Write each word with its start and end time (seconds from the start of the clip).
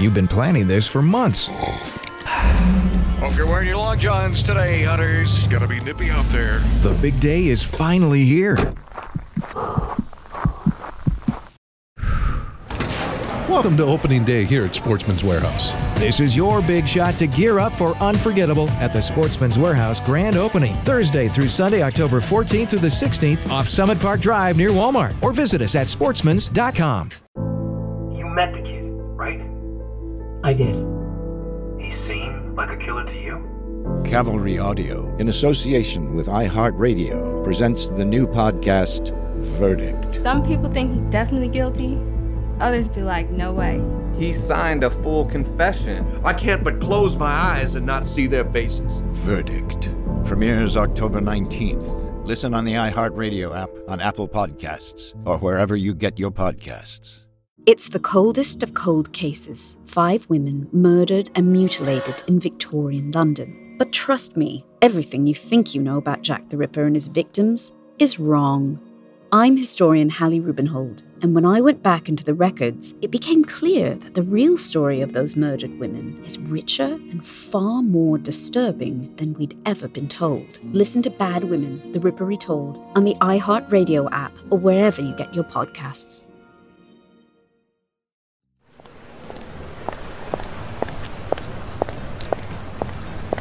You've 0.00 0.14
been 0.14 0.28
planning 0.28 0.66
this 0.66 0.86
for 0.86 1.02
months. 1.02 1.50
Hope 3.20 3.36
you're 3.36 3.46
wearing 3.46 3.68
your 3.68 3.76
long 3.76 3.98
johns 3.98 4.42
today, 4.42 4.82
hunters. 4.82 5.46
Gonna 5.48 5.66
be 5.66 5.78
nippy 5.78 6.08
out 6.08 6.30
there. 6.30 6.60
The 6.80 6.94
big 7.02 7.20
day 7.20 7.48
is 7.48 7.62
finally 7.62 8.24
here. 8.24 8.56
Welcome 13.46 13.76
to 13.76 13.84
opening 13.84 14.24
day 14.24 14.44
here 14.44 14.64
at 14.64 14.74
Sportsman's 14.74 15.22
Warehouse. 15.22 15.72
This 15.98 16.18
is 16.18 16.34
your 16.34 16.62
big 16.62 16.88
shot 16.88 17.14
to 17.14 17.26
gear 17.26 17.58
up 17.58 17.74
for 17.74 17.90
unforgettable 17.96 18.70
at 18.70 18.94
the 18.94 19.02
Sportsman's 19.02 19.58
Warehouse 19.58 20.00
grand 20.00 20.36
opening, 20.36 20.74
Thursday 20.76 21.28
through 21.28 21.48
Sunday, 21.48 21.82
October 21.82 22.20
14th 22.20 22.68
through 22.68 22.78
the 22.78 22.88
16th 22.88 23.50
off 23.50 23.68
Summit 23.68 24.00
Park 24.00 24.22
Drive 24.22 24.56
near 24.56 24.70
Walmart. 24.70 25.14
Or 25.22 25.34
visit 25.34 25.60
us 25.60 25.74
at 25.74 25.88
sportsmans.com. 25.88 27.10
You 28.16 28.26
met 28.28 28.54
the 28.54 28.62
kid, 28.62 28.70
right? 28.70 28.79
I 30.42 30.52
did. 30.54 30.74
He 31.78 31.92
seemed 32.06 32.56
like 32.56 32.70
a 32.70 32.76
killer 32.76 33.04
to 33.04 33.18
you? 33.18 34.02
Cavalry 34.04 34.58
Audio, 34.58 35.14
in 35.16 35.28
association 35.28 36.14
with 36.14 36.26
iHeartRadio, 36.26 37.44
presents 37.44 37.88
the 37.88 38.04
new 38.04 38.26
podcast, 38.26 39.16
Verdict. 39.58 40.22
Some 40.22 40.46
people 40.46 40.70
think 40.70 40.92
he's 40.92 41.10
definitely 41.10 41.48
guilty. 41.48 41.98
Others 42.60 42.88
be 42.88 43.02
like, 43.02 43.30
no 43.30 43.52
way. 43.52 43.82
He 44.18 44.32
signed 44.34 44.84
a 44.84 44.90
full 44.90 45.24
confession. 45.24 46.06
I 46.24 46.34
can't 46.34 46.62
but 46.62 46.80
close 46.80 47.16
my 47.16 47.30
eyes 47.30 47.74
and 47.74 47.86
not 47.86 48.04
see 48.04 48.26
their 48.26 48.44
faces. 48.44 49.00
Verdict. 49.12 49.88
Premieres 50.24 50.76
October 50.76 51.20
19th. 51.20 52.26
Listen 52.26 52.52
on 52.52 52.64
the 52.64 52.74
iHeartRadio 52.74 53.56
app, 53.56 53.70
on 53.88 54.00
Apple 54.00 54.28
Podcasts, 54.28 55.14
or 55.24 55.38
wherever 55.38 55.74
you 55.74 55.94
get 55.94 56.18
your 56.18 56.30
podcasts. 56.30 57.19
It's 57.70 57.88
the 57.88 58.00
coldest 58.00 58.64
of 58.64 58.74
cold 58.74 59.12
cases. 59.12 59.78
Five 59.86 60.28
women 60.28 60.68
murdered 60.72 61.30
and 61.36 61.52
mutilated 61.52 62.16
in 62.26 62.40
Victorian 62.40 63.12
London. 63.12 63.76
But 63.78 63.92
trust 63.92 64.36
me, 64.36 64.66
everything 64.82 65.24
you 65.24 65.36
think 65.36 65.72
you 65.72 65.80
know 65.80 65.96
about 65.96 66.22
Jack 66.22 66.48
the 66.48 66.56
Ripper 66.56 66.84
and 66.84 66.96
his 66.96 67.06
victims 67.06 67.72
is 68.00 68.18
wrong. 68.18 68.80
I'm 69.30 69.56
historian 69.56 70.10
Hallie 70.10 70.40
Rubenhold, 70.40 71.04
and 71.22 71.32
when 71.32 71.46
I 71.46 71.60
went 71.60 71.80
back 71.80 72.08
into 72.08 72.24
the 72.24 72.34
records, 72.34 72.94
it 73.02 73.12
became 73.12 73.44
clear 73.44 73.94
that 73.94 74.14
the 74.14 74.24
real 74.24 74.58
story 74.58 75.00
of 75.00 75.12
those 75.12 75.36
murdered 75.36 75.78
women 75.78 76.20
is 76.24 76.40
richer 76.40 76.94
and 77.12 77.24
far 77.24 77.82
more 77.82 78.18
disturbing 78.18 79.14
than 79.14 79.34
we'd 79.34 79.56
ever 79.64 79.86
been 79.86 80.08
told. 80.08 80.58
Listen 80.74 81.02
to 81.02 81.10
Bad 81.10 81.44
Women, 81.44 81.92
The 81.92 82.00
Ripper 82.00 82.24
Retold 82.24 82.80
on 82.96 83.04
the 83.04 83.14
iHeartRadio 83.20 84.08
app 84.10 84.36
or 84.50 84.58
wherever 84.58 85.00
you 85.00 85.14
get 85.14 85.32
your 85.32 85.44
podcasts. 85.44 86.26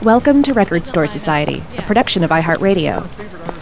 Welcome 0.03 0.44
to 0.44 0.53
Record 0.53 0.88
Store 0.88 1.08
Society, 1.08 1.61
a 1.78 1.81
production 1.81 2.23
of 2.23 2.30
iHeartRadio. 2.30 3.03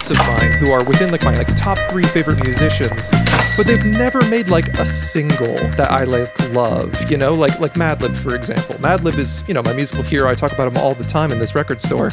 Of 0.10 0.18
mine 0.18 0.54
who 0.54 0.72
are 0.72 0.84
within 0.86 1.12
like 1.12 1.24
my 1.24 1.36
like 1.36 1.48
top 1.58 1.78
three 1.90 2.04
favorite 2.04 2.42
musicians, 2.44 3.12
but 3.58 3.66
they've 3.66 3.84
never 3.86 4.22
made 4.30 4.48
like 4.48 4.68
a 4.78 4.86
single 4.86 5.56
that 5.72 5.88
I 5.92 6.04
like 6.06 6.38
love. 6.54 7.12
You 7.12 7.18
know, 7.18 7.34
like 7.34 7.60
like 7.60 7.74
Madlib 7.74 8.16
for 8.16 8.34
example. 8.36 8.76
Madlib 8.76 9.18
is 9.18 9.44
you 9.48 9.54
know 9.54 9.62
my 9.64 9.74
musical 9.74 10.04
hero. 10.04 10.30
I 10.30 10.34
talk 10.36 10.54
about 10.54 10.68
him 10.68 10.78
all 10.78 10.94
the 10.94 11.04
time 11.04 11.32
in 11.32 11.40
this 11.40 11.56
record 11.56 11.82
store, 11.82 12.12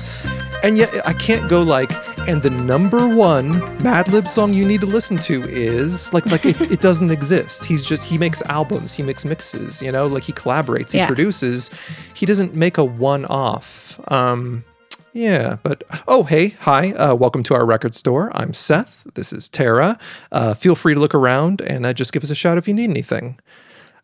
and 0.64 0.76
yet 0.78 0.90
I 1.06 1.12
can't 1.12 1.48
go 1.48 1.62
like. 1.62 1.90
And 2.26 2.42
the 2.42 2.48
number 2.48 3.06
one 3.06 3.52
Madlib 3.80 4.26
song 4.26 4.54
you 4.54 4.64
need 4.66 4.80
to 4.80 4.86
listen 4.86 5.18
to 5.18 5.42
is 5.44 6.12
like 6.14 6.24
like 6.26 6.44
it, 6.46 6.58
it 6.72 6.80
doesn't 6.80 7.10
exist. 7.18 7.64
He's 7.66 7.84
just 7.84 8.02
he 8.02 8.16
makes 8.18 8.42
albums, 8.42 8.94
he 8.94 9.02
makes 9.04 9.24
mixes. 9.26 9.82
You 9.82 9.92
know, 9.92 10.06
like 10.06 10.24
he 10.24 10.32
collaborates, 10.32 10.92
he 10.92 10.98
Yeah. 10.98 11.06
produces. 11.06 11.70
He 12.14 12.24
doesn't 12.26 12.54
make 12.54 12.78
a 12.78 12.84
one 12.84 13.24
off. 13.26 13.83
Um, 14.08 14.64
yeah, 15.12 15.56
but 15.62 15.84
oh, 16.08 16.24
hey, 16.24 16.48
hi, 16.48 16.92
uh, 16.92 17.14
welcome 17.14 17.42
to 17.44 17.54
our 17.54 17.64
record 17.64 17.94
store. 17.94 18.30
I'm 18.34 18.52
Seth. 18.52 19.06
This 19.14 19.32
is 19.32 19.48
Tara. 19.48 19.98
Uh, 20.32 20.54
feel 20.54 20.74
free 20.74 20.94
to 20.94 21.00
look 21.00 21.14
around 21.14 21.60
and 21.60 21.86
uh, 21.86 21.92
just 21.92 22.12
give 22.12 22.24
us 22.24 22.30
a 22.30 22.34
shout 22.34 22.58
if 22.58 22.66
you 22.66 22.74
need 22.74 22.90
anything. 22.90 23.38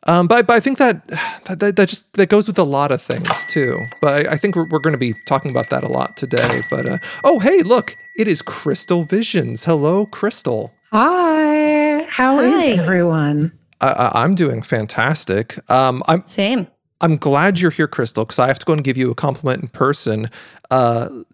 Um, 0.06 0.28
but, 0.28 0.46
but 0.46 0.54
I 0.54 0.60
think 0.60 0.78
that, 0.78 1.06
that 1.46 1.58
that 1.60 1.76
that 1.76 1.88
just 1.88 2.12
that 2.14 2.28
goes 2.28 2.46
with 2.46 2.58
a 2.58 2.64
lot 2.64 2.92
of 2.92 3.02
things 3.02 3.44
too. 3.46 3.78
But 4.00 4.26
I, 4.28 4.32
I 4.32 4.36
think 4.36 4.56
we're, 4.56 4.68
we're 4.70 4.78
going 4.80 4.94
to 4.94 4.98
be 4.98 5.14
talking 5.26 5.50
about 5.50 5.68
that 5.70 5.82
a 5.82 5.88
lot 5.88 6.16
today. 6.16 6.60
But 6.70 6.86
uh, 6.86 6.96
oh, 7.24 7.38
hey, 7.40 7.62
look, 7.62 7.96
it 8.16 8.28
is 8.28 8.42
Krystal 8.42 9.08
Visions. 9.08 9.64
Hello, 9.64 10.06
Krystal. 10.06 10.70
Hi. 10.92 12.04
How 12.08 12.40
is 12.40 12.66
Hi. 12.66 12.82
everyone? 12.82 13.52
I, 13.80 13.88
I, 13.88 14.22
I'm 14.24 14.34
doing 14.34 14.62
fantastic. 14.62 15.58
Um, 15.70 16.02
I'm 16.06 16.24
Same. 16.24 16.68
I'm 17.00 17.16
glad 17.16 17.60
you're 17.60 17.70
here, 17.70 17.88
Krystal, 17.88 18.22
because 18.22 18.38
I 18.38 18.48
have 18.48 18.58
to 18.58 18.66
go 18.66 18.72
and 18.72 18.84
give 18.84 18.96
you 18.96 19.10
a 19.10 19.14
compliment 19.14 19.62
in 19.62 19.68
person. 19.68 20.30
Uh, 20.70 21.24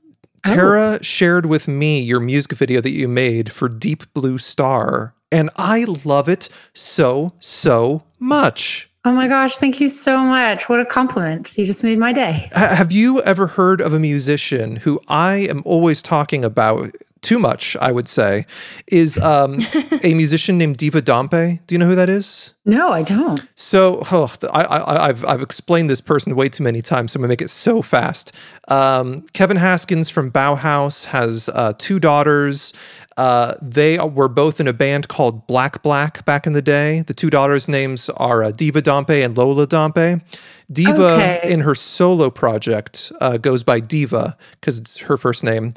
Tara 0.44 1.02
shared 1.02 1.46
with 1.46 1.66
me 1.66 2.00
your 2.00 2.20
music 2.20 2.52
video 2.52 2.80
that 2.80 2.90
you 2.90 3.08
made 3.08 3.50
for 3.50 3.68
Deep 3.68 4.04
Blue 4.14 4.38
Star, 4.38 5.14
and 5.32 5.50
I 5.56 5.84
love 6.04 6.28
it 6.28 6.48
so, 6.72 7.32
so 7.40 8.04
much. 8.20 8.85
Oh 9.06 9.12
my 9.12 9.28
gosh, 9.28 9.58
thank 9.58 9.80
you 9.80 9.86
so 9.86 10.18
much. 10.18 10.68
What 10.68 10.80
a 10.80 10.84
compliment. 10.84 11.56
You 11.56 11.64
just 11.64 11.84
made 11.84 11.96
my 11.96 12.12
day. 12.12 12.50
Ha- 12.52 12.74
have 12.74 12.90
you 12.90 13.22
ever 13.22 13.46
heard 13.46 13.80
of 13.80 13.92
a 13.92 14.00
musician 14.00 14.74
who 14.74 15.00
I 15.06 15.46
am 15.48 15.62
always 15.64 16.02
talking 16.02 16.44
about 16.44 16.90
too 17.22 17.38
much, 17.38 17.76
I 17.76 17.92
would 17.92 18.08
say, 18.08 18.46
is 18.88 19.16
um, 19.18 19.58
a 20.02 20.14
musician 20.14 20.58
named 20.58 20.78
Diva 20.78 21.00
Dompe? 21.00 21.60
Do 21.68 21.74
you 21.76 21.78
know 21.78 21.86
who 21.86 21.94
that 21.94 22.08
is? 22.08 22.54
No, 22.64 22.88
I 22.88 23.04
don't. 23.04 23.46
So 23.54 24.02
oh, 24.10 24.32
I, 24.52 24.62
I, 24.62 25.08
I've 25.08 25.24
I've 25.24 25.40
explained 25.40 25.88
this 25.88 26.00
person 26.00 26.34
way 26.34 26.48
too 26.48 26.64
many 26.64 26.82
times, 26.82 27.12
so 27.12 27.18
I'm 27.18 27.22
gonna 27.22 27.28
make 27.28 27.40
it 27.40 27.50
so 27.50 27.82
fast. 27.82 28.32
Um, 28.66 29.20
Kevin 29.32 29.56
Haskins 29.56 30.10
from 30.10 30.32
Bauhaus 30.32 31.04
has 31.06 31.48
uh, 31.50 31.74
two 31.78 32.00
daughters. 32.00 32.72
Uh, 33.16 33.54
they 33.62 33.98
were 33.98 34.28
both 34.28 34.60
in 34.60 34.68
a 34.68 34.72
band 34.72 35.08
called 35.08 35.46
Black 35.46 35.82
Black 35.82 36.24
back 36.26 36.46
in 36.46 36.52
the 36.52 36.60
day. 36.62 37.00
The 37.00 37.14
two 37.14 37.30
daughters' 37.30 37.68
names 37.68 38.10
are 38.10 38.44
uh, 38.44 38.50
Diva 38.50 38.82
Dompe 38.82 39.24
and 39.24 39.36
Lola 39.36 39.66
Dompe. 39.66 40.20
Diva, 40.70 41.14
Okay. 41.14 41.40
in 41.44 41.60
her 41.60 41.74
solo 41.74 42.28
project, 42.28 43.12
uh, 43.20 43.36
goes 43.38 43.62
by 43.62 43.80
Diva 43.80 44.36
because 44.60 44.78
it's 44.78 44.98
her 44.98 45.16
first 45.16 45.44
name. 45.44 45.72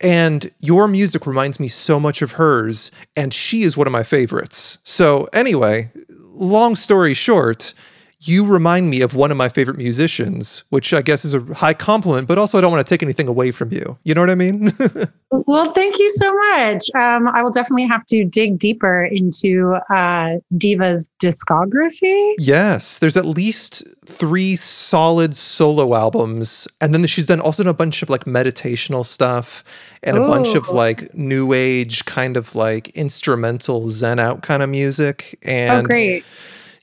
And 0.00 0.50
your 0.60 0.88
music 0.88 1.26
reminds 1.26 1.60
me 1.60 1.68
so 1.68 2.00
much 2.00 2.22
of 2.22 2.32
hers, 2.32 2.90
and 3.14 3.34
she 3.34 3.62
is 3.62 3.76
one 3.76 3.86
of 3.86 3.92
my 3.92 4.02
favorites. 4.02 4.78
So, 4.82 5.28
anyway, 5.34 5.90
long 6.32 6.74
story 6.74 7.12
short, 7.12 7.74
you 8.20 8.44
remind 8.44 8.90
me 8.90 9.00
of 9.00 9.14
one 9.14 9.30
of 9.30 9.36
my 9.36 9.48
favorite 9.48 9.78
musicians, 9.78 10.64
which 10.68 10.92
I 10.92 11.00
guess 11.00 11.24
is 11.24 11.34
a 11.34 11.40
high 11.54 11.74
compliment, 11.74 12.28
but 12.28 12.38
also 12.38 12.58
I 12.58 12.60
don't 12.60 12.70
want 12.70 12.86
to 12.86 12.88
take 12.88 13.02
anything 13.02 13.28
away 13.28 13.50
from 13.50 13.72
you. 13.72 13.98
You 14.04 14.14
know 14.14 14.20
what 14.20 14.30
I 14.30 14.34
mean? 14.34 14.72
Well, 15.32 15.72
thank 15.72 15.98
you 16.00 16.10
so 16.10 16.32
much. 16.34 16.84
Um, 16.94 17.28
I 17.28 17.42
will 17.42 17.52
definitely 17.52 17.86
have 17.86 18.04
to 18.06 18.24
dig 18.24 18.58
deeper 18.58 19.04
into 19.04 19.78
uh, 19.88 20.38
Diva's 20.56 21.08
discography. 21.22 22.34
yes, 22.38 22.98
there's 22.98 23.16
at 23.16 23.24
least 23.24 23.84
three 24.06 24.56
solid 24.56 25.36
solo 25.36 25.94
albums, 25.94 26.66
and 26.80 26.92
then 26.92 27.06
she's 27.06 27.28
done 27.28 27.40
also 27.40 27.62
done 27.62 27.70
a 27.70 27.74
bunch 27.74 28.02
of 28.02 28.10
like 28.10 28.24
meditational 28.24 29.04
stuff 29.04 29.62
and 30.02 30.16
a 30.16 30.20
bunch 30.20 30.54
of 30.54 30.68
like 30.68 31.14
new 31.14 31.52
age 31.52 32.04
kind 32.06 32.36
of 32.36 32.54
like 32.56 32.88
instrumental 32.90 33.88
zen 33.88 34.18
out 34.18 34.42
kind 34.42 34.62
of 34.62 34.70
music. 34.70 35.38
And 35.42 35.86
oh, 35.86 35.88
great. 35.88 36.24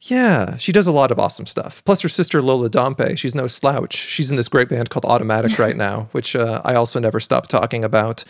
Yeah, 0.09 0.55
she 0.57 0.71
does 0.71 0.87
a 0.87 0.91
lot 0.91 1.11
of 1.11 1.19
awesome 1.19 1.45
stuff. 1.45 1.83
Plus, 1.83 2.01
her 2.01 2.09
sister 2.09 2.41
Lola 2.41 2.69
Dompe, 2.69 3.17
she's 3.17 3.35
no 3.35 3.47
slouch. 3.47 3.93
She's 3.95 4.29
in 4.29 4.37
this 4.37 4.47
great 4.47 4.69
band 4.69 4.89
called 4.89 5.05
Automatic 5.05 5.59
right 5.59 5.75
now, 5.75 6.07
which 6.13 6.35
uh, 6.35 6.61
I 6.63 6.75
also 6.75 6.99
never 6.99 7.19
stop 7.19 7.47
talking 7.47 7.83
about. 7.83 8.23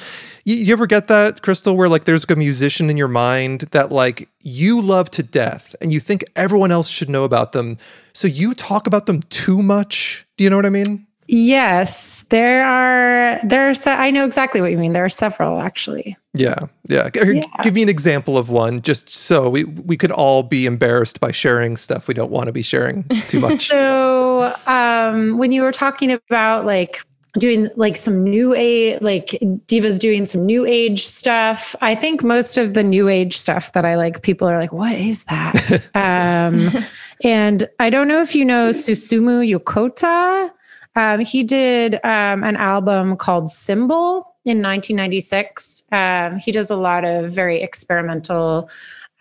You, 0.43 0.55
you 0.55 0.73
ever 0.73 0.87
get 0.87 1.07
that, 1.07 1.41
Krystal, 1.41 1.75
where 1.75 1.87
like 1.89 2.05
there's 2.05 2.25
a 2.29 2.35
musician 2.35 2.89
in 2.89 2.97
your 2.97 3.07
mind 3.07 3.61
that 3.71 3.91
like 3.91 4.27
you 4.41 4.81
love 4.81 5.11
to 5.11 5.23
death 5.23 5.75
and 5.79 5.91
you 5.91 5.99
think 5.99 6.25
everyone 6.35 6.71
else 6.71 6.89
should 6.89 7.09
know 7.09 7.23
about 7.23 7.51
them, 7.51 7.77
so 8.13 8.27
you 8.27 8.53
talk 8.53 8.87
about 8.87 9.05
them 9.05 9.21
too 9.29 9.61
much? 9.61 10.25
Do 10.37 10.43
you 10.43 10.49
know 10.49 10.55
what 10.55 10.65
I 10.65 10.71
mean? 10.71 11.05
Yes, 11.27 12.23
there 12.29 12.65
are. 12.65 13.39
There 13.43 13.69
are. 13.69 13.73
Se- 13.73 13.91
I 13.91 14.11
know 14.11 14.25
exactly 14.25 14.61
what 14.61 14.71
you 14.71 14.77
mean. 14.77 14.93
There 14.93 15.03
are 15.03 15.09
several 15.09 15.59
actually. 15.59 16.17
Yeah, 16.37 16.67
yeah. 16.87 17.09
G- 17.09 17.41
Give 17.63 17.73
me 17.73 17.83
an 17.83 17.89
example 17.89 18.37
of 18.37 18.49
one, 18.49 18.81
just 18.81 19.09
so 19.09 19.49
we 19.49 19.63
we 19.63 19.97
could 19.97 20.11
all 20.11 20.43
be 20.43 20.65
embarrassed 20.65 21.19
by 21.19 21.31
sharing 21.31 21.77
stuff 21.77 22.07
we 22.07 22.13
don't 22.13 22.31
want 22.31 22.47
to 22.47 22.51
be 22.51 22.61
sharing 22.61 23.03
too 23.27 23.39
much. 23.39 23.67
So, 23.77 24.53
um, 24.67 25.37
when 25.37 25.51
you 25.51 25.61
were 25.61 25.71
talking 25.71 26.11
about 26.11 26.65
like 26.65 27.01
doing 27.39 27.69
like 27.75 27.95
some 27.95 28.23
new 28.23 28.53
age, 28.53 29.01
like 29.01 29.37
Diva's 29.67 29.99
doing 29.99 30.25
some 30.25 30.45
new 30.45 30.65
age 30.65 31.05
stuff, 31.05 31.75
I 31.81 31.95
think 31.95 32.23
most 32.23 32.57
of 32.57 32.73
the 32.73 32.83
new 32.83 33.07
age 33.07 33.37
stuff 33.37 33.73
that 33.73 33.85
I 33.85 33.95
like, 33.95 34.21
people 34.21 34.47
are 34.47 34.59
like, 34.59 34.71
what 34.71 34.95
is 34.95 35.25
that? 35.25 35.89
um, 35.95 36.83
and 37.23 37.67
I 37.79 37.89
don't 37.89 38.07
know 38.07 38.21
if 38.21 38.35
you 38.35 38.45
know 38.45 38.69
Susumu 38.69 39.47
Yokota. 39.47 40.51
Um, 40.95 41.19
he 41.19 41.43
did 41.43 41.95
um, 42.03 42.43
an 42.43 42.55
album 42.55 43.17
called 43.17 43.49
Symbol 43.49 44.35
in 44.47 44.61
1996. 44.61 45.83
Um, 45.91 46.37
he 46.37 46.51
does 46.51 46.69
a 46.71 46.75
lot 46.75 47.03
of 47.05 47.31
very 47.31 47.61
experimental 47.61 48.69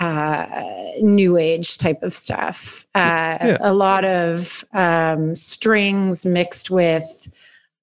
uh, 0.00 0.46
new 1.00 1.36
age 1.36 1.78
type 1.78 2.02
of 2.02 2.12
stuff. 2.12 2.86
Uh, 2.94 3.36
Yeah. 3.40 3.58
A 3.60 3.72
lot 3.72 4.04
of 4.04 4.64
um, 4.72 5.34
strings 5.34 6.26
mixed 6.26 6.70
with 6.70 7.28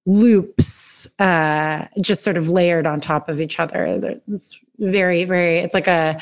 loops, 0.06 1.08
uh, 1.18 1.86
just 2.00 2.22
sort 2.22 2.36
of 2.36 2.50
layered 2.50 2.86
on 2.86 3.00
top 3.00 3.28
of 3.28 3.40
each 3.40 3.58
other. 3.58 4.20
It's 4.32 4.60
very, 4.78 5.24
very. 5.24 5.58
It's 5.58 5.74
like 5.74 5.88
a. 5.88 6.20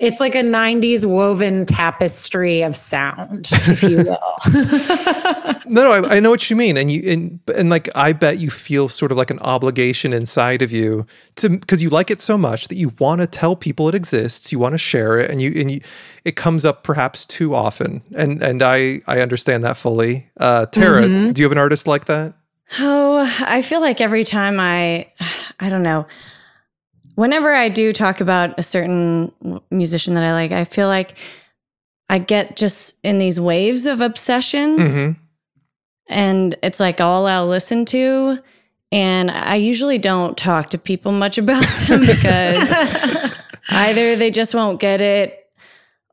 It's 0.00 0.18
like 0.18 0.34
a 0.34 0.42
'90s 0.42 1.04
woven 1.06 1.66
tapestry 1.66 2.62
of 2.62 2.74
sound, 2.74 3.48
if 3.52 3.82
you 3.82 3.98
will. 3.98 4.18
No, 5.66 5.84
no, 5.84 5.92
I, 5.92 6.16
I 6.16 6.20
know 6.20 6.30
what 6.30 6.50
you 6.50 6.56
mean, 6.56 6.76
and 6.76 6.90
you 6.90 7.08
and 7.12 7.38
and 7.56 7.70
like 7.70 7.88
I 7.94 8.12
bet 8.12 8.38
you 8.40 8.50
feel 8.50 8.88
sort 8.88 9.12
of 9.12 9.18
like 9.18 9.30
an 9.30 9.38
obligation 9.40 10.12
inside 10.12 10.62
of 10.62 10.72
you 10.72 11.06
to 11.36 11.48
because 11.50 11.80
you 11.80 11.90
like 11.90 12.10
it 12.10 12.20
so 12.20 12.36
much 12.36 12.66
that 12.68 12.74
you 12.74 12.92
want 12.98 13.20
to 13.20 13.26
tell 13.28 13.54
people 13.54 13.88
it 13.88 13.94
exists, 13.94 14.50
you 14.50 14.58
want 14.58 14.72
to 14.72 14.78
share 14.78 15.20
it, 15.20 15.30
and 15.30 15.40
you 15.40 15.52
and 15.60 15.70
you, 15.70 15.80
it 16.24 16.34
comes 16.34 16.64
up 16.64 16.82
perhaps 16.82 17.24
too 17.24 17.54
often, 17.54 18.02
and 18.16 18.42
and 18.42 18.62
I 18.64 19.02
I 19.06 19.20
understand 19.20 19.62
that 19.62 19.76
fully. 19.76 20.28
Uh, 20.38 20.66
Tara, 20.66 21.02
Mhm. 21.04 21.34
do 21.34 21.40
you 21.42 21.44
have 21.44 21.52
an 21.52 21.58
artist 21.58 21.86
like 21.86 22.06
that? 22.06 22.34
Oh, 22.80 23.18
I 23.46 23.62
feel 23.62 23.80
like 23.80 24.00
every 24.00 24.24
time 24.24 24.58
I, 24.58 25.06
I 25.60 25.68
don't 25.68 25.82
know, 25.84 26.06
whenever 27.14 27.52
I 27.52 27.68
do 27.68 27.92
talk 27.92 28.20
about 28.20 28.58
a 28.58 28.62
certain 28.62 29.32
musician 29.70 30.14
that 30.14 30.24
I 30.24 30.32
like, 30.32 30.52
I 30.52 30.64
feel 30.64 30.88
like 30.88 31.16
I 32.08 32.18
get 32.18 32.56
just 32.56 32.96
in 33.02 33.18
these 33.18 33.38
waves 33.40 33.86
of 33.86 34.00
obsessions. 34.00 34.80
Mhm. 34.80 35.16
And 36.08 36.56
it's 36.62 36.80
like 36.80 37.00
all 37.00 37.26
I'll 37.26 37.46
listen 37.46 37.84
to. 37.86 38.38
And 38.92 39.30
I 39.30 39.54
usually 39.54 39.98
don't 39.98 40.36
talk 40.36 40.70
to 40.70 40.78
people 40.78 41.12
much 41.12 41.38
about 41.38 41.64
them 41.88 42.00
because 42.00 42.72
either 43.70 44.16
they 44.16 44.30
just 44.32 44.54
won't 44.54 44.80
get 44.80 45.00
it 45.00 45.36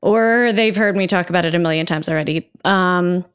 or 0.04 0.52
they've 0.54 0.76
heard 0.76 0.96
me 0.96 1.08
talk 1.08 1.32
about 1.32 1.46
it 1.46 1.56
a 1.56 1.60
million 1.60 1.88
times 1.88 2.08
already. 2.10 2.48
Um, 2.64 3.26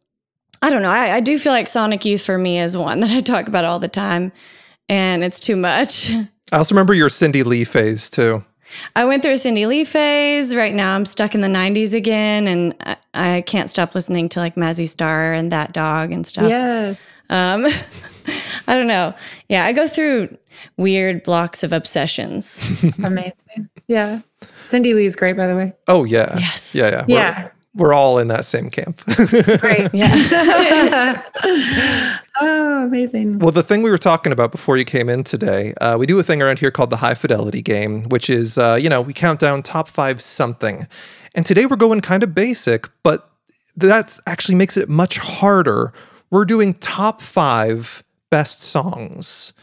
I 0.61 0.71
don't 0.71 0.83
know. 0.83 0.91
I, 0.91 1.17
I 1.17 1.21
do 1.21 1.37
feel 1.41 1.53
like 1.53 1.67
Sonic 1.67 2.05
Youth 2.05 2.25
for 2.25 2.39
me 2.39 2.61
is 2.61 2.77
one 2.77 3.01
that 3.01 3.11
I 3.11 3.21
talk 3.21 3.49
about 3.49 3.65
all 3.65 3.81
the 3.81 3.89
time, 3.89 4.31
and 4.89 5.25
it's 5.25 5.41
too 5.41 5.57
much. 5.57 6.13
I 6.53 6.59
also 6.59 6.75
remember 6.75 6.95
your 6.95 7.09
Cindy 7.09 7.43
Lee 7.43 7.65
phase 7.65 8.11
too. 8.11 8.45
I 8.97 9.05
went 9.05 9.23
through 9.23 9.33
a 9.33 9.37
Cindy 9.39 9.67
Lee 9.67 9.85
phase. 9.85 10.55
Right 10.57 10.73
now, 10.75 10.95
I'm 10.95 11.05
stuck 11.05 11.35
in 11.35 11.41
the 11.43 11.47
90s 11.49 11.93
again, 11.95 12.47
and 12.47 12.75
I, 12.81 12.97
I 13.37 13.41
can't 13.43 13.69
stop 13.69 13.95
listening 13.95 14.29
to 14.31 14.41
like 14.41 14.55
Mazzy 14.55 14.89
Star 14.89 15.33
and 15.35 15.53
That 15.53 15.73
Dog 15.75 16.11
and 16.13 16.27
stuff. 16.27 16.49
Yes. 16.49 17.27
Um, 17.29 17.67
I 18.67 18.75
don't 18.75 18.87
know. 18.87 19.13
Yeah, 19.49 19.67
I 19.67 19.73
go 19.73 19.87
through 19.89 20.37
weird 20.79 21.23
blocks 21.23 21.63
of 21.63 21.73
obsessions. 21.73 22.83
Amazing. 23.03 23.33
Yeah. 23.89 24.21
Cindy 24.63 24.95
Lee's 24.95 25.17
great, 25.17 25.37
by 25.37 25.47
the 25.49 25.57
way. 25.57 25.73
Oh 25.89 26.05
yeah, 26.05 26.39
yes, 26.39 26.75
yeah, 26.75 26.91
yeah, 26.91 27.05
We're- 27.07 27.15
Yeah. 27.15 27.49
We're 27.75 27.95
all 27.95 28.19
in 28.19 28.29
that 28.29 28.45
same 28.45 28.69
camp. 28.71 29.03
Great. 29.61 29.91
Yeah. 29.95 31.23
oh, 32.41 32.85
amazing. 32.85 33.39
Well, 33.39 33.51
the 33.51 33.63
thing 33.63 33.83
we 33.83 33.91
were 33.91 33.99
talking 33.99 34.33
about 34.33 34.53
before 34.53 34.77
you 34.77 34.85
came 34.85 35.09
in 35.09 35.25
today, 35.25 35.73
uh, 35.81 35.97
we 35.97 36.07
do 36.07 36.19
a 36.19 36.23
thing 36.23 36.43
around 36.43 36.59
here 36.59 36.71
called 36.71 36.91
the 36.91 36.97
high 36.97 37.15
fidelity 37.15 37.63
game, 37.63 38.05
which 38.09 38.29
is, 38.29 38.59
uh, 38.59 38.79
you 38.81 38.89
know, 38.89 39.01
we 39.01 39.13
count 39.13 39.41
down 39.41 39.63
top 39.63 39.89
five 39.89 40.21
something. 40.21 40.87
And 41.35 41.47
today 41.47 41.67
we're 41.67 41.77
going 41.77 42.01
kind 42.01 42.23
of 42.23 42.35
basic, 42.35 42.89
but 43.03 43.31
that 43.77 44.19
actually 44.27 44.57
makes 44.57 44.77
it 44.77 44.89
much 44.89 45.19
harder. 45.19 45.93
We're 46.31 46.45
doing 46.45 46.75
top 46.75 47.23
five 47.23 48.03
best 48.31 48.61
songs. 48.61 49.55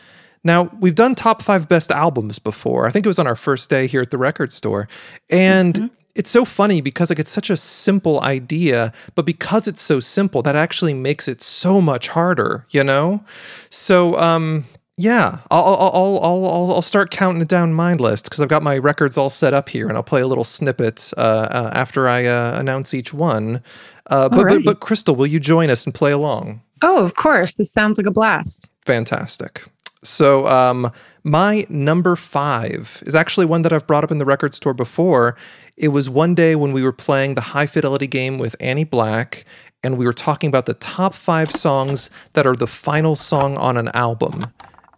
Now, 0.44 0.71
we've 0.79 0.95
done 0.95 1.15
top 1.15 1.41
five 1.41 1.67
best 1.67 1.91
albums 1.91 2.39
before. 2.39 2.88
I 2.88 2.91
think 2.91 3.05
it 3.05 3.09
was 3.09 3.19
on 3.19 3.27
our 3.27 3.35
first 3.35 3.69
day 3.69 3.88
here 3.88 4.01
at 4.01 4.09
the 4.09 4.17
record 4.17 4.53
store. 4.53 4.88
And 5.29 5.91
it's 6.19 6.30
so 6.30 6.44
funny 6.44 6.81
because 6.81 7.10
like 7.10 7.18
it's 7.18 7.31
such 7.31 7.50
a 7.50 7.56
simple 7.56 8.19
idea, 8.19 8.92
but 9.16 9.25
because 9.25 9.69
it's 9.69 9.81
so 9.81 10.01
simple, 10.01 10.42
that 10.42 10.56
actually 10.56 10.94
makes 10.94 11.30
it 11.30 11.42
so 11.42 11.80
much 11.80 12.10
harder, 12.10 12.66
you 12.71 12.83
know? 12.83 13.24
So 13.69 14.19
um 14.19 14.66
yeah, 14.98 15.39
I'll 15.50 15.63
I'll 15.63 15.92
I'll 15.94 16.45
I'll, 16.45 16.71
I'll, 16.74 16.81
start 16.81 17.10
counting 17.10 17.42
it 17.42 17.48
down 17.48 17.74
my 17.74 17.94
list 17.94 18.25
because 18.25 18.42
I've 18.42 18.50
got 18.50 18.63
my 18.63 18.77
records 18.77 19.18
all 19.18 19.30
set 19.30 19.54
up 19.54 19.69
here, 19.69 19.88
and 19.88 19.95
I'll 19.95 20.04
play 20.04 20.19
a 20.19 20.27
little 20.27 20.44
snippet 20.44 21.13
uh, 21.16 21.21
uh, 21.21 21.71
after 21.74 22.10
I 22.10 22.25
uh, 22.25 22.60
announce 22.60 22.94
each 22.94 23.13
one. 23.13 23.63
Uh, 24.07 24.27
but, 24.27 24.50
but 24.50 24.65
but 24.65 24.80
Krystal, 24.81 25.15
will 25.15 25.27
you 25.27 25.39
join 25.39 25.69
us 25.69 25.86
and 25.86 25.95
play 25.95 26.12
along? 26.12 26.62
Oh, 26.81 27.01
of 27.01 27.15
course. 27.15 27.56
This 27.56 27.72
sounds 27.72 27.98
like 27.98 28.07
a 28.07 28.12
blast. 28.12 28.69
Fantastic. 28.81 29.63
So, 30.04 30.48
um, 30.48 30.92
my 31.24 31.65
number 31.69 32.15
five 32.15 33.04
is 33.06 33.15
actually 33.15 33.45
one 33.45 33.62
that 33.63 33.74
I've 33.74 33.86
brought 33.86 34.04
up 34.04 34.12
in 34.12 34.18
the 34.18 34.25
record 34.25 34.54
store 34.54 34.74
before. 34.74 35.36
It 35.79 35.93
was 35.93 36.09
one 36.09 36.35
day 36.35 36.57
when 36.57 36.73
we 36.73 36.83
were 36.83 36.91
playing 36.91 37.35
the 37.35 37.41
high 37.55 37.65
fidelity 37.65 38.05
game 38.05 38.37
with 38.37 38.53
Annie 38.59 38.83
Black, 38.83 39.45
and 39.81 39.97
we 39.97 40.05
were 40.05 40.11
talking 40.11 40.49
about 40.49 40.65
the 40.65 40.73
top 40.73 41.13
five 41.13 41.51
songs 41.51 42.09
that 42.33 42.45
are 42.45 42.53
the 42.53 42.67
final 42.67 43.15
song 43.15 43.55
on 43.55 43.77
an 43.77 43.87
album. 43.93 44.41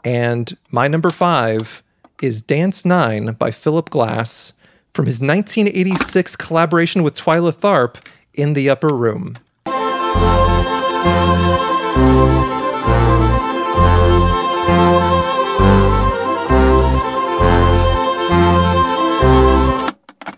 And 0.04 0.58
my 0.72 0.88
number 0.88 1.12
five 1.12 1.84
is 2.24 2.42
Dance 2.42 2.84
Nine 2.84 3.34
by 3.34 3.52
Philip 3.52 3.92
Glass 3.92 4.54
from 4.92 5.06
his 5.06 5.22
1986 5.22 6.36
collaboration 6.36 7.04
with 7.04 7.14
Twyla 7.16 7.54
Tharp 7.54 8.04
in 8.34 8.56
the 8.56 8.68
Upper 8.68 8.90
Room. 8.90 9.36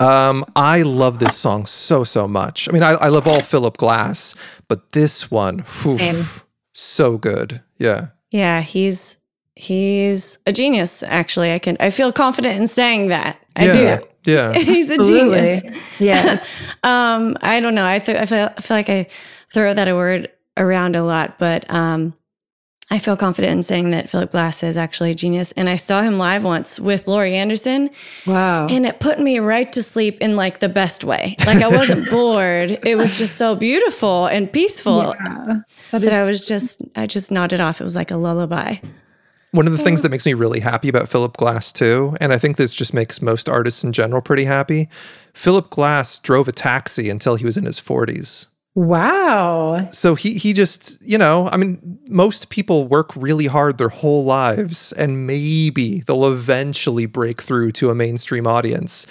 Um, 0.04 0.44
I 0.56 0.82
love 0.82 1.20
this 1.20 1.38
song 1.38 1.66
so 1.66 2.04
so 2.04 2.28
much. 2.28 2.68
I 2.68 2.72
mean, 2.72 2.84
I, 2.84 2.92
I 2.92 3.08
love 3.08 3.28
all 3.28 3.40
Philip 3.40 3.78
Glass, 3.78 4.36
but 4.68 4.92
this 4.92 5.32
one, 5.32 5.60
whew, 5.60 5.98
Same. 5.98 6.26
so 6.74 7.18
good. 7.18 7.62
Yeah. 7.78 8.08
yeah, 8.32 8.62
he's 8.62 9.18
he's 9.56 10.40
a 10.46 10.52
genius. 10.52 11.04
Actually, 11.04 11.54
I 11.54 11.60
can 11.60 11.78
I 11.80 11.90
feel 11.90 12.12
confident 12.12 12.60
in 12.60 12.68
saying 12.68 13.08
that. 13.10 13.38
I 13.56 13.66
yeah. 13.66 13.98
do. 13.98 14.08
Yeah. 14.26 14.54
He's 14.58 14.90
a 14.90 14.96
Absolutely. 14.96 15.60
genius. 15.60 16.02
Yeah. 16.02 16.40
um, 16.84 17.36
I 17.42 17.60
don't 17.60 17.76
know. 17.76 17.86
I, 17.86 18.00
th- 18.00 18.18
I 18.18 18.26
feel 18.26 18.50
I 18.58 18.62
feel 18.62 18.78
like 18.78 18.90
I 18.90 19.08
throw 19.52 19.74
that 19.74 19.88
word 19.94 20.32
around 20.58 20.96
a 20.96 21.04
lot, 21.04 21.38
but 21.38 21.70
um, 21.70 22.14
I 22.92 23.00
feel 23.00 23.18
confident 23.18 23.54
in 23.54 23.64
saying 23.64 23.90
that 23.92 24.10
Philip 24.10 24.32
Glass 24.32 24.62
is 24.62 24.78
actually 24.78 25.12
a 25.12 25.14
genius. 25.16 25.52
And 25.54 25.68
I 25.70 25.78
saw 25.78 26.02
him 26.02 26.18
live 26.18 26.44
once 26.44 26.80
with 26.80 27.08
Laurie 27.08 27.36
Anderson. 27.36 27.90
Wow. 28.28 28.68
And 28.70 28.86
it 28.86 29.00
put 29.00 29.20
me 29.20 29.40
right 29.40 29.72
to 29.74 29.82
sleep 29.82 30.20
in 30.22 30.36
like 30.36 30.60
the 30.60 30.70
best 30.70 31.04
way. 31.04 31.36
Like 31.46 31.62
I 31.64 31.70
wasn't 31.70 32.10
bored. 32.12 32.80
It 32.86 32.96
was 32.98 33.18
just 33.18 33.38
so 33.38 33.56
beautiful 33.56 34.28
and 34.28 34.52
peaceful 34.52 35.16
Yeah. 35.26 35.46
that, 35.46 35.64
That 35.92 36.04
is 36.04 36.14
I 36.14 36.24
was 36.24 36.48
just 36.48 36.82
I 36.96 37.08
just 37.08 37.32
nodded 37.32 37.62
off. 37.62 37.82
It 37.82 37.84
was 37.86 37.96
like 37.96 38.12
a 38.12 38.18
lullaby. 38.18 38.76
One 39.52 39.66
of 39.68 39.72
the 39.72 39.84
things 39.84 40.02
that 40.02 40.10
makes 40.10 40.26
me 40.26 40.34
really 40.34 40.60
happy 40.60 40.90
about 40.90 41.10
Philip 41.10 41.38
Glass 41.38 41.72
too, 41.72 42.18
and 42.20 42.34
I 42.34 42.40
think 42.40 42.58
this 42.58 42.74
just 42.74 42.92
makes 42.92 43.22
most 43.22 43.48
artists 43.48 43.84
in 43.84 43.94
general 43.94 44.20
pretty 44.22 44.46
happy. 44.46 44.90
Philip 45.36 45.70
Glass 45.70 46.18
drove 46.18 46.48
a 46.48 46.52
taxi 46.52 47.08
until 47.08 47.36
he 47.36 47.46
was 47.46 47.56
in 47.56 47.66
his 47.66 47.80
40s. 47.80 48.48
Wow. 48.76 49.88
So 49.92 50.16
he 50.16 50.36
he 50.36 50.54
just, 50.54 51.06
you 51.06 51.18
know, 51.18 51.50
I 51.50 51.58
mean, 51.58 52.00
most 52.08 52.50
people 52.50 52.88
work 52.88 53.16
really 53.16 53.46
hard 53.46 53.78
their 53.78 53.90
whole 53.90 54.24
lives 54.24 54.92
and 54.94 55.28
maybe 55.28 56.02
they'll 56.02 56.32
eventually 56.32 57.06
break 57.06 57.42
through 57.42 57.72
to 57.72 57.90
a 57.90 57.96
mainstream 57.96 58.48
audience. 58.48 59.08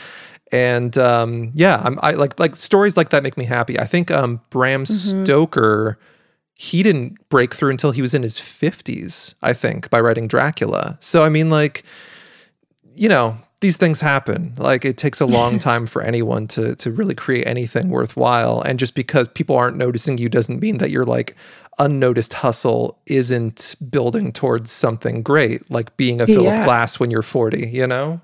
And 0.51 0.97
um, 0.99 1.53
yeah, 1.55 1.81
I'm 1.83 1.99
I 2.03 2.13
like 2.13 2.39
like 2.39 2.57
stories 2.57 2.97
like 2.97 3.09
that 3.11 3.23
make 3.23 3.37
me 3.37 3.45
happy. 3.45 3.79
I 3.79 3.85
think 3.85 4.11
um, 4.11 4.41
Bram 4.51 4.85
Stoker 4.87 5.99
he 6.55 6.85
didn't 6.85 7.29
break 7.29 7.53
through 7.53 7.71
until 7.71 7.91
he 7.91 8.01
was 8.01 8.15
in 8.15 8.23
his 8.23 8.39
50s, 8.39 9.35
I 9.43 9.53
think, 9.53 9.91
by 9.91 10.01
writing 10.01 10.29
Dracula. 10.29 10.97
So 11.01 11.23
I 11.23 11.29
mean 11.29 11.51
like 11.51 11.85
you 12.95 13.09
know, 13.09 13.37
these 13.63 13.79
things 13.79 14.01
happen. 14.03 14.53
Like 14.59 14.85
it 14.85 14.99
takes 14.99 15.21
a 15.23 15.27
long 15.27 15.59
time 15.71 15.87
for 15.87 16.03
anyone 16.03 16.47
to 16.49 16.75
to 16.77 16.91
really 16.93 17.15
create 17.15 17.47
anything 17.47 17.89
worthwhile. 17.89 18.61
And 18.61 18.79
just 18.79 18.95
because 18.95 19.29
people 19.29 19.57
aren't 19.57 19.79
noticing 19.79 20.19
you 20.19 20.29
doesn't 20.29 20.61
mean 20.61 20.77
that 20.79 20.91
your 20.91 21.05
like 21.05 21.35
unnoticed 21.79 22.35
hustle 22.35 22.99
isn't 23.07 23.77
building 23.91 24.31
towards 24.33 24.71
something 24.71 25.23
great, 25.23 25.71
like 25.71 25.97
being 25.97 26.21
a 26.21 26.27
Philip 26.27 26.45
Yeah. 26.59 26.63
Glass 26.65 27.01
when 27.01 27.11
you're 27.11 27.23
40, 27.23 27.71
you 27.71 27.87
know? 27.87 28.21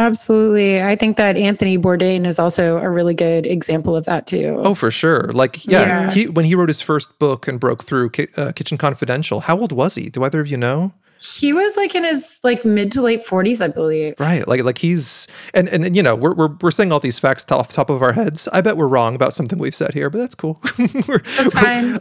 Absolutely. 0.00 0.82
I 0.82 0.96
think 0.96 1.16
that 1.18 1.36
Anthony 1.36 1.76
Bourdain 1.76 2.26
is 2.26 2.38
also 2.38 2.78
a 2.78 2.88
really 2.88 3.12
good 3.14 3.44
example 3.46 3.94
of 3.94 4.06
that 4.06 4.26
too. 4.26 4.56
Oh, 4.60 4.74
for 4.74 4.90
sure. 4.90 5.30
Like, 5.32 5.66
yeah, 5.66 5.80
Yeah. 6.06 6.10
he 6.10 6.26
when 6.26 6.46
he 6.46 6.54
wrote 6.54 6.70
his 6.70 6.80
first 6.80 7.18
book 7.18 7.46
and 7.46 7.60
broke 7.60 7.84
through 7.84 8.10
uh, 8.36 8.52
Kitchen 8.52 8.78
Confidential, 8.78 9.40
how 9.40 9.58
old 9.60 9.72
was 9.72 9.94
he? 9.96 10.08
Do 10.08 10.24
either 10.24 10.40
of 10.40 10.48
you 10.48 10.56
know? 10.56 10.92
He 11.20 11.52
was 11.52 11.76
like 11.76 11.94
in 11.94 12.04
his 12.04 12.40
like 12.42 12.64
mid 12.64 12.90
to 12.92 13.02
late 13.02 13.24
40s, 13.26 13.60
I 13.62 13.68
believe. 13.68 14.14
Right, 14.18 14.46
like 14.48 14.62
like 14.64 14.78
he's 14.78 15.28
and 15.52 15.68
and, 15.68 15.84
and 15.84 15.94
you 15.94 16.02
know 16.02 16.14
we're, 16.16 16.32
we're 16.34 16.56
we're 16.62 16.70
saying 16.70 16.92
all 16.92 17.00
these 17.00 17.18
facts 17.18 17.44
off 17.52 17.68
the 17.68 17.74
top 17.74 17.90
of 17.90 18.02
our 18.02 18.12
heads. 18.12 18.48
I 18.52 18.62
bet 18.62 18.76
we're 18.78 18.88
wrong 18.88 19.14
about 19.14 19.32
something 19.34 19.58
we've 19.58 19.74
said 19.74 19.92
here, 19.92 20.08
but 20.08 20.18
that's 20.18 20.34
cool. 20.34 20.60
We're- 21.08 21.20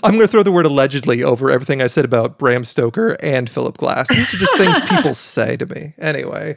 I'm 0.04 0.14
going 0.14 0.20
to 0.22 0.28
throw 0.28 0.44
the 0.44 0.52
word 0.52 0.66
allegedly 0.66 1.22
over 1.24 1.52
everything 1.52 1.82
I 1.82 1.88
said 1.88 2.06
about 2.06 2.38
Bram 2.40 2.64
Stoker 2.64 3.18
and 3.22 3.50
Philip 3.50 3.78
Glass. 3.78 4.08
These 4.08 4.34
are 4.34 4.38
just 4.38 4.56
things 4.58 4.80
people 4.90 5.14
say 5.14 5.58
to 5.58 5.66
me. 5.66 5.94
Anyway, 5.98 6.56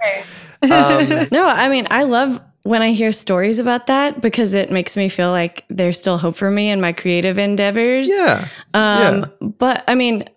um, 0.62 1.26
No, 1.32 1.46
I 1.46 1.68
mean 1.68 1.86
I 1.90 2.04
love 2.04 2.40
when 2.62 2.80
I 2.80 2.92
hear 2.92 3.10
stories 3.10 3.58
about 3.58 3.88
that 3.88 4.20
because 4.20 4.54
it 4.54 4.70
makes 4.70 4.96
me 4.96 5.08
feel 5.08 5.30
like 5.30 5.64
there's 5.68 5.98
still 5.98 6.16
hope 6.18 6.36
for 6.36 6.48
me 6.50 6.70
in 6.70 6.80
my 6.80 6.92
creative 6.92 7.38
endeavors. 7.38 8.08
Yeah. 8.08 8.46
Um, 8.72 9.26
But 9.58 9.82
I 9.88 9.96
mean, 9.96 10.28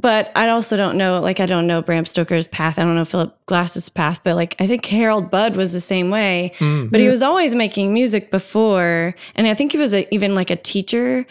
but 0.00 0.30
I 0.36 0.48
also 0.50 0.76
don't 0.76 0.96
know, 0.96 1.20
like, 1.20 1.40
I 1.40 1.46
don't 1.46 1.66
know 1.66 1.80
Bram 1.80 2.04
Stoker's 2.04 2.46
path. 2.46 2.78
I 2.78 2.82
don't 2.82 2.94
know 2.94 3.04
Philip 3.04 3.34
Glass's 3.46 3.88
path, 3.88 4.20
but 4.22 4.36
like, 4.36 4.54
I 4.60 4.66
think 4.66 4.84
Harold 4.84 5.30
Budd 5.30 5.56
was 5.56 5.72
the 5.72 5.80
same 5.80 6.10
way. 6.10 6.52
Mm. 6.58 6.90
But 6.90 7.00
he 7.00 7.08
was 7.08 7.22
always 7.22 7.54
making 7.54 7.94
music 7.94 8.30
before. 8.30 9.14
And 9.34 9.46
I 9.46 9.54
think 9.54 9.72
he 9.72 9.78
was 9.78 9.94
a, 9.94 10.12
even 10.14 10.34
like 10.34 10.50
a 10.50 10.56
teacher 10.56 11.26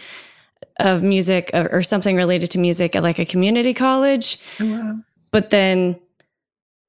of 0.79 1.03
music 1.03 1.51
or, 1.53 1.69
or 1.71 1.83
something 1.83 2.15
related 2.15 2.51
to 2.51 2.57
music 2.57 2.95
at 2.95 3.03
like 3.03 3.19
a 3.19 3.25
community 3.25 3.73
college. 3.73 4.39
But 5.31 5.49
then, 5.51 5.95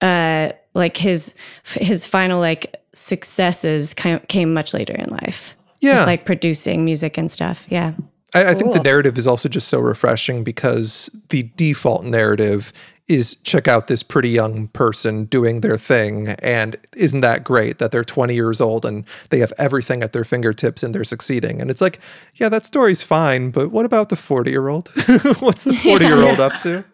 uh, 0.01 0.53
like 0.75 0.97
his 0.97 1.35
his 1.65 2.07
final 2.07 2.39
like 2.39 2.77
successes 2.93 3.95
came, 3.95 4.21
came 4.21 4.53
much 4.53 4.73
later 4.75 4.95
in 4.95 5.11
life. 5.11 5.57
Yeah. 5.81 6.01
With, 6.01 6.07
like 6.07 6.25
producing 6.25 6.85
music 6.85 7.19
and 7.19 7.31
stuff. 7.31 7.67
Yeah. 7.69 7.93
I, 8.35 8.51
I 8.51 8.55
think 8.55 8.73
the 8.75 8.83
narrative 8.83 9.17
is 9.19 9.27
also 9.27 9.49
just 9.49 9.69
so 9.69 9.81
refreshing 9.81 10.45
because 10.45 11.11
the 11.31 11.45
default 11.57 12.05
narrative 12.05 12.73
is 13.09 13.37
check 13.45 13.69
out 13.69 13.87
this 13.87 14.03
pretty 14.03 14.31
young 14.31 14.67
person 14.69 15.27
doing 15.27 15.61
their 15.61 15.77
thing. 15.77 16.29
And 16.43 16.77
isn't 16.97 17.21
that 17.21 17.45
great 17.45 17.79
that 17.79 17.93
they're 17.93 18.05
20 18.05 18.35
years 18.35 18.61
old 18.61 18.85
and 18.85 19.05
they 19.31 19.39
have 19.39 19.53
everything 19.59 20.03
at 20.03 20.13
their 20.13 20.25
fingertips 20.25 20.83
and 20.83 20.95
they're 20.95 21.05
succeeding? 21.05 21.61
And 21.61 21.71
it's 21.71 21.81
like, 21.81 22.01
yeah, 22.35 22.49
that 22.49 22.67
story's 22.67 23.03
fine, 23.03 23.51
but 23.51 23.71
what 23.71 23.87
about 23.87 24.09
the 24.09 24.17
40 24.17 24.51
year 24.51 24.69
old? 24.69 24.89
What's 25.39 25.65
the 25.65 25.75
40 25.85 26.05
year 26.05 26.23
old 26.23 26.41
up 26.41 26.61
to? 26.63 26.85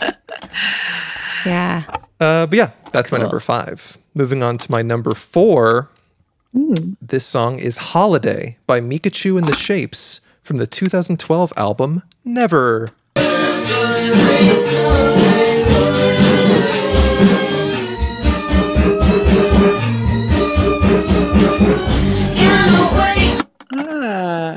Yeah. 1.44 1.82
Uh, 2.20 2.46
but 2.46 2.56
yeah, 2.56 2.70
that's 2.92 3.12
my 3.12 3.18
number 3.18 3.38
five. 3.38 3.98
Moving 4.14 4.42
on 4.42 4.56
to 4.56 4.72
my 4.72 4.80
number 4.80 5.12
four. 5.12 5.90
This 7.02 7.26
song 7.26 7.58
is 7.58 7.76
Holiday 7.76 8.56
by 8.66 8.80
Micachu 8.80 9.36
and 9.36 9.46
the 9.46 9.54
Shapes 9.54 10.20
from 10.44 10.58
the 10.58 10.66
2012 10.66 11.52
album 11.56 12.02
Never. 12.24 12.90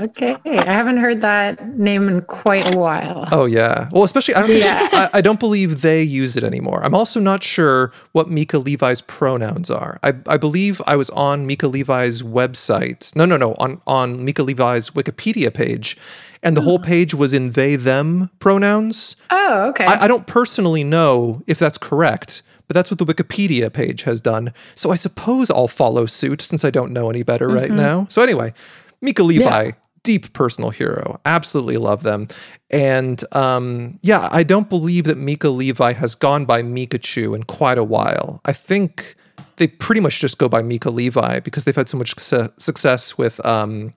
Okay. 0.07 0.35
I 0.45 0.73
haven't 0.73 0.97
heard 0.97 1.21
that 1.21 1.77
name 1.77 2.07
in 2.07 2.21
quite 2.21 2.75
a 2.75 2.77
while. 2.77 3.27
Oh 3.31 3.45
yeah. 3.45 3.89
Well, 3.91 4.03
especially 4.03 4.35
I 4.35 4.41
don't. 4.41 4.55
Yeah. 4.57 4.89
I, 4.91 5.09
I 5.15 5.21
don't 5.21 5.39
believe 5.39 5.81
they 5.81 6.01
use 6.03 6.35
it 6.35 6.43
anymore. 6.43 6.83
I'm 6.83 6.95
also 6.95 7.19
not 7.19 7.43
sure 7.43 7.91
what 8.11 8.29
Mica 8.29 8.59
Levi's 8.59 9.01
pronouns 9.01 9.69
are. 9.69 9.99
I, 10.03 10.13
I 10.27 10.37
believe 10.37 10.81
I 10.87 10.95
was 10.95 11.09
on 11.11 11.45
Mica 11.45 11.67
Levi's 11.67 12.21
website. 12.21 13.15
No, 13.15 13.25
no, 13.25 13.37
no. 13.37 13.53
On 13.59 13.81
on 13.87 14.23
Mica 14.25 14.43
Levi's 14.43 14.91
Wikipedia 14.91 15.53
page, 15.53 15.97
and 16.43 16.55
the 16.55 16.61
whole 16.61 16.79
page 16.79 17.13
was 17.13 17.33
in 17.33 17.51
they 17.51 17.75
them 17.75 18.29
pronouns. 18.39 19.15
Oh, 19.29 19.69
okay. 19.69 19.85
I, 19.85 20.05
I 20.05 20.07
don't 20.07 20.27
personally 20.27 20.83
know 20.83 21.41
if 21.47 21.57
that's 21.59 21.77
correct, 21.77 22.41
but 22.67 22.73
that's 22.75 22.91
what 22.91 22.97
the 22.99 23.05
Wikipedia 23.05 23.71
page 23.71 24.03
has 24.03 24.21
done. 24.21 24.53
So 24.75 24.91
I 24.91 24.95
suppose 24.95 25.49
I'll 25.49 25.67
follow 25.67 26.05
suit 26.05 26.41
since 26.41 26.63
I 26.65 26.69
don't 26.69 26.91
know 26.91 27.09
any 27.09 27.23
better 27.23 27.47
right 27.47 27.69
Mhm. 27.71 27.75
now. 27.75 28.07
So 28.09 28.21
anyway, 28.21 28.53
Mica 29.01 29.23
Levi, 29.23 29.63
Yeah. 29.65 29.71
Deep 30.07 30.31
personal 30.31 30.69
hero. 30.69 31.19
Absolutely 31.25 31.75
love 31.75 32.03
them. 32.03 32.29
And 32.69 33.21
um, 33.35 33.99
yeah, 34.01 34.29
I 34.31 34.43
don't 34.43 34.69
believe 34.69 35.03
that 35.03 35.17
Mica 35.17 35.49
Levi 35.49 35.91
has 35.91 36.15
gone 36.15 36.45
by 36.45 36.63
Micachu 36.63 37.35
in 37.35 37.43
quite 37.43 37.77
a 37.77 37.83
while. 37.83 38.39
I 38.45 38.53
think 38.53 39.15
they 39.57 39.67
pretty 39.67 39.99
much 39.99 40.21
just 40.21 40.37
go 40.37 40.47
by 40.47 40.61
Mica 40.61 40.89
Levi 40.89 41.41
because 41.41 41.65
they've 41.65 41.75
had 41.75 41.89
so 41.89 41.97
much 41.97 42.17
su- 42.17 42.47
success 42.57 43.17
with 43.17 43.45
um, 43.45 43.93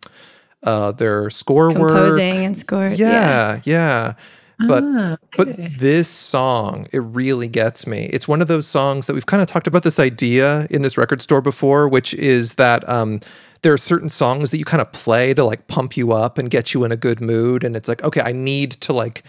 uh, 0.64 0.90
their 0.90 1.30
score 1.30 1.68
work. 1.68 1.92
Composing 1.92 2.44
and 2.44 2.58
scores. 2.58 2.98
Yeah, 2.98 3.60
yeah. 3.62 4.14
But 4.66 4.82
Ah, 4.84 5.16
but 5.38 5.56
this 5.56 6.08
song, 6.08 6.86
it 6.92 6.98
really 6.98 7.48
gets 7.48 7.86
me. 7.86 8.10
It's 8.12 8.28
one 8.28 8.42
of 8.42 8.48
those 8.48 8.66
songs 8.66 9.06
that 9.06 9.14
we've 9.14 9.26
kind 9.26 9.40
of 9.40 9.48
talked 9.48 9.66
about 9.66 9.84
this 9.84 9.98
idea 9.98 10.66
in 10.70 10.82
this 10.82 10.98
record 10.98 11.20
store 11.22 11.40
before, 11.40 11.88
which 11.88 12.12
is 12.14 12.56
that 12.56 12.86
um, 12.88 13.20
there 13.62 13.72
are 13.72 13.78
certain 13.78 14.08
songs 14.08 14.50
that 14.50 14.58
you 14.58 14.64
kind 14.64 14.80
of 14.80 14.92
play 14.92 15.34
to 15.34 15.44
like 15.44 15.66
pump 15.66 15.96
you 15.96 16.12
up 16.12 16.38
and 16.38 16.50
get 16.50 16.72
you 16.72 16.84
in 16.84 16.92
a 16.92 16.96
good 16.96 17.20
mood. 17.20 17.64
And 17.64 17.76
it's 17.76 17.88
like, 17.88 18.02
okay, 18.02 18.20
I 18.20 18.32
need 18.32 18.72
to 18.72 18.92
like, 18.92 19.22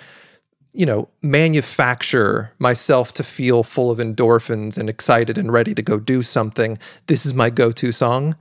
you 0.74 0.86
know, 0.86 1.10
manufacture 1.22 2.54
myself 2.58 3.14
to 3.14 3.24
feel 3.24 3.64
full 3.64 3.92
of 3.92 4.00
endorphins 4.00 4.78
and 4.78 4.90
excited 4.90 5.38
and 5.38 5.52
ready 5.52 5.76
to 5.76 5.82
go 5.82 6.00
do 6.00 6.22
something. 6.22 6.78
This 7.08 7.26
is 7.26 7.34
my 7.34 7.50
go-to 7.50 7.92
song 7.92 8.36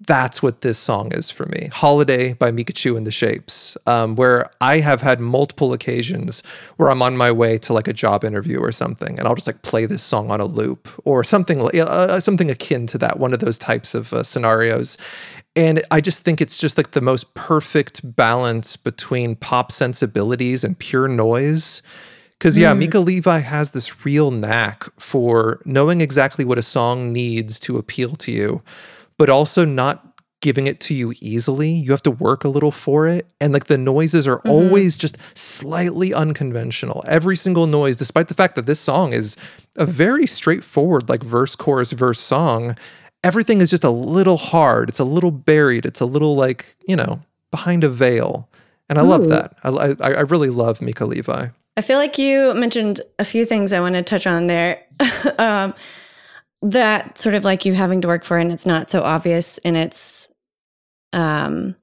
that's 0.00 0.42
what 0.42 0.60
this 0.60 0.78
song 0.78 1.12
is 1.12 1.30
for 1.30 1.46
me. 1.46 1.70
Holiday 1.72 2.34
by 2.34 2.50
Micachu 2.50 2.96
and 2.96 3.06
the 3.06 3.10
Shapes, 3.10 3.78
um, 3.86 4.14
where 4.14 4.50
I 4.60 4.80
have 4.80 5.00
had 5.00 5.20
multiple 5.20 5.72
occasions 5.72 6.42
where 6.76 6.90
I'm 6.90 7.00
on 7.00 7.16
my 7.16 7.32
way 7.32 7.56
to 7.58 7.72
like 7.72 7.88
a 7.88 7.94
job 7.94 8.22
interview 8.22 8.58
or 8.58 8.72
something, 8.72 9.18
and 9.18 9.26
I'll 9.26 9.34
just 9.34 9.46
like 9.46 9.62
play 9.62 9.86
this 9.86 10.02
song 10.02 10.30
on 10.30 10.40
a 10.40 10.44
loop 10.44 10.88
or 11.04 11.24
something 11.24 11.60
like 11.60 11.76
uh, 11.76 12.20
something 12.20 12.50
akin 12.50 12.86
to 12.88 12.98
that, 12.98 13.18
one 13.18 13.32
of 13.32 13.38
those 13.38 13.56
types 13.56 13.94
of 13.94 14.12
uh, 14.12 14.22
scenarios. 14.22 14.98
And 15.54 15.82
I 15.90 16.02
just 16.02 16.22
think 16.22 16.42
it's 16.42 16.58
just 16.58 16.76
like 16.76 16.90
the 16.90 17.00
most 17.00 17.32
perfect 17.32 18.14
balance 18.14 18.76
between 18.76 19.34
pop 19.36 19.72
sensibilities 19.72 20.62
and 20.62 20.78
pure 20.78 21.08
noise. 21.08 21.80
Because, 22.38 22.58
yeah, 22.58 22.74
Mm. 22.74 22.78
Mica 22.80 22.98
Levi 22.98 23.38
has 23.38 23.70
this 23.70 24.04
real 24.04 24.30
knack 24.30 24.84
for 25.00 25.62
knowing 25.64 26.02
exactly 26.02 26.44
what 26.44 26.58
a 26.58 26.62
song 26.62 27.10
needs 27.10 27.58
to 27.60 27.78
appeal 27.78 28.14
to 28.16 28.30
you, 28.30 28.60
but 29.18 29.28
also 29.28 29.64
not 29.64 30.16
giving 30.40 30.66
it 30.66 30.78
to 30.78 30.94
you 30.94 31.12
easily. 31.20 31.70
You 31.70 31.90
have 31.90 32.02
to 32.04 32.10
work 32.10 32.44
a 32.44 32.48
little 32.48 32.70
for 32.70 33.06
it. 33.06 33.26
And 33.40 33.52
like 33.52 33.66
the 33.66 33.78
noises 33.78 34.28
are 34.28 34.38
always 34.40 34.94
just 34.94 35.18
slightly 35.36 36.14
unconventional. 36.14 37.02
Every 37.06 37.36
single 37.36 37.66
noise, 37.66 37.96
despite 37.96 38.28
the 38.28 38.34
fact 38.34 38.54
that 38.56 38.66
this 38.66 38.78
song 38.78 39.12
is 39.12 39.36
a 39.76 39.86
very 39.86 40.26
straightforward, 40.26 41.08
like 41.08 41.22
verse, 41.22 41.56
chorus, 41.56 41.92
verse 41.92 42.20
song, 42.20 42.76
everything 43.24 43.60
is 43.60 43.70
just 43.70 43.82
a 43.82 43.90
little 43.90 44.36
hard. 44.36 44.88
It's 44.88 45.00
a 45.00 45.04
little 45.04 45.32
buried. 45.32 45.84
It's 45.84 46.00
a 46.00 46.06
little 46.06 46.36
like, 46.36 46.76
you 46.86 46.96
know, 46.96 47.20
behind 47.50 47.82
a 47.82 47.88
veil. 47.88 48.48
And 48.88 49.00
I 49.00 49.02
love 49.02 49.28
that. 49.30 49.56
I, 49.64 49.70
I, 49.70 50.12
I 50.12 50.20
really 50.20 50.50
love 50.50 50.80
Mica 50.80 51.06
Levi. 51.06 51.48
I 51.76 51.80
feel 51.82 51.98
like 51.98 52.18
you 52.18 52.54
mentioned 52.54 53.00
a 53.18 53.24
few 53.24 53.44
things 53.44 53.72
I 53.72 53.80
want 53.80 53.96
to 53.96 54.02
touch 54.02 54.26
on 54.26 54.46
there. 54.46 54.80
um, 55.38 55.74
that 56.70 57.16
sort 57.18 57.34
of 57.34 57.44
like 57.44 57.64
you 57.64 57.74
having 57.74 58.00
to 58.00 58.08
work 58.08 58.24
for, 58.24 58.38
it 58.38 58.42
and 58.42 58.52
it's 58.52 58.66
not 58.66 58.90
so 58.90 59.02
obvious 59.02 59.58
in 59.58 59.76
its 59.76 60.28
um, 61.12 61.76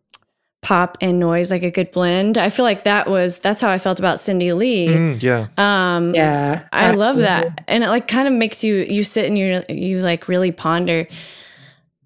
pop 0.62 0.98
and 1.00 1.20
noise, 1.20 1.52
like 1.52 1.64
a 1.64 1.72
good 1.72 1.92
blend. 1.92 2.38
I 2.38 2.50
feel 2.50 2.66
like 2.66 2.84
that 2.84 3.10
was 3.10 3.40
that's 3.40 3.62
how 3.62 3.70
I 3.70 3.78
felt 3.78 4.00
about 4.00 4.20
Cindy 4.20 4.52
Lee. 4.54 4.88
Mm, 4.88 5.24
yeah. 5.24 5.48
Um, 5.58 6.14
yeah, 6.14 6.68
I 6.74 6.92
love 6.92 7.18
that, 7.18 7.64
and 7.68 7.84
it 7.84 7.90
like 7.90 8.08
kind 8.08 8.28
of 8.28 8.34
makes 8.34 8.64
you 8.64 8.76
you 8.76 9.04
sit 9.04 9.26
and 9.26 9.38
you 9.38 9.64
you 9.70 10.00
like 10.00 10.28
really 10.28 10.52
ponder 10.52 11.08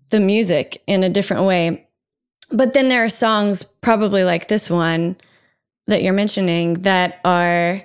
the 0.10 0.20
music 0.20 0.82
in 0.88 1.04
a 1.04 1.10
different 1.10 1.44
way. 1.44 1.88
But 2.52 2.74
then 2.74 2.90
there 2.90 3.04
are 3.04 3.10
songs, 3.10 3.64
probably 3.64 4.24
like 4.24 4.48
this 4.48 4.70
one 4.70 5.18
that 5.88 6.02
you're 6.04 6.14
mentioning, 6.14 6.74
that 6.84 7.20
are 7.26 7.82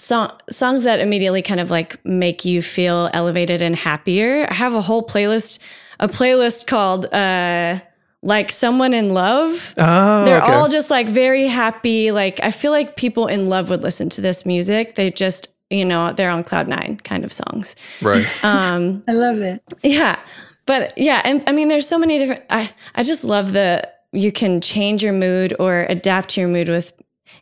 song, 0.00 0.30
songs 0.50 0.84
that 0.84 1.00
immediately 1.00 1.42
kind 1.42 1.60
of 1.60 1.70
like 1.70 2.02
make 2.04 2.44
you 2.44 2.62
feel 2.62 3.10
elevated 3.12 3.62
and 3.62 3.76
happier. 3.76 4.46
I 4.50 4.54
have 4.54 4.74
a 4.74 4.80
whole 4.80 5.06
playlist, 5.06 5.58
a 5.98 6.08
playlist 6.08 6.66
called 6.66 7.06
uh, 7.12 7.80
like 8.22 8.50
someone 8.50 8.94
in 8.94 9.12
love. 9.14 9.74
Oh, 9.78 10.24
They're 10.24 10.42
okay. 10.42 10.52
all 10.52 10.68
just 10.68 10.90
like 10.90 11.06
very 11.06 11.46
happy. 11.46 12.10
Like 12.12 12.40
I 12.42 12.50
feel 12.50 12.72
like 12.72 12.96
people 12.96 13.26
in 13.26 13.48
love 13.48 13.70
would 13.70 13.82
listen 13.82 14.08
to 14.10 14.20
this 14.20 14.44
music. 14.46 14.94
They 14.94 15.10
just, 15.10 15.48
you 15.70 15.84
know, 15.84 16.12
they're 16.12 16.30
on 16.30 16.44
cloud 16.44 16.66
nine 16.68 16.98
kind 17.04 17.24
of 17.24 17.32
songs. 17.32 17.76
Right. 18.02 18.24
Um, 18.44 19.04
I 19.06 19.12
love 19.12 19.38
it. 19.40 19.62
yeah. 19.82 20.18
But 20.66 20.92
yeah, 20.96 21.20
and 21.24 21.42
I 21.48 21.52
mean 21.52 21.68
there's 21.68 21.86
so 21.88 21.98
many 21.98 22.18
different 22.18 22.44
I 22.48 22.70
I 22.94 23.02
just 23.02 23.24
love 23.24 23.52
the 23.52 23.88
you 24.12 24.32
can 24.32 24.60
change 24.60 25.02
your 25.02 25.12
mood 25.12 25.54
or 25.58 25.86
adapt 25.88 26.30
to 26.30 26.40
your 26.40 26.48
mood 26.50 26.68
with 26.68 26.92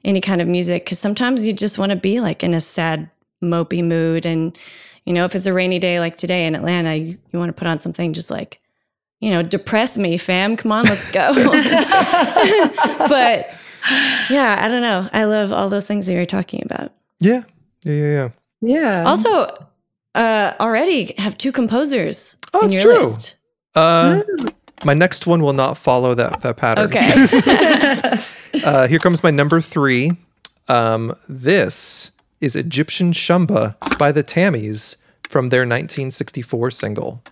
any 0.05 0.21
kind 0.21 0.41
of 0.41 0.49
music 0.49 0.87
cuz 0.87 0.99
sometimes 0.99 1.47
you 1.47 1.53
just 1.53 1.79
want 1.79 1.91
to 1.91 1.97
be 1.97 2.21
like 2.21 2.43
in 2.43 2.55
a 2.55 2.61
sad 2.61 3.11
mopey 3.43 3.83
mood 3.85 4.27
and 4.27 4.57
you 5.07 5.13
know 5.13 5.25
if 5.25 5.35
it's 5.35 5.47
a 5.47 5.53
rainy 5.53 5.79
day 5.79 6.01
like 6.01 6.17
today 6.17 6.45
in 6.47 6.55
Atlanta 6.55 6.95
you, 6.95 7.19
you 7.33 7.39
want 7.39 7.49
to 7.49 7.53
put 7.53 7.67
on 7.69 7.81
something 7.81 8.13
just 8.13 8.31
like 8.31 8.59
you 9.21 9.31
know 9.31 9.43
depress 9.43 9.97
me 9.97 10.17
fam 10.19 10.57
come 10.57 10.73
on 10.73 10.85
let's 10.85 11.11
go 11.13 11.33
but 13.09 13.51
yeah 14.31 14.59
I 14.61 14.69
don't 14.69 14.83
know 14.83 15.09
I 15.13 15.25
love 15.25 15.53
all 15.53 15.69
those 15.69 15.87
things 15.87 16.07
that 16.07 16.13
you're 16.15 16.27
talking 16.27 16.63
about 16.65 16.93
Yeah. 17.21 17.43
Yeah, 17.85 17.93
yeah, 17.95 18.13
yeah. 18.13 18.29
Yeah. 18.61 19.05
also 19.07 19.47
uh 20.15 20.53
already 20.61 21.15
have 21.19 21.37
two 21.39 21.53
composers 21.53 22.39
Oh, 22.55 22.65
in 22.65 22.71
your 22.71 22.83
true. 22.83 22.99
list 22.99 23.37
Uh, 23.75 24.23
my 24.85 24.95
next 24.95 25.27
one 25.27 25.43
will 25.43 25.53
not 25.53 25.77
follow 25.79 26.15
that 26.15 26.41
that 26.41 26.57
pattern. 26.57 26.87
Okay. 26.87 27.09
uh, 28.69 28.87
here 28.87 28.99
comes 28.99 29.23
my 29.23 29.31
number 29.31 29.63
three. 29.63 30.13
Um, 30.69 31.17
this 31.27 32.11
is 32.43 32.55
Egyptian 32.55 33.13
Shumba 33.13 33.77
by 33.97 34.13
the 34.13 34.23
Tammys 34.23 34.99
from 35.27 35.49
their 35.49 35.61
1964 35.61 36.71
single. 36.73 37.23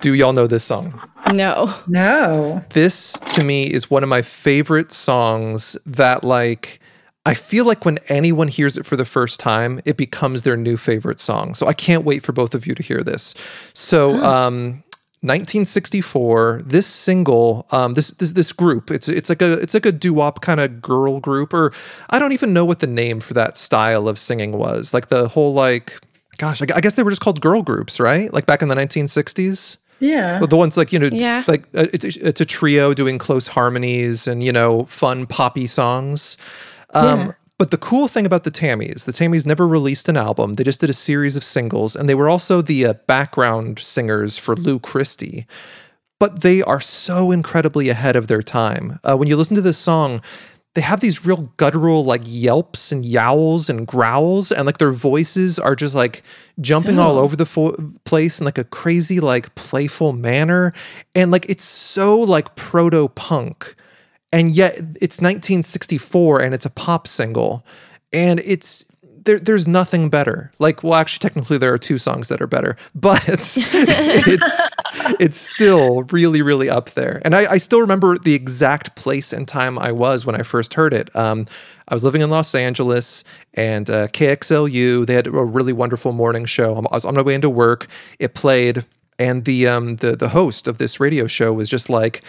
Do 0.00 0.14
y'all 0.14 0.32
know 0.32 0.46
this 0.46 0.64
song? 0.64 0.98
No. 1.34 1.70
No. 1.86 2.64
This 2.70 3.18
to 3.34 3.44
me 3.44 3.64
is 3.64 3.90
one 3.90 4.02
of 4.02 4.08
my 4.08 4.22
favorite 4.22 4.90
songs 4.90 5.76
that 5.84 6.24
like 6.24 6.80
I 7.26 7.34
feel 7.34 7.66
like 7.66 7.84
when 7.84 7.98
anyone 8.08 8.48
hears 8.48 8.76
it 8.78 8.86
for 8.86 8.96
the 8.96 9.04
first 9.04 9.40
time, 9.40 9.80
it 9.84 9.96
becomes 9.98 10.42
their 10.42 10.56
new 10.56 10.76
favorite 10.78 11.20
song. 11.20 11.54
So 11.54 11.66
I 11.66 11.74
can't 11.74 12.04
wait 12.04 12.22
for 12.22 12.32
both 12.32 12.54
of 12.54 12.66
you 12.66 12.74
to 12.74 12.82
hear 12.82 13.02
this. 13.02 13.34
So 13.74 14.14
um 14.24 14.82
1964, 15.22 16.62
this 16.64 16.86
single, 16.86 17.66
um, 17.72 17.92
this 17.94 18.08
this 18.12 18.32
this 18.32 18.52
group, 18.52 18.90
it's 18.90 19.08
it's 19.08 19.28
like 19.28 19.42
a 19.42 19.52
it's 19.60 19.74
like 19.74 19.84
a 19.84 19.92
doo-wop 19.92 20.40
kind 20.40 20.60
of 20.60 20.80
girl 20.80 21.20
group, 21.20 21.52
or 21.52 21.72
I 22.08 22.18
don't 22.18 22.32
even 22.32 22.52
know 22.54 22.64
what 22.64 22.78
the 22.80 22.86
name 22.86 23.20
for 23.20 23.34
that 23.34 23.56
style 23.58 24.08
of 24.08 24.18
singing 24.18 24.52
was. 24.52 24.94
Like 24.94 25.08
the 25.08 25.28
whole 25.28 25.52
like, 25.52 25.98
gosh, 26.38 26.62
I, 26.62 26.66
I 26.74 26.80
guess 26.80 26.94
they 26.94 27.02
were 27.02 27.10
just 27.10 27.20
called 27.20 27.40
girl 27.42 27.62
groups, 27.62 28.00
right? 28.00 28.32
Like 28.32 28.46
back 28.46 28.62
in 28.62 28.68
the 28.68 28.74
1960s. 28.74 29.76
Yeah. 30.02 30.40
The 30.40 30.56
ones 30.56 30.78
like 30.78 30.92
you 30.94 30.98
know, 30.98 31.10
Yeah. 31.12 31.44
like 31.46 31.64
uh, 31.74 31.86
it's, 31.92 32.16
it's 32.16 32.40
a 32.40 32.46
trio 32.46 32.94
doing 32.94 33.18
close 33.18 33.48
harmonies 33.48 34.26
and 34.26 34.42
you 34.42 34.52
know, 34.52 34.84
fun 34.86 35.26
poppy 35.26 35.66
songs. 35.66 36.38
Um, 36.94 37.18
Yeah. 37.20 37.32
But 37.58 37.70
the 37.70 37.76
cool 37.76 38.08
thing 38.08 38.24
about 38.24 38.44
the 38.44 38.50
Tammys, 38.50 39.04
the 39.04 39.12
Tammys 39.12 39.46
never 39.46 39.68
released 39.68 40.08
an 40.08 40.16
album. 40.16 40.54
They 40.54 40.64
just 40.64 40.80
did 40.80 40.88
a 40.88 40.94
series 40.94 41.36
of 41.36 41.44
singles, 41.44 41.94
and 41.94 42.08
they 42.08 42.14
were 42.14 42.30
also 42.30 42.62
the 42.62 42.86
uh, 42.86 42.94
background 43.06 43.78
singers 43.78 44.38
for 44.38 44.56
Lou 44.56 44.78
Christie. 44.78 45.46
But 46.18 46.40
they 46.40 46.62
are 46.62 46.80
so 46.80 47.30
incredibly 47.30 47.90
ahead 47.90 48.16
of 48.16 48.28
their 48.28 48.40
time. 48.40 48.98
Uh, 49.04 49.14
when 49.18 49.28
you 49.28 49.36
listen 49.36 49.56
to 49.56 49.60
this 49.60 49.76
song, 49.76 50.20
they 50.74 50.80
have 50.80 51.00
these 51.00 51.26
real 51.26 51.52
guttural 51.58 52.02
like 52.02 52.22
yelps 52.24 52.92
and 52.92 53.04
yowls 53.04 53.68
and 53.68 53.86
growls, 53.86 54.50
and 54.50 54.64
like 54.64 54.78
their 54.78 54.90
voices 54.90 55.58
are 55.58 55.76
just 55.76 55.94
like 55.94 56.22
jumping 56.62 56.98
all 56.98 57.18
over 57.18 57.36
the 57.36 57.44
fo- 57.44 57.76
place 58.04 58.40
in 58.40 58.46
like 58.46 58.56
a 58.56 58.64
crazy, 58.64 59.20
like 59.20 59.54
playful 59.54 60.14
manner. 60.14 60.72
And 61.14 61.30
like 61.30 61.44
it's 61.50 61.64
so 61.64 62.18
like 62.18 62.54
proto 62.54 63.08
punk 63.08 63.74
and 64.32 64.50
yet 64.50 64.74
it's 64.74 65.20
1964 65.20 66.40
and 66.40 66.54
it's 66.54 66.66
a 66.66 66.70
pop 66.70 67.06
single. 67.06 67.64
And 68.12 68.40
it's 68.40 68.84
there, 69.24 69.38
there's 69.38 69.68
nothing 69.68 70.08
better. 70.08 70.50
Like 70.58 70.82
well 70.82 70.94
actually 70.94 71.18
technically 71.28 71.58
there 71.58 71.72
are 71.72 71.78
two 71.78 71.98
songs 71.98 72.28
that 72.28 72.40
are 72.40 72.46
better 72.46 72.76
but 72.94 73.22
it's 73.28 74.70
it's 75.20 75.36
still 75.36 76.04
really 76.04 76.42
really 76.42 76.70
up 76.70 76.90
there. 76.90 77.20
And 77.24 77.34
I, 77.34 77.52
I 77.52 77.58
still 77.58 77.80
remember 77.80 78.18
the 78.18 78.34
exact 78.34 78.96
place 78.96 79.32
and 79.32 79.46
time 79.46 79.78
i 79.78 79.92
was 79.92 80.24
when 80.24 80.34
i 80.34 80.42
first 80.42 80.74
heard 80.74 80.94
it. 80.94 81.14
Um, 81.16 81.46
i 81.88 81.94
was 81.94 82.04
living 82.04 82.22
in 82.22 82.30
los 82.30 82.54
angeles 82.54 83.24
and 83.54 83.90
uh, 83.90 84.06
kxlu 84.08 85.06
they 85.06 85.14
had 85.14 85.26
a 85.26 85.30
really 85.30 85.72
wonderful 85.72 86.12
morning 86.12 86.44
show. 86.44 86.76
I 86.76 86.94
was 86.94 87.04
on 87.04 87.14
my 87.14 87.22
way 87.22 87.34
into 87.34 87.50
work. 87.50 87.88
It 88.18 88.34
played 88.34 88.84
and 89.20 89.44
the 89.44 89.68
um 89.68 89.96
the 89.96 90.16
the 90.16 90.30
host 90.30 90.66
of 90.66 90.78
this 90.78 90.98
radio 90.98 91.26
show 91.26 91.52
was 91.52 91.68
just 91.68 91.88
like 91.90 92.24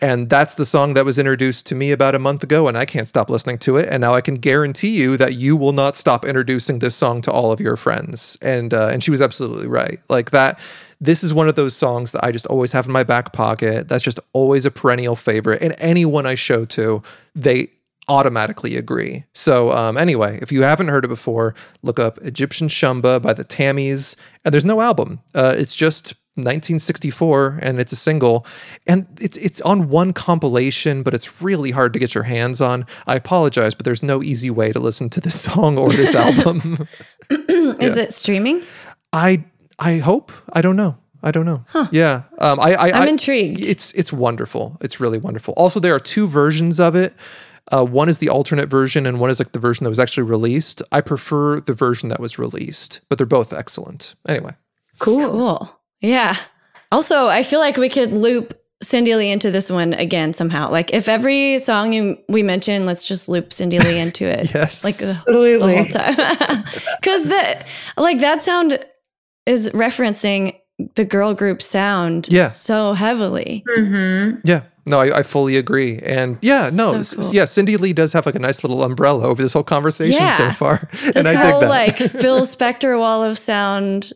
and 0.00 0.28
that's 0.28 0.56
the 0.56 0.64
song 0.64 0.94
that 0.94 1.04
was 1.04 1.18
introduced 1.18 1.66
to 1.66 1.74
me 1.74 1.92
about 1.92 2.14
a 2.14 2.18
month 2.18 2.42
ago 2.42 2.66
and 2.66 2.76
I 2.76 2.84
can't 2.84 3.06
stop 3.06 3.30
listening 3.30 3.58
to 3.58 3.76
it. 3.76 3.88
And 3.88 4.00
now 4.00 4.12
I 4.14 4.20
can 4.20 4.34
guarantee 4.34 5.00
you 5.00 5.16
that 5.16 5.34
you 5.34 5.56
will 5.56 5.72
not 5.72 5.94
stop 5.94 6.24
introducing 6.24 6.80
this 6.80 6.96
song 6.96 7.20
to 7.22 7.32
all 7.32 7.52
of 7.52 7.60
your 7.60 7.76
friends. 7.76 8.36
And 8.42 8.74
uh, 8.74 8.88
and 8.88 9.02
she 9.02 9.12
was 9.12 9.20
absolutely 9.20 9.68
right. 9.68 10.00
Like 10.08 10.32
that 10.32 10.58
this 11.00 11.22
is 11.22 11.32
one 11.32 11.48
of 11.48 11.54
those 11.54 11.76
songs 11.76 12.12
that 12.12 12.24
I 12.24 12.32
just 12.32 12.46
always 12.46 12.72
have 12.72 12.86
in 12.86 12.92
my 12.92 13.04
back 13.04 13.32
pocket. 13.32 13.88
That's 13.88 14.02
just 14.02 14.18
always 14.32 14.66
a 14.66 14.70
perennial 14.70 15.16
favorite. 15.16 15.62
And 15.62 15.74
anyone 15.78 16.26
I 16.26 16.34
show 16.34 16.64
to 16.64 17.02
they 17.34 17.70
automatically 18.08 18.76
agree. 18.76 19.24
So 19.32 19.72
um, 19.72 19.96
anyway, 19.96 20.38
if 20.42 20.50
you 20.52 20.62
haven't 20.62 20.88
heard 20.88 21.04
it 21.04 21.08
before, 21.08 21.54
look 21.82 21.98
up 21.98 22.18
Egyptian 22.18 22.68
Shumba 22.68 23.22
by 23.22 23.32
the 23.32 23.44
Tammys, 23.44 24.16
and 24.44 24.52
there's 24.52 24.66
no 24.66 24.80
album. 24.80 25.20
Uh, 25.34 25.54
it's 25.56 25.74
just 25.74 26.14
1964, 26.36 27.58
and 27.62 27.80
it's 27.80 27.92
a 27.92 27.96
single, 27.96 28.46
and 28.86 29.06
it's 29.20 29.36
it's 29.36 29.60
on 29.62 29.88
one 29.88 30.12
compilation, 30.12 31.02
but 31.02 31.14
it's 31.14 31.40
really 31.40 31.70
hard 31.70 31.92
to 31.92 31.98
get 31.98 32.14
your 32.14 32.24
hands 32.24 32.60
on. 32.60 32.86
I 33.06 33.14
apologize, 33.16 33.74
but 33.74 33.84
there's 33.84 34.02
no 34.02 34.22
easy 34.22 34.50
way 34.50 34.72
to 34.72 34.80
listen 34.80 35.08
to 35.10 35.20
this 35.20 35.40
song 35.48 35.78
or 35.78 35.90
this 35.90 36.14
album. 36.14 36.86
Is 37.30 37.96
it 37.96 38.12
streaming? 38.12 38.62
I 39.12 39.44
I 39.78 39.98
hope. 39.98 40.32
I 40.52 40.60
don't 40.60 40.76
know. 40.76 40.96
I 41.22 41.30
don't 41.30 41.46
know. 41.46 41.64
Yeah. 41.90 42.24
Um, 42.38 42.60
I, 42.60 42.74
I, 42.74 42.88
I'm 42.88 43.02
I- 43.02 43.06
intrigued. 43.08 43.60
It's 43.64 43.92
it's 43.92 44.12
wonderful. 44.12 44.76
It's 44.80 45.00
really 45.00 45.18
wonderful. 45.18 45.54
Also, 45.56 45.80
there 45.80 45.94
are 45.94 45.98
two 46.00 46.26
versions 46.26 46.78
of 46.80 46.94
it. 46.94 47.14
Uh, 47.72 47.82
one 47.82 48.10
is 48.10 48.18
the 48.18 48.28
alternate 48.28 48.68
version, 48.68 49.06
and 49.06 49.18
one 49.18 49.30
is 49.30 49.40
like 49.40 49.52
the 49.52 49.58
version 49.58 49.84
that 49.84 49.88
was 49.90 49.98
actually 49.98 50.24
released. 50.24 50.82
I 50.92 51.00
prefer 51.00 51.60
the 51.60 51.72
version 51.72 52.10
that 52.10 52.20
was 52.20 52.38
released, 52.38 53.00
but 53.08 53.16
they're 53.16 53.26
both 53.26 53.54
excellent. 53.54 54.14
Anyway, 54.28 54.52
Cool. 54.98 55.30
Cool. 55.30 55.80
Yeah. 56.00 56.36
Also, 56.92 57.26
I 57.28 57.42
feel 57.42 57.60
like 57.60 57.76
we 57.76 57.88
could 57.88 58.12
loop 58.12 58.60
Cindy 58.82 59.14
Lee 59.14 59.30
into 59.30 59.50
this 59.50 59.70
one 59.70 59.94
again 59.94 60.32
somehow. 60.34 60.70
Like 60.70 60.92
if 60.92 61.08
every 61.08 61.58
song 61.58 61.92
you, 61.92 62.18
we 62.28 62.42
mention, 62.42 62.86
let's 62.86 63.04
just 63.04 63.28
loop 63.28 63.52
Cindy 63.52 63.78
Lee 63.78 63.98
into 63.98 64.24
it. 64.28 64.52
Yes. 64.54 64.84
Like 64.84 64.96
the, 64.96 65.04
the 65.04 65.10
Absolutely. 65.28 65.76
whole 65.76 65.84
time. 65.86 66.64
Because 67.00 67.24
that, 67.28 67.66
like 67.96 68.20
that 68.20 68.42
sound 68.42 68.78
is 69.46 69.70
referencing 69.70 70.56
the 70.94 71.04
girl 71.04 71.34
group 71.34 71.62
sound 71.62 72.26
Yeah. 72.30 72.48
so 72.48 72.92
heavily. 72.94 73.62
Mm-hmm. 73.76 74.40
yeah, 74.44 74.62
no, 74.86 75.00
I, 75.00 75.18
I 75.18 75.22
fully 75.22 75.56
agree, 75.56 75.98
and 75.98 76.36
yeah, 76.42 76.70
no, 76.72 77.00
So 77.02 77.22
cool. 77.22 77.32
yeah, 77.32 77.44
Cindy 77.44 77.76
Lee 77.76 77.92
does 77.92 78.12
have 78.12 78.26
like 78.26 78.34
a 78.34 78.38
nice 78.40 78.64
little 78.64 78.82
umbrella 78.82 79.24
over 79.26 79.40
this 79.40 79.52
whole 79.52 79.62
conversation 79.62 80.20
Yeah. 80.20 80.36
so 80.36 80.50
far, 80.50 80.88
This 80.92 81.14
and 81.16 81.28
I 81.28 81.32
dig 81.32 81.40
whole 81.50 81.60
that. 81.60 81.68
like 81.68 81.96
Phil 81.96 82.40
Spector 82.42 82.98
wall 82.98 83.22
of 83.22 83.38
sound 83.38 84.12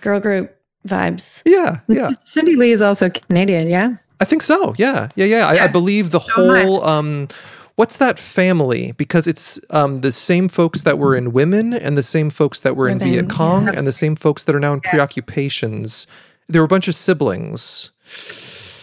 girl 0.00 0.20
group 0.20 0.55
vibes. 0.86 1.42
yeah, 1.44 1.80
yeah. 1.88 2.10
Cindy 2.24 2.56
Lee 2.56 2.72
is 2.72 2.82
also 2.82 3.10
Canadian, 3.10 3.68
yeah? 3.68 3.96
I 4.20 4.24
think 4.24 4.42
so. 4.42 4.74
Yeah. 4.78 5.08
Yeah. 5.14 5.26
Yeah. 5.26 5.46
I, 5.46 5.64
I 5.64 5.66
believe 5.66 6.10
the 6.10 6.18
whole, 6.18 6.82
um, 6.84 7.28
what's 7.74 7.98
that 7.98 8.18
family? 8.18 8.92
Because 8.92 9.26
it's 9.26 9.60
um, 9.70 10.00
the 10.00 10.12
same 10.12 10.48
folks 10.48 10.82
that 10.84 10.98
were 10.98 11.14
in 11.14 11.32
Women 11.32 11.74
and 11.74 11.98
the 11.98 12.02
same 12.02 12.30
folks 12.30 12.60
that 12.62 12.76
were 12.76 12.88
in 12.88 12.98
Women, 12.98 13.12
Viet 13.12 13.30
Cong 13.30 13.68
and 13.68 13.86
the 13.86 13.92
same 13.92 14.16
folks 14.16 14.44
that 14.44 14.54
are 14.54 14.60
now 14.60 14.72
in 14.72 14.80
preoccupations. 14.80 16.06
There 16.48 16.62
were 16.62 16.66
a 16.66 16.68
bunch 16.68 16.88
of 16.88 16.94
siblings. 16.94 17.92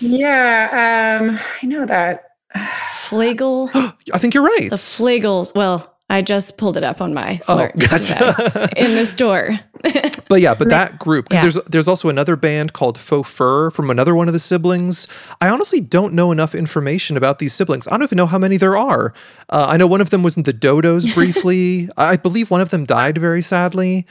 Yeah, 0.01 1.19
um, 1.19 1.39
I 1.61 1.65
know 1.65 1.85
that. 1.85 2.25
Flegel. 2.97 3.69
I 4.13 4.17
think 4.17 4.33
you're 4.33 4.43
right. 4.43 4.69
The 4.69 4.75
Flegels. 4.75 5.53
Well, 5.55 5.92
I 6.13 6.21
just 6.21 6.57
pulled 6.57 6.77
it 6.77 6.83
up 6.83 7.01
on 7.01 7.13
my 7.13 7.39
Oh, 7.47 7.55
smart 7.57 7.77
gotcha. 7.77 8.13
device 8.13 8.55
in 8.77 8.95
the 8.95 9.05
store. 9.05 9.49
But 10.29 10.39
yeah, 10.41 10.53
but 10.55 10.69
that 10.69 10.97
group, 10.97 11.27
because 11.29 11.55
Yeah. 11.55 11.61
there's 11.61 11.71
there's 11.71 11.87
also 11.87 12.07
another 12.09 12.35
band 12.37 12.71
called 12.71 12.97
Faux 12.97 13.29
Fur 13.29 13.69
from 13.71 13.89
another 13.89 14.15
one 14.15 14.27
of 14.29 14.33
the 14.33 14.39
siblings. 14.39 15.07
I 15.41 15.49
honestly 15.49 15.81
don't 15.81 16.13
know 16.13 16.31
enough 16.31 16.55
information 16.55 17.17
about 17.17 17.39
these 17.39 17.53
siblings. 17.53 17.87
I 17.87 17.91
don't 17.91 18.03
even 18.03 18.15
know 18.15 18.25
how 18.25 18.39
many 18.39 18.57
there 18.57 18.77
are. 18.77 19.13
Uh, 19.49 19.67
I 19.73 19.77
know 19.77 19.85
one 19.87 20.01
of 20.01 20.09
them 20.09 20.23
was 20.23 20.37
in 20.37 20.43
the 20.43 20.53
Dodos 20.53 21.13
briefly. 21.19 21.89
I 21.97 22.15
believe 22.15 22.49
one 22.49 22.61
of 22.61 22.69
them 22.69 22.85
died 22.85 23.17
very 23.17 23.41
sadly. 23.41 24.05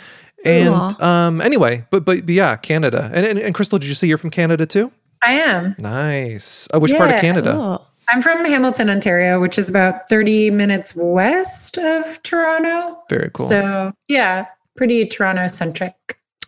And 0.45 0.75
um, 1.01 1.41
anyway, 1.41 1.85
but, 1.91 2.05
but 2.05 2.27
but 2.27 2.35
yeah, 2.35 2.57
Canada. 2.57 3.11
And, 3.15 3.25
and 3.27 3.39
and 3.39 3.55
Krystal, 3.55 3.79
did 3.81 3.89
you 3.89 3.95
say 3.95 4.07
you're 4.07 4.19
from 4.19 4.31
Canada 4.31 4.67
too? 4.67 4.93
I 5.25 5.33
am. 5.41 5.75
Nice. 5.79 6.69
Uh, 6.75 6.81
which 6.81 6.93
part 6.95 7.11
of 7.11 7.21
Canada? 7.21 7.53
Cool. 7.55 7.87
I'm 8.13 8.21
from 8.21 8.45
Hamilton, 8.45 8.91
Ontario, 8.91 9.41
which 9.41 9.59
is 9.59 9.71
about 9.71 10.07
30 10.07 10.51
minutes 10.51 10.95
west 10.95 11.79
of 11.79 12.23
Toronto. 12.23 12.99
Very 13.09 13.31
cool. 13.33 13.47
So, 13.47 13.93
yeah, 14.07 14.47
pretty 14.77 15.07
Toronto 15.07 15.47
centric. 15.47 15.95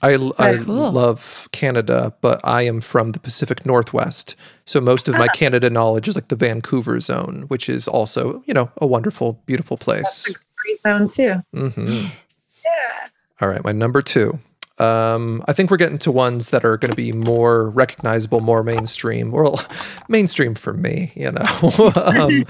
I, 0.02 0.16
I 0.38 0.58
Cool. 0.58 0.92
love 0.92 1.48
Canada, 1.52 2.14
but 2.20 2.38
I 2.44 2.62
am 2.64 2.82
from 2.82 3.12
the 3.12 3.18
Pacific 3.18 3.64
Northwest. 3.64 4.36
So 4.66 4.78
most 4.78 5.08
of 5.08 5.16
my 5.16 5.28
Canada 5.28 5.70
knowledge 5.70 6.06
is 6.06 6.16
like 6.16 6.28
the 6.28 6.36
Vancouver 6.36 7.00
zone, 7.00 7.44
which 7.48 7.70
is 7.70 7.88
also, 7.88 8.42
you 8.44 8.52
know, 8.52 8.70
a 8.76 8.86
wonderful, 8.86 9.42
beautiful 9.46 9.78
place. 9.78 10.34
Great 10.58 10.82
zone, 10.82 11.08
too. 11.08 11.34
hmm 11.54 11.86
Yeah. 12.62 13.06
All 13.40 13.48
right, 13.48 13.64
my 13.64 13.72
number 13.72 14.02
two. 14.02 14.38
Um, 14.78 15.44
I 15.46 15.52
think 15.52 15.70
we're 15.70 15.76
getting 15.76 15.98
to 15.98 16.10
ones 16.10 16.50
that 16.50 16.64
are 16.64 16.76
going 16.76 16.90
to 16.90 16.96
be 16.96 17.12
more 17.12 17.70
recognizable, 17.70 18.40
more 18.40 18.62
mainstream. 18.64 19.30
Well, 19.30 19.60
mainstream 20.08 20.54
for 20.54 20.72
me, 20.72 21.12
you 21.14 21.30
know. 21.30 21.92
um, 22.04 22.44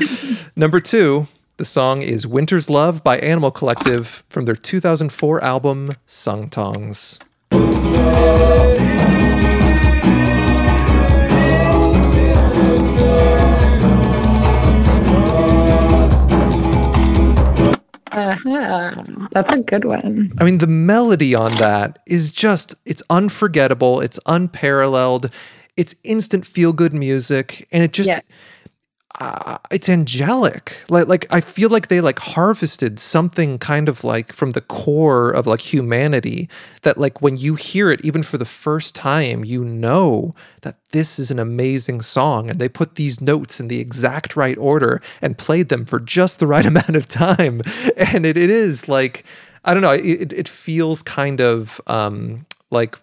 number 0.57 0.81
two, 0.81 1.27
the 1.57 1.65
song 1.65 2.03
is 2.03 2.27
Winter's 2.27 2.71
Love 2.71 3.05
by 3.05 3.19
Animal 3.19 3.51
Collective 3.51 4.25
from 4.29 4.47
their 4.47 4.57
2004 4.57 5.45
album 5.45 5.97
Sung 6.07 6.49
Tongs. 6.49 7.19
Uh-huh. 18.17 19.27
That's 19.31 19.53
a 19.53 19.61
good 19.61 19.85
one. 19.85 20.33
I 20.39 20.45
mean, 20.45 20.59
the 20.59 20.67
melody 20.67 21.35
on 21.35 21.53
that 21.53 21.99
is 22.07 22.33
just, 22.33 22.75
it's 22.87 23.03
unforgettable. 23.11 24.01
It's 24.01 24.21
unparalleled. 24.27 25.31
It's 25.77 25.95
instant 26.05 26.47
feel 26.47 26.73
good 26.73 26.95
music. 26.95 27.67
And 27.73 27.83
it 27.83 27.93
just, 27.93 28.11
Yeah. 28.11 28.21
Uh, 29.21 29.59
it's 29.71 29.89
angelic. 29.89 30.85
Like 30.91 31.07
like 31.07 31.27
I 31.31 31.41
feel 31.41 31.69
like 31.69 31.87
they 31.87 32.01
like 32.01 32.19
harvested 32.19 32.99
something 32.99 33.59
kind 33.59 33.89
of 33.89 34.03
like 34.03 34.33
from 34.33 34.51
the 34.51 34.61
core 34.61 35.31
of 35.31 35.47
like 35.47 35.61
humanity 35.61 36.49
that 36.83 36.99
like 36.99 37.23
when 37.23 37.37
you 37.37 37.55
hear 37.55 37.91
it 37.91 38.05
even 38.05 38.25
for 38.25 38.39
the 38.39 38.45
first 38.45 38.97
time, 38.97 39.45
you 39.45 39.65
know 39.65 40.35
that 40.63 40.79
this 40.91 41.19
is 41.19 41.31
an 41.31 41.39
amazing 41.39 42.03
song 42.03 42.51
and 42.51 42.59
they 42.59 42.69
put 42.69 42.97
these 42.97 43.21
notes 43.21 43.61
in 43.61 43.69
the 43.69 43.79
exact 43.79 44.35
right 44.35 44.59
order 44.59 45.01
and 45.23 45.39
played 45.39 45.69
them 45.69 45.85
for 45.85 46.01
just 46.01 46.41
the 46.41 46.47
right 46.47 46.67
amount 46.75 46.97
of 46.97 47.07
time. 47.07 47.63
And 47.97 48.27
it, 48.27 48.37
it 48.37 48.51
is 48.51 48.89
like 48.89 49.25
I 49.65 49.75
don't 49.75 49.83
know, 49.83 49.93
it 49.93 50.33
it 50.33 50.49
feels 50.49 51.03
kind 51.03 51.41
of 51.41 51.81
um 51.87 52.47
like 52.71 52.99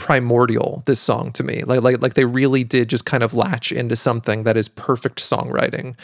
primordial 0.00 0.82
this 0.86 0.98
song 0.98 1.30
to 1.30 1.44
me 1.44 1.62
like 1.64 1.82
like 1.82 2.00
like 2.00 2.14
they 2.14 2.24
really 2.24 2.64
did 2.64 2.88
just 2.88 3.04
kind 3.04 3.22
of 3.22 3.34
latch 3.34 3.70
into 3.70 3.94
something 3.94 4.44
that 4.44 4.56
is 4.56 4.66
perfect 4.66 5.20
songwriting 5.20 5.94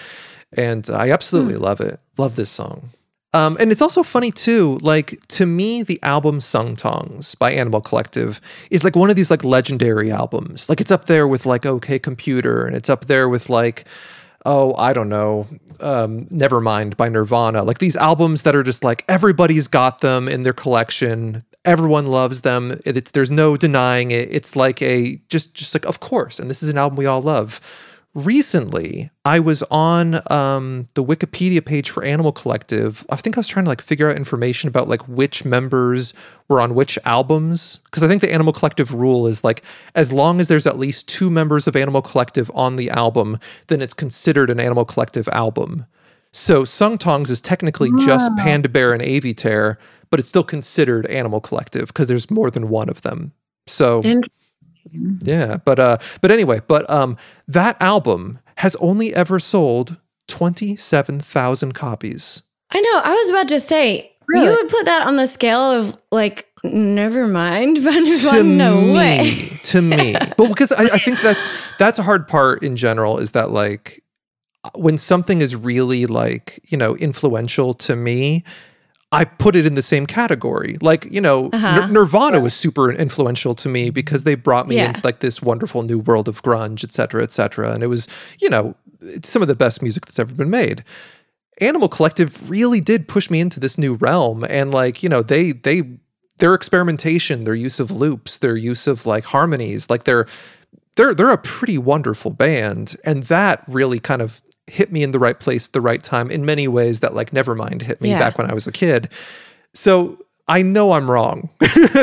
and 0.55 0.91
i 0.91 1.11
absolutely 1.11 1.55
mm. 1.55 1.61
love 1.61 1.81
it 1.81 1.99
love 2.19 2.37
this 2.37 2.51
song 2.51 2.91
um, 3.33 3.57
and 3.59 3.73
it's 3.73 3.81
also 3.81 4.03
funny 4.03 4.31
too 4.31 4.79
like 4.83 5.19
to 5.29 5.47
me 5.47 5.83
the 5.83 5.99
album 6.03 6.43
sung 6.43 6.77
tongs 6.77 7.35
by 7.35 7.53
animal 7.53 7.81
collective 7.81 8.39
is 8.71 8.85
like 8.85 8.95
one 8.95 9.09
of 9.09 9.17
these 9.17 9.31
like 9.31 9.43
legendary 9.43 10.11
albums 10.11 10.69
like 10.69 10.79
it's 10.79 10.91
up 10.91 11.07
there 11.07 11.27
with 11.27 11.47
like 11.47 11.65
okay 11.65 11.99
computer 11.99 12.67
and 12.67 12.77
it's 12.77 12.91
up 12.91 13.07
there 13.07 13.31
with 13.31 13.49
like 13.49 13.87
oh, 14.47 14.75
I 14.77 14.93
don't 14.93 15.09
know, 15.09 15.49
um, 15.81 16.27
Nevermind 16.27 16.97
by 16.97 17.09
Nirvana. 17.09 17.65
Like 17.65 17.79
these 17.79 17.97
albums 17.97 18.45
that 18.45 18.55
are 18.55 18.63
just 18.63 18.85
like 18.85 19.05
everybody's 19.09 19.67
got 19.67 20.01
them 20.01 20.29
in 20.29 20.45
their 20.45 20.53
collection. 20.53 21.43
Everyone 21.67 22.07
loves 22.07 22.43
them. 22.43 22.79
It's 22.85 23.11
there's 23.11 23.31
no 23.31 23.57
denying 23.57 24.11
it. 24.11 24.29
It's 24.33 24.57
like 24.57 24.81
a 24.83 25.21
just 25.29 25.55
just 25.55 25.75
like 25.75 25.85
of 25.85 26.01
course, 26.01 26.39
and 26.39 26.49
this 26.49 26.63
is 26.63 26.69
an 26.69 26.79
album 26.79 26.97
we 26.97 27.07
all 27.07 27.23
love 27.23 27.61
recently 28.17 29.11
I 29.27 29.41
was 29.41 29.63
on 29.65 30.21
um, 30.33 30.89
the 30.95 31.05
Wikipedia 31.05 31.65
page 31.65 31.91
for 31.91 32.03
Animal 32.03 32.33
Collective. 32.33 33.07
I 33.11 33.17
think 33.17 33.37
I 33.37 33.41
was 33.41 33.49
trying 33.49 33.67
to 33.67 33.69
like 33.69 33.83
figure 33.83 34.09
out 34.11 34.17
information 34.17 34.69
about 34.69 34.89
like 34.89 35.07
which 35.07 35.45
members 35.45 36.15
were 36.49 36.61
on 36.61 36.75
which 36.75 36.99
albums 37.05 37.81
because 37.85 38.03
I 38.03 38.09
think 38.09 38.23
the 38.23 38.33
Animal 38.33 38.55
Collective 38.55 38.95
rule 38.95 39.27
is 39.27 39.45
like 39.45 39.63
as 39.95 40.13
long 40.13 40.41
as 40.41 40.49
there's 40.49 40.67
at 40.67 40.79
least 40.79 41.09
two 41.09 41.31
members 41.31 41.67
of 41.69 41.77
Animal 41.77 42.01
Collective 42.03 42.51
on 42.55 42.77
the 42.77 42.91
album, 42.91 43.39
then 43.67 43.83
it's 43.83 43.95
considered 43.95 44.49
an 44.49 44.59
Animal 44.59 44.87
Collective 44.87 45.29
album. 45.29 45.85
So 46.33 46.65
Sung 46.65 46.99
Tongs 46.99 47.31
is 47.31 47.41
technically 47.41 47.91
just 48.01 48.35
Panda 48.37 48.69
Bear 48.69 48.93
and 48.93 49.03
Avey 49.03 49.35
Tare, 49.35 49.79
but 50.17 50.21
it's 50.21 50.31
still 50.31 50.45
considered 50.45 51.05
Animal 51.09 51.43
Collective 51.43 51.89
because 51.89 52.09
there's 52.09 52.31
more 52.31 52.51
than 52.51 52.71
one 52.71 52.89
of 52.89 53.03
them. 53.03 53.33
So 53.67 54.03
yeah, 55.21 55.59
but 55.63 55.79
uh, 55.79 55.99
but 56.23 56.31
anyway, 56.31 56.61
but 56.67 56.89
um, 56.89 57.19
that 57.47 57.77
album 57.83 58.39
has 58.57 58.77
only 58.77 59.15
ever 59.15 59.39
sold 59.39 59.99
twenty 60.27 60.75
seven 60.75 61.21
thousand 61.21 61.75
copies. 61.75 62.45
I 62.71 62.81
know. 62.81 63.03
I 63.05 63.13
was 63.13 63.29
about 63.29 63.49
to 63.49 63.61
say 63.61 64.11
really? 64.27 64.47
you 64.47 64.53
would 64.53 64.71
put 64.71 64.87
that 64.87 65.07
on 65.07 65.17
the 65.17 65.27
scale 65.27 65.61
of 65.61 65.99
like 66.11 66.49
never 66.65 67.27
mind, 67.27 67.81
but 67.85 68.07
to 68.07 68.43
no 68.43 68.81
me, 68.81 68.95
way. 68.95 69.33
to 69.65 69.83
me, 69.83 70.15
but 70.39 70.49
because 70.49 70.73
I, 70.73 70.85
I 70.95 70.99
think 70.99 71.21
that's 71.21 71.47
that's 71.79 71.99
a 71.99 72.03
hard 72.03 72.27
part 72.27 72.63
in 72.63 72.75
general 72.75 73.19
is 73.19 73.33
that 73.33 73.51
like 73.51 74.03
when 74.77 74.97
something 74.97 75.43
is 75.43 75.55
really 75.55 76.07
like 76.07 76.59
you 76.65 76.79
know 76.79 76.97
influential 76.97 77.75
to 77.75 77.95
me 77.95 78.45
I 79.13 79.25
put 79.25 79.55
it 79.55 79.67
in 79.67 79.75
the 79.75 79.83
same 79.83 80.05
category. 80.05 80.77
Like, 80.83 81.07
you 81.11 81.21
know, 81.21 81.49
uh-huh. 81.53 81.83
N- 81.85 81.93
Nirvana 81.93 82.39
yeah. 82.39 82.43
was 82.43 82.55
super 82.55 82.91
influential 82.91 83.55
to 83.55 83.69
me 83.69 83.91
because 83.91 84.25
they 84.25 84.35
brought 84.35 84.67
me 84.67 84.77
yeah. 84.77 84.89
into 84.89 85.01
like 85.05 85.21
this 85.21 85.41
wonderful 85.41 85.83
new 85.83 85.99
world 85.99 86.27
of 86.29 86.43
grunge, 86.43 86.83
et 86.83 86.93
cetera, 86.93 87.23
et 87.23 87.31
cetera. 87.31 87.73
And 87.73 87.85
it 87.85 87.87
was, 87.87 88.09
you 88.41 88.51
know, 88.51 88.75
it's 89.01 89.29
some 89.29 89.43
of 89.43 89.49
the 89.49 89.55
best 89.55 89.81
music 89.81 90.07
that's 90.07 90.19
ever 90.19 90.35
been 90.35 90.51
made. 90.51 90.83
Animal 91.61 91.89
Collective 91.89 92.51
really 92.51 92.81
did 92.81 93.07
push 93.07 93.31
me 93.31 93.41
into 93.41 93.61
this 93.61 93.79
new 93.79 93.95
realm. 93.95 94.45
And 94.51 94.73
like, 94.73 95.03
you 95.03 95.09
know, 95.09 95.23
they, 95.23 95.53
they, 95.53 95.99
their 96.39 96.55
experimentation, 96.55 97.45
their 97.45 97.55
use 97.55 97.79
of 97.79 97.91
loops, 97.91 98.39
their 98.39 98.57
use 98.57 98.87
of 98.87 99.07
like 99.07 99.25
harmonies, 99.25 99.89
like 99.89 100.05
they're, 100.05 100.27
they're, 100.97 101.15
they're 101.15 101.31
a 101.31 101.39
pretty 101.39 101.79
wonderful 101.79 102.31
band. 102.33 102.97
And 103.05 103.23
that 103.25 103.63
really 103.69 104.01
kind 104.01 104.21
of 104.21 104.43
hit 104.69 104.91
me 104.93 105.03
in 105.03 105.13
the 105.13 105.19
right 105.19 105.39
place 105.39 105.69
at 105.69 105.73
the 105.73 105.81
right 105.81 106.03
time 106.03 106.31
in 106.31 106.45
many 106.45 106.67
ways 106.69 107.01
that 107.01 107.15
like 107.15 107.31
Nevermind 107.31 107.83
hit 107.83 108.01
me 108.01 108.11
yeah. 108.11 108.19
back 108.19 108.39
when 108.39 108.51
I 108.51 108.55
was 108.55 108.67
a 108.67 108.73
kid. 108.73 109.09
So 109.75 110.19
I 110.49 110.63
know 110.63 110.93
I'm 110.93 111.11
wrong. 111.11 111.51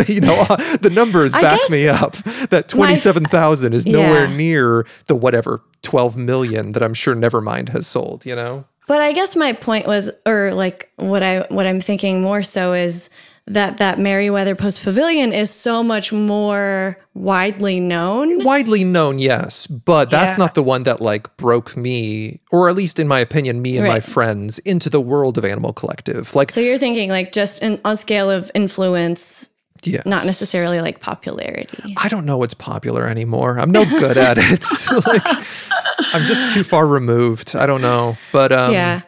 you 0.08 0.21
know, 0.21 0.43
the 0.82 0.91
numbers 0.93 1.34
back 1.34 1.60
me 1.69 1.88
up. 1.88 2.13
That 2.49 2.65
27,000 2.67 3.73
is 3.73 3.86
nowhere 3.86 4.26
yeah. 4.26 4.36
near 4.36 4.88
the 5.08 5.15
whatever 5.15 5.62
12 5.82 6.17
million 6.17 6.73
that 6.73 6.84
I'm 6.84 6.93
sure 6.93 7.15
Nevermind 7.15 7.69
has 7.69 7.88
sold, 7.88 8.26
you 8.26 8.36
know? 8.36 8.65
But 8.88 9.02
I 9.02 9.13
guess 9.13 9.36
my 9.36 9.54
point 9.54 9.88
was 9.88 10.12
or 10.26 10.54
like 10.54 10.91
what 10.97 11.23
I 11.23 11.45
what 11.49 11.65
I'm 11.65 11.80
thinking 11.80 12.21
more 12.21 12.43
so 12.43 12.73
is 12.73 13.10
that 13.47 13.77
that 13.77 13.99
Merriweather 13.99 14.56
Post 14.56 14.84
Pavilion 14.84 15.34
is 15.34 15.51
so 15.51 15.84
much 15.84 16.13
more 16.13 16.97
widely 17.13 17.79
known. 17.79 18.43
Widely 18.43 18.84
known, 18.84 19.19
yes, 19.19 19.67
but 19.67 20.10
that's 20.10 20.38
yeah. 20.38 20.45
not 20.45 20.53
the 20.53 20.63
one 20.63 20.84
that 20.84 21.01
like 21.01 21.36
broke 21.38 21.75
me, 21.75 22.39
or 22.51 22.69
at 22.69 22.75
least 22.75 22.99
in 22.99 23.08
my 23.08 23.19
opinion, 23.19 23.62
me 23.62 23.77
and 23.77 23.86
right. 23.86 23.95
my 23.95 23.99
friends 23.99 24.60
into 24.60 24.89
the 24.89 25.01
world 25.01 25.38
of 25.38 25.43
Animal 25.43 25.73
Collective. 25.73 26.34
Like, 26.36 26.51
so 26.51 26.62
you're 26.62 26.77
thinking 26.77 27.10
like 27.10 27.32
just 27.32 27.62
in, 27.62 27.82
on 27.84 27.97
scale 27.97 28.29
of 28.29 28.49
influence. 28.53 29.49
Yes. 29.86 30.06
Not 30.06 30.25
necessarily 30.25 30.79
like 30.79 31.01
popularity. 31.01 31.93
I 31.97 32.08
don't 32.08 32.25
know 32.25 32.38
what's 32.38 32.53
popular 32.53 33.06
anymore. 33.06 33.60
I'm 33.60 33.69
no 33.69 33.84
good 33.84 34.17
at 34.17 34.38
it. 34.39 34.63
like 35.06 35.45
I'm 36.13 36.25
just 36.25 36.53
too 36.53 36.63
far 36.63 36.88
removed. 36.88 37.53
I 37.53 37.65
don't 37.65 37.82
know. 37.82 38.15
But 38.32 38.53
um 38.53 38.71
yeah 38.71 39.01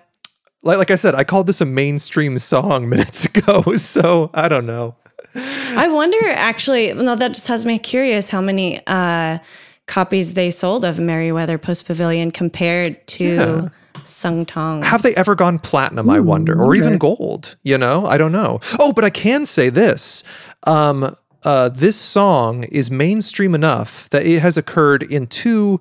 like, 0.65 0.79
like 0.79 0.91
I 0.91 0.95
said, 0.95 1.15
I 1.15 1.23
called 1.23 1.47
this 1.47 1.61
a 1.61 1.65
mainstream 1.65 2.37
song 2.39 2.89
minutes 2.89 3.25
ago. 3.25 3.61
So 3.77 4.31
I 4.33 4.49
don't 4.49 4.65
know. 4.65 4.95
I 5.35 5.87
wonder 5.87 6.17
actually, 6.29 6.93
no, 6.93 7.15
that 7.15 7.33
just 7.33 7.47
has 7.47 7.65
me 7.65 7.77
curious 7.77 8.29
how 8.29 8.41
many 8.41 8.81
uh, 8.87 9.39
copies 9.85 10.33
they 10.33 10.49
sold 10.49 10.85
of 10.85 10.99
Merriweather 10.99 11.57
Post 11.57 11.85
Pavilion 11.85 12.31
compared 12.31 13.05
to 13.07 13.25
yeah. 13.25 13.69
Sung 14.05 14.45
Tongs. 14.45 14.85
Have 14.85 15.01
they 15.01 15.13
ever 15.15 15.35
gone 15.35 15.59
platinum, 15.59 16.09
I 16.09 16.19
wonder, 16.19 16.59
or 16.59 16.73
even 16.75 16.97
gold? 16.97 17.57
You 17.63 17.77
know, 17.77 18.05
I 18.05 18.17
don't 18.17 18.31
know. 18.31 18.59
Oh, 18.79 18.93
but 18.93 19.03
I 19.03 19.09
can 19.09 19.45
say 19.45 19.69
this. 19.69 20.23
Um, 20.65 21.15
uh, 21.43 21.69
this 21.69 21.95
song 21.95 22.63
is 22.65 22.89
mainstream 22.89 23.53
enough 23.53 24.09
that 24.09 24.25
it 24.25 24.41
has 24.41 24.57
occurred 24.57 25.03
in 25.03 25.27
two 25.27 25.79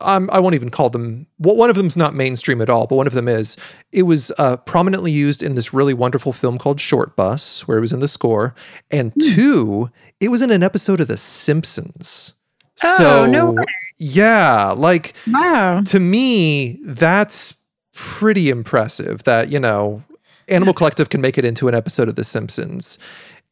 um, 0.00 0.30
I 0.32 0.40
won't 0.40 0.54
even 0.54 0.70
call 0.70 0.90
them. 0.90 1.26
Well, 1.38 1.56
one 1.56 1.70
of 1.70 1.76
them's 1.76 1.96
not 1.96 2.14
mainstream 2.14 2.60
at 2.60 2.70
all, 2.70 2.86
but 2.86 2.96
one 2.96 3.06
of 3.06 3.12
them 3.12 3.28
is. 3.28 3.56
It 3.92 4.04
was 4.04 4.32
uh, 4.38 4.56
prominently 4.58 5.12
used 5.12 5.42
in 5.42 5.54
this 5.54 5.74
really 5.74 5.94
wonderful 5.94 6.32
film 6.32 6.58
called 6.58 6.78
Shortbus, 6.78 7.62
where 7.62 7.78
it 7.78 7.82
was 7.82 7.92
in 7.92 8.00
the 8.00 8.08
score. 8.08 8.54
And 8.90 9.12
mm. 9.14 9.34
two, 9.34 9.90
it 10.20 10.28
was 10.28 10.42
in 10.42 10.50
an 10.50 10.62
episode 10.62 11.00
of 11.00 11.08
The 11.08 11.18
Simpsons. 11.18 12.34
Oh 12.82 12.96
so, 12.96 13.26
no! 13.26 13.52
Way. 13.52 13.64
Yeah, 13.98 14.72
like 14.76 15.14
wow. 15.28 15.82
To 15.86 16.00
me, 16.00 16.78
that's 16.82 17.54
pretty 17.92 18.48
impressive. 18.48 19.24
That 19.24 19.50
you 19.50 19.60
know, 19.60 20.02
Animal 20.48 20.74
Collective 20.74 21.10
can 21.10 21.20
make 21.20 21.36
it 21.36 21.44
into 21.44 21.68
an 21.68 21.74
episode 21.74 22.08
of 22.08 22.14
The 22.14 22.24
Simpsons. 22.24 22.98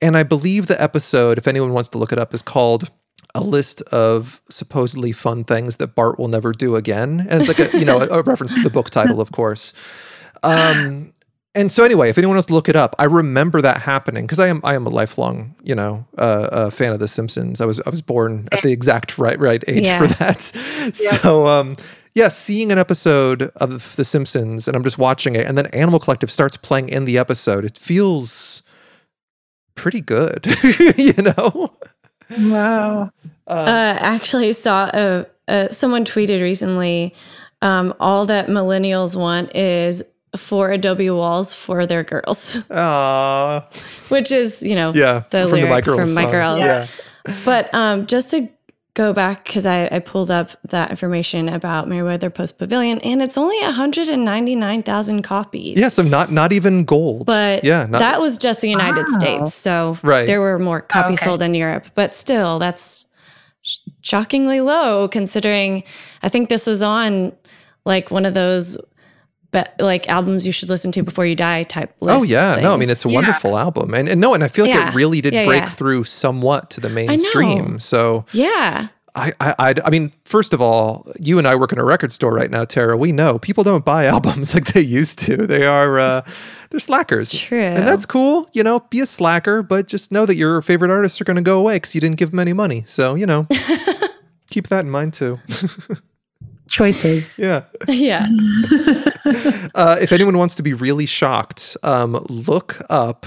And 0.03 0.17
I 0.17 0.23
believe 0.23 0.67
the 0.67 0.81
episode, 0.81 1.37
if 1.37 1.47
anyone 1.47 1.75
wants 1.75 1.91
to 1.91 1.99
look 1.99 2.11
it 2.11 2.19
up, 2.19 2.33
is 2.33 2.41
called 2.41 2.91
a 3.35 3.41
list 3.43 3.83
of 3.93 4.41
supposedly 4.49 5.13
fun 5.13 5.45
things 5.45 5.77
that 5.77 5.95
Bart 5.95 6.19
will 6.19 6.29
never 6.29 6.53
do 6.53 6.77
again. 6.77 7.27
And 7.29 7.41
it's 7.41 7.49
like 7.49 7.75
a, 7.75 7.79
you 7.79 7.85
know, 7.85 8.01
a, 8.01 8.07
a 8.07 8.23
reference 8.25 8.55
to 8.55 8.63
the 8.63 8.71
book 8.71 8.91
title, 8.91 9.21
of 9.21 9.33
course. 9.33 9.73
Um, 10.43 11.13
and 11.55 11.71
so 11.71 11.83
anyway, 11.83 12.11
if 12.11 12.19
anyone 12.19 12.37
wants 12.37 12.47
to 12.47 12.55
look 12.55 12.69
it 12.69 12.77
up, 12.77 12.95
I 12.99 13.05
remember 13.05 13.61
that 13.61 13.79
happening 13.79 14.25
because 14.25 14.39
I 14.39 14.47
am 14.47 14.61
I 14.63 14.75
am 14.75 14.87
a 14.87 14.91
lifelong 14.91 15.57
you 15.63 15.75
know 15.75 16.07
uh, 16.17 16.49
uh, 16.53 16.71
fan 16.71 16.93
of 16.93 17.01
The 17.01 17.09
Simpsons. 17.09 17.61
I 17.61 17.67
was 17.67 17.81
I 17.81 17.91
was 17.91 18.03
born 18.03 18.45
at 18.53 18.63
the 18.63 18.71
exact 18.71 19.19
right 19.19 19.39
right 19.39 19.63
age 19.67 19.85
yeah. 19.85 19.99
for 19.99 20.07
that. 20.07 20.53
Yeah. 20.55 20.91
So 21.21 21.49
um, 21.49 21.77
yeah, 22.15 22.29
seeing 22.29 22.73
an 22.73 22.79
episode 22.79 23.43
of 23.57 23.97
The 23.97 24.05
Simpsons 24.05 24.69
and 24.69 24.77
I'm 24.77 24.85
just 24.85 24.99
watching 24.99 25.35
it, 25.35 25.47
and 25.47 25.59
then 25.59 25.67
Animal 25.67 25.99
Collective 25.99 26.31
starts 26.31 26.57
playing 26.57 26.89
in 26.89 27.05
the 27.05 27.19
episode. 27.19 27.65
It 27.65 27.77
feels 27.79 28.63
pretty 29.75 30.01
good, 30.01 30.47
you 30.97 31.15
know. 31.15 31.77
Wow. 32.39 33.03
Um, 33.03 33.11
uh, 33.47 33.97
actually, 34.01 34.53
saw 34.53 34.91
a, 34.93 35.27
a, 35.49 35.73
someone 35.73 36.05
tweeted 36.05 36.41
recently. 36.41 37.15
Um, 37.63 37.93
all 38.01 38.25
that 38.27 38.49
millennials 38.49 39.15
want 39.15 39.55
is 39.55 40.03
four 40.37 40.71
Adobe 40.71 41.11
walls 41.11 41.55
for 41.55 41.87
their 41.87 42.03
girls. 42.03 42.57
Aww. 42.71 44.11
Which 44.11 44.33
is, 44.33 44.63
you 44.63 44.75
know, 44.75 44.93
yeah, 44.95 45.25
the 45.31 45.47
from 45.49 45.61
lyrics 45.61 45.65
the 45.65 45.69
My 45.69 45.81
Girls 45.81 46.15
from 46.15 46.25
My 46.25 46.31
Girls. 46.31 46.61
Yeah. 46.61 46.87
But 47.45 47.75
um, 47.75 48.07
just 48.07 48.31
to 48.31 48.49
go 48.95 49.13
back, 49.13 49.45
because 49.45 49.67
I, 49.67 49.89
I 49.91 49.99
pulled 49.99 50.31
up 50.31 50.51
that 50.65 50.91
information 50.91 51.49
about 51.49 51.89
Merriweather 51.89 52.31
Post 52.31 52.59
Pavilion, 52.59 52.99
and 53.01 53.23
it's 53.23 53.39
only 53.39 53.59
199,000 53.63 55.23
copies. 55.23 55.79
Yeah, 55.81 55.89
so 55.89 56.03
not 56.03 56.33
not 56.33 56.53
even 56.53 56.85
gold. 56.85 57.27
But 57.27 57.65
yeah, 57.65 57.87
not, 57.87 57.99
that 57.99 58.21
was 58.21 58.39
just 58.39 58.61
the 58.61 58.69
United 58.69 59.07
wow. 59.09 59.19
States. 59.19 59.55
So 59.55 59.99
right. 60.03 60.27
there 60.27 60.41
were 60.41 60.59
more 60.59 60.81
copies 60.81 61.19
okay. 61.19 61.27
sold 61.27 61.43
in 61.43 61.55
Europe. 61.55 61.87
But 61.95 62.15
still, 62.15 62.59
that's 62.59 63.07
shockingly 64.03 64.61
low 64.61 65.09
considering 65.09 65.85
I 66.23 66.29
think 66.29 66.49
this 66.49 66.67
is 66.67 66.83
on 66.83 67.33
like 67.85 68.11
one 68.11 68.27
of 68.27 68.35
those 68.35 68.77
be- 69.53 69.63
like 69.79 70.09
albums 70.09 70.47
you 70.47 70.53
should 70.53 70.69
listen 70.69 70.93
to 70.93 71.03
before 71.03 71.27
you 71.27 71.35
die 71.35 71.63
type 71.65 71.95
lists. 72.01 72.21
Oh 72.21 72.25
yeah, 72.25 72.57
no, 72.61 72.75
I 72.75 72.77
mean 72.77 72.91
it's 72.91 73.05
a 73.05 73.09
wonderful 73.09 73.57
album, 73.57 73.95
and 73.95 74.09
and 74.09 74.21
no, 74.21 74.35
and 74.35 74.45
I 74.45 74.49
feel 74.49 74.65
like 74.67 74.75
Yeah. 74.75 74.89
it 74.91 74.95
really 74.95 75.21
did 75.21 75.33
Yeah, 75.35 75.45
break 75.47 75.63
yeah. 75.63 75.69
through 75.69 76.05
somewhat 76.05 76.71
to 76.71 76.81
the 76.81 76.91
mainstream. 76.91 77.79
So 77.81 78.25
Yeah. 78.33 78.89
I, 79.13 79.33
I, 79.41 79.55
I, 79.59 79.75
I 79.87 79.91
mean, 79.91 80.13
first 80.25 80.55
of 80.55 80.63
all, 80.63 81.11
you 81.19 81.39
and 81.39 81.49
I 81.49 81.57
work 81.57 81.73
in 81.73 81.81
a 81.81 81.85
record 81.85 82.13
store 82.13 82.33
right 82.33 82.49
now, 82.49 82.65
Tara. 82.65 82.97
We 82.97 83.11
know 83.11 83.41
people 83.41 83.65
don't 83.65 83.85
buy 83.85 84.05
albums 84.17 84.55
like 84.55 84.67
they 84.67 84.83
used 84.83 85.19
to. 85.27 85.37
They 85.49 85.67
are, 85.67 85.99
uh, 85.99 86.21
they're 86.71 86.79
slackers. 86.79 87.33
True. 87.33 87.61
And 87.61 87.89
that's 87.89 88.07
cool. 88.07 88.49
You 88.53 88.63
know, 88.63 88.79
be 88.89 89.01
a 89.01 89.07
slacker, 89.07 89.65
but 89.65 89.89
just 89.89 90.13
know 90.13 90.27
that 90.27 90.37
your 90.37 90.63
favorite 90.63 90.93
artists 90.93 91.21
are 91.21 91.25
going 91.25 91.39
to 91.39 91.43
go 91.43 91.59
away 91.59 91.75
because 91.77 91.93
you 91.93 92.01
didn't 92.01 92.19
give 92.19 92.31
them 92.31 92.39
any 92.39 92.53
money. 92.53 92.85
So, 92.87 93.17
you 93.17 93.27
know, 93.27 93.49
keep 94.51 94.69
that 94.69 94.85
in 94.85 94.91
mind 94.93 95.13
too. 95.13 95.41
Choices. 96.71 97.39
yeah. 97.39 97.65
yeah. 97.89 98.27
Uh, 99.75 99.97
if 100.01 100.13
anyone 100.13 100.39
wants 100.39 100.55
to 100.55 100.63
be 100.63 100.73
really 100.73 101.07
shocked, 101.07 101.77
um, 101.83 102.13
look 102.29 102.79
up 102.89 103.27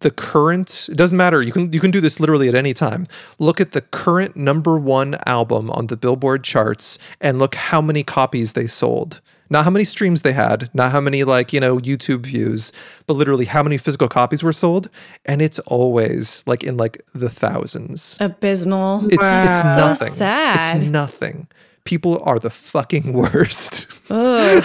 the 0.00 0.10
current. 0.10 0.88
It 0.90 0.96
doesn't 0.96 1.16
matter. 1.16 1.42
You 1.42 1.52
can 1.52 1.72
you 1.72 1.80
can 1.80 1.90
do 1.90 2.00
this 2.00 2.20
literally 2.20 2.48
at 2.48 2.54
any 2.54 2.74
time. 2.74 3.06
Look 3.38 3.60
at 3.60 3.72
the 3.72 3.80
current 3.80 4.36
number 4.36 4.78
one 4.78 5.16
album 5.26 5.70
on 5.70 5.88
the 5.88 5.96
Billboard 5.96 6.44
charts 6.44 6.98
and 7.20 7.38
look 7.38 7.54
how 7.54 7.80
many 7.80 8.02
copies 8.02 8.52
they 8.52 8.66
sold. 8.66 9.20
Not 9.50 9.64
how 9.64 9.70
many 9.70 9.84
streams 9.84 10.22
they 10.22 10.34
had, 10.34 10.68
not 10.74 10.92
how 10.92 11.00
many 11.00 11.24
like 11.24 11.52
you 11.54 11.60
know 11.60 11.78
YouTube 11.78 12.26
views, 12.26 12.70
but 13.06 13.14
literally 13.14 13.46
how 13.46 13.62
many 13.62 13.78
physical 13.78 14.08
copies 14.08 14.42
were 14.42 14.52
sold, 14.52 14.90
and 15.24 15.40
it's 15.40 15.58
always 15.60 16.44
like 16.46 16.62
in 16.62 16.76
like 16.76 17.02
the 17.14 17.30
thousands. 17.30 18.18
Abysmal. 18.20 19.06
It's 19.06 19.14
it's 19.14 19.22
so 19.22 19.76
nothing. 19.88 20.08
sad. 20.08 20.76
It's 20.76 20.84
nothing. 20.86 21.48
People 21.88 22.20
are 22.24 22.38
the 22.38 22.50
fucking 22.50 23.12
worst. 23.22 23.86
Oh, 24.10 24.60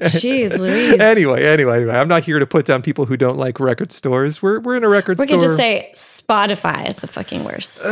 jeez, 0.00 0.58
Louise. 0.58 1.00
anyway, 1.00 1.42
anyway, 1.44 1.76
anyway, 1.78 1.94
I'm 1.96 2.08
not 2.08 2.24
here 2.24 2.38
to 2.38 2.46
put 2.46 2.66
down 2.66 2.82
people 2.82 3.06
who 3.06 3.16
don't 3.16 3.38
like 3.38 3.58
record 3.58 3.90
stores. 3.90 4.42
We're 4.42 4.60
we're 4.60 4.76
in 4.76 4.84
a 4.84 4.88
record 4.88 5.18
store. 5.18 5.24
We 5.24 5.28
store. 5.28 5.38
could 5.40 5.46
just 5.46 5.56
say 5.56 5.90
Spotify 5.94 6.86
is 6.86 6.96
the 6.96 7.06
fucking 7.06 7.44
worst. 7.44 7.86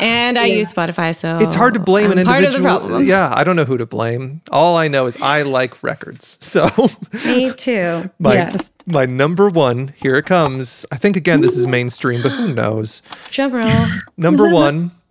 and 0.00 0.38
I 0.38 0.44
use 0.46 0.72
Spotify, 0.72 1.12
so 1.14 1.38
it's 1.40 1.56
hard 1.56 1.74
to 1.74 1.80
blame 1.80 2.12
I'm 2.12 2.18
an 2.18 2.24
part 2.26 2.44
of 2.44 2.52
the 2.52 2.56
individual. 2.58 2.78
problem. 2.88 3.04
Yeah, 3.04 3.32
I 3.34 3.42
don't 3.42 3.56
know 3.56 3.64
who 3.64 3.78
to 3.78 3.86
blame. 3.86 4.42
All 4.52 4.76
I 4.76 4.86
know 4.86 5.06
is 5.06 5.16
I 5.20 5.42
like 5.42 5.82
records. 5.82 6.38
So 6.54 6.70
Me 7.26 7.52
too. 7.52 8.10
my 8.20 8.34
Yes. 8.34 8.70
my 8.86 9.06
number 9.06 9.48
one, 9.48 9.92
here 9.96 10.14
it 10.14 10.24
comes. 10.26 10.86
I 10.92 10.96
think 10.96 11.16
again 11.16 11.40
this 11.40 11.56
is 11.56 11.66
mainstream, 11.66 12.22
but 12.22 12.30
who 12.30 12.54
knows? 12.54 13.02
Drum 13.32 13.52
roll. 13.52 13.86
Number 14.16 14.48
one, 14.48 14.92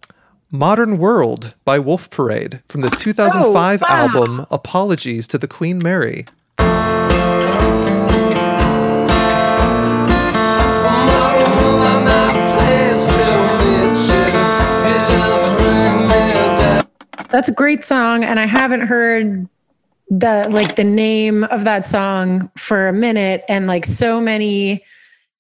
Modern 0.56 1.00
World 1.00 1.56
by 1.66 1.80
Wolf 1.80 2.12
Parade 2.12 2.62
from 2.70 2.82
the 2.82 2.90
2005 2.92 3.82
Oh, 3.82 3.86
wow. 3.90 3.96
album 4.06 4.46
Apologies 4.52 5.28
to 5.30 5.40
the 5.40 5.48
Queen 5.48 5.80
Mary. 5.82 6.26
That's 17.30 17.50
a 17.50 17.54
great 17.54 17.84
song, 17.84 18.24
and 18.24 18.40
I 18.40 18.46
haven't 18.46 18.82
heard 18.82 19.48
the 20.12 20.46
like 20.52 20.76
the 20.76 20.84
name 20.84 21.44
of 21.46 21.64
that 21.64 21.88
song 21.88 22.52
for 22.56 22.88
a 22.88 22.94
minute, 22.94 23.44
and 23.50 23.66
like 23.66 23.86
so 23.86 24.22
many 24.22 24.84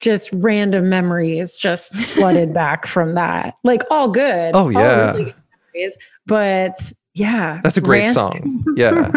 just 0.03 0.29
random 0.33 0.89
memories 0.89 1.55
just 1.55 1.95
flooded 1.95 2.53
back 2.61 2.85
from 2.85 3.11
that. 3.13 3.55
Like 3.63 3.81
all 3.89 4.09
good. 4.09 4.51
Oh, 4.53 4.69
yeah. 4.69 5.11
really 5.13 5.23
good 5.25 5.35
memories, 5.73 5.97
but 6.27 6.77
yeah, 7.15 7.61
That's 7.63 7.77
a 7.77 7.81
great 7.81 8.05
ran- 8.05 8.13
song. 8.13 8.65
Yeah. 8.75 9.11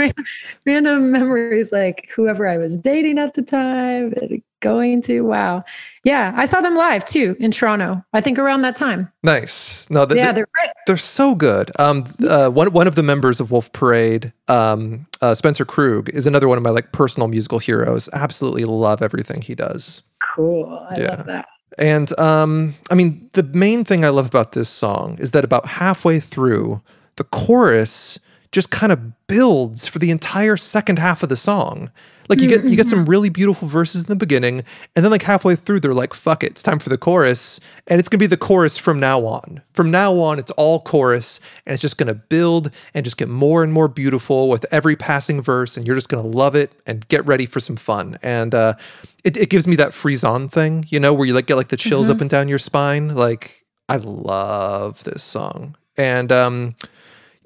random 0.66 1.10
memories 1.12 1.72
like 1.72 2.10
whoever 2.14 2.46
I 2.46 2.58
was 2.58 2.76
dating 2.76 3.18
at 3.18 3.32
the 3.34 3.42
time, 3.42 4.12
and 4.20 4.42
going 4.60 5.00
to. 5.02 5.22
Wow, 5.22 5.64
yeah, 6.04 6.34
I 6.36 6.44
saw 6.44 6.60
them 6.60 6.74
live 6.74 7.06
too 7.06 7.36
in 7.40 7.50
Toronto. 7.52 8.04
I 8.12 8.20
think 8.20 8.38
around 8.38 8.60
that 8.62 8.76
time. 8.76 9.10
Nice. 9.22 9.88
No, 9.88 10.04
th- 10.04 10.18
yeah, 10.18 10.24
th- 10.26 10.34
they're 10.34 10.48
great. 10.52 10.70
They're 10.86 10.96
so 10.98 11.34
good. 11.34 11.70
Um, 11.78 12.04
uh, 12.28 12.50
one 12.50 12.70
one 12.72 12.86
of 12.86 12.96
the 12.96 13.02
members 13.02 13.40
of 13.40 13.50
Wolf 13.50 13.72
Parade, 13.72 14.30
um, 14.48 15.06
uh, 15.22 15.34
Spencer 15.34 15.64
Krug, 15.64 16.10
is 16.10 16.26
another 16.26 16.48
one 16.48 16.58
of 16.58 16.64
my 16.64 16.70
like 16.70 16.92
personal 16.92 17.28
musical 17.28 17.58
heroes. 17.60 18.10
Absolutely 18.12 18.66
love 18.66 19.00
everything 19.00 19.40
he 19.40 19.54
does. 19.54 20.02
Cool. 20.34 20.86
I 20.90 20.98
Yeah. 21.00 21.16
love 21.16 21.26
that. 21.26 21.48
And 21.78 22.18
um, 22.18 22.74
I 22.90 22.94
mean, 22.94 23.28
the 23.32 23.42
main 23.42 23.84
thing 23.84 24.04
I 24.04 24.08
love 24.08 24.26
about 24.26 24.52
this 24.52 24.68
song 24.68 25.16
is 25.18 25.32
that 25.32 25.44
about 25.44 25.66
halfway 25.66 26.20
through, 26.20 26.80
the 27.16 27.24
chorus 27.24 28.18
just 28.52 28.70
kind 28.70 28.92
of 28.92 29.26
builds 29.26 29.88
for 29.88 29.98
the 29.98 30.10
entire 30.10 30.56
second 30.56 30.98
half 30.98 31.22
of 31.22 31.28
the 31.28 31.36
song. 31.36 31.90
Like 32.28 32.40
you 32.40 32.48
get 32.48 32.64
you 32.64 32.76
get 32.76 32.88
some 32.88 33.04
really 33.04 33.28
beautiful 33.28 33.68
verses 33.68 34.02
in 34.02 34.08
the 34.08 34.16
beginning, 34.16 34.64
and 34.96 35.04
then 35.04 35.12
like 35.12 35.22
halfway 35.22 35.54
through, 35.54 35.80
they're 35.80 35.94
like, 35.94 36.12
"Fuck 36.12 36.42
it, 36.42 36.50
it's 36.50 36.62
time 36.62 36.80
for 36.80 36.88
the 36.88 36.98
chorus," 36.98 37.60
and 37.86 38.00
it's 38.00 38.08
gonna 38.08 38.18
be 38.18 38.26
the 38.26 38.36
chorus 38.36 38.76
from 38.76 38.98
now 38.98 39.20
on. 39.20 39.62
From 39.74 39.92
now 39.92 40.14
on, 40.14 40.40
it's 40.40 40.50
all 40.52 40.80
chorus, 40.80 41.40
and 41.64 41.72
it's 41.72 41.82
just 41.82 41.98
gonna 41.98 42.14
build 42.14 42.72
and 42.94 43.04
just 43.04 43.16
get 43.16 43.28
more 43.28 43.62
and 43.62 43.72
more 43.72 43.86
beautiful 43.86 44.48
with 44.48 44.66
every 44.72 44.96
passing 44.96 45.40
verse, 45.40 45.76
and 45.76 45.86
you're 45.86 45.94
just 45.94 46.08
gonna 46.08 46.26
love 46.26 46.56
it 46.56 46.72
and 46.84 47.06
get 47.06 47.24
ready 47.26 47.46
for 47.46 47.60
some 47.60 47.76
fun. 47.76 48.18
And 48.24 48.54
uh, 48.56 48.74
it, 49.22 49.36
it 49.36 49.48
gives 49.48 49.68
me 49.68 49.76
that 49.76 49.94
freeze 49.94 50.24
on 50.24 50.48
thing, 50.48 50.84
you 50.88 50.98
know, 50.98 51.14
where 51.14 51.26
you 51.26 51.32
like 51.32 51.46
get 51.46 51.54
like 51.56 51.68
the 51.68 51.76
chills 51.76 52.10
up 52.10 52.20
and 52.20 52.28
down 52.30 52.48
your 52.48 52.58
spine. 52.58 53.14
Like 53.14 53.64
I 53.88 53.96
love 53.98 55.04
this 55.04 55.22
song. 55.22 55.76
And 55.96 56.30
um, 56.32 56.74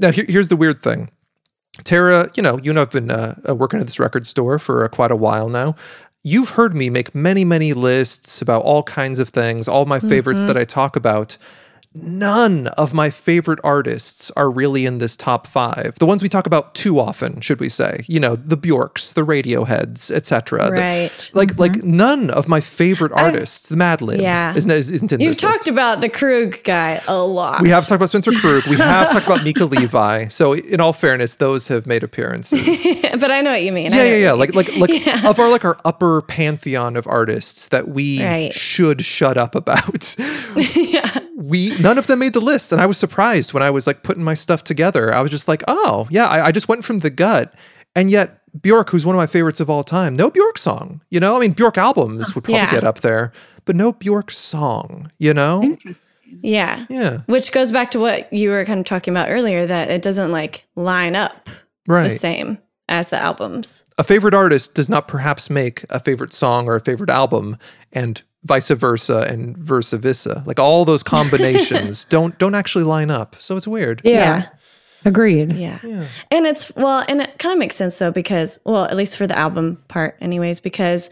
now 0.01 0.11
here, 0.11 0.25
here's 0.29 0.49
the 0.49 0.57
weird 0.57 0.83
thing. 0.83 1.11
Tara, 1.85 2.31
you 2.35 2.43
know, 2.43 2.59
you 2.63 2.71
and 2.71 2.81
I've 2.81 2.91
been 2.91 3.11
uh, 3.11 3.41
uh, 3.49 3.55
working 3.55 3.81
at 3.81 3.87
this 3.87 4.01
record 4.01 4.27
store 4.27 4.59
for 4.59 4.85
uh, 4.85 4.89
quite 4.89 5.11
a 5.11 5.17
while 5.17 5.49
now. 5.49 5.77
You've 6.23 6.51
heard 6.51 6.75
me 6.75 6.91
make 6.91 7.15
many, 7.15 7.45
many 7.45 7.73
lists 7.73 8.43
about 8.43 8.63
all 8.63 8.83
kinds 8.83 9.21
of 9.21 9.31
things, 9.31 9.69
all 9.69 9.87
my 9.87 10.01
favorites 10.01 10.45
that 10.45 10.57
I 10.57 10.65
talk 10.65 10.95
about. 10.95 11.39
None 11.93 12.69
of 12.69 12.95
my 12.95 13.11
favorite 13.11 13.59
artists 13.65 14.31
are 14.37 14.49
really 14.49 14.87
in 14.87 14.99
this 14.99 15.17
top 15.17 15.45
five. 15.49 15.97
The 15.99 16.07
ones 16.07 16.23
we 16.23 16.29
talk 16.29 16.47
about 16.47 16.73
too 16.73 17.01
often, 17.01 17.41
should 17.41 17.59
we 17.59 17.69
say? 17.69 18.05
You 18.07 18.21
know, 18.21 18.37
the 18.37 18.57
Bjorks, 18.57 19.13
the 19.13 19.23
Radioheads, 19.23 20.09
etc. 20.13 20.71
Right. 20.71 21.31
Like, 21.35 21.59
like 21.59 21.73
mm-hmm. 21.73 21.97
none 21.97 22.31
of 22.31 22.47
my 22.47 22.61
favorite 22.61 23.11
artists, 23.11 23.71
the 23.71 23.75
Madlib, 23.77 24.21
Yeah. 24.21 24.55
isn't, 24.55 24.71
isn't 24.71 25.11
in 25.11 25.19
You've 25.21 25.31
this 25.35 25.43
list. 25.43 25.57
talked 25.57 25.69
about 25.69 26.01
the 26.01 26.09
Krug 26.09 26.63
guy 26.63 27.01
a 27.09 27.19
lot. 27.19 27.61
We 27.61 27.71
have 27.71 27.83
talked 27.89 27.97
about 27.97 28.11
Spencer 28.11 28.31
Krug. 28.33 28.65
We 28.69 28.77
have 28.77 29.11
talked 29.11 29.27
about 29.27 29.43
Mica 29.43 29.65
Levi. 29.67 30.29
So, 30.29 30.53
in 30.53 30.81
all 30.81 30.93
fairness, 30.93 31.35
those 31.35 31.67
have 31.67 31.89
made 31.89 32.05
appearances. 32.05 32.87
but 33.19 33.33
I 33.33 33.41
know 33.41 33.51
what 33.51 33.65
you 33.65 33.73
mean. 33.73 33.91
Yeah, 33.91 34.05
yeah, 34.05 34.17
yeah. 34.17 34.33
Like, 34.33 34.55
like, 34.55 34.77
like 34.77 34.91
Yeah. 35.07 35.29
of 35.29 35.41
our 35.41 35.49
like 35.49 35.65
our 35.65 35.77
upper 35.85 36.23
pantheon 36.23 36.95
of 36.95 37.09
artists 37.09 37.67
that 37.71 37.89
we 37.89 38.23
Right. 38.25 38.53
should 38.53 39.05
shut 39.05 39.37
up 39.37 39.57
about. 39.57 40.15
yeah. 40.77 41.19
We 41.35 41.71
none 41.81 41.99
of 41.99 42.07
them 42.07 42.19
made 42.19 42.33
the 42.33 42.41
list, 42.41 42.73
and 42.73 42.81
I 42.81 42.87
was 42.87 42.99
surprised 42.99 43.53
when 43.55 43.63
I 43.63 43.71
was 43.71 43.87
like 43.87 44.03
putting 44.03 44.23
my 44.25 44.35
stuff 44.35 44.63
together. 44.65 45.15
I 45.15 45.21
was 45.21 45.31
just 45.31 45.49
like, 45.49 45.63
oh 45.69 46.07
yeah, 46.11 46.27
I, 46.29 46.47
I 46.47 46.53
just 46.53 46.69
went 46.69 46.85
from 46.85 46.99
the 46.99 47.11
gut, 47.11 47.55
and 47.97 48.11
yet 48.11 48.39
Bjork, 48.61 48.91
who's 48.91 49.07
one 49.07 49.15
of 49.15 49.19
my 49.19 49.27
favorites 49.27 49.61
of 49.61 49.71
all 49.71 49.85
time, 49.85 50.15
no 50.15 50.31
Bjork 50.31 50.59
song. 50.59 51.03
You 51.11 51.21
know, 51.21 51.37
I 51.37 51.41
mean, 51.41 51.53
Bjork 51.53 51.79
albums 51.79 52.35
would 52.35 52.45
probably 52.45 52.61
Yeah. 52.63 52.71
get 52.71 52.85
up 52.85 53.01
there, 53.01 53.33
but 53.65 53.77
no 53.77 53.93
Bjork 53.93 54.31
song. 54.31 55.11
You 55.19 55.35
know, 55.35 55.63
Interesting. 55.63 56.09
Yeah. 56.43 56.87
yeah, 56.89 57.19
Which 57.27 57.51
goes 57.53 57.73
back 57.73 57.91
to 57.91 57.99
what 57.99 58.33
you 58.33 58.51
were 58.51 58.65
kind 58.65 58.79
of 58.81 58.87
talking 58.87 59.13
about 59.13 59.29
earlier 59.31 59.67
that 59.67 59.91
it 59.91 60.01
doesn't 60.01 60.31
like 60.31 60.65
line 60.77 61.17
up 61.17 61.49
right. 61.89 62.05
the 62.05 62.11
same 62.11 62.59
as 62.89 63.09
the 63.09 63.17
albums. 63.19 63.85
a 63.99 64.05
favorite 64.05 64.35
artist 64.35 64.75
does 64.75 64.89
not 64.89 65.07
perhaps 65.09 65.51
make 65.51 65.85
a 65.91 65.99
favorite 66.01 66.33
song 66.33 66.69
or 66.69 66.77
a 66.77 66.81
favorite 66.81 67.11
album 67.11 67.57
and 67.93 68.23
vice 68.45 68.69
versa 68.71 69.27
and 69.29 69.57
versa 69.57 69.99
versa 69.99 70.43
like 70.47 70.59
all 70.59 70.85
those 70.85 71.03
combinations 71.03 72.05
don't 72.17 72.39
don't 72.39 72.55
actually 72.55 72.85
line 72.85 73.11
up 73.11 73.37
so 73.39 73.57
it's 73.57 73.69
weird 73.69 74.01
Yeah. 74.05 74.49
Agreed. 75.05 75.55
Yeah. 75.55 75.79
And 76.31 76.47
it's, 76.47 76.75
well, 76.77 77.03
and 77.09 77.23
it 77.23 77.39
kind 77.39 77.55
of 77.55 77.59
makes 77.59 77.75
sense 77.75 77.99
though, 77.99 78.11
because, 78.11 78.61
well, 78.67 78.85
at 78.85 78.97
least 78.97 79.17
for 79.17 79.27
the 79.27 79.35
album 79.39 79.83
part, 79.89 80.15
anyways, 80.21 80.61
because 80.61 81.11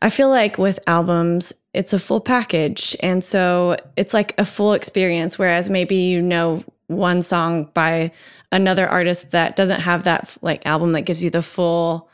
I 0.00 0.08
feel 0.10 0.28
like 0.30 0.56
with 0.56 0.78
albums, 0.86 1.52
it's 1.72 1.92
a 1.92 1.98
full 1.98 2.20
package. 2.20 2.94
And 3.00 3.24
so 3.24 3.74
it's 3.96 4.14
like 4.14 4.38
a 4.38 4.44
full 4.44 4.72
experience. 4.72 5.36
Whereas 5.36 5.68
maybe 5.68 5.96
you 5.96 6.22
know 6.22 6.62
one 6.86 7.22
song 7.22 7.70
by 7.74 8.12
another 8.52 8.86
artist 8.86 9.32
that 9.32 9.56
doesn't 9.56 9.80
have 9.80 10.04
that 10.04 10.36
like 10.40 10.64
album 10.64 10.92
that 10.92 11.02
gives 11.02 11.24
you 11.24 11.30
the 11.30 11.42
full 11.42 12.08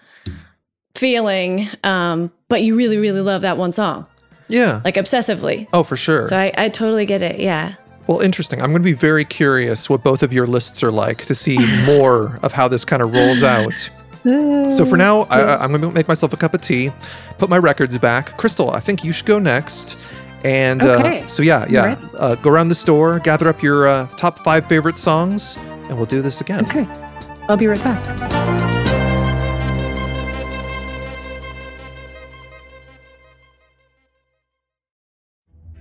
feeling, 0.94 1.66
um, 1.84 2.32
but 2.48 2.62
you 2.62 2.76
really, 2.76 2.96
really 2.96 3.20
love 3.20 3.42
that 3.42 3.56
one 3.58 3.72
song, 3.72 4.06
yeah 4.50 4.80
like 4.84 4.94
obsessively. 4.96 5.66
oh 5.72 5.82
for 5.82 5.96
sure 5.96 6.26
So 6.28 6.36
I, 6.36 6.52
I 6.56 6.68
totally 6.68 7.06
get 7.06 7.22
it. 7.22 7.40
Yeah. 7.40 7.74
well 8.06 8.20
interesting 8.20 8.60
i'm 8.62 8.70
going 8.70 8.82
to 8.82 8.84
be 8.84 8.92
very 8.92 9.24
curious 9.24 9.88
what 9.90 10.02
both 10.02 10.22
of 10.22 10.32
your 10.32 10.46
lists 10.46 10.82
are 10.82 10.90
like 10.92 11.18
to 11.26 11.34
see 11.34 11.58
more 11.86 12.38
of 12.42 12.52
how 12.52 12.68
this 12.68 12.84
kind 12.84 13.02
of 13.02 13.12
rolls 13.12 13.42
out 13.42 13.90
so 14.74 14.84
for 14.84 14.96
now 14.96 15.22
I, 15.30 15.56
i'm 15.62 15.70
going 15.70 15.80
to 15.82 15.90
make 15.92 16.08
myself 16.08 16.32
a 16.32 16.36
cup 16.36 16.52
of 16.54 16.60
tea 16.60 16.90
put 17.38 17.48
my 17.48 17.58
records 17.58 17.96
back 17.98 18.36
krystal 18.38 18.74
i 18.74 18.80
think 18.80 19.02
you 19.04 19.12
should 19.12 19.26
go 19.26 19.38
next 19.38 19.96
and 20.44 20.84
Okay. 20.84 21.22
uh, 21.22 21.26
so 21.26 21.42
yeah 21.42 21.66
yeah 21.68 21.84
Right. 21.84 21.98
uh, 22.18 22.34
go 22.36 22.50
around 22.50 22.68
the 22.68 22.74
store 22.74 23.18
gather 23.20 23.48
up 23.48 23.62
your 23.62 23.86
uh, 23.88 24.06
top 24.16 24.38
five 24.40 24.66
favorite 24.66 24.96
songs 24.96 25.56
and 25.88 25.96
we'll 25.96 26.06
do 26.06 26.20
this 26.22 26.40
again 26.40 26.64
Okay. 26.64 26.86
I'll 27.48 27.56
be 27.56 27.66
right 27.66 27.82
back. 27.82 28.69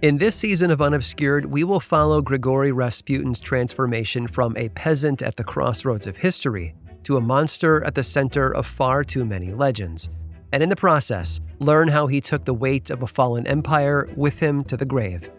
In 0.01 0.17
this 0.17 0.33
season 0.33 0.71
of 0.71 0.81
Unobscured, 0.81 1.45
we 1.47 1.65
will 1.65 1.81
follow 1.81 2.21
Grigory 2.21 2.71
Rasputin's 2.71 3.41
transformation 3.41 4.27
from 4.27 4.55
a 4.55 4.69
peasant 4.69 5.21
at 5.21 5.35
the 5.35 5.43
crossroads 5.43 6.07
of 6.07 6.15
history 6.15 6.73
to 7.03 7.17
a 7.17 7.21
monster 7.21 7.83
at 7.83 7.95
the 7.95 8.03
center 8.03 8.55
of 8.55 8.65
far 8.65 9.03
too 9.03 9.25
many 9.25 9.53
legends. 9.53 10.07
And 10.53 10.63
in 10.63 10.69
the 10.69 10.75
process, 10.77 11.41
learn 11.59 11.89
how 11.89 12.07
he 12.07 12.21
took 12.21 12.45
the 12.45 12.53
weight 12.53 12.89
of 12.89 13.03
a 13.03 13.07
fallen 13.07 13.45
empire 13.45 14.07
with 14.15 14.39
him 14.39 14.63
to 14.65 14.77
the 14.77 14.85
grave. 14.85 15.29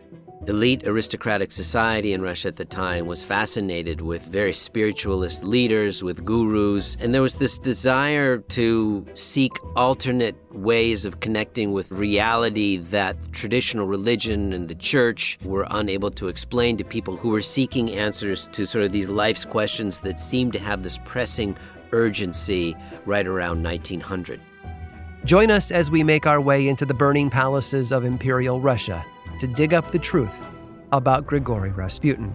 Elite 0.50 0.84
aristocratic 0.84 1.52
society 1.52 2.12
in 2.12 2.20
Russia 2.20 2.48
at 2.48 2.56
the 2.56 2.64
time 2.64 3.06
was 3.06 3.22
fascinated 3.22 4.00
with 4.00 4.24
very 4.24 4.52
spiritualist 4.52 5.44
leaders, 5.44 6.02
with 6.02 6.24
gurus, 6.24 6.96
and 6.98 7.14
there 7.14 7.22
was 7.22 7.36
this 7.36 7.56
desire 7.56 8.38
to 8.38 9.06
seek 9.14 9.52
alternate 9.76 10.34
ways 10.52 11.04
of 11.04 11.20
connecting 11.20 11.70
with 11.70 11.92
reality 11.92 12.78
that 12.78 13.16
traditional 13.30 13.86
religion 13.86 14.52
and 14.52 14.66
the 14.66 14.74
church 14.74 15.38
were 15.44 15.68
unable 15.70 16.10
to 16.10 16.26
explain 16.26 16.76
to 16.76 16.82
people 16.82 17.16
who 17.16 17.28
were 17.28 17.40
seeking 17.40 17.92
answers 17.92 18.48
to 18.48 18.66
sort 18.66 18.84
of 18.84 18.90
these 18.90 19.08
life's 19.08 19.44
questions 19.44 20.00
that 20.00 20.18
seemed 20.18 20.52
to 20.52 20.58
have 20.58 20.82
this 20.82 20.98
pressing 21.04 21.56
urgency 21.92 22.74
right 23.06 23.28
around 23.28 23.62
1900. 23.62 24.40
Join 25.24 25.52
us 25.52 25.70
as 25.70 25.92
we 25.92 26.02
make 26.02 26.26
our 26.26 26.40
way 26.40 26.66
into 26.66 26.84
the 26.84 26.94
burning 26.94 27.30
palaces 27.30 27.92
of 27.92 28.04
Imperial 28.04 28.60
Russia 28.60 29.04
to 29.40 29.46
dig 29.46 29.74
up 29.74 29.90
the 29.90 29.98
truth 29.98 30.42
about 30.92 31.26
Grigory 31.26 31.72
Rasputin. 31.72 32.34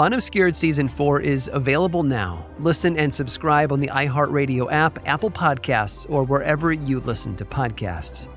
Unobscured 0.00 0.56
Season 0.56 0.88
4 0.88 1.20
is 1.20 1.48
available 1.52 2.02
now. 2.02 2.44
Listen 2.58 2.96
and 2.96 3.14
subscribe 3.14 3.70
on 3.70 3.78
the 3.78 3.86
iHeartRadio 3.88 4.72
app, 4.72 4.98
Apple 5.06 5.30
Podcasts, 5.30 6.10
or 6.10 6.24
wherever 6.24 6.72
you 6.72 6.98
listen 7.00 7.36
to 7.36 7.44
podcasts. 7.44 8.28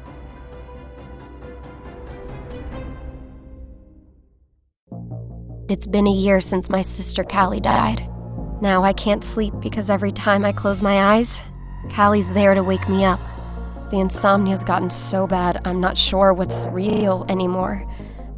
It's 5.69 5.88
been 5.88 6.08
a 6.08 6.12
year 6.12 6.41
since 6.41 6.69
my 6.69 6.82
sister 6.82 7.23
Callie 7.23 7.60
died. 7.60 8.08
Now 8.62 8.84
I 8.84 8.93
can't 8.93 9.23
sleep 9.23 9.54
because 9.60 9.89
every 9.89 10.12
time 10.12 10.45
I 10.45 10.52
close 10.52 10.82
my 10.82 11.15
eyes, 11.15 11.41
Callie's 11.89 12.32
there 12.32 12.54
to 12.54 12.63
wake 12.63 12.88
me 12.88 13.04
up. 13.04 13.19
The 13.89 13.97
insomnia's 13.97 14.65
gotten 14.65 14.89
so 14.89 15.28
bad, 15.28 15.62
I'm 15.63 15.80
not 15.80 15.97
sure 15.97 16.34
what's 16.34 16.67
real 16.71 17.26
anymore. 17.30 17.86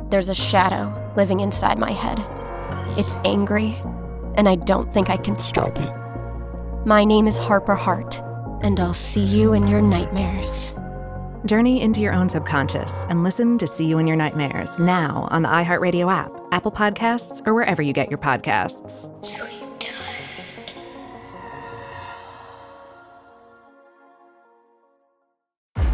There's 0.10 0.30
a 0.30 0.36
shadow 0.36 0.94
living 1.18 1.40
inside 1.40 1.80
my 1.80 1.92
head. 1.92 2.20
It's 3.00 3.16
angry, 3.26 3.76
and 4.36 4.48
I 4.48 4.56
don't 4.56 4.94
think 4.94 5.10
I 5.10 5.18
can 5.18 5.40
stop 5.40 5.76
it. 5.80 6.86
My 6.86 7.04
name 7.04 7.26
is 7.26 7.40
Harper 7.40 7.76
Hart, 7.76 8.22
and 8.62 8.80
I'll 8.80 8.94
see 8.94 9.24
you 9.24 9.54
in 9.54 9.68
your 9.68 9.82
nightmares. 9.82 10.72
Journey 11.46 11.82
into 11.82 12.02
your 12.02 12.14
own 12.14 12.30
subconscious 12.30 13.06
and 13.10 13.24
listen 13.24 13.58
to 13.58 13.66
See 13.66 13.86
You 13.86 13.98
in 13.98 14.06
Your 14.06 14.18
Nightmares 14.18 14.78
now 14.78 15.28
on 15.32 15.42
the 15.42 15.50
iHeartRadio 15.50 16.12
app, 16.12 16.32
Apple 16.52 16.72
Podcasts, 16.72 17.42
or 17.48 17.54
wherever 17.54 17.82
you 17.82 17.94
get 17.94 18.12
your 18.12 18.18
podcasts. 18.20 19.10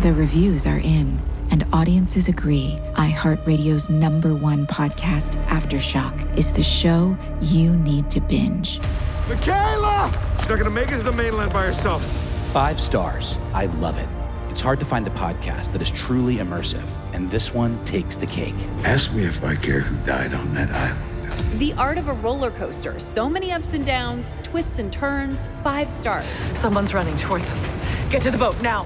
The 0.06 0.14
reviews 0.14 0.68
are 0.68 0.78
in, 0.78 1.20
and 1.50 1.66
audiences 1.74 2.28
agree. 2.28 2.78
iHeartRadio's 2.94 3.90
number 3.90 4.36
one 4.36 4.68
podcast, 4.68 5.32
Aftershock, 5.48 6.38
is 6.38 6.52
the 6.52 6.62
show 6.62 7.18
you 7.42 7.76
need 7.78 8.12
to 8.12 8.22
binge. 8.22 8.80
Michaela! 9.28 10.12
She's 10.38 10.48
not 10.48 10.60
gonna 10.60 10.70
make 10.70 10.90
it 10.90 10.98
to 10.98 11.02
the 11.02 11.12
mainland 11.12 11.52
by 11.52 11.66
herself. 11.66 12.06
Five 12.52 12.80
stars. 12.80 13.40
I 13.56 13.66
love 13.82 13.98
it. 13.98 14.08
It's 14.52 14.62
hard 14.62 14.78
to 14.78 14.86
find 14.86 15.08
a 15.08 15.10
podcast 15.10 15.72
that 15.72 15.82
is 15.82 15.90
truly 15.90 16.36
immersive, 16.36 16.86
and 17.14 17.32
this 17.32 17.52
one 17.52 17.84
takes 17.84 18.16
the 18.16 18.28
cake. 18.28 18.54
Ask 18.84 19.12
me 19.12 19.24
if 19.24 19.44
I 19.44 19.56
care 19.56 19.80
who 19.80 19.96
died 20.06 20.36
on 20.36 20.54
that 20.54 20.70
island. 20.70 21.15
The 21.58 21.74
art 21.74 21.98
of 21.98 22.08
a 22.08 22.14
roller 22.14 22.52
coaster. 22.52 23.00
So 23.00 23.30
many 23.30 23.52
ups 23.52 23.74
and 23.74 23.86
downs, 23.86 24.36
twists 24.44 24.80
and 24.80 24.92
turns. 24.92 25.48
Five 25.64 25.92
stars. 25.92 26.26
Someone's 26.58 26.94
running 26.94 27.16
towards 27.16 27.48
us. 27.50 27.70
Get 28.10 28.22
to 28.24 28.32
the 28.32 28.38
boat 28.38 28.62
now. 28.62 28.84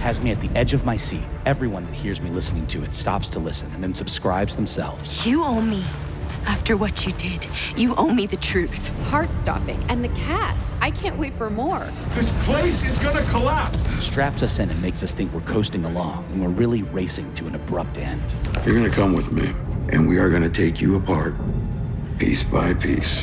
Has 0.00 0.20
me 0.20 0.30
at 0.30 0.40
the 0.40 0.50
edge 0.58 0.72
of 0.72 0.84
my 0.84 0.96
seat. 0.96 1.24
Everyone 1.46 1.84
that 1.86 1.94
hears 1.94 2.20
me 2.20 2.30
listening 2.30 2.66
to 2.68 2.82
it 2.84 2.94
stops 2.94 3.28
to 3.30 3.38
listen 3.38 3.70
and 3.72 3.82
then 3.82 3.94
subscribes 3.94 4.56
themselves. 4.56 5.26
You 5.26 5.44
owe 5.44 5.60
me. 5.60 5.84
After 6.46 6.76
what 6.76 7.06
you 7.06 7.12
did, 7.12 7.46
you 7.76 7.94
owe 7.96 8.10
me 8.10 8.26
the 8.26 8.36
truth. 8.36 8.86
Heart 9.08 9.32
stopping. 9.34 9.78
And 9.88 10.02
the 10.02 10.08
cast. 10.08 10.74
I 10.80 10.90
can't 10.90 11.18
wait 11.18 11.34
for 11.34 11.50
more. 11.50 11.90
This 12.14 12.32
place 12.44 12.82
is 12.82 12.98
gonna 12.98 13.22
collapse. 13.24 13.78
Straps 14.02 14.42
us 14.42 14.58
in 14.58 14.70
and 14.70 14.80
makes 14.80 15.02
us 15.02 15.12
think 15.12 15.32
we're 15.34 15.42
coasting 15.42 15.84
along 15.84 16.24
when 16.30 16.40
we're 16.40 16.48
really 16.48 16.82
racing 16.82 17.32
to 17.34 17.46
an 17.46 17.54
abrupt 17.54 17.98
end. 17.98 18.22
You're 18.64 18.74
gonna 18.74 18.88
come 18.88 19.12
with 19.12 19.30
me, 19.30 19.52
and 19.90 20.08
we 20.08 20.18
are 20.18 20.30
gonna 20.30 20.48
take 20.48 20.80
you 20.80 20.96
apart, 20.96 21.34
piece 22.20 22.44
by 22.44 22.74
piece. 22.74 23.22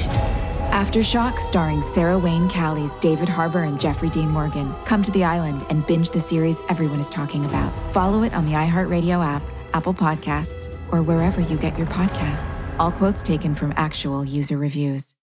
Aftershock, 0.74 1.40
starring 1.40 1.84
Sarah 1.84 2.18
Wayne 2.18 2.50
Callies, 2.50 3.00
David 3.00 3.30
Harbour, 3.30 3.64
and 3.64 3.80
Jeffrey 3.80 4.10
Dean 4.10 4.28
Morgan. 4.28 4.74
Come 4.86 5.04
to 5.04 5.12
the 5.12 5.24
island 5.24 5.64
and 5.70 5.86
binge 5.86 6.10
the 6.10 6.20
series 6.20 6.60
everyone 6.68 7.00
is 7.00 7.10
talking 7.10 7.46
about. 7.46 7.72
Follow 7.94 8.24
it 8.24 8.34
on 8.34 8.46
the 8.46 8.54
iHeartRadio 8.54 9.24
app, 9.24 9.44
Apple 9.74 9.94
Podcasts, 9.94 10.76
or 10.92 11.04
wherever 11.04 11.40
you 11.40 11.58
get 11.58 11.78
your 11.78 11.88
podcasts. 11.88 12.62
All 12.80 12.92
quotes 12.92 13.22
taken 13.22 13.54
from 13.54 13.72
actual 13.78 14.26
user 14.26 14.58
reviews. 14.58 15.17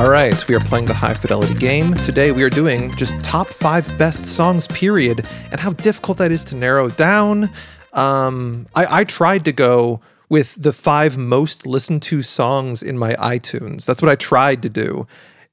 All 0.00 0.08
right, 0.08 0.48
we 0.48 0.54
are 0.54 0.60
playing 0.60 0.86
the 0.86 0.94
high 0.94 1.12
fidelity 1.12 1.52
game. 1.52 1.92
Today 1.92 2.32
we 2.32 2.42
are 2.42 2.48
doing 2.48 2.90
just 2.96 3.22
top 3.22 3.48
five 3.48 3.98
best 3.98 4.34
songs, 4.34 4.66
period, 4.68 5.28
and 5.50 5.60
how 5.60 5.74
difficult 5.74 6.16
that 6.16 6.32
is 6.32 6.42
to 6.46 6.56
narrow 6.56 6.88
down. 6.88 7.50
Um, 7.92 8.66
I, 8.74 9.00
I 9.00 9.04
tried 9.04 9.44
to 9.44 9.52
go 9.52 10.00
with 10.30 10.54
the 10.54 10.72
five 10.72 11.18
most 11.18 11.66
listened 11.66 12.00
to 12.04 12.22
songs 12.22 12.82
in 12.82 12.96
my 12.96 13.12
iTunes. 13.16 13.84
That's 13.84 14.00
what 14.00 14.10
I 14.10 14.14
tried 14.14 14.62
to 14.62 14.70
do. 14.70 15.06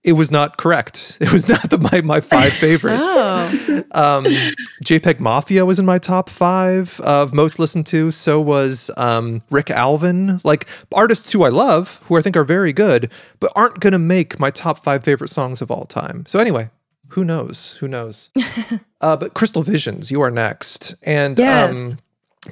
It 0.08 0.14
was 0.14 0.32
not 0.32 0.58
correct. 0.58 1.18
It 1.22 1.34
was 1.34 1.48
not 1.50 1.70
the, 1.70 1.78
my 1.78 2.02
my 2.02 2.22
five 2.22 2.54
favorites. 2.66 3.02
Oh. 3.04 3.84
Um, 3.92 4.24
JPEG 4.84 5.20
Mafia 5.20 5.66
was 5.66 5.80
in 5.80 5.86
my 5.86 5.98
top 6.00 6.30
five 6.30 7.00
of 7.02 7.34
most 7.34 7.60
listened 7.60 7.86
to. 7.88 8.12
So 8.12 8.40
was 8.40 8.90
um, 8.98 9.42
Rick 9.52 9.70
Alvin, 9.70 10.40
like 10.44 10.68
artists 10.94 11.32
who 11.34 11.44
I 11.44 11.50
love, 11.50 12.02
who 12.06 12.18
I 12.18 12.22
think 12.22 12.38
are 12.38 12.46
very 12.46 12.72
good, 12.74 13.12
but 13.42 13.52
aren't 13.56 13.80
going 13.82 13.94
to 13.94 14.00
make 14.00 14.40
my 14.40 14.50
top 14.50 14.80
five 14.84 15.04
favorite 15.04 15.30
songs 15.30 15.62
of 15.62 15.70
all 15.70 15.86
time. 15.86 16.26
So 16.26 16.40
anyway, 16.40 16.70
who 17.10 17.24
knows? 17.26 17.78
Who 17.82 17.88
knows? 17.88 18.30
uh, 19.02 19.18
but 19.18 19.34
Krystal 19.34 19.64
Visions, 19.66 20.10
you 20.12 20.22
are 20.22 20.32
next. 20.32 20.96
And 21.04 21.38
Yes. 21.38 21.94
um, 21.94 22.00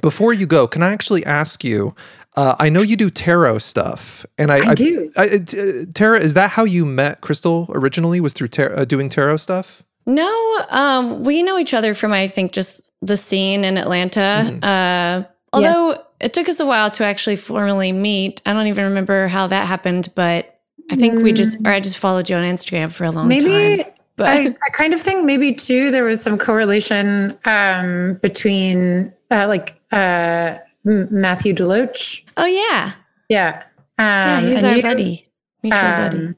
before 0.02 0.34
you 0.34 0.46
go, 0.46 0.66
can 0.68 0.82
I 0.82 0.92
actually 0.92 1.24
ask 1.24 1.64
you? 1.64 1.94
Uh, 2.36 2.54
I 2.58 2.68
know 2.68 2.82
you 2.82 2.96
do 2.96 3.08
tarot 3.08 3.58
stuff, 3.58 4.26
and 4.36 4.52
I, 4.52 4.70
I 4.70 4.74
do. 4.74 5.10
I, 5.16 5.26
uh, 5.26 5.38
t- 5.38 5.86
Tara, 5.94 6.20
is 6.20 6.34
that 6.34 6.50
how 6.50 6.64
you 6.64 6.84
met 6.84 7.22
Krystal 7.22 7.66
originally? 7.70 8.20
Was 8.20 8.34
through 8.34 8.48
tar- 8.48 8.78
uh, 8.78 8.84
doing 8.84 9.08
tarot 9.08 9.38
stuff? 9.38 9.82
No, 10.04 10.66
um, 10.68 11.24
we 11.24 11.42
know 11.42 11.58
each 11.58 11.74
other 11.74 11.94
from 11.94 12.12
I 12.12 12.28
think 12.28 12.52
just 12.52 12.90
the 13.00 13.16
scene 13.16 13.64
in 13.64 13.76
Atlanta. 13.78 14.58
Uh, 14.62 15.24
although 15.52 16.02
it 16.20 16.32
took 16.32 16.48
us 16.48 16.60
a 16.60 16.66
while 16.66 16.90
to 16.92 17.04
actually 17.04 17.36
formally 17.36 17.92
meet. 17.92 18.40
I 18.46 18.52
don't 18.52 18.66
even 18.66 18.84
remember 18.84 19.28
how 19.28 19.46
that 19.48 19.66
happened, 19.66 20.10
but 20.14 20.60
I 20.90 20.96
think 20.96 21.20
we 21.20 21.32
just 21.32 21.58
or 21.64 21.72
I 21.72 21.80
just 21.80 21.98
followed 21.98 22.30
you 22.30 22.36
on 22.36 22.44
Instagram 22.44 22.92
for 22.92 23.04
a 23.04 23.10
long 23.10 23.28
maybe 23.28 23.78
time. 23.82 23.92
But 24.16 24.28
I, 24.28 24.46
I 24.46 24.70
kind 24.72 24.94
of 24.94 25.00
think 25.00 25.24
maybe 25.24 25.54
too 25.54 25.90
there 25.90 26.04
was 26.04 26.22
some 26.22 26.38
correlation 26.38 27.36
um, 27.44 28.18
between 28.22 29.12
uh, 29.30 29.46
like 29.46 29.74
uh, 29.92 30.56
M- 30.86 31.08
Matthew 31.10 31.54
Deloach. 31.54 32.24
oh 32.36 32.46
yeah, 32.46 32.92
Yeah. 33.28 33.62
Um, 33.98 34.04
yeah, 34.06 34.40
he's 34.40 34.58
and 34.62 34.66
our 34.66 34.76
you- 34.76 34.82
buddy, 34.82 35.28
mutual 35.62 35.80
um, 35.84 35.96
buddy. 36.04 36.34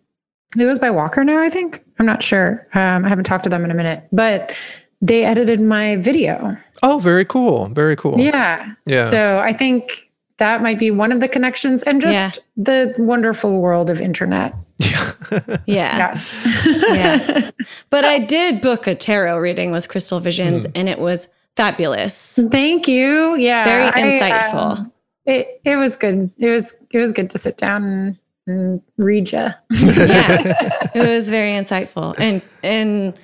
He 0.57 0.61
goes 0.65 0.79
by 0.79 0.91
Walker 0.91 1.25
now, 1.25 1.43
I 1.43 1.49
think. 1.51 1.85
I'm 1.99 2.07
not 2.07 2.23
sure. 2.23 2.67
Um, 2.73 3.05
I 3.05 3.09
haven't 3.09 3.25
talked 3.25 3.45
to 3.45 3.51
them 3.51 3.65
in 3.65 3.71
a 3.71 3.75
minute, 3.75 4.05
but 4.13 4.57
they 5.03 5.25
edited 5.25 5.61
my 5.61 5.97
video. 5.97 6.57
Oh, 6.83 6.99
very 7.01 7.25
cool. 7.27 7.69
Very 7.69 7.97
cool. 7.97 8.19
Yeah. 8.19 8.73
Yeah. 8.87 9.05
So 9.05 9.39
I 9.41 9.53
think 9.53 9.91
that 10.39 10.63
might 10.63 10.79
be 10.79 10.91
one 10.91 11.13
of 11.13 11.21
the 11.21 11.29
connections 11.29 11.83
and 11.83 12.01
just 12.01 12.39
the 12.57 12.95
wonderful 12.97 13.61
world 13.61 13.91
of 13.91 14.01
internet. 14.01 14.55
Yeah. 14.79 15.13
yeah. 15.67 16.21
yeah. 16.65 17.51
But 17.91 18.05
I 18.07 18.19
did 18.21 18.61
book 18.63 18.87
a 18.87 18.95
tarot 18.95 19.39
reading 19.39 19.71
with 19.71 19.89
Krystal 19.89 20.21
Visions 20.23 20.65
Hmm. 20.65 20.71
and 20.77 20.89
it 20.89 20.99
was 20.99 21.29
fabulous. 21.59 22.39
Thank 22.51 22.89
you. 22.89 23.35
Yeah. 23.37 23.65
Very 23.65 23.87
I, 23.89 23.93
insightful. 24.07 24.79
um, 24.79 24.93
it 25.27 25.61
it 25.65 25.77
was 25.77 25.97
good. 25.97 26.31
It 26.39 26.49
was 26.51 26.75
it 26.91 26.99
was 26.99 27.13
good 27.13 27.29
to 27.31 27.39
sit 27.39 27.57
down 27.59 27.85
and, 27.85 28.19
and 28.47 28.83
read 28.97 29.31
you. 29.33 29.49
yeah. 29.71 30.79
It 30.95 31.07
was 31.15 31.29
very 31.29 31.53
insightful 31.53 32.15
and 32.19 32.41
and 32.63 33.15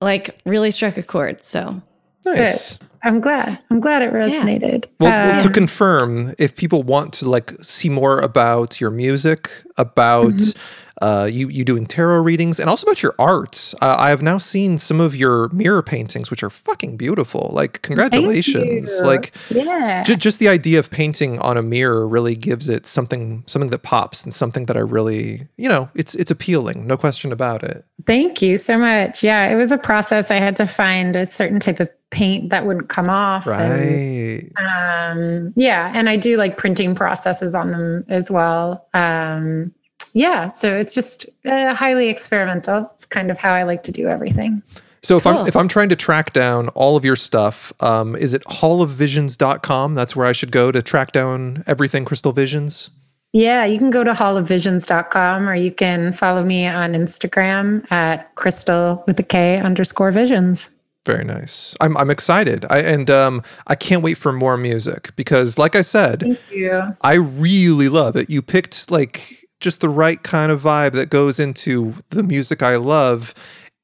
like 0.00 0.36
really 0.46 0.70
struck 0.70 0.96
a 0.96 1.02
chord. 1.02 1.44
So 1.44 1.82
Nice. 2.24 2.78
I'm 3.04 3.20
glad. 3.20 3.58
I'm 3.70 3.80
glad 3.80 4.02
it 4.02 4.12
resonated. 4.12 4.86
Well, 5.00 5.10
well, 5.10 5.40
to 5.40 5.48
Um, 5.48 5.52
confirm, 5.52 6.34
if 6.38 6.54
people 6.54 6.84
want 6.84 7.12
to 7.14 7.28
like 7.28 7.50
see 7.60 7.88
more 7.88 8.20
about 8.20 8.80
your 8.80 8.90
music, 8.92 9.50
about 9.76 10.34
Mm-hmm. 10.34 10.60
Uh, 11.00 11.28
you 11.30 11.48
you 11.48 11.64
doing 11.64 11.86
tarot 11.86 12.20
readings, 12.22 12.60
and 12.60 12.68
also 12.68 12.86
about 12.86 13.02
your 13.02 13.14
art, 13.18 13.72
uh, 13.80 13.96
I 13.98 14.10
have 14.10 14.22
now 14.22 14.38
seen 14.38 14.78
some 14.78 15.00
of 15.00 15.16
your 15.16 15.48
mirror 15.48 15.82
paintings, 15.82 16.30
which 16.30 16.42
are 16.42 16.50
fucking 16.50 16.96
beautiful. 16.96 17.50
Like, 17.52 17.80
congratulations! 17.82 19.02
Like, 19.04 19.32
Yeah. 19.50 20.02
ju- 20.02 20.16
just 20.16 20.38
the 20.38 20.48
idea 20.48 20.78
of 20.78 20.90
painting 20.90 21.38
on 21.40 21.56
a 21.56 21.62
mirror 21.62 22.06
really 22.06 22.34
gives 22.34 22.68
it 22.68 22.86
something 22.86 23.42
something 23.46 23.70
that 23.70 23.82
pops 23.82 24.22
and 24.24 24.32
something 24.32 24.66
that 24.66 24.76
I 24.76 24.80
really, 24.80 25.48
you 25.56 25.68
know, 25.68 25.88
it's 25.94 26.14
it's 26.14 26.30
appealing, 26.30 26.86
no 26.86 26.96
question 26.96 27.32
about 27.32 27.62
it. 27.62 27.84
Thank 28.06 28.42
you 28.42 28.56
so 28.56 28.76
much. 28.78 29.22
Yeah, 29.22 29.48
it 29.48 29.54
was 29.54 29.72
a 29.72 29.78
process. 29.78 30.30
I 30.30 30.38
had 30.38 30.56
to 30.56 30.66
find 30.66 31.14
a 31.16 31.24
certain 31.24 31.60
type 31.60 31.78
of 31.80 31.88
paint 32.10 32.50
that 32.50 32.66
wouldn't 32.66 32.88
come 32.88 33.08
off. 33.08 33.46
and, 33.46 34.52
Right. 34.52 35.10
um, 35.10 35.52
yeah, 35.56 35.90
and 35.94 36.08
I 36.08 36.16
do 36.16 36.36
like 36.36 36.56
printing 36.56 36.94
processes 36.94 37.54
on 37.54 37.70
them 37.70 38.04
as 38.08 38.30
well. 38.30 38.86
Um, 38.92 39.72
yeah, 40.14 40.50
so 40.50 40.74
it's 40.74 40.94
just 40.94 41.26
uh, 41.44 41.74
highly 41.74 42.08
experimental. 42.08 42.88
It's 42.92 43.06
kind 43.06 43.30
of 43.30 43.38
how 43.38 43.52
I 43.52 43.62
like 43.62 43.82
to 43.84 43.92
do 43.92 44.08
everything. 44.08 44.62
So 45.02 45.16
if 45.16 45.24
Cool. 45.24 45.38
I'm 45.38 45.48
if 45.48 45.56
I'm 45.56 45.68
trying 45.68 45.88
to 45.88 45.96
track 45.96 46.32
down 46.32 46.68
all 46.70 46.96
of 46.96 47.04
your 47.04 47.16
stuff, 47.16 47.72
um, 47.80 48.14
is 48.14 48.34
it 48.34 48.44
hallofvisions.com? 48.44 49.94
That's 49.94 50.14
where 50.14 50.26
I 50.26 50.32
should 50.32 50.52
go 50.52 50.70
to 50.70 50.80
track 50.80 51.12
down 51.12 51.64
everything 51.66 52.04
Krystal 52.04 52.34
Visions. 52.34 52.90
Yeah, 53.32 53.64
you 53.64 53.78
can 53.78 53.90
go 53.90 54.04
to 54.04 54.12
hallofvisions.com 54.12 55.48
or 55.48 55.54
you 55.54 55.72
can 55.72 56.12
follow 56.12 56.44
me 56.44 56.66
on 56.66 56.92
Instagram 56.92 57.90
at 57.90 58.32
crystal 58.34 59.02
with 59.06 59.18
a 59.18 59.22
K 59.22 59.58
underscore 59.58 60.10
visions. 60.12 60.70
Very 61.04 61.24
nice. 61.24 61.74
I'm 61.80 61.96
I'm 61.96 62.10
excited. 62.10 62.64
I 62.70 62.80
and 62.80 63.10
um 63.10 63.42
I 63.66 63.74
can't 63.74 64.02
wait 64.04 64.18
for 64.18 64.32
more 64.32 64.56
music 64.56 65.10
because 65.16 65.58
like 65.58 65.74
I 65.74 65.82
said, 65.82 66.20
Thank 66.20 66.38
you. 66.52 66.80
I 67.00 67.14
really 67.14 67.88
love 67.88 68.14
it. 68.14 68.30
You 68.30 68.40
picked 68.40 68.88
like 68.90 69.41
just 69.62 69.80
the 69.80 69.88
right 69.88 70.22
kind 70.22 70.52
of 70.52 70.60
vibe 70.60 70.92
that 70.92 71.08
goes 71.08 71.40
into 71.40 71.94
the 72.10 72.22
music 72.22 72.62
I 72.62 72.76
love 72.76 73.32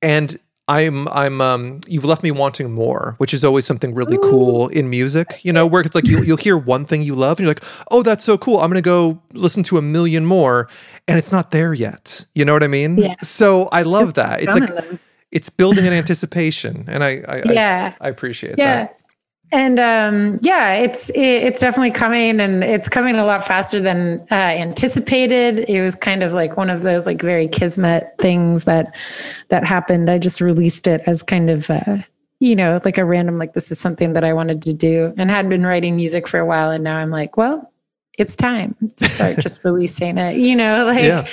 and 0.02 0.38
I'm 0.70 1.08
I'm 1.08 1.40
um 1.40 1.80
you've 1.86 2.04
left 2.04 2.22
me 2.22 2.30
wanting 2.30 2.70
more, 2.70 3.14
which 3.16 3.32
is 3.32 3.42
always 3.42 3.64
something 3.64 3.94
really 3.94 4.18
cool 4.18 4.68
in 4.68 4.90
music, 4.90 5.40
you 5.42 5.50
know, 5.50 5.66
where 5.66 5.80
it's 5.80 5.94
like 5.94 6.06
you 6.06 6.22
you'll 6.22 6.36
hear 6.36 6.58
one 6.58 6.84
thing 6.84 7.00
you 7.00 7.14
love 7.14 7.38
and 7.38 7.46
you're 7.46 7.54
like, 7.54 7.64
"Oh, 7.90 8.02
that's 8.02 8.22
so 8.22 8.36
cool. 8.36 8.58
I'm 8.58 8.68
going 8.68 8.74
to 8.74 8.82
go 8.82 9.18
listen 9.32 9.62
to 9.62 9.78
a 9.78 9.82
million 9.82 10.26
more." 10.26 10.68
And 11.08 11.16
it's 11.16 11.32
not 11.32 11.52
there 11.52 11.72
yet. 11.72 12.26
You 12.34 12.44
know 12.44 12.52
what 12.52 12.62
I 12.62 12.68
mean? 12.68 12.98
Yeah. 12.98 13.14
So 13.22 13.70
I 13.72 13.80
love 13.82 14.12
that. 14.14 14.42
It's 14.42 14.52
like 14.54 14.68
Some 14.68 14.76
of 14.76 14.84
them. 14.84 15.00
it's 15.32 15.48
building 15.48 15.86
an 15.86 15.94
anticipation 15.94 16.84
and 16.86 17.02
I 17.02 17.22
I 17.26 17.36
I- 17.46 17.52
Yeah. 17.52 17.94
I, 18.02 18.08
appreciate 18.10 18.56
yeah 18.58 18.76
that. 18.84 18.97
And 19.52 19.80
um 19.80 20.38
yeah 20.42 20.74
it's 20.74 21.10
it, 21.10 21.20
it's 21.20 21.60
definitely 21.60 21.90
coming 21.90 22.40
and 22.40 22.62
it's 22.62 22.88
coming 22.88 23.14
a 23.16 23.24
lot 23.24 23.44
faster 23.44 23.80
than 23.80 24.26
uh 24.30 24.34
anticipated. 24.34 25.60
It 25.68 25.82
was 25.82 25.94
kind 25.94 26.22
of 26.22 26.32
like 26.32 26.56
one 26.56 26.70
of 26.70 26.82
those 26.82 27.06
like 27.06 27.22
very 27.22 27.48
kismet 27.48 28.14
things 28.18 28.64
that 28.64 28.94
that 29.48 29.64
happened. 29.64 30.10
I 30.10 30.18
just 30.18 30.40
released 30.40 30.86
it 30.86 31.02
as 31.06 31.22
kind 31.22 31.50
of 31.50 31.70
uh 31.70 31.98
you 32.40 32.54
know 32.54 32.80
like 32.84 32.98
a 32.98 33.04
random 33.04 33.36
like 33.38 33.54
this 33.54 33.72
is 33.72 33.80
something 33.80 34.12
that 34.12 34.22
i 34.22 34.32
wanted 34.32 34.62
to 34.62 34.72
do 34.72 35.12
and 35.16 35.28
had 35.28 35.48
been 35.48 35.66
writing 35.66 35.96
music 35.96 36.28
for 36.28 36.38
a 36.38 36.46
while. 36.46 36.70
And 36.70 36.84
now 36.84 36.96
i'm 36.96 37.10
like 37.10 37.36
well 37.36 37.72
it's 38.16 38.36
time 38.36 38.76
to 38.96 39.08
start 39.08 39.38
just 39.40 39.64
releasing 39.64 40.18
it 40.18 40.36
you 40.36 40.54
know 40.54 40.84
like 40.86 41.02
Yeah. 41.02 41.26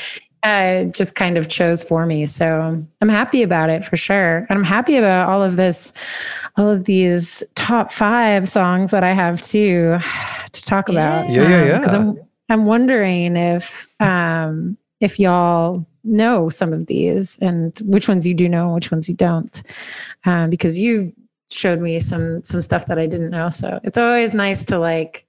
Uh, 0.45 0.83
just 0.85 1.15
kind 1.15 1.37
of 1.37 1.49
chose 1.49 1.81
for 1.83 2.05
me. 2.05 2.27
So 2.27 2.85
I'm 3.01 3.09
happy 3.09 3.41
about 3.41 3.71
it 3.71 3.83
for 3.83 3.97
sure. 3.97 4.45
And 4.47 4.59
I'm 4.59 4.63
happy 4.63 4.95
about 4.95 5.27
all 5.27 5.41
of 5.41 5.55
this, 5.55 5.91
all 6.55 6.69
of 6.69 6.85
these 6.85 7.43
top 7.55 7.91
five 7.91 8.47
songs 8.47 8.91
that 8.91 9.03
I 9.03 9.11
have 9.13 9.41
too 9.41 9.97
to 10.51 10.65
talk 10.65 10.87
about. 10.87 11.29
Yeah, 11.31 11.49
yeah, 11.49 11.79
Because 11.79 11.93
yeah. 11.93 11.99
I'm, 11.99 12.19
I'm 12.49 12.65
wondering 12.65 13.35
if, 13.35 13.87
um, 13.99 14.77
if 15.01 15.19
y'all 15.19 15.83
know 16.03 16.49
some 16.49 16.71
of 16.71 16.85
these 16.85 17.39
and 17.39 17.77
which 17.85 18.07
ones 18.07 18.27
you 18.27 18.35
do 18.35 18.47
know 18.47 18.65
and 18.65 18.75
which 18.75 18.91
ones 18.91 19.09
you 19.09 19.15
don't, 19.15 19.63
um, 20.25 20.51
because 20.51 20.77
you 20.77 21.11
showed 21.49 21.79
me 21.79 21.99
some 21.99 22.43
some 22.43 22.61
stuff 22.61 22.85
that 22.85 22.99
I 22.99 23.07
didn't 23.07 23.31
know. 23.31 23.49
So 23.49 23.79
it's 23.83 23.97
always 23.97 24.33
nice 24.33 24.63
to 24.65 24.79
like 24.79 25.25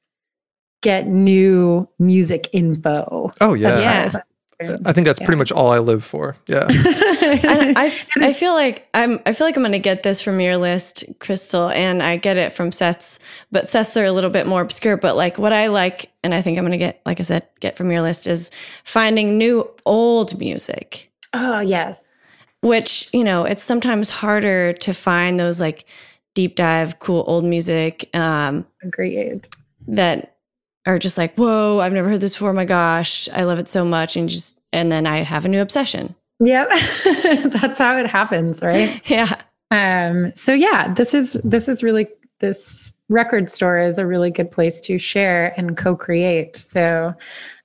get 0.83 1.07
new 1.07 1.89
music 1.99 2.49
info. 2.53 3.33
Oh 3.41 3.55
yeah. 3.55 3.69
as 3.69 3.81
far 3.81 3.93
as 3.93 4.15
I'm 4.15 4.23
I 4.59 4.93
think 4.93 5.07
that's 5.07 5.19
pretty 5.19 5.37
much 5.37 5.53
all 5.53 5.71
I 5.71 5.79
live 5.79 6.03
for. 6.03 6.37
Yeah. 6.47 6.67
I, 6.71 7.75
I, 7.77 8.07
I 8.29 8.33
feel 8.33 8.55
like 8.55 8.89
I'm 8.95 9.21
I 9.27 9.33
feel 9.33 9.47
like 9.47 9.57
I'm 9.57 9.63
gonna 9.63 9.79
get 9.79 10.03
this 10.03 10.23
from 10.23 10.41
your 10.41 10.57
list, 10.57 11.05
Krystal, 11.19 11.73
and 11.75 12.03
I 12.03 12.17
get 12.17 12.37
it 12.37 12.53
from 12.53 12.73
Seth's, 12.73 13.19
but 13.53 13.69
Seth's 13.69 13.97
are 13.97 14.05
a 14.05 14.13
little 14.13 14.31
bit 14.31 14.47
more 14.47 14.63
obscure. 14.63 14.97
But 14.97 15.17
like 15.17 15.39
what 15.39 15.53
I 15.53 15.67
like, 15.67 16.11
and 16.25 16.33
I 16.35 16.41
think 16.41 16.57
I'm 16.59 16.65
gonna 16.65 16.79
get, 16.79 17.03
like 17.05 17.21
I 17.21 17.23
said, 17.23 17.47
get 17.61 17.77
from 17.77 17.91
your 17.91 18.01
list 18.01 18.27
is 18.27 18.51
finding 18.85 19.37
new 19.37 19.69
old 19.85 20.39
music. 20.39 21.13
Oh 21.35 21.61
yes. 21.61 22.15
Which, 22.63 23.11
you 23.13 23.25
know, 23.25 23.45
it's 23.45 23.63
sometimes 23.63 24.09
harder 24.09 24.73
to 24.73 24.95
find 24.95 25.39
those 25.39 25.61
like 25.61 25.85
deep 26.35 26.57
dive, 26.57 26.99
cool 26.99 27.25
old 27.27 27.45
music. 27.45 28.09
Um 28.17 28.67
Agreed. 28.83 29.47
that 29.89 30.36
are 30.87 30.99
just 30.99 31.19
like, 31.19 31.35
whoa, 31.35 31.81
I've 31.81 31.93
never 31.93 32.09
heard 32.09 32.21
this 32.21 32.35
before. 32.35 32.53
My 32.53 32.65
gosh, 32.65 33.29
I 33.31 33.45
love 33.45 33.59
it 33.59 33.69
so 33.69 33.85
much. 33.85 34.17
And 34.17 34.29
just 34.29 34.59
and 34.73 34.91
then 34.91 35.07
I 35.07 35.19
have 35.19 35.45
a 35.45 35.49
new 35.49 35.61
obsession. 35.61 36.15
Yep. 36.41 36.69
That's 37.45 37.79
how 37.79 37.97
it 37.99 38.07
happens, 38.07 38.63
right? 38.63 39.01
yeah. 39.11 39.41
Um, 39.71 40.33
so 40.35 40.53
yeah, 40.53 40.93
this 40.95 41.15
is 41.15 41.35
this 41.45 41.69
is 41.69 41.83
really 41.83 42.09
this 42.39 42.95
record 43.09 43.49
store 43.49 43.79
is 43.79 43.99
a 43.99 44.07
really 44.07 44.31
good 44.31 44.51
place 44.51 44.81
to 44.83 44.99
share 44.99 45.55
and 45.57 45.77
co-create. 45.77 46.55
So 46.57 47.15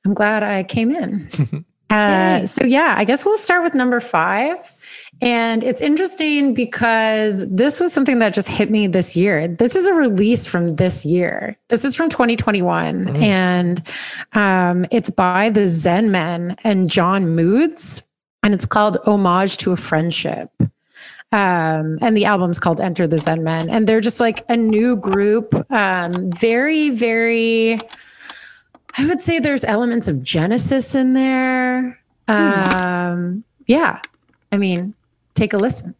I'm 0.05 0.13
glad 0.13 0.43
I 0.43 0.63
came 0.63 0.91
in. 0.91 1.65
Uh, 1.91 2.45
so 2.45 2.63
yeah, 2.63 2.95
I 2.97 3.03
guess 3.03 3.25
we'll 3.25 3.37
start 3.37 3.63
with 3.63 3.75
number 3.75 3.99
five. 3.99 4.73
And 5.21 5.63
it's 5.63 5.81
interesting 5.81 6.53
because 6.53 7.47
this 7.49 7.79
was 7.79 7.93
something 7.93 8.17
that 8.19 8.33
just 8.33 8.49
hit 8.49 8.71
me 8.71 8.87
this 8.87 9.15
year. 9.15 9.47
This 9.47 9.75
is 9.75 9.85
a 9.85 9.93
release 9.93 10.47
from 10.47 10.77
this 10.77 11.05
year. 11.05 11.55
This 11.67 11.85
is 11.85 11.95
from 11.95 12.09
2021. 12.09 13.15
And 13.17 13.87
um, 14.33 14.85
it's 14.89 15.11
by 15.11 15.51
the 15.51 15.67
Zen 15.67 16.09
Men 16.09 16.57
and 16.63 16.89
John 16.89 17.35
Moods. 17.35 18.01
And 18.41 18.53
it's 18.55 18.65
called 18.65 18.97
Homage 19.05 19.57
to 19.57 19.71
a 19.71 19.77
Friendship. 19.77 20.49
Um, 21.31 21.99
and 22.01 22.17
the 22.17 22.25
album's 22.25 22.57
called 22.57 22.81
Enter 22.81 23.05
the 23.05 23.19
Zen 23.19 23.43
Men. 23.43 23.69
And 23.69 23.85
they're 23.85 24.01
just 24.01 24.19
like 24.19 24.43
a 24.49 24.57
new 24.57 24.95
group. 24.95 25.53
Um, 25.71 26.31
very, 26.31 26.89
very 26.89 27.77
I 28.97 29.07
would 29.07 29.21
say 29.21 29.39
there's 29.39 29.63
elements 29.63 30.07
of 30.07 30.23
Genesis 30.23 30.95
in 30.95 31.13
there. 31.13 31.99
Um, 32.27 33.43
yeah. 33.67 34.01
I 34.51 34.57
mean, 34.57 34.93
take 35.35 35.53
a 35.53 35.57
listen. 35.57 35.95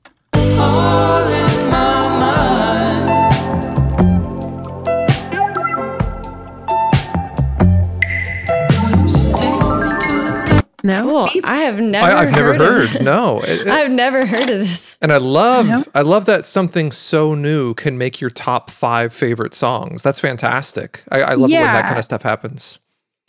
No, 10.84 11.04
cool. 11.04 11.30
I 11.44 11.58
have 11.58 11.80
never. 11.80 12.08
I, 12.12 12.22
I've 12.24 12.32
never 12.32 12.54
heard. 12.58 12.62
of 12.62 12.90
heard. 12.90 13.04
No. 13.06 13.40
It- 13.44 13.62
it- 13.62 13.68
I've 13.68 13.92
never 13.92 14.26
heard 14.26 14.50
of 14.50 14.58
this. 14.58 14.98
and 15.02 15.14
I 15.14 15.18
love 15.18 15.88
I 15.94 16.02
love 16.02 16.26
that 16.26 16.48
something 16.48 16.90
so 16.90 17.36
new 17.36 17.76
can 17.76 18.00
make 18.00 18.20
your 18.20 18.32
top 18.32 18.72
five 18.72 19.14
favorite 19.14 19.54
songs. 19.54 20.02
That's 20.02 20.20
fantastic. 20.20 21.04
I, 21.12 21.22
I 21.22 21.34
love 21.36 21.52
it 21.52 21.56
when 21.56 21.72
that 21.72 21.86
kind 21.86 22.00
of 22.00 22.04
stuff 22.04 22.24
happens. 22.24 22.80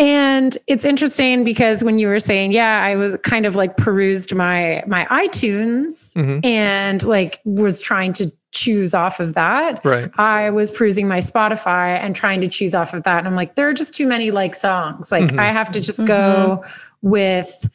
And 0.03 0.59
it's 0.67 0.85
interesting 0.85 1.45
because 1.45 1.85
when 1.85 1.97
you 1.97 2.09
were 2.09 2.19
saying, 2.19 2.51
yeah, 2.51 2.83
I 2.83 2.97
was 2.97 3.17
kind 3.23 3.47
of 3.47 3.55
like 3.55 3.77
perused 3.77 4.35
my 4.35 4.83
my 4.89 5.05
iTunes 5.05 6.13
Mhm. 6.15 6.45
and 6.45 7.05
like 7.05 7.39
was 7.45 7.81
trying 7.81 8.13
to 8.15 8.33
choose 8.51 8.95
off 8.95 9.21
of 9.21 9.35
that. 9.35 9.83
Right. 9.85 10.11
I 10.19 10.51
was 10.51 10.73
perusing 10.73 11.07
my 11.07 11.19
Spotify 11.19 11.97
and 12.03 12.17
trying 12.17 12.41
to 12.41 12.49
choose 12.49 12.75
off 12.75 12.93
of 12.95 13.05
that. 13.05 13.19
And 13.19 13.29
I'm 13.29 13.37
like, 13.37 13.55
there 13.55 13.69
are 13.69 13.73
just 13.73 13.95
too 13.95 14.09
many 14.09 14.33
like 14.33 14.57
songs. 14.57 15.13
Like 15.13 15.31
Mhm. 15.31 15.39
I 15.39 15.53
have 15.53 15.71
to 15.71 15.81
just 15.81 16.05
go 16.05 16.65
with 17.03 17.71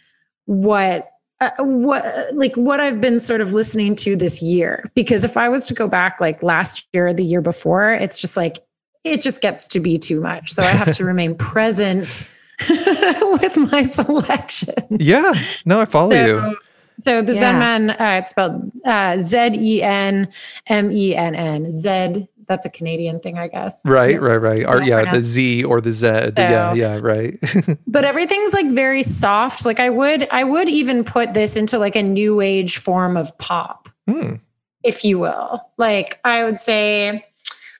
what 0.47 1.09
uh, 1.39 1.51
what 1.59 2.03
like 2.33 2.55
what 2.55 2.81
I've 2.81 2.99
been 2.99 3.19
sort 3.19 3.39
of 3.39 3.53
listening 3.53 3.95
to 3.95 4.15
this 4.17 4.41
year 4.41 4.83
because 4.95 5.23
if 5.23 5.37
I 5.37 5.47
was 5.47 5.65
to 5.67 5.73
go 5.73 5.87
back 5.87 6.19
like 6.19 6.41
last 6.43 6.87
year 6.93 7.07
or 7.07 7.13
the 7.13 7.23
year 7.23 7.41
before 7.41 7.91
it's 7.93 8.19
just 8.19 8.35
like 8.35 8.57
it 9.03 9.21
just 9.21 9.41
gets 9.41 9.67
to 9.69 9.79
be 9.79 9.97
too 9.97 10.19
much 10.21 10.51
so 10.51 10.63
I 10.63 10.67
have 10.67 10.95
to 10.97 11.05
remain 11.05 11.35
present 11.51 12.27
with 12.69 13.55
my 13.71 13.83
selection 13.83 14.73
Yeah. 14.89 15.33
No, 15.65 15.79
I 15.79 15.85
follow 15.85 16.13
you. 16.15 16.25
so, 16.39 16.55
so 16.99 17.21
the 17.21 17.33
Yeah. 17.33 17.39
Zen 17.39 17.59
Man, 17.59 17.89
uh, 17.91 18.19
it's 18.21 18.31
spelled 18.31 18.71
uh, 18.85 19.17
Z 19.19 19.37
E 19.53 19.83
N 19.83 20.27
M 20.67 20.91
E 20.91 21.15
N 21.15 21.35
N. 21.35 21.69
Zed. 21.71 22.27
That's 22.47 22.65
a 22.65 22.69
Canadian 22.69 23.19
thing, 23.19 23.37
I 23.37 23.49
guess. 23.49 23.81
Right, 23.85 24.19
right, 24.21 24.37
right. 24.37 24.65
Or 24.65 24.81
Yeah, 24.81 25.01
yeah, 25.03 25.11
the 25.11 25.21
Z 25.21 25.65
or 25.65 25.81
the 25.81 25.91
Z. 25.91 26.07
yeah, 26.37 26.71
So- 26.71 26.75
yeah, 26.77 26.99
right. 27.03 27.37
But 27.87 28.05
everything's 28.05 28.53
like 28.53 28.67
very 28.71 29.03
soft. 29.03 29.65
Like 29.65 29.79
I 29.81 29.89
would, 29.89 30.27
I 30.31 30.43
would 30.45 30.69
even 30.69 31.03
put 31.03 31.33
this 31.35 31.55
into 31.57 31.77
like 31.77 31.95
a 31.95 32.01
new 32.03 32.39
age 32.41 32.77
form 32.77 33.17
of 33.17 33.37
pop, 33.37 33.89
Hmm. 34.07 34.35
if 34.83 35.03
you 35.03 35.19
will. 35.19 35.61
Like 35.77 36.19
I 36.23 36.43
would 36.45 36.59
say, 36.59 37.25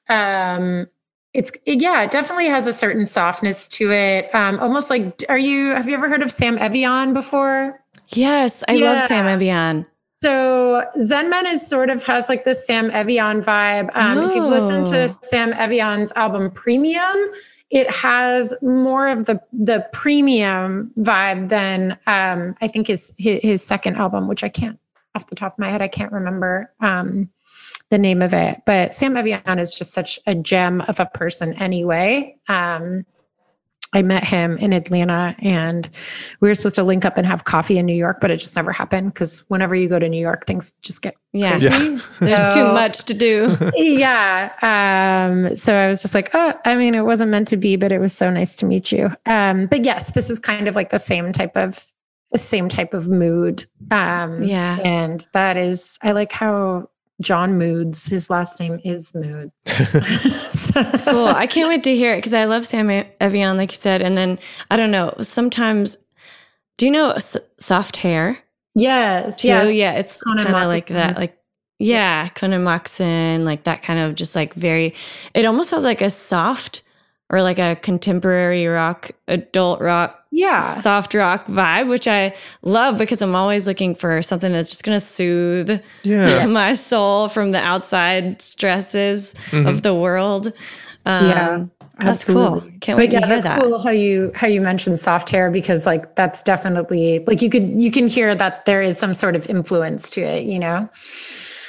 Um, 0.09 0.87
it's 1.37 1.51
it, 1.65 1.79
yeah, 1.79 2.01
it 2.01 2.09
definitely 2.11 2.47
has 2.47 2.65
a 2.65 2.73
certain 2.73 3.05
softness 3.05 3.67
to 3.69 3.91
it. 3.91 4.33
Um, 4.33 4.59
almost 4.59 4.89
like, 4.89 5.23
are 5.29 5.37
you? 5.37 5.69
Have 5.69 5.87
you 5.87 5.93
ever 5.93 6.09
heard 6.09 6.23
of 6.23 6.31
Sam 6.31 6.57
Evian 6.57 7.13
before? 7.13 7.79
Yes, 8.09 8.63
I 8.67 8.77
love 8.77 8.99
Sam 9.01 9.27
Evian. 9.27 9.85
So 10.15 10.83
Zen 10.99 11.29
Men 11.29 11.45
is 11.45 11.65
sort 11.65 11.91
of 11.91 12.03
has 12.05 12.27
like 12.27 12.43
this 12.43 12.65
Sam 12.65 12.89
Evian 12.89 13.41
vibe. 13.41 13.91
Um, 13.93 14.17
If 14.17 14.35
you've 14.35 14.49
listened 14.49 14.87
to 14.87 15.03
Oh. 15.03 15.07
Sam 15.21 15.53
Evian's 15.53 16.11
album 16.13 16.49
Premium, 16.49 17.15
it 17.69 17.87
has 17.91 18.53
more 18.63 19.07
of 19.07 19.27
the 19.27 19.39
the 19.53 19.85
premium 19.93 20.91
vibe 20.97 21.49
than 21.49 21.99
um, 22.07 22.55
I 22.61 22.67
think 22.67 22.87
his, 22.87 23.13
his 23.19 23.41
his 23.43 23.63
second 23.63 23.97
album, 23.97 24.27
which 24.27 24.43
I 24.43 24.49
can't 24.49 24.79
off 25.13 25.27
the 25.27 25.35
top 25.35 25.53
of 25.53 25.59
my 25.59 25.69
head 25.69 25.81
I 25.83 25.87
can't 25.87 26.11
remember 26.11 26.71
um, 26.79 27.29
the 27.89 27.97
name 27.97 28.21
of 28.21 28.33
it. 28.33 28.61
But 28.65 28.93
Sam 28.93 29.15
Evian 29.17 29.59
is 29.59 29.73
just 29.73 29.93
such 29.93 30.19
a 30.27 30.35
gem 30.35 30.81
of 30.81 30.99
a 30.99 31.05
person 31.05 31.53
anyway. 31.53 32.35
Um, 32.47 33.05
I 33.93 34.01
met 34.01 34.25
him 34.25 34.57
in 34.57 34.73
Atlanta 34.73 35.33
and 35.39 35.89
we 36.41 36.49
were 36.49 36.55
supposed 36.55 36.75
to 36.75 36.83
link 36.83 37.05
up 37.05 37.17
and 37.17 37.25
have 37.25 37.45
coffee 37.45 37.77
in 37.77 37.85
New 37.85 37.95
York, 37.95 38.17
but 38.19 38.29
it 38.29 38.35
just 38.41 38.53
never 38.57 38.73
happened 38.73 39.13
because 39.13 39.45
whenever 39.47 39.75
you 39.75 39.87
go 39.87 39.97
to 39.97 40.09
New 40.09 40.19
York, 40.19 40.45
things 40.45 40.73
just 40.81 41.01
get 41.01 41.15
Yeah. 41.31 41.57
crazy. 41.57 41.91
Yeah. 41.93 41.99
There's 42.19 42.53
too 42.53 42.65
much 42.73 43.05
to 43.05 43.13
do. 43.13 43.55
yeah. 43.75 44.51
Um, 44.61 45.55
so 45.55 45.73
I 45.73 45.87
was 45.87 46.01
just 46.01 46.13
like, 46.13 46.31
oh, 46.33 46.53
I 46.65 46.75
mean, 46.75 46.95
it 46.95 47.05
wasn't 47.05 47.31
meant 47.31 47.47
to 47.47 47.57
be, 47.57 47.77
but 47.77 47.93
it 47.93 47.99
was 47.99 48.11
so 48.11 48.29
nice 48.29 48.55
to 48.55 48.65
meet 48.65 48.91
you. 48.91 49.09
Um, 49.25 49.67
but 49.67 49.85
yes, 49.85 50.11
this 50.11 50.29
is 50.29 50.37
kind 50.37 50.67
of 50.67 50.75
like 50.75 50.89
the 50.89 50.99
same 50.99 51.31
type 51.31 51.55
of 51.55 51.81
the 52.33 52.37
same 52.37 52.67
type 52.67 52.93
of 52.93 53.07
mood. 53.07 53.63
Um, 53.89 54.41
Yeah. 54.41 54.79
And 54.83 55.25
that 55.31 55.55
is 55.55 55.97
I 56.03 56.11
like 56.11 56.33
how 56.33 56.89
John 57.19 57.57
Moods, 57.57 58.07
his 58.07 58.29
last 58.29 58.59
name 58.59 58.79
is 58.83 59.13
Moods. 59.15 59.51
It's 59.65 60.71
cool. 61.03 61.27
I 61.27 61.47
can't 61.47 61.69
wait 61.69 61.83
to 61.83 61.95
hear 61.95 62.13
it 62.13 62.17
because 62.17 62.33
I 62.33 62.45
love 62.45 62.65
Sam 62.65 62.89
Evian, 63.19 63.57
like 63.57 63.71
you 63.71 63.77
said. 63.77 64.01
And 64.01 64.17
then 64.17 64.37
I 64.69 64.77
don't 64.77 64.91
know. 64.91 65.13
Sometimes, 65.21 65.97
do 66.77 66.85
you 66.85 66.91
know 66.91 67.11
S- 67.11 67.37
soft 67.59 67.97
hair? 67.97 68.37
Yes. 68.75 69.41
Too? 69.41 69.47
yes. 69.47 69.73
Yeah, 69.73 69.93
it's 69.93 70.21
kind 70.21 70.39
of 70.39 70.49
like 70.49 70.87
that. 70.87 71.17
Like 71.17 71.35
yeah, 71.79 72.29
Conan 72.29 72.63
Mockasin, 72.63 73.45
like 73.45 73.63
that 73.63 73.83
kind 73.83 73.99
of 73.99 74.15
just 74.15 74.35
like 74.35 74.53
very. 74.53 74.93
It 75.33 75.45
almost 75.45 75.71
has 75.71 75.83
like 75.83 76.01
a 76.01 76.09
soft 76.09 76.83
or 77.29 77.41
like 77.41 77.59
a 77.59 77.75
contemporary 77.75 78.65
rock, 78.67 79.11
adult 79.27 79.81
rock, 79.81 80.16
Yeah. 80.37 80.61
soft 80.75 81.13
rock 81.13 81.47
vibe, 81.47 81.89
which 81.89 82.07
I 82.07 82.33
love 82.61 82.97
because 82.97 83.21
I'm 83.21 83.35
always 83.35 83.67
looking 83.67 83.95
for 83.95 84.21
something 84.21 84.51
that's 84.51 84.69
just 84.69 84.83
gonna 84.83 84.99
soothe 84.99 85.81
Yeah. 86.03 86.45
my 86.61 86.73
soul 86.73 87.27
from 87.27 87.51
the 87.53 87.59
outside 87.59 88.41
stresses 88.41 89.33
Mhm. 89.49 89.67
of 89.67 89.81
the 89.81 89.93
world. 89.95 90.53
Um, 91.05 91.25
yeah, 91.29 91.65
that's 91.99 92.25
cool. 92.25 92.61
Can't 92.81 92.97
but 92.97 92.97
wait 92.97 93.13
yeah, 93.13 93.21
to 93.21 93.25
hear 93.25 93.35
that's 93.35 93.45
that. 93.45 93.61
cool 93.61 93.79
how 93.79 93.89
you 93.91 94.31
how 94.35 94.45
you 94.47 94.61
mentioned 94.61 94.99
soft 94.99 95.29
hair 95.29 95.49
because 95.49 95.85
like 95.85 96.15
that's 96.15 96.43
definitely 96.43 97.23
like 97.25 97.41
you 97.41 97.49
could 97.49 97.79
you 97.81 97.89
can 97.91 98.07
hear 98.07 98.35
that 98.35 98.65
there 98.65 98.81
is 98.81 98.97
some 98.97 99.13
sort 99.13 99.35
of 99.35 99.47
influence 99.49 100.09
to 100.11 100.21
it, 100.21 100.43
you 100.45 100.59
know. 100.59 100.87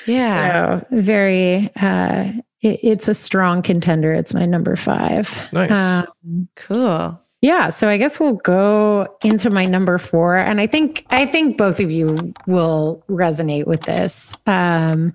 Yeah. 0.07 0.81
So 0.81 0.87
very 0.91 1.71
uh 1.81 2.33
it, 2.61 2.81
it's 2.83 3.07
a 3.09 3.15
strong 3.15 3.63
contender. 3.63 4.13
It's 4.13 4.35
my 4.35 4.45
number 4.45 4.75
five. 4.77 5.49
Nice. 5.53 5.71
Um, 5.71 6.49
cool. 6.57 7.21
Yeah, 7.41 7.69
so 7.69 7.89
I 7.89 7.99
guess 7.99 8.19
we'll 8.19 8.35
go 8.35 9.07
into 9.23 9.51
my 9.51 9.65
number 9.65 9.99
four, 9.99 10.37
and 10.37 10.61
I 10.61 10.67
think 10.67 11.07
I 11.11 11.25
think 11.25 11.57
both 11.57 11.79
of 11.79 11.93
you 11.93 12.35
will 12.47 13.03
resonate 13.09 13.67
with 13.67 13.83
this. 13.83 14.37
Um, 14.47 15.13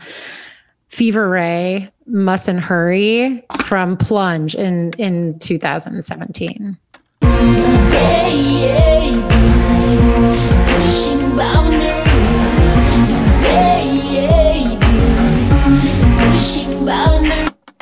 Fever 0.87 1.27
Ray, 1.27 1.91
Mustn't 2.05 2.61
Hurry 2.61 3.43
from 3.63 3.97
Plunge 3.97 4.55
in 4.55 4.91
in 4.97 5.37
2017. 5.39 6.77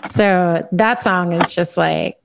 So 0.09 0.67
that 0.73 1.01
song 1.01 1.31
is 1.31 1.49
just 1.49 1.77
like, 1.77 2.20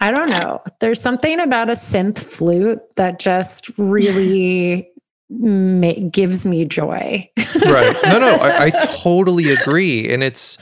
I 0.00 0.12
don't 0.12 0.30
know. 0.42 0.62
There's 0.80 1.00
something 1.00 1.40
about 1.40 1.70
a 1.70 1.72
synth 1.72 2.22
flute 2.22 2.80
that 2.96 3.18
just 3.18 3.68
really 3.78 4.90
ma- 5.30 5.92
gives 6.10 6.46
me 6.46 6.64
joy. 6.64 7.28
right. 7.64 7.96
No, 8.04 8.18
no, 8.18 8.34
I, 8.34 8.66
I 8.66 8.70
totally 8.70 9.50
agree. 9.50 10.12
And 10.12 10.22
it's 10.22 10.58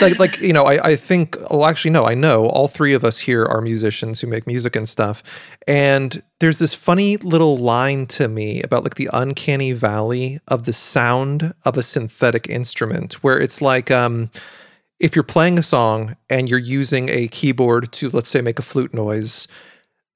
like, 0.00 0.18
like 0.18 0.40
you 0.40 0.52
know, 0.52 0.64
I, 0.64 0.90
I 0.90 0.96
think, 0.96 1.36
well, 1.50 1.66
actually, 1.66 1.90
no, 1.90 2.04
I 2.04 2.14
know 2.14 2.46
all 2.46 2.68
three 2.68 2.94
of 2.94 3.04
us 3.04 3.20
here 3.20 3.44
are 3.44 3.60
musicians 3.60 4.20
who 4.20 4.26
make 4.26 4.46
music 4.46 4.76
and 4.76 4.88
stuff. 4.88 5.22
And 5.66 6.22
there's 6.40 6.58
this 6.58 6.74
funny 6.74 7.16
little 7.18 7.56
line 7.56 8.06
to 8.06 8.28
me 8.28 8.62
about 8.62 8.84
like 8.84 8.94
the 8.94 9.10
uncanny 9.12 9.72
valley 9.72 10.40
of 10.48 10.64
the 10.64 10.72
sound 10.72 11.54
of 11.64 11.76
a 11.76 11.82
synthetic 11.82 12.48
instrument, 12.48 13.14
where 13.22 13.38
it's 13.38 13.60
like, 13.60 13.90
um, 13.90 14.30
if 15.00 15.14
you're 15.14 15.22
playing 15.22 15.58
a 15.58 15.62
song 15.62 16.16
and 16.28 16.48
you're 16.48 16.58
using 16.58 17.08
a 17.08 17.28
keyboard 17.28 17.92
to, 17.92 18.10
let's 18.10 18.28
say, 18.28 18.40
make 18.40 18.58
a 18.58 18.62
flute 18.62 18.92
noise, 18.92 19.46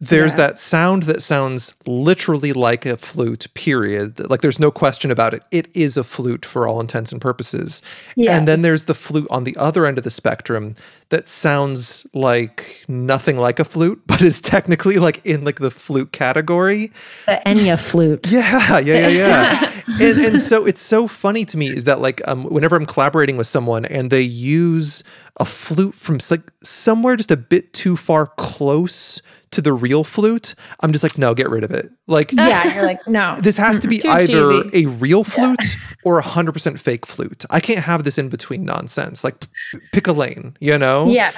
there's 0.05 0.33
Yeah. 0.33 0.49
that 0.49 0.59
sound 0.59 1.05
that 1.05 1.23
sounds 1.23 1.75
literally 1.87 2.53
like 2.53 2.85
a 2.85 2.97
flute, 2.97 3.47
period. 3.55 4.29
Like 4.29 4.41
there's 4.41 4.59
no 4.59 4.73
question 4.73 5.13
about 5.13 5.33
it. 5.33 5.45
It 5.53 5.69
is 5.77 5.97
a 5.97 6.03
flute 6.03 6.45
for 6.45 6.67
all 6.67 6.81
intents 6.81 7.13
and 7.13 7.21
purposes. 7.21 7.83
And 8.17 8.49
then 8.49 8.63
there's 8.63 8.87
the 8.87 8.95
flute 8.95 9.29
on 9.31 9.45
the 9.45 9.57
other 9.57 9.87
end 9.87 9.99
of 9.99 10.05
the 10.05 10.11
spectrum 10.11 10.75
that 11.11 11.29
sounds 11.29 12.05
like 12.15 12.85
nothing 12.89 13.37
like 13.37 13.61
a 13.61 13.65
flute, 13.65 14.03
but 14.09 14.23
is 14.23 14.41
technically 14.41 14.97
like 14.97 15.25
in 15.25 15.45
like 15.45 15.61
the 15.61 15.71
flute 15.71 16.11
category. 16.11 16.91
the 17.27 17.41
Enya 17.47 17.79
flute. 17.81 18.27
Yeah, 18.33 18.81
yeah, 18.81 19.07
yeah, 19.07 19.09
yeah. 19.09 19.73
and, 20.01 20.19
and 20.27 20.41
so 20.41 20.67
it's 20.67 20.81
so 20.81 21.07
funny 21.07 21.45
to 21.45 21.57
me 21.57 21.69
is 21.69 21.85
that 21.85 22.01
like 22.01 22.21
um, 22.27 22.43
whenever 22.45 22.75
I'm 22.75 22.87
collaborating 22.87 23.37
with 23.37 23.47
someone 23.47 23.85
and 23.85 24.11
they 24.11 24.23
use 24.23 25.05
a 25.39 25.45
flute 25.45 25.95
from 25.95 26.19
like 26.29 26.51
somewhere 26.61 27.15
just 27.15 27.31
a 27.31 27.37
bit 27.37 27.73
too 27.73 27.97
far 27.97 28.27
close 28.27 29.23
to 29.53 29.63
the 29.63 29.73
real 29.73 30.03
flute, 30.05 30.55
I'm 30.81 30.93
just 30.93 31.03
like, 31.05 31.17
no, 31.17 31.35
get 31.35 31.49
rid 31.49 31.63
of 31.65 31.71
it. 31.71 31.91
Like, 32.07 32.33
Yeah, 32.33 32.75
you're 32.75 32.85
like, 32.93 33.07
no. 33.07 33.35
this 33.41 33.57
has 33.57 33.79
to 33.81 33.89
be 33.89 34.01
either 34.05 34.63
cheesy. 34.65 34.85
a 34.87 34.89
real 34.91 35.25
flute 35.25 35.77
or 36.05 36.19
a 36.19 36.23
hundred 36.23 36.53
percent 36.53 36.81
fake 36.81 37.07
flute. 37.07 37.45
I 37.51 37.61
can't 37.61 37.81
have 37.85 38.05
this 38.05 38.19
in 38.19 38.29
between 38.29 38.65
nonsense. 38.65 39.23
Like, 39.25 39.41
p- 39.41 39.79
pick 39.93 40.07
a 40.07 40.13
lane, 40.13 40.57
you 40.61 40.77
know? 40.79 41.09
Yeah. 41.09 41.33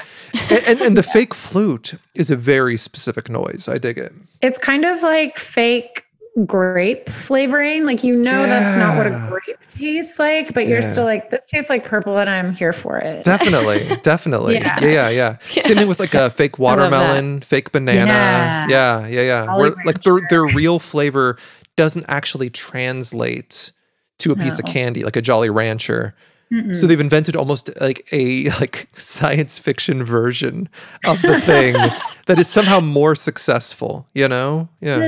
And, 0.51 0.63
and, 0.67 0.81
and 0.81 0.97
the 0.97 1.03
fake 1.15 1.35
flute 1.35 1.95
is 2.15 2.31
a 2.31 2.37
very 2.37 2.77
specific 2.77 3.29
noise. 3.29 3.69
I 3.69 3.79
dig 3.79 3.99
it. 3.99 4.13
It's 4.43 4.59
kind 4.59 4.85
of 4.85 5.03
like 5.03 5.39
fake 5.39 6.04
grape 6.47 7.09
flavoring. 7.09 7.85
Like 7.85 8.03
you 8.03 8.17
know 8.17 8.43
that's 8.43 8.77
not 8.77 8.97
what 8.97 9.07
a 9.07 9.27
grape 9.29 9.59
tastes 9.71 10.19
like, 10.19 10.53
but 10.55 10.67
you're 10.67 10.83
still 10.83 11.05
like, 11.05 11.31
this 11.31 11.47
tastes 11.47 11.71
like 11.71 11.85
purple 11.85 12.19
and 12.19 12.29
I'm 12.29 12.53
here 12.53 12.73
for 12.73 12.99
it. 12.99 13.25
Definitely, 13.25 13.97
definitely. 14.03 14.55
Yeah. 14.55 14.79
Yeah, 14.81 15.09
yeah, 15.09 15.09
yeah. 15.11 15.39
Same 15.63 15.77
thing 15.77 15.89
with 15.89 16.01
like 16.01 16.15
a 16.15 16.31
fake 16.31 16.59
watermelon, 16.59 17.41
fake 17.41 17.73
banana. 17.73 18.11
Yeah. 18.11 18.69
Yeah, 18.69 19.07
yeah, 19.07 19.21
yeah. 19.21 19.57
Where 19.57 19.75
like 19.85 20.03
their 20.03 20.21
their 20.29 20.45
real 20.45 20.79
flavor 20.79 21.37
doesn't 21.77 22.07
actually 22.09 22.51
translate 22.51 23.73
to 24.19 24.33
a 24.33 24.37
piece 24.37 24.59
of 24.59 24.65
candy, 24.65 25.05
like 25.05 25.17
a 25.17 25.23
Jolly 25.23 25.51
Rancher. 25.51 26.15
Mm-mm. 26.53 26.77
So 26.77 26.87
they've 26.87 27.01
invented 27.01 27.37
almost 27.37 27.71
like 27.81 28.07
a 28.13 28.51
like 28.61 28.89
science 28.93 29.59
fiction 29.59 30.05
version 30.05 30.69
of 31.07 31.21
the 31.23 31.41
thing 31.41 31.73
that 32.27 32.39
is 32.39 32.49
somehow 32.49 32.81
more 32.81 33.15
successful. 33.15 34.07
You 34.15 34.29
know? 34.29 34.69
Yeah. 34.81 34.99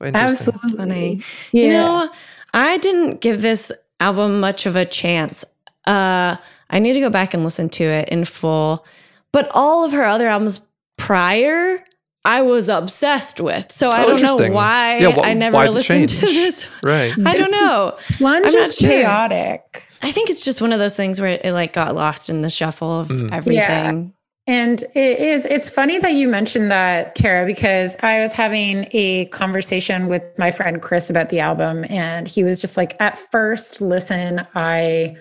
It 0.00 0.06
is. 0.06 0.20
Interesting. 0.20 0.54
Absolutely. 0.54 0.76
funny. 0.78 1.22
Yeah. 1.52 1.62
You 1.64 1.70
know, 1.72 2.10
I 2.54 2.78
didn't 2.78 3.20
give 3.20 3.42
this 3.42 3.72
album 4.00 4.40
much 4.40 4.66
of 4.66 4.76
a 4.76 4.84
chance. 4.84 5.44
Uh, 5.86 6.36
I 6.70 6.78
need 6.78 6.94
to 6.94 7.00
go 7.00 7.10
back 7.10 7.32
and 7.34 7.44
listen 7.44 7.68
to 7.70 7.84
it 7.84 8.08
in 8.08 8.24
full. 8.24 8.84
But 9.32 9.48
all 9.54 9.84
of 9.84 9.92
her 9.92 10.04
other 10.04 10.26
albums 10.28 10.60
prior, 10.96 11.78
I 12.24 12.42
was 12.42 12.68
obsessed 12.68 13.40
with. 13.40 13.70
So 13.70 13.88
I 13.88 14.04
Oh, 14.04 14.16
don't 14.16 14.22
know 14.40 14.52
why 14.54 14.98
Yeah, 14.98 15.12
wh- 15.12 15.24
I 15.26 15.34
never 15.34 15.54
why 15.56 15.66
the 15.66 15.72
listened 15.72 16.08
to 16.08 16.16
this. 16.20 16.68
Right. 16.82 17.12
I 17.24 17.36
don't 17.38 17.52
know. 17.52 17.96
Plunge 18.16 18.46
I'm 18.46 18.52
not 18.52 18.68
is 18.68 18.76
sure. 18.78 18.88
chaotic. 18.90 19.62
I 20.02 20.10
think 20.10 20.28
it's 20.30 20.44
just 20.44 20.60
one 20.60 20.72
of 20.72 20.78
those 20.78 20.96
things 20.96 21.20
where 21.20 21.30
it, 21.30 21.42
it, 21.44 21.52
like 21.52 21.72
got 21.72 21.94
lost 21.94 22.28
in 22.28 22.42
the 22.42 22.50
shuffle 22.50 23.00
of 23.00 23.08
Mm. 23.08 23.32
everything. 23.32 24.12
And 24.48 24.82
it 24.94 25.18
is, 25.18 25.44
it's 25.44 25.68
funny 25.68 25.98
that 25.98 26.12
you 26.12 26.28
mentioned 26.28 26.70
that, 26.70 27.16
Tara, 27.16 27.44
because 27.46 27.96
I 28.00 28.20
was 28.20 28.32
having 28.32 28.86
a 28.92 29.24
conversation 29.26 30.06
with 30.06 30.24
my 30.38 30.52
friend 30.52 30.80
Chris 30.80 31.10
about 31.10 31.30
the 31.30 31.40
album. 31.40 31.84
And 31.88 32.28
he 32.28 32.44
was 32.44 32.60
just 32.60 32.76
like, 32.76 32.96
at 33.00 33.18
first 33.18 33.80
listen, 33.80 34.46
I 34.54 35.16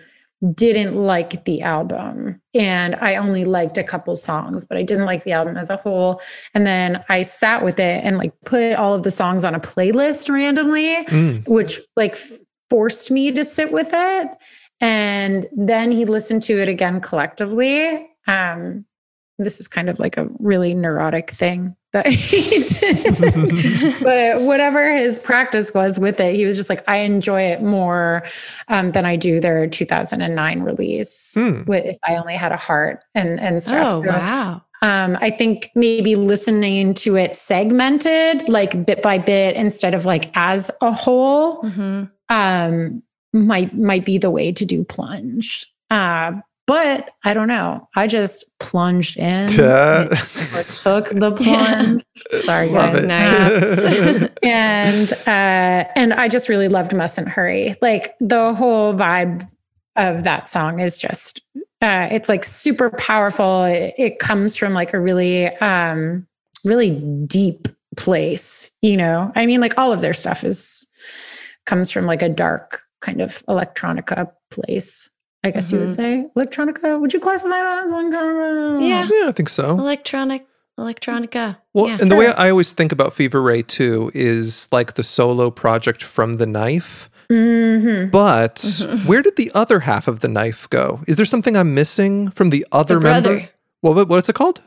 didn't 0.54 0.94
like 0.94 1.46
the 1.46 1.64
album. 1.64 2.40
And 2.54 2.96
I 2.96 3.16
only 3.16 3.46
liked 3.46 3.80
a 3.80 3.84
couple 3.84 4.16
songs, 4.16 4.64
but 4.64 4.78
I 4.78 4.84
didn't 4.84 5.06
like 5.06 5.24
the 5.24 5.32
album 5.32 5.58
as 5.58 5.72
a 5.72 5.78
whole. 5.78 6.22
And 6.54 6.68
then 6.68 7.04
I 7.10 7.24
sat 7.24 7.64
with 7.64 7.80
it 7.80 8.04
and 8.04 8.18
like 8.18 8.34
put 8.46 8.74
all 8.74 8.94
of 8.94 9.04
the 9.04 9.12
songs 9.12 9.44
on 9.44 9.56
a 9.56 9.60
playlist 9.60 10.30
randomly, 10.30 10.98
Mm. 11.06 11.48
which 11.48 11.80
like 11.96 12.16
forced 12.70 13.10
me 13.10 13.32
to 13.32 13.44
sit 13.44 13.72
with 13.72 13.90
it. 13.94 14.28
And 14.82 15.48
then 15.56 15.92
he 15.92 16.06
listened 16.06 16.44
to 16.44 16.60
it 16.62 16.70
again 16.70 17.00
collectively. 17.02 18.08
Um, 18.28 18.86
this 19.38 19.60
is 19.60 19.68
kind 19.68 19.90
of 19.90 20.00
like 20.00 20.18
a 20.18 20.28
really 20.40 20.74
neurotic 20.74 21.30
thing 21.32 21.76
that 21.94 22.08
he 22.08 22.64
did. 22.80 23.96
but 24.04 24.42
whatever 24.42 24.96
his 24.96 25.20
practice 25.20 25.74
was 25.74 26.00
with 26.00 26.20
it, 26.20 26.36
he 26.36 26.46
was 26.46 26.56
just 26.58 26.70
like, 26.70 26.84
I 26.88 26.98
enjoy 26.98 27.42
it 27.42 27.62
more 27.62 28.24
um, 28.68 28.90
than 28.90 29.06
I 29.06 29.16
do 29.16 29.40
their 29.40 29.68
2009 29.68 30.62
release 30.62 31.34
Hmm. 31.38 31.64
with 31.66 31.86
If 31.86 31.98
I 32.08 32.16
Only 32.16 32.36
Had 32.36 32.52
a 32.52 32.58
Heart 32.58 33.04
and, 33.14 33.40
and 33.40 33.62
stuff. 33.62 33.88
Oh, 33.88 34.02
So, 34.04 34.08
wow. 34.10 34.62
um, 34.82 35.18
I 35.22 35.30
think 35.30 35.70
maybe 35.76 36.16
listening 36.16 36.94
to 36.96 37.16
it 37.18 37.36
segmented, 37.36 38.48
like 38.50 38.86
bit 38.86 39.02
by 39.02 39.18
bit, 39.18 39.56
instead 39.56 39.94
of 39.94 40.06
like 40.06 40.32
as 40.36 40.70
a 40.82 40.92
whole, 40.92 41.66
um, 42.30 43.02
might 43.34 43.78
might 43.78 44.06
be 44.06 44.18
the 44.18 44.32
way 44.32 44.52
to 44.54 44.66
do 44.66 44.84
plunge. 44.84 45.66
Uh, 45.90 46.34
but 46.68 47.12
I 47.24 47.34
don't 47.34 47.48
know. 47.48 47.88
I 47.96 48.08
just 48.08 48.58
plunged 48.60 49.18
in, 49.18 49.50
Yeah. 49.52 50.06
took 50.84 51.10
the 51.10 51.32
plunge. 51.38 52.04
Sorry, 52.44 52.70
Love 52.70 52.94
guys. 52.94 53.04
it. 53.04 53.08
Nice. 53.08 54.30
and 54.44 55.14
uh, 55.28 55.90
and 55.96 56.14
I 56.14 56.28
just 56.28 56.50
really 56.50 56.68
loved 56.68 56.96
Mustn't 56.96 57.28
Hurry. 57.28 57.76
Like 57.82 58.16
the 58.20 58.54
whole 58.54 58.94
vibe 58.94 59.48
of 59.96 60.24
that 60.24 60.50
song 60.50 60.80
is 60.80 60.98
just 60.98 61.42
uh, 61.82 62.08
it's 62.12 62.30
like 62.30 62.44
super 62.44 62.90
powerful. 62.92 63.66
It, 63.66 63.94
it 63.98 64.20
comes 64.20 64.56
from 64.56 64.74
like 64.74 64.94
a 64.94 65.00
really 65.00 65.48
um, 65.58 66.26
really 66.64 67.00
deep 67.28 67.68
place. 67.96 68.72
You 68.82 68.98
know, 68.98 69.32
I 69.36 69.46
mean, 69.46 69.62
like 69.62 69.78
all 69.78 69.94
of 69.94 70.02
their 70.02 70.14
stuff 70.14 70.44
is 70.44 70.88
comes 71.66 71.92
from 71.92 72.06
like 72.06 72.22
a 72.22 72.30
dark 72.30 72.82
kind 73.02 73.22
of 73.22 73.44
electronica 73.46 74.32
place. 74.52 75.12
I 75.46 75.52
guess 75.52 75.72
you 75.72 75.80
would 75.80 75.90
Mhm. 75.90 75.96
say 75.96 76.26
electronica. 76.36 77.00
Would 77.00 77.14
you 77.14 77.20
classify 77.20 77.60
that 77.68 77.78
as 77.84 77.92
electronica? 77.94 78.82
Yeah. 78.82 79.08
Yeah, 79.12 79.28
I 79.30 79.32
think 79.32 79.50
so. 79.50 79.70
Electronic, 79.72 80.46
electronica. 80.80 81.58
Well, 81.74 81.88
yeah. 81.90 81.98
and 82.02 82.10
the 82.12 82.16
way 82.16 82.28
I 82.34 82.50
always 82.50 82.72
think 82.74 82.92
about 82.92 83.14
Fever 83.14 83.42
Ray 83.42 83.62
too 83.62 84.12
is 84.14 84.68
like 84.72 84.96
the 84.96 85.04
solo 85.04 85.52
project 85.52 86.02
from 86.04 86.38
the 86.38 86.48
knife. 86.48 87.10
Mm-hmm. 87.30 88.10
But 88.12 88.56
Mhm. 88.56 89.06
where 89.06 89.22
did 89.22 89.36
the 89.36 89.52
other 89.54 89.82
half 89.82 90.08
of 90.08 90.20
the 90.22 90.28
knife 90.28 90.70
go? 90.70 91.02
Is 91.08 91.16
there 91.16 91.26
something 91.26 91.56
I'm 91.56 91.74
missing 91.74 92.30
from 92.32 92.50
the 92.50 92.66
other 92.72 93.00
member? 93.00 93.22
brother. 93.30 93.50
Well, 93.82 93.94
what, 93.94 94.10
what's 94.10 94.30
it 94.30 94.34
called? 94.36 94.62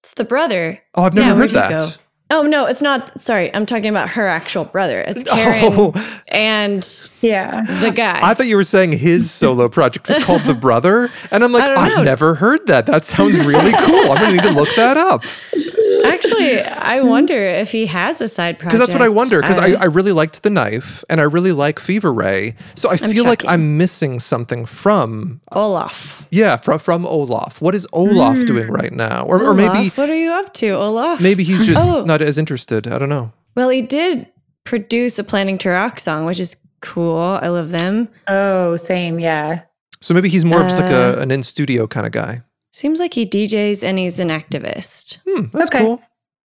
It's 0.00 0.14
the 0.14 0.24
brother. 0.24 0.80
Oh, 0.94 1.04
I've 1.04 1.14
never 1.14 1.28
Yeah, 1.28 1.34
heard 1.34 1.52
where'd 1.52 1.70
that. 1.70 1.98
Go? 2.30 2.40
Oh 2.40 2.42
no, 2.46 2.66
it's 2.66 2.80
not. 2.82 3.20
Sorry, 3.20 3.54
I'm 3.54 3.66
talking 3.66 3.88
about 3.90 4.10
her 4.10 4.26
actual 4.26 4.64
brother. 4.64 5.00
It's 5.06 5.24
oh. 5.28 5.34
Karin 5.34 5.60
Oh. 5.64 6.22
and 6.28 6.86
yeah, 7.20 7.62
the 7.80 7.92
guy. 7.94 8.20
I 8.22 8.34
thought 8.34 8.46
you 8.46 8.56
were 8.56 8.64
saying 8.64 8.92
his 8.92 9.30
solo 9.30 9.68
project 9.68 10.08
was 10.08 10.24
called 10.24 10.42
The 10.42 10.54
Brother. 10.54 11.10
And 11.30 11.42
I'm 11.44 11.52
like, 11.52 11.68
I've 11.68 11.96
know. 11.96 12.02
never 12.02 12.34
heard 12.34 12.66
that. 12.68 12.86
That 12.86 13.04
sounds 13.04 13.36
really 13.38 13.72
cool. 13.72 14.12
I'm 14.12 14.18
going 14.18 14.36
to 14.36 14.42
need 14.42 14.42
to 14.42 14.52
look 14.52 14.74
that 14.76 14.96
up. 14.96 15.24
Actually, 16.04 16.60
I 16.62 17.00
wonder 17.02 17.34
if 17.36 17.70
he 17.72 17.86
has 17.86 18.20
a 18.20 18.28
side 18.28 18.58
project. 18.58 18.72
Because 18.74 18.78
that's 18.88 18.92
what 18.98 19.02
I 19.02 19.08
wonder. 19.08 19.40
Because 19.40 19.58
I, 19.58 19.72
Uh, 19.72 19.80
I 19.80 19.84
really 19.86 20.12
liked 20.12 20.42
The 20.42 20.50
Knife 20.50 21.04
and 21.08 21.20
I 21.20 21.24
really 21.24 21.52
like 21.52 21.78
Fever 21.78 22.12
Ray. 22.12 22.54
So 22.74 22.88
I 22.88 22.92
I'm 23.02 23.10
feel 23.12 23.24
like. 23.24 23.44
I'm 23.46 23.76
missing 23.76 24.18
something 24.18 24.66
from, 24.66 25.40
Olof. 25.52 26.26
yeah, 26.30 26.56
from, 26.56 26.78
from 26.78 27.04
Olof. 27.06 27.60
What 27.60 27.74
is 27.74 27.86
Olof 27.92 28.36
Mm. 28.38 28.46
doing 28.46 28.68
right 28.68 28.92
now? 28.92 29.24
Or, 29.26 29.42
or 29.42 29.54
maybe 29.54 29.90
what 29.90 30.08
are 30.10 30.14
you 30.16 30.30
up 30.32 30.52
to, 30.54 30.70
Olof? 30.70 31.20
maybe 31.20 31.42
he's 31.44 31.66
just 31.66 31.78
Oh, 31.88 32.04
not 32.04 32.22
as 32.22 32.38
interested. 32.38 32.86
I 32.86 32.98
don't 32.98 33.08
know. 33.08 33.32
well, 33.56 33.68
he 33.70 33.82
did 33.82 34.26
produce 34.64 35.18
a 35.18 35.24
Planningtorock 35.24 35.98
song, 35.98 36.26
which 36.26 36.38
is 36.40 36.56
cool. 36.80 37.18
I 37.42 37.48
love 37.48 37.70
them. 37.70 38.08
Oh, 38.28 38.76
same. 38.76 39.18
Yeah. 39.18 39.62
So 40.00 40.14
maybe 40.14 40.28
he's 40.28 40.44
more 40.44 40.62
of 40.62 40.68
just 40.68 40.80
like 40.80 40.90
Uh, 40.92 41.16
a, 41.18 41.20
an 41.22 41.30
in 41.30 41.42
studio 41.42 41.86
kind 41.86 42.06
of 42.06 42.12
guy. 42.12 42.40
Seems 42.72 43.00
like 43.00 43.14
he 43.14 43.26
DJs 43.26 43.82
and 43.82 43.98
he's 43.98 44.20
an 44.20 44.28
activist. 44.28 45.18
Hmm, 45.28 45.46
that's 45.52 45.68
Okay. 45.70 45.80
cool. 45.80 46.02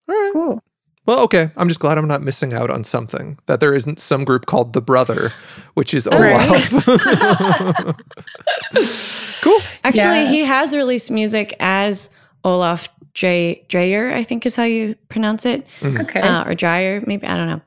All 0.09 0.15
right. 0.15 0.31
Cool. 0.33 0.63
Well, 1.05 1.19
okay. 1.25 1.51
I'm 1.55 1.67
just 1.67 1.79
glad 1.79 1.99
I'm 1.99 2.07
not 2.07 2.23
missing 2.23 2.51
out 2.53 2.71
on 2.71 2.83
something. 2.83 3.37
That 3.45 3.59
there 3.59 3.75
isn't 3.75 3.99
some 3.99 4.25
group 4.25 4.47
called 4.47 4.73
The 4.73 4.81
Brother, 4.81 5.31
which 5.75 5.93
is 5.93 6.07
Right. 6.07 6.33
Olof. 6.33 6.71
cool. 9.43 9.59
Actually, 9.83 10.23
Yeah. 10.23 10.29
he 10.29 10.43
has 10.45 10.75
released 10.75 11.11
music 11.11 11.53
as 11.59 12.09
Olof 12.43 12.89
Dre- 13.13 13.63
Dreijer, 13.69 14.11
I 14.13 14.23
think 14.23 14.45
is 14.47 14.55
how 14.55 14.63
you 14.63 14.95
pronounce 15.09 15.45
it. 15.45 15.67
Okay. 15.83 16.21
Uh, 16.21 16.43
or 16.45 16.53
Dreijer, 16.55 17.05
maybe. 17.05 17.27
I 17.27 17.35
don't 17.37 17.47
know. 17.49 17.61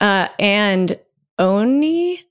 Uh, 0.00 0.28
and 0.38 0.98
Oni 1.38 2.22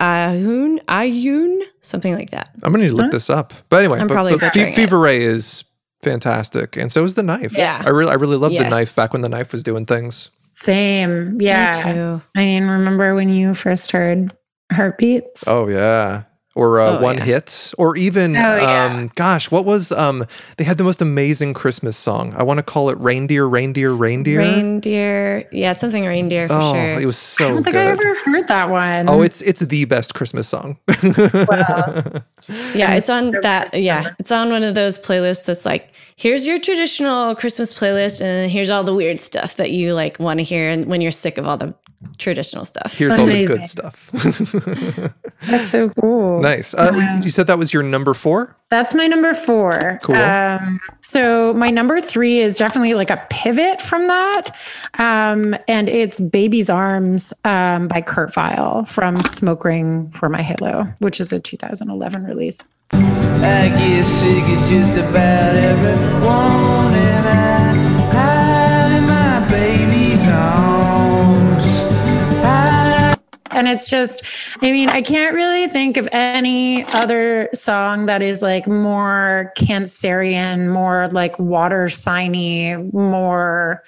Ayhun, 0.00 0.78
Ayhun, 0.86 1.60
something 1.80 2.14
like 2.14 2.30
that. 2.30 2.50
I'm 2.62 2.72
gonna 2.72 2.84
need 2.84 2.90
to 2.90 2.96
look 2.96 3.10
this 3.10 3.30
up. 3.30 3.52
But 3.68 3.84
anyway, 3.84 4.00
I'm 4.00 4.06
but, 4.06 4.14
probably 4.14 4.36
but 4.36 4.52
Fe- 4.52 4.74
Fever 4.74 4.98
Ray 4.98 5.22
is 5.22 5.64
fantastic, 6.02 6.76
and 6.76 6.90
so 6.90 7.02
is 7.04 7.14
the 7.14 7.22
knife. 7.22 7.52
Yeah. 7.56 7.82
I 7.84 7.88
really, 7.90 8.10
I 8.10 8.14
really 8.14 8.36
loved 8.36 8.54
the 8.56 8.68
knife 8.68 8.94
back 8.94 9.12
when 9.12 9.22
the 9.22 9.28
knife 9.28 9.52
was 9.52 9.62
doing 9.62 9.86
things. 9.86 10.30
Same. 10.54 11.40
Yeah. 11.40 11.72
too. 11.72 12.22
I 12.36 12.40
mean, 12.40 12.66
remember 12.66 13.14
when 13.14 13.28
you 13.28 13.54
first 13.54 13.90
heard 13.92 14.36
Heartbeats? 14.72 15.46
Oh 15.46 15.68
yeah. 15.68 16.24
Or 16.58 16.80
uh, 16.80 16.98
Oh, 16.98 17.00
one 17.00 17.18
yeah. 17.18 17.24
hit, 17.24 17.72
or 17.78 17.94
even, 17.96 18.36
Oh, 18.36 18.56
yeah. 18.56 18.86
um, 18.86 19.10
gosh, 19.14 19.48
what 19.48 19.64
was 19.64 19.92
um? 19.92 20.26
They 20.56 20.64
had 20.64 20.76
the 20.76 20.82
most 20.82 21.00
amazing 21.00 21.54
Christmas 21.54 21.96
song. 21.96 22.34
I 22.36 22.42
want 22.42 22.58
to 22.58 22.64
call 22.64 22.90
it 22.90 22.98
"Reindeer, 22.98 23.46
Reindeer, 23.46 23.92
Reindeer." 23.92 24.40
Reindeer. 24.40 25.48
Yeah, 25.52 25.70
it's 25.70 25.80
something 25.80 26.04
reindeer 26.04 26.48
for 26.48 26.54
oh, 26.54 26.72
sure. 26.74 27.00
it 27.00 27.06
was 27.06 27.14
I 27.16 27.44
so 27.44 27.48
don't 27.48 27.62
think 27.62 27.76
I 27.76 27.84
good. 27.94 28.04
ever 28.04 28.14
heard 28.24 28.48
that 28.48 28.70
one. 28.70 29.08
Oh, 29.08 29.22
it's 29.22 29.40
it's 29.40 29.60
the 29.60 29.84
best 29.84 30.14
Christmas 30.14 30.48
song. 30.48 30.78
Yeah, 32.74 32.94
it's 32.94 33.10
on 33.10 33.32
that. 33.42 33.74
Yeah, 33.74 34.10
it's 34.18 34.32
on 34.32 34.50
one 34.50 34.62
of 34.64 34.74
those 34.74 34.98
playlists 34.98 35.44
that's 35.44 35.66
like, 35.66 35.94
here's 36.16 36.46
your 36.46 36.58
traditional 36.58 37.34
Christmas 37.34 37.78
playlist, 37.78 38.20
and 38.22 38.50
here's 38.50 38.70
all 38.70 38.84
the 38.84 38.94
weird 38.94 39.20
stuff 39.20 39.56
that 39.56 39.70
you 39.70 39.94
like 39.94 40.18
want 40.18 40.38
to 40.38 40.44
hear, 40.44 40.68
and 40.68 40.86
when 40.86 41.00
you're 41.00 41.10
sick 41.12 41.36
of 41.38 41.46
all 41.46 41.56
the 41.56 41.74
traditional 42.18 42.64
stuff. 42.64 42.96
Here's 42.96 43.18
all 43.18 43.26
the 43.26 43.32
Amazing. 43.32 43.56
good 43.56 43.66
stuff. 43.66 44.10
That's 45.42 45.68
so 45.68 45.88
cool. 45.90 46.40
nice. 46.40 46.74
Uh, 46.74 47.20
you 47.22 47.30
said 47.30 47.46
that 47.48 47.58
was 47.58 47.72
your 47.72 47.82
number 47.82 48.14
four. 48.14 48.56
That's 48.70 48.94
my 48.94 49.06
number 49.06 49.32
four. 49.34 49.98
Cool. 50.02 50.16
Um, 50.16 50.78
so 51.00 51.54
my 51.54 51.70
number 51.70 52.00
three 52.00 52.38
is 52.40 52.56
definitely 52.58 52.94
like 52.94 53.10
a 53.10 53.24
pivot 53.30 53.80
from 53.80 54.06
that. 54.06 54.50
Um, 54.98 55.56
and 55.66 55.88
it's 55.88 56.20
Baby's 56.20 56.68
Arms 56.68 57.32
um, 57.44 57.88
by 57.88 58.00
Kurt 58.02 58.34
Vile 58.34 58.84
from 58.84 59.18
Smoke 59.20 59.64
Ring 59.64 60.10
for 60.10 60.28
My 60.28 60.42
Halo, 60.42 60.84
which 61.00 61.20
is 61.20 61.32
a 61.32 61.40
2011 61.40 62.24
release. 62.24 62.58
I 62.92 63.68
get 63.68 64.04
sick 64.04 64.42
of 64.42 64.68
just 64.68 64.96
about 64.98 65.54
everyone, 65.54 66.94
And 73.50 73.68
it's 73.68 73.88
just, 73.88 74.24
I 74.62 74.70
mean, 74.72 74.88
I 74.90 75.02
can't 75.02 75.34
really 75.34 75.68
think 75.68 75.96
of 75.96 76.08
any 76.12 76.84
other 76.94 77.48
song 77.54 78.06
that 78.06 78.22
is 78.22 78.42
like 78.42 78.66
more 78.66 79.52
Cancerian, 79.58 80.68
more 80.68 81.08
like 81.08 81.38
water 81.38 81.88
signy, 81.88 82.76
more 82.76 83.82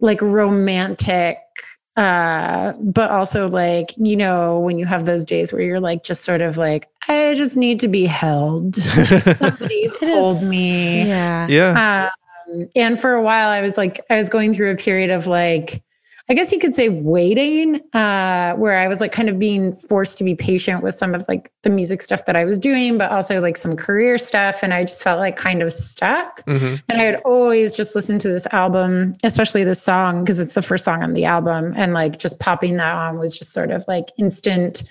like 0.00 0.20
romantic. 0.22 1.38
Uh, 1.96 2.74
but 2.78 3.10
also 3.10 3.48
like, 3.48 3.92
you 3.96 4.16
know, 4.16 4.60
when 4.60 4.78
you 4.78 4.86
have 4.86 5.04
those 5.04 5.24
days 5.24 5.52
where 5.52 5.62
you're 5.62 5.80
like 5.80 6.04
just 6.04 6.22
sort 6.22 6.40
of 6.40 6.56
like, 6.56 6.86
I 7.08 7.34
just 7.34 7.56
need 7.56 7.80
to 7.80 7.88
be 7.88 8.06
held. 8.06 8.76
Somebody 8.76 9.90
hold 10.00 10.42
me. 10.48 11.08
Yeah. 11.08 11.48
Yeah. 11.48 12.10
Um, 12.46 12.68
and 12.76 13.00
for 13.00 13.14
a 13.14 13.22
while, 13.22 13.48
I 13.48 13.60
was 13.60 13.76
like, 13.76 14.00
I 14.10 14.16
was 14.16 14.28
going 14.28 14.54
through 14.54 14.70
a 14.70 14.76
period 14.76 15.10
of 15.10 15.26
like, 15.26 15.82
I 16.30 16.34
guess 16.34 16.52
you 16.52 16.58
could 16.58 16.74
say 16.74 16.90
waiting, 16.90 17.80
uh, 17.94 18.52
where 18.54 18.78
I 18.78 18.86
was 18.86 19.00
like 19.00 19.12
kind 19.12 19.30
of 19.30 19.38
being 19.38 19.74
forced 19.74 20.18
to 20.18 20.24
be 20.24 20.34
patient 20.34 20.82
with 20.82 20.94
some 20.94 21.14
of 21.14 21.24
like 21.26 21.50
the 21.62 21.70
music 21.70 22.02
stuff 22.02 22.26
that 22.26 22.36
I 22.36 22.44
was 22.44 22.58
doing, 22.58 22.98
but 22.98 23.10
also 23.10 23.40
like 23.40 23.56
some 23.56 23.74
career 23.76 24.18
stuff. 24.18 24.62
And 24.62 24.74
I 24.74 24.82
just 24.82 25.02
felt 25.02 25.18
like 25.18 25.36
kind 25.36 25.62
of 25.62 25.72
stuck. 25.72 26.44
Mhm. 26.44 26.82
And 26.90 27.00
I 27.00 27.04
had 27.04 27.22
always 27.24 27.74
just 27.74 27.94
listened 27.94 28.20
to 28.20 28.28
this 28.28 28.46
album, 28.52 29.12
especially 29.24 29.64
this 29.64 29.82
song, 29.82 30.22
because 30.22 30.38
it's 30.38 30.54
the 30.54 30.60
first 30.60 30.84
song 30.84 31.02
on 31.02 31.14
the 31.14 31.24
album. 31.24 31.72
And 31.76 31.94
like 31.94 32.18
just 32.18 32.38
popping 32.40 32.76
that 32.76 32.92
on 32.94 33.18
was 33.18 33.38
just 33.38 33.54
sort 33.54 33.70
of 33.70 33.86
like 33.88 34.08
instant. 34.18 34.82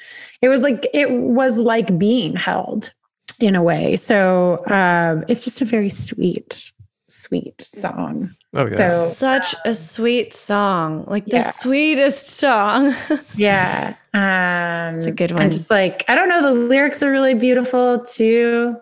It 0.41 0.49
was 0.49 0.63
like, 0.63 0.88
it 0.91 1.11
was 1.11 1.59
like 1.59 1.99
being 1.99 2.35
held 2.35 2.91
in 3.39 3.55
a 3.55 3.61
way. 3.61 3.95
So 3.95 4.63
um, 4.65 5.23
it's 5.27 5.43
just 5.43 5.61
a 5.61 5.65
very 5.65 5.89
sweet, 5.89 6.71
sweet 7.09 7.61
song. 7.61 8.35
Oh 8.55 8.63
yeah. 8.63 8.69
So 8.69 9.07
Such 9.09 9.55
a 9.65 9.73
sweet 9.73 10.33
song, 10.33 11.03
like 11.07 11.25
the 11.25 11.37
Yeah. 11.37 11.51
sweetest 11.51 12.27
song. 12.37 12.93
yeah, 13.35 13.95
um, 14.13 14.97
It's 14.97 15.05
a 15.05 15.11
good 15.11 15.31
one. 15.31 15.43
And 15.43 15.51
just 15.51 15.69
like 15.69 16.05
I 16.07 16.15
don't 16.15 16.29
know, 16.29 16.41
the 16.41 16.51
lyrics 16.53 17.03
are 17.03 17.11
really 17.11 17.33
beautiful 17.35 17.99
too. 17.99 18.75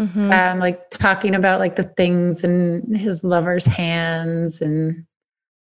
Mhm. 0.00 0.30
Um, 0.52 0.58
like 0.58 0.90
talking 0.90 1.34
about 1.34 1.58
like 1.58 1.76
the 1.76 1.84
things 1.84 2.44
in 2.44 2.94
his 2.94 3.24
lover's 3.24 3.64
hands 3.64 4.60
and 4.60 5.04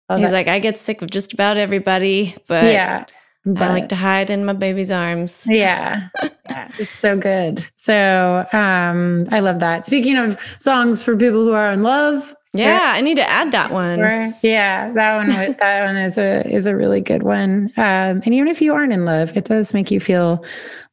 all 0.08 0.18
He's 0.18 0.30
that. 0.30 0.36
like, 0.36 0.48
I 0.48 0.58
get 0.58 0.76
sick 0.76 1.00
of 1.02 1.10
just 1.10 1.32
about 1.32 1.56
everybody, 1.56 2.34
but 2.48 2.64
yeah, 2.64 3.04
I 3.46 3.68
like 3.68 3.88
to 3.90 3.94
hide 3.96 4.28
in 4.30 4.44
my 4.44 4.52
baby's 4.52 4.90
arms. 4.90 5.46
yeah. 5.48 6.08
yeah, 6.50 6.68
it's 6.80 6.92
so 6.92 7.16
good. 7.16 7.64
So 7.76 8.44
um, 8.52 9.24
I 9.30 9.38
love 9.40 9.60
that. 9.60 9.84
Speaking 9.84 10.16
of 10.16 10.38
songs 10.58 11.02
for 11.04 11.16
people 11.16 11.44
who 11.44 11.52
are 11.52 11.70
in 11.70 11.82
love, 11.82 12.34
Yeah, 12.54 12.92
I 12.94 13.00
need 13.00 13.16
to 13.16 13.28
add 13.28 13.52
that 13.52 13.70
one. 13.70 13.98
yeah, 14.42 14.90
that 14.92 15.16
one 15.16 15.28
that 15.58 15.84
one 15.86 15.96
is 15.96 16.18
a 16.18 16.46
is 16.48 16.66
a 16.66 16.76
really 16.76 17.00
good 17.00 17.22
one. 17.22 17.72
Um, 17.76 18.22
and 18.24 18.28
even 18.34 18.48
if 18.48 18.60
you 18.62 18.72
aren't 18.74 18.92
in 18.92 19.04
love, 19.04 19.36
it 19.36 19.44
does 19.44 19.74
make 19.74 19.90
you 19.90 20.00
feel 20.00 20.44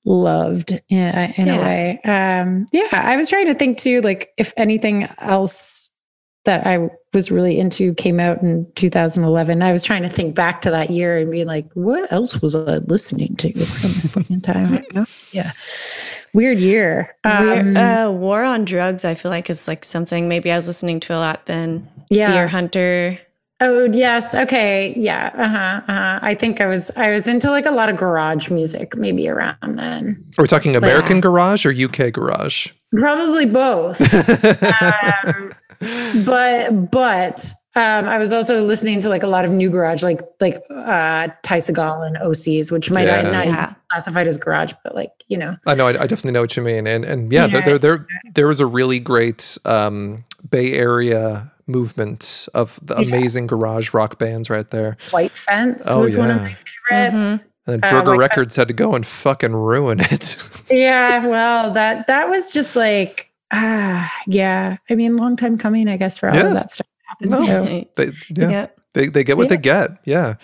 loved 0.05 0.71
in, 0.89 1.15
in 1.37 1.47
a 1.49 1.55
Yeah. 1.55 1.61
way. 1.61 1.99
Um, 2.03 2.65
yeah, 2.71 2.87
I 2.91 3.15
was 3.15 3.29
trying 3.29 3.45
to 3.47 3.53
think 3.55 3.77
too, 3.77 4.01
like 4.01 4.31
if 4.37 4.51
anything 4.57 5.07
else 5.19 5.89
that 6.45 6.65
I 6.65 6.89
was 7.13 7.29
really 7.29 7.59
into 7.59 7.93
came 7.93 8.19
out 8.19 8.41
in 8.41 8.65
2011. 8.73 9.61
I 9.61 9.71
was 9.71 9.83
trying 9.83 10.01
to 10.01 10.09
think 10.09 10.33
back 10.33 10.61
to 10.63 10.71
that 10.71 10.89
year 10.89 11.19
and 11.19 11.29
be 11.29 11.45
like, 11.45 11.71
what 11.75 12.11
else 12.11 12.41
was 12.41 12.55
I 12.55 12.77
listening 12.87 13.35
to 13.35 13.49
at 13.49 13.53
this 13.55 14.07
point 14.11 14.31
in 14.31 14.41
time? 14.41 14.63
yeah. 14.63 14.71
have 14.71 14.95
no 14.95 15.01
idea. 15.01 15.53
Weird 16.33 16.57
year. 16.59 17.15
Weird- 17.25 17.67
Um, 17.67 17.77
uh, 17.77 18.11
War 18.11 18.43
on 18.43 18.65
Drugs, 18.65 19.03
I 19.05 19.13
feel 19.15 19.31
like 19.31 19.49
is 19.49 19.67
like 19.67 19.83
something 19.85 20.27
maybe 20.29 20.51
I 20.51 20.55
was 20.55 20.67
listening 20.67 20.99
to 21.01 21.13
a 21.15 21.19
lot 21.19 21.45
then. 21.45 21.87
Yeah. 22.09 22.25
Deer 22.31 22.47
Hunter. 22.47 23.19
Oh 23.63 23.85
yes, 23.91 24.33
okay, 24.33 24.91
yeah, 24.97 25.29
uh 25.37 25.47
huh. 25.47 25.81
Uh-huh. 25.87 26.19
I 26.23 26.33
think 26.33 26.61
I 26.61 26.65
was 26.65 26.89
I 26.95 27.11
was 27.11 27.27
into 27.27 27.51
like 27.51 27.67
a 27.67 27.71
lot 27.71 27.89
of 27.89 27.95
garage 27.95 28.49
music 28.49 28.95
maybe 28.97 29.29
around 29.29 29.55
then. 29.77 30.17
Are 30.37 30.41
we 30.41 30.47
talking 30.47 30.75
American 30.75 31.21
garage 31.21 31.63
or 31.63 31.71
UK 31.71 32.11
garage? 32.11 32.69
Probably 32.97 33.45
both. 33.45 34.01
um, 34.81 35.53
but 36.25 36.89
but 36.91 37.51
um, 37.75 38.05
I 38.09 38.17
was 38.17 38.33
also 38.33 38.61
listening 38.61 38.99
to 39.01 39.09
like 39.09 39.23
a 39.23 39.27
lot 39.27 39.45
of 39.45 39.51
new 39.51 39.69
garage, 39.69 40.03
like 40.03 40.21
like 40.39 40.57
uh, 40.69 41.29
Ty 41.43 41.57
Segall 41.57 42.05
and 42.05 42.17
OCs, 42.17 42.71
which 42.71 42.91
might 42.91 43.05
Yeah. 43.07 43.21
not 43.21 43.45
Yeah. 43.45 43.69
be 43.69 43.75
classified 43.91 44.27
as 44.27 44.37
garage, 44.37 44.73
but 44.83 44.93
like 44.95 45.11
you 45.27 45.37
know, 45.37 45.55
I 45.65 45.75
know, 45.75 45.87
I, 45.87 45.91
I 45.91 46.07
definitely 46.07 46.33
know 46.33 46.41
what 46.41 46.57
you 46.57 46.63
mean, 46.63 46.85
and 46.87 47.05
and 47.05 47.31
yeah, 47.31 47.47
there 47.47 47.59
Yeah. 47.59 47.65
there 47.65 47.77
there, 47.77 48.07
there 48.35 48.47
was 48.47 48.59
a 48.59 48.65
really 48.65 48.99
great 48.99 49.57
um, 49.65 50.25
Bay 50.49 50.73
Area 50.73 51.51
movement 51.67 52.49
of 52.53 52.79
the 52.81 52.95
Yeah. 52.95 53.07
amazing 53.07 53.47
garage 53.47 53.93
rock 53.93 54.17
bands 54.19 54.49
right 54.49 54.69
there. 54.69 54.97
White 55.11 55.31
Fence 55.31 55.85
Oh, 55.89 56.01
was 56.01 56.17
one 56.17 56.29
of 56.31 56.37
yeah. 56.37 56.43
my 56.43 56.55
favorites. 56.89 57.53
And 57.67 57.81
then 57.81 57.83
Uh, 57.89 57.91
Burger 57.99 58.11
White 58.11 58.19
Records 58.19 58.55
had 58.55 58.67
to 58.67 58.73
go 58.73 58.95
and 58.95 59.05
fucking 59.05 59.53
ruin 59.53 59.99
it. 60.01 60.37
yeah 60.69 61.25
well 61.27 61.71
that 61.71 62.07
that 62.07 62.27
was 62.29 62.51
just 62.53 62.75
like 62.75 63.29
ah 63.51 64.11
yeah 64.25 64.77
i 64.89 64.95
mean 64.95 65.17
long 65.17 65.35
time 65.35 65.57
coming 65.57 65.87
i 65.89 65.97
guess 65.97 66.17
for 66.17 66.29
all 66.29 66.35
Yeah. 66.35 66.47
of 66.47 66.53
that 66.53 66.71
stuff 66.71 66.87
to 67.19 67.25
happen 67.25 67.29
No, 67.29 67.45
so 67.45 67.63
they, 67.95 68.11
yeah, 68.35 68.67
they, 68.93 69.07
they 69.07 69.23
get 69.23 69.37
what 69.37 69.49
they 69.49 69.57
get. 69.57 69.91
Yeah. 70.05 70.35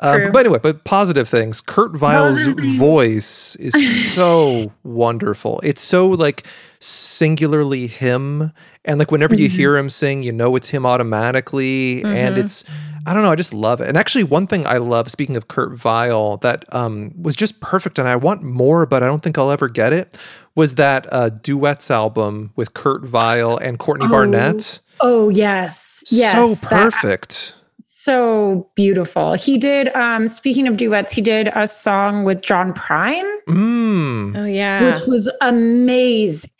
Um, 0.00 0.32
but 0.32 0.40
anyway, 0.46 0.58
but 0.62 0.84
positive 0.84 1.28
things. 1.28 1.60
Kurt 1.60 1.96
Vile's 1.96 2.46
voice 2.46 3.56
is 3.56 3.72
so 4.14 4.72
wonderful. 4.82 5.60
It's 5.62 5.80
so 5.82 6.08
like 6.08 6.46
singularly 6.80 7.86
him. 7.86 8.52
And 8.84 8.98
like 8.98 9.10
whenever 9.10 9.34
you 9.34 9.48
Mhm. 9.48 9.52
hear 9.52 9.76
him 9.76 9.88
sing, 9.88 10.22
you 10.22 10.32
know 10.32 10.54
it's 10.56 10.68
him 10.68 10.84
automatically. 10.84 12.02
And 12.04 12.36
Mhm. 12.36 12.40
it's, 12.40 12.64
I 13.06 13.14
don't 13.14 13.22
know, 13.22 13.30
I 13.32 13.34
just 13.36 13.54
love 13.54 13.80
it. 13.80 13.88
And 13.88 13.96
actually, 13.96 14.24
one 14.24 14.46
thing 14.46 14.66
I 14.66 14.78
love, 14.78 15.10
speaking 15.10 15.36
of 15.36 15.48
Kurt 15.48 15.72
Vile, 15.74 16.36
that 16.38 16.64
um, 16.74 17.12
was 17.20 17.34
just 17.36 17.60
perfect, 17.60 17.98
and 17.98 18.08
I 18.08 18.16
want 18.16 18.42
more, 18.42 18.84
but 18.86 19.02
I 19.02 19.06
don't 19.06 19.22
think 19.22 19.38
I'll 19.38 19.50
ever 19.50 19.68
get 19.68 19.92
it, 19.92 20.16
was 20.54 20.74
that 20.76 21.06
uh, 21.12 21.28
duets 21.30 21.90
album 21.90 22.52
with 22.56 22.74
Kurt 22.74 23.04
Vile 23.04 23.56
and 23.56 23.78
Courtney 23.78 24.06
Oh, 24.06 24.10
Barnett. 24.10 24.80
Oh 25.04 25.28
yes 25.28 26.02
yes 26.10 26.34
so 26.62 26.68
that- 26.68 26.90
perfect. 26.92 27.54
so 27.82 28.68
beautiful 28.74 29.34
he 29.34 29.56
did 29.58 29.88
um 29.94 30.26
speaking 30.26 30.66
of 30.66 30.76
duets 30.76 31.12
he 31.12 31.20
did 31.22 31.48
a 31.54 31.66
song 31.66 32.24
with 32.24 32.42
john 32.42 32.72
prine 32.72 33.30
Mm. 33.46 34.34
Oh 34.36 34.46
yeah. 34.46 34.90
which 34.90 35.06
was 35.06 35.30
amazing 35.42 36.50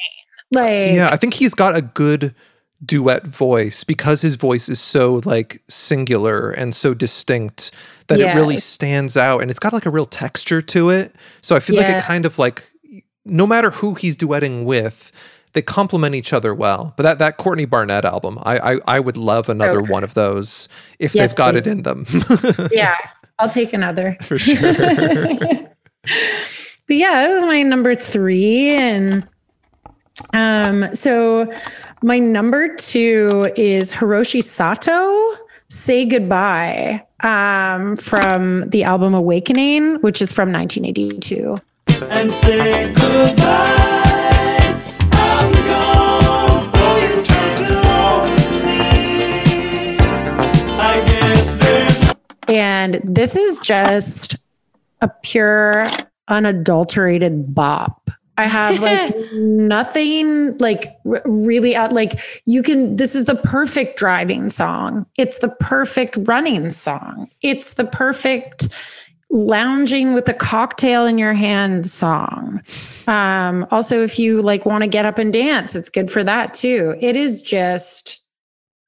like 0.53 0.92
yeah, 0.95 1.09
I 1.11 1.16
think 1.16 1.34
he's 1.34 1.55
got 1.55 1.74
a 1.74 1.82
good 1.82 2.34
duet 2.84 3.26
voice 3.26 3.82
because 3.82 4.20
his 4.20 4.34
voice 4.36 4.68
is 4.68 4.78
so 4.80 5.20
like 5.24 5.59
singular 5.68 6.51
and 6.51 6.74
so 6.74 6.92
distinct 6.95 7.70
that 8.09 8.20
it 8.20 8.26
really 8.36 8.59
stands 8.59 9.16
out 9.16 9.40
and 9.40 9.51
it's 9.51 9.59
got 9.59 9.72
like 9.72 9.86
a 9.86 9.90
real 9.90 10.05
texture 10.07 10.61
to 10.61 10.90
it. 10.90 11.14
So 11.40 11.57
I 11.57 11.61
feel 11.61 11.76
like 11.76 11.88
it 11.88 12.03
kind 12.03 12.26
of 12.26 12.38
like 12.38 12.70
no 13.24 13.47
matter 13.47 13.70
who 13.70 13.95
he's 13.95 14.16
duetting 14.16 14.64
with, 14.64 15.11
they 15.55 15.62
complement 15.62 16.14
each 16.14 16.32
other 16.32 16.55
well. 16.55 16.92
But 16.96 17.05
that 17.05 17.18
that 17.20 17.36
Courtney 17.38 17.64
Barnett 17.64 18.05
album, 18.05 18.38
I 18.42 18.74
I, 18.74 18.78
I 18.96 19.00
would 19.00 19.16
love 19.16 19.48
another 19.48 19.80
Okay. 19.80 19.90
one 19.92 20.05
of 20.05 20.14
those 20.14 20.68
if 20.98 21.14
Yes, 21.14 21.30
they've 21.32 21.38
got 21.38 21.57
it 21.57 21.66
in 21.66 21.82
them. 21.82 22.05
yeah 22.70 22.96
i'll 23.40 23.48
take 23.48 23.72
another 23.72 24.16
For 24.22 24.38
sure. 24.38 24.72
but 26.86 26.96
yeah, 26.96 27.26
that 27.26 27.30
was 27.30 27.42
my 27.44 27.62
number 27.62 27.94
three. 27.96 28.70
And 28.76 29.26
um, 30.34 30.94
so 30.94 31.50
my 32.02 32.18
number 32.20 32.72
two 32.76 33.50
is 33.57 33.90
Hiroshi 33.92 34.42
Sato, 34.44 35.34
Say 35.68 36.05
Goodbye, 36.07 37.05
um, 37.24 37.96
from 37.96 38.68
the 38.70 38.84
album 38.84 39.14
Awakening, 39.14 39.96
which 40.02 40.22
is 40.22 40.32
from 40.32 40.52
1982. 40.52 41.57
and 42.11 42.32
say 42.32 42.92
goodbye. 42.94 43.72
And 52.85 53.01
this 53.03 53.35
is 53.35 53.59
just 53.61 54.37
a 55.01 55.09
pure, 55.22 55.87
unadulterated 56.28 57.55
bop. 57.55 58.11
I 58.37 58.47
have 58.47 58.80
like 58.80 59.14
nothing 59.32 60.59
like 60.59 60.95
r- 61.07 61.22
really 61.24 61.74
out 61.74 61.93
like 61.93 62.20
you 62.45 62.62
can 62.62 62.97
this 62.97 63.14
is 63.14 63.24
the 63.24 63.37
perfect 63.37 63.97
driving 63.97 64.51
song. 64.51 65.07
It's 65.16 65.39
the 65.39 65.49
perfect 65.49 66.18
running 66.24 66.70
song. 66.72 67.30
It's 67.41 67.74
the 67.74 67.85
perfect 67.85 68.68
lounging 69.30 70.12
with 70.12 70.28
a 70.28 70.35
cocktail 70.35 71.07
in 71.07 71.16
your 71.16 71.32
hand 71.32 71.87
song. 71.87 72.61
Um 73.07 73.66
also 73.70 74.03
if 74.03 74.18
you 74.18 74.43
like 74.43 74.66
want 74.66 74.85
to 74.85 74.91
get 74.91 75.07
up 75.07 75.16
and 75.16 75.32
dance, 75.32 75.74
it's 75.74 75.89
good 75.89 76.11
for 76.11 76.22
that 76.22 76.53
too. 76.53 76.97
It 77.01 77.16
is 77.16 77.41
just 77.41 78.23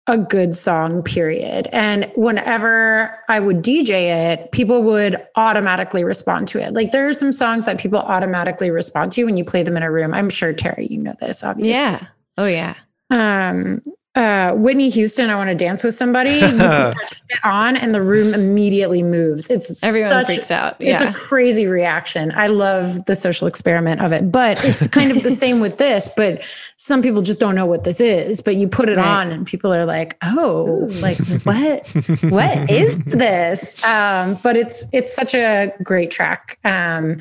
a 0.08 0.16
good 0.16 0.54
song, 0.54 1.02
period. 1.02 1.68
And 1.72 2.10
whenever 2.14 3.18
I 3.28 3.40
would 3.40 3.62
DJ 3.62 4.32
it, 4.32 4.52
people 4.52 4.82
would 4.84 5.20
automatically 5.34 6.04
respond 6.04 6.46
to 6.48 6.60
it. 6.62 6.74
Like 6.74 6.92
there 6.92 7.08
are 7.08 7.12
some 7.12 7.32
songs 7.32 7.66
that 7.66 7.78
people 7.78 7.98
automatically 7.98 8.70
respond 8.70 9.12
to 9.12 9.24
when 9.24 9.36
you 9.36 9.44
play 9.44 9.62
them 9.64 9.76
in 9.76 9.82
a 9.82 9.90
room. 9.90 10.14
I'm 10.14 10.30
sure 10.30 10.52
Terry, 10.52 10.86
you 10.88 10.98
know 10.98 11.14
this, 11.18 11.42
obviously. 11.42 11.70
Yeah. 11.70 12.06
Oh 12.38 12.46
yeah. 12.46 12.74
Um, 13.10 13.82
uh, 14.16 14.52
Whitney 14.54 14.88
Houston, 14.88 15.30
I 15.30 15.36
want 15.36 15.48
to 15.50 15.54
dance 15.54 15.84
with 15.84 15.94
somebody. 15.94 16.30
You 16.30 16.40
put 16.40 16.58
that 16.58 17.20
shit 17.30 17.44
on, 17.44 17.76
and 17.76 17.94
the 17.94 18.02
room 18.02 18.32
immediately 18.34 19.02
moves. 19.02 19.48
It's 19.50 19.84
Everyone 19.84 20.10
such- 20.10 20.26
freaks 20.26 20.50
out. 20.50 20.76
It's 20.80 21.00
Yeah. 21.02 21.10
a 21.10 21.12
crazy 21.14 21.66
reaction. 21.66 22.32
I 22.34 22.46
love 22.46 23.04
the 23.04 23.14
social 23.14 23.46
experiment 23.46 24.00
of 24.00 24.12
it, 24.12 24.32
but 24.32 24.64
it's 24.64 24.86
kind 24.88 25.10
of 25.14 25.22
the 25.22 25.30
same 25.44 25.60
with 25.60 25.76
this. 25.78 26.08
But 26.16 26.42
some 26.78 27.02
people 27.02 27.20
just 27.22 27.38
don't 27.40 27.54
know 27.54 27.66
what 27.66 27.84
this 27.84 28.00
is. 28.00 28.40
But 28.40 28.56
you 28.56 28.66
put 28.68 28.88
it 28.88 28.96
Right. 28.96 29.06
on, 29.06 29.30
and 29.30 29.46
people 29.46 29.72
are 29.72 29.84
like, 29.84 30.16
"Oh, 30.22 30.88
like 31.02 31.18
what? 31.44 31.86
what 32.30 32.70
is 32.70 32.98
this?" 33.04 33.84
Um, 33.84 34.38
but 34.42 34.56
it's 34.56 34.86
it's 34.92 35.14
such 35.14 35.34
a 35.34 35.72
great 35.82 36.10
track. 36.10 36.58
Um, 36.64 37.18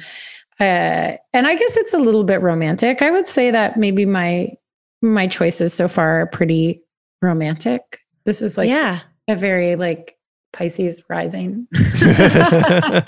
uh, 0.62 1.18
and 1.34 1.46
I 1.46 1.56
guess 1.56 1.76
it's 1.76 1.94
a 1.94 1.98
little 2.00 2.24
bit 2.24 2.42
romantic. 2.42 3.02
I 3.02 3.12
would 3.12 3.28
say 3.28 3.52
that 3.52 3.76
maybe 3.78 4.06
my 4.06 4.54
my 5.02 5.28
choices 5.28 5.74
so 5.74 5.88
far 5.90 6.22
are 6.22 6.26
pretty 6.28 6.82
romantic. 7.22 7.82
This 8.26 8.42
is 8.42 8.58
like 8.58 8.70
Yeah. 8.70 9.02
a 9.28 9.36
very 9.36 9.76
like 9.76 10.18
Pisces 10.54 11.04
rising. 11.10 11.68
I, 11.74 13.04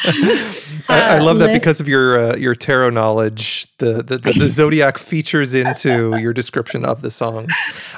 I 0.90 1.20
love 1.20 1.40
that 1.40 1.52
because 1.54 1.80
of 1.80 1.88
your 1.88 2.18
uh, 2.18 2.36
your 2.36 2.56
tarot 2.56 2.90
knowledge. 2.90 3.68
The 3.78 4.04
the, 4.04 4.18
the 4.18 4.34
the 4.34 4.50
zodiac 4.50 4.98
features 4.98 5.54
into 5.54 6.18
your 6.18 6.34
description 6.34 6.84
of 6.84 7.02
the 7.02 7.10
songs. 7.12 7.54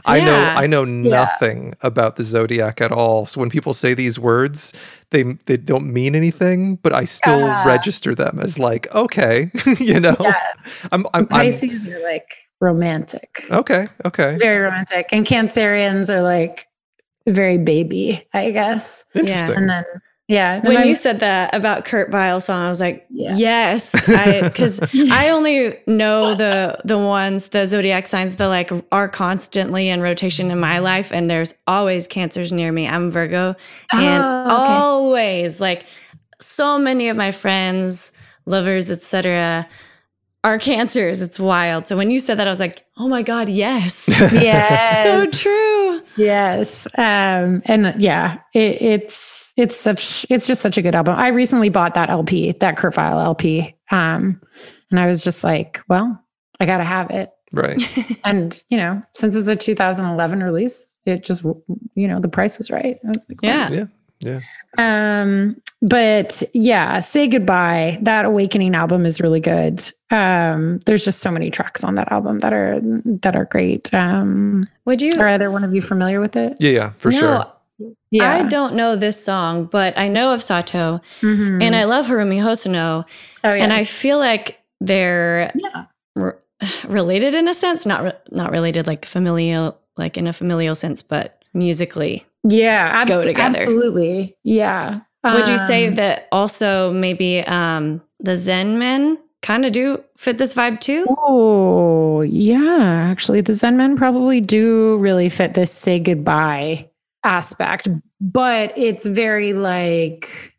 I 0.05 0.19
know 0.21 0.39
I 0.39 0.67
know 0.67 0.85
nothing 0.85 1.73
about 1.81 2.15
the 2.15 2.23
zodiac 2.23 2.79
at 2.81 2.91
all. 2.91 3.25
So 3.25 3.39
when 3.39 3.49
people 3.49 3.73
say 3.73 3.93
these 3.95 4.19
words, 4.19 4.73
they 5.11 5.23
they 5.23 5.57
don't 5.57 5.91
mean 5.91 6.15
anything, 6.15 6.75
but 6.75 6.93
I 6.93 7.05
still 7.05 7.47
register 7.65 8.13
them 8.13 8.39
as 8.39 8.59
like 8.59 8.93
okay, 8.93 9.51
you 9.79 9.99
know. 9.99 10.15
I'm, 10.91 11.05
I'm, 11.05 11.05
I'm 11.13 11.27
Pisces 11.27 11.87
are 11.87 12.03
like 12.03 12.29
romantic, 12.59 13.41
okay. 13.51 13.87
Okay. 14.05 14.37
very 14.37 14.59
romantic, 14.59 15.07
and 15.11 15.25
Cancerians 15.25 16.09
are 16.09 16.21
like 16.21 16.65
very 17.27 17.57
baby, 17.57 18.25
I 18.33 18.51
guess. 18.51 19.05
Interesting. 19.15 19.55
And 19.55 19.69
then 19.69 19.83
yeah, 20.27 20.59
When 20.61 20.77
I'm- 20.77 20.87
you 20.87 20.93
said 20.93 21.21
that 21.21 21.55
about 21.55 21.85
Kurt 21.85 22.11
Vile 22.11 22.39
song, 22.39 22.63
I 22.63 22.69
was 22.69 22.79
like, 22.79 23.07
Yeah. 23.09 23.35
yes, 23.35 23.91
because 24.05 24.79
I 25.11 25.29
only 25.31 25.75
know 25.87 26.35
the 26.35 26.77
the 26.85 26.99
ones 26.99 27.49
the 27.49 27.65
zodiac 27.65 28.05
signs 28.05 28.35
that 28.35 28.45
like 28.47 28.71
are 28.91 29.07
constantly 29.09 29.89
in 29.89 30.01
rotation 30.01 30.51
in 30.51 30.59
my 30.59 30.77
life, 30.79 31.11
and 31.11 31.29
there's 31.29 31.55
always 31.65 32.05
cancers 32.05 32.51
near 32.51 32.71
me. 32.71 32.87
I'm 32.87 33.09
Virgo, 33.09 33.55
and 33.91 34.23
Oh, 34.23 34.41
okay. 34.43 34.73
always 34.73 35.59
like 35.59 35.85
so 36.39 36.77
many 36.77 37.09
of 37.09 37.17
my 37.17 37.31
friends, 37.31 38.11
lovers, 38.45 38.91
etc. 38.91 39.67
our 40.43 40.57
cancers. 40.57 41.21
It's 41.21 41.39
wild. 41.39 41.87
So 41.87 41.97
when 41.97 42.09
you 42.09 42.19
said 42.19 42.35
that, 42.35 42.47
I 42.47 42.49
was 42.49 42.59
like, 42.59 42.85
oh 42.97 43.07
my 43.07 43.21
God, 43.21 43.49
yes. 43.49 44.07
Yes. 44.31 45.03
so 45.03 45.29
true. 45.31 46.01
Yes. 46.15 46.87
Um, 46.97 47.61
and 47.65 47.95
yeah, 48.01 48.39
it, 48.53 48.81
it's 48.81 49.53
it's 49.57 49.75
such 49.77 50.25
it's 50.29 50.47
just 50.47 50.61
such 50.61 50.77
a 50.77 50.81
good 50.81 50.95
album. 50.95 51.15
I 51.17 51.29
recently 51.29 51.69
bought 51.69 51.93
that 51.95 52.09
LP, 52.09 52.51
that 52.53 52.77
Kurt 52.77 52.95
Vile 52.95 53.19
LP. 53.19 53.75
Um, 53.91 54.41
and 54.91 54.99
I 54.99 55.07
was 55.07 55.23
just 55.23 55.43
like, 55.43 55.81
well, 55.89 56.23
I 56.59 56.65
gotta 56.65 56.83
have 56.83 57.09
it. 57.11 57.31
Right. 57.51 57.81
and 58.25 58.61
you 58.69 58.77
know, 58.77 59.01
since 59.13 59.35
it's 59.35 59.47
a 59.47 59.55
2011 59.55 60.41
release, 60.43 60.95
it 61.05 61.23
just 61.23 61.43
you 61.43 62.07
know 62.07 62.19
the 62.19 62.29
price 62.29 62.57
was 62.57 62.71
right. 62.71 62.97
I 63.03 63.07
was 63.07 63.25
like, 63.29 63.39
Yeah. 63.41 63.69
Yeah. 63.71 63.85
Yeah. 64.21 65.21
um, 65.21 65.55
but 65.81 66.43
yeah, 66.53 66.99
say 66.99 67.27
goodbye. 67.27 67.99
That 68.01 68.25
Awakening 68.25 68.75
album 68.75 69.05
is 69.05 69.21
really 69.21 69.39
good. 69.39 69.81
Um, 70.11 70.79
there's 70.85 71.05
just 71.05 71.19
so 71.19 71.31
many 71.31 71.51
tracks 71.51 71.83
on 71.83 71.93
that 71.95 72.11
album 72.11 72.39
that 72.39 72.51
are 72.53 72.79
that 72.81 73.35
are 73.35 73.45
great. 73.45 73.93
Um, 73.93 74.63
Would 74.85 75.01
you? 75.01 75.11
are 75.19 75.27
either 75.27 75.51
one 75.51 75.63
of 75.63 75.73
you 75.73 75.81
familiar 75.81 76.19
with 76.19 76.35
it? 76.35 76.57
Yeah, 76.59 76.71
yeah, 76.71 76.89
for 76.97 77.11
No, 77.11 77.17
sure. 77.17 77.45
Yeah. 78.11 78.29
I 78.33 78.43
don't 78.43 78.73
know 78.75 78.95
this 78.97 79.23
song, 79.23 79.65
but 79.65 79.97
I 79.97 80.09
know 80.09 80.33
of 80.33 80.41
Sato 80.41 80.99
Mhm. 81.21 81.63
and 81.63 81.75
I 81.75 81.85
love 81.85 82.07
Haruomi 82.07 82.41
Hosono. 82.41 83.05
Oh, 83.43 83.49
And 83.49 83.71
I 83.71 83.83
feel 83.85 84.17
like 84.19 84.59
they're 84.81 85.49
re- 86.15 86.33
related 86.87 87.35
in 87.35 87.47
a 87.47 87.53
sense, 87.53 87.85
not 87.85 88.03
re- 88.03 88.11
not 88.31 88.51
related 88.51 88.85
like 88.87 89.05
familial, 89.05 89.77
like 89.95 90.17
in 90.17 90.27
a 90.27 90.33
familial 90.33 90.75
sense, 90.75 91.01
but 91.01 91.37
musically. 91.53 92.25
yeah, 92.43 92.89
abs- 92.95 93.11
go 93.11 93.23
together. 93.23 93.43
absolutely. 93.59 94.35
Yeah. 94.43 95.01
Would 95.23 95.47
you 95.47 95.57
say 95.57 95.87
Um, 95.87 95.95
that 95.95 96.27
also 96.31 96.93
maybe 96.93 97.39
um, 97.41 98.01
the 98.19 98.35
Zen 98.35 98.79
men 98.79 99.17
kind 99.41 99.65
of 99.65 99.71
do 99.71 100.03
fit 100.17 100.37
this 100.37 100.53
vibe 100.55 100.79
too? 100.79 101.05
Oh, 101.09 102.21
yeah. 102.21 103.07
Actually, 103.11 103.41
the 103.41 103.53
Zen 103.53 103.77
men 103.77 103.95
probably 103.97 104.39
do 104.41 104.97
really 104.97 105.29
fit 105.29 105.53
this 105.53 105.71
say 105.71 105.99
goodbye 105.99 106.89
aspect, 107.23 107.87
but 108.21 108.71
it's 108.77 109.05
very 109.05 109.53
like, 109.53 110.53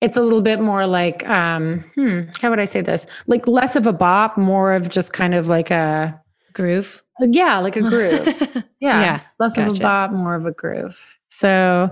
it's 0.00 0.16
a 0.16 0.22
little 0.22 0.42
bit 0.42 0.60
more 0.60 0.86
like, 0.86 1.26
um, 1.28 1.80
hmm, 1.94 2.20
how 2.40 2.50
would 2.50 2.60
I 2.60 2.64
say 2.66 2.80
this? 2.80 3.06
Like 3.26 3.46
less 3.48 3.76
of 3.76 3.86
a 3.86 3.92
bop, 3.92 4.36
more 4.38 4.72
of 4.74 4.88
just 4.88 5.12
kind 5.12 5.34
of 5.34 5.48
like 5.48 5.70
a 5.70 6.18
groove. 6.52 7.02
Yeah, 7.20 7.58
like 7.58 7.76
a 7.76 7.80
groove. 7.80 8.64
Yeah. 8.80 9.00
Yeah, 9.00 9.20
Less 9.38 9.56
of 9.56 9.68
a 9.68 9.80
bop, 9.80 10.10
more 10.10 10.34
of 10.34 10.44
a 10.44 10.52
groove. 10.52 11.16
So, 11.34 11.90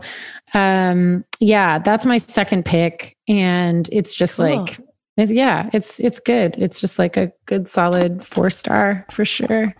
um, 0.54 1.24
yeah, 1.40 1.78
that's 1.80 2.06
my 2.06 2.18
second 2.18 2.64
pick. 2.64 3.16
And 3.28 3.88
it's 3.90 4.14
just 4.14 4.36
Cool. 4.36 4.64
like, 4.64 4.78
it's, 5.16 5.32
yeah, 5.32 5.68
it's, 5.72 5.98
it's 5.98 6.20
good. 6.20 6.54
It's 6.58 6.80
just 6.80 6.98
like 6.98 7.16
a 7.16 7.32
good 7.46 7.66
solid 7.66 8.24
four 8.24 8.50
star 8.50 9.04
for 9.10 9.24
sure. 9.24 9.74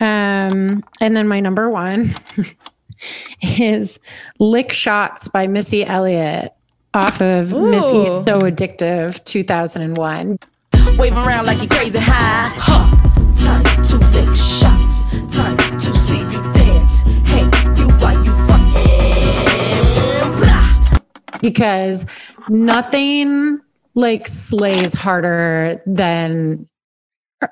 Um, 0.00 0.82
and 1.00 1.16
then 1.16 1.28
my 1.28 1.40
number 1.40 1.68
one 1.68 2.10
is 3.58 4.00
Lick 4.38 4.72
Shots 4.72 5.28
by 5.28 5.46
Missy 5.46 5.84
Elliott 5.84 6.52
off 6.94 7.20
of 7.20 7.52
Missy 7.52 8.06
So 8.06 8.40
Addictive 8.40 9.22
2001. 9.24 10.38
Wave 10.96 11.12
around 11.12 11.46
like 11.46 11.60
you 11.60 11.68
crazy 11.68 11.98
high. 12.00 12.50
Huh. 12.56 12.90
Time 13.44 13.84
to 13.84 13.96
lick 14.16 14.34
shots. 14.34 15.04
Time 15.36 15.56
to 15.78 15.92
see 15.92 16.20
you 16.20 16.53
because 21.44 22.06
nothing 22.48 23.60
like 23.94 24.26
slays 24.26 24.94
harder 24.94 25.80
than 25.86 26.66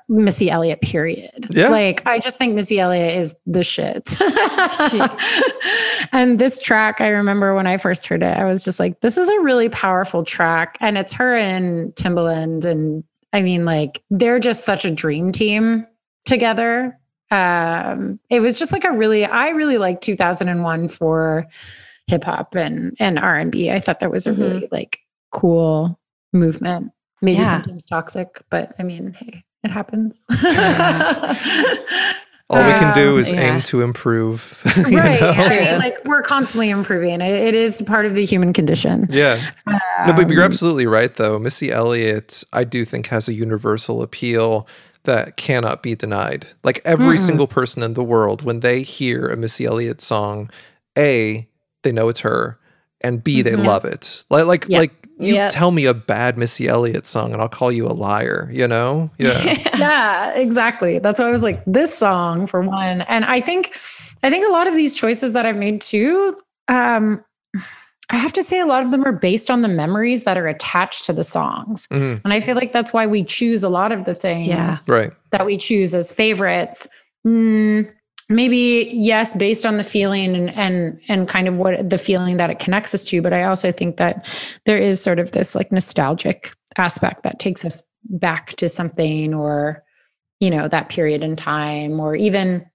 Missy 0.09 0.49
Elliott, 0.49 0.81
period. 0.81 1.47
Yeah. 1.51 1.69
Like, 1.69 2.05
I 2.07 2.17
just 2.17 2.39
think 2.39 2.55
Missy 2.55 2.79
Elliott 2.79 3.15
is 3.15 3.35
the 3.45 3.63
shit. 3.63 4.19
and 6.11 6.39
this 6.39 6.59
track, 6.59 7.01
I 7.01 7.09
remember 7.09 7.53
when 7.53 7.67
I 7.67 7.77
first 7.77 8.07
heard 8.07 8.23
it, 8.23 8.35
I 8.35 8.45
was 8.45 8.63
just 8.63 8.79
like, 8.79 9.01
this 9.01 9.15
is 9.15 9.29
a 9.29 9.39
really 9.41 9.69
powerful 9.69 10.23
track. 10.23 10.77
And 10.81 10.97
it's 10.97 11.13
her 11.13 11.35
and 11.35 11.93
Timbaland. 11.93 12.65
And 12.65 13.03
I 13.31 13.43
mean, 13.43 13.65
like, 13.65 14.01
they're 14.09 14.39
just 14.39 14.65
such 14.65 14.85
a 14.85 14.91
dream 14.91 15.31
team 15.31 15.85
together. 16.25 16.97
Um, 17.29 18.19
it 18.31 18.41
was 18.41 18.57
just 18.57 18.73
like 18.73 18.85
a 18.85 18.91
really, 18.91 19.25
I 19.25 19.49
really 19.49 19.77
like 19.77 20.01
2001 20.01 20.87
for 20.87 21.47
hip 22.07 22.23
hop 22.23 22.55
and 22.55 22.95
and 22.99 23.17
R 23.19 23.37
and 23.37 23.51
B. 23.51 23.71
I 23.71 23.79
thought 23.79 23.99
that 24.01 24.11
was 24.11 24.27
a 24.27 24.33
really 24.33 24.67
like 24.71 24.99
cool 25.31 25.99
movement. 26.33 26.91
Maybe 27.21 27.37
Yeah. 27.39 27.51
sometimes 27.61 27.85
toxic, 27.85 28.41
but 28.49 28.73
I 28.79 28.83
mean, 28.83 29.13
hey, 29.13 29.43
it 29.63 29.71
happens. 29.71 30.25
All 32.49 32.63
we 32.63 32.73
can 32.73 32.89
Um, 32.89 32.93
do 32.93 33.17
is 33.17 33.31
yeah. 33.31 33.55
aim 33.55 33.61
to 33.63 33.81
improve. 33.81 34.61
you 34.87 34.97
right. 34.97 35.19
know? 35.19 35.29
I 35.31 35.49
mean, 35.49 35.79
like 35.79 35.97
we're 36.05 36.21
constantly 36.21 36.69
improving. 36.69 37.21
It, 37.21 37.33
it 37.33 37.55
is 37.55 37.81
part 37.83 38.05
of 38.05 38.13
the 38.13 38.25
human 38.25 38.51
condition. 38.53 39.07
Yeah. 39.09 39.41
no, 40.05 40.13
but 40.13 40.29
you're 40.29 40.41
Um, 40.41 40.45
absolutely 40.51 40.85
right, 40.85 41.13
though. 41.15 41.39
Missy 41.39 41.71
Elliott, 41.71 42.43
I 42.51 42.65
do 42.65 42.83
think, 42.85 43.07
has 43.07 43.27
a 43.29 43.33
universal 43.33 44.03
appeal 44.03 44.67
that 45.03 45.37
cannot 45.37 45.81
be 45.81 45.95
denied. 45.95 46.45
Like 46.63 46.81
every 46.85 47.15
Mm-mm. 47.15 47.25
single 47.25 47.47
person 47.47 47.81
in 47.81 47.93
the 47.93 48.03
world, 48.03 48.41
when 48.43 48.59
they 48.59 48.81
hear 48.83 49.27
a 49.29 49.37
Missy 49.37 49.65
Elliott 49.65 50.01
song, 50.01 50.51
A, 50.97 51.47
they 51.83 51.91
know 51.91 52.09
it's 52.09 52.21
her, 52.21 52.57
and 53.03 53.23
B, 53.23 53.41
they 53.41 53.51
Mhm. 53.51 53.65
love 53.65 53.85
it. 53.85 54.23
Like, 54.29 54.45
like, 54.45 54.65
Yep. 54.69 54.79
like 54.79 54.91
you 55.19 55.35
Yep. 55.35 55.51
tell 55.53 55.71
me 55.71 55.85
a 55.85 55.93
bad 55.93 56.37
Missy 56.37 56.67
Elliott 56.67 57.05
song, 57.05 57.33
and 57.33 57.41
I'll 57.41 57.47
call 57.49 57.71
you 57.71 57.85
a 57.85 57.93
liar. 57.93 58.49
You 58.51 58.67
know? 58.67 59.11
Yeah. 59.19 59.57
yeah, 59.77 60.31
exactly. 60.33 60.99
That's 60.99 61.19
why 61.19 61.27
I 61.27 61.31
was 61.31 61.43
like, 61.43 61.61
this 61.67 61.93
song 61.95 62.47
for 62.47 62.61
one. 62.61 63.01
And 63.01 63.23
I 63.25 63.39
think, 63.41 63.73
I 64.23 64.29
think 64.29 64.45
a 64.47 64.51
lot 64.51 64.67
of 64.67 64.73
these 64.73 64.95
choices 64.95 65.33
that 65.33 65.45
I've 65.45 65.57
made 65.57 65.81
too, 65.81 66.35
um, 66.67 67.23
I 68.09 68.17
have 68.17 68.33
to 68.33 68.43
say 68.43 68.59
a 68.59 68.65
lot 68.65 68.83
of 68.83 68.91
them 68.91 69.05
are 69.05 69.11
based 69.13 69.49
on 69.49 69.61
the 69.61 69.67
memories 69.69 70.23
that 70.25 70.37
are 70.37 70.47
attached 70.47 71.05
to 71.05 71.13
the 71.13 71.23
songs. 71.23 71.87
Mhm. 71.91 72.21
And 72.23 72.33
I 72.33 72.39
feel 72.41 72.55
like 72.55 72.71
that's 72.73 72.91
why 72.93 73.07
we 73.07 73.23
choose 73.23 73.63
a 73.63 73.69
lot 73.69 73.91
of 73.91 74.05
the 74.05 74.13
things 74.15 74.47
Yeah. 74.47 74.75
Right. 74.89 75.11
that 75.31 75.45
we 75.45 75.57
choose 75.57 75.93
as 75.95 76.11
favorites. 76.11 76.87
Mm, 77.25 77.87
maybe 78.33 78.89
yes, 78.93 79.35
based 79.35 79.65
on 79.65 79.77
the 79.77 79.83
feeling 79.83 80.35
and 80.35 80.55
and 80.57 80.99
and 81.07 81.27
kind 81.27 81.47
of 81.47 81.57
what 81.57 81.89
the 81.89 81.97
feeling 81.97 82.37
that 82.37 82.49
it 82.49 82.59
connects 82.59 82.93
us 82.93 83.05
to. 83.05 83.21
But 83.21 83.33
I 83.33 83.43
also 83.43 83.71
think 83.71 83.97
that 83.97 84.27
there 84.65 84.77
is 84.77 85.01
sort 85.01 85.19
of 85.19 85.31
this 85.31 85.55
like 85.55 85.71
nostalgic 85.71 86.53
aspect 86.77 87.23
that 87.23 87.39
takes 87.39 87.63
us 87.63 87.83
back 88.05 88.55
to 88.57 88.67
something 88.67 89.33
or 89.33 89.83
you 90.39 90.49
know 90.49 90.67
that 90.67 90.89
period 90.89 91.23
in 91.23 91.35
time 91.35 91.99
or 91.99 92.15
even 92.15 92.65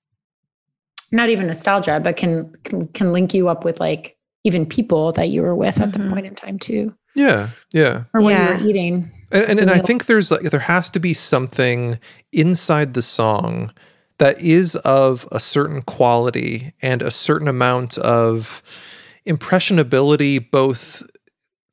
not 1.13 1.29
even 1.29 1.47
nostalgia 1.47 2.01
but 2.03 2.17
can 2.17 2.53
can, 2.65 2.85
can 2.89 3.13
link 3.13 3.35
you 3.35 3.49
up 3.49 3.65
with 3.65 3.81
like 3.81 4.17
even 4.45 4.65
people 4.65 5.13
that 5.13 5.29
you 5.29 5.43
were 5.43 5.55
with 5.55 5.81
at 5.81 5.93
the 5.93 5.99
mm-hmm. 5.99 6.13
point 6.13 6.27
in 6.27 6.35
time 6.35 6.59
too 6.59 6.95
Yeah. 7.15 7.49
Yeah. 7.73 8.05
or 8.15 8.23
what 8.23 8.31
Yeah. 8.31 8.59
you 8.59 8.65
were 8.65 8.71
eating 8.71 9.13
And 9.33 9.51
and, 9.51 9.61
and 9.61 9.71
I 9.71 9.79
think 9.81 10.07
there's 10.07 10.31
like 10.31 10.43
there 10.43 10.61
has 10.61 10.89
to 10.91 11.01
be 11.01 11.13
something 11.13 11.99
inside 12.33 12.95
the 12.95 13.03
song 13.03 13.71
that 14.19 14.41
is 14.43 14.77
of 14.77 15.27
a 15.33 15.41
certain 15.41 15.83
quality 15.83 16.73
and 16.83 17.03
a 17.03 17.11
certain 17.11 17.49
amount 17.49 17.99
of 17.99 18.63
impressionability 19.25 20.39
both 20.39 21.03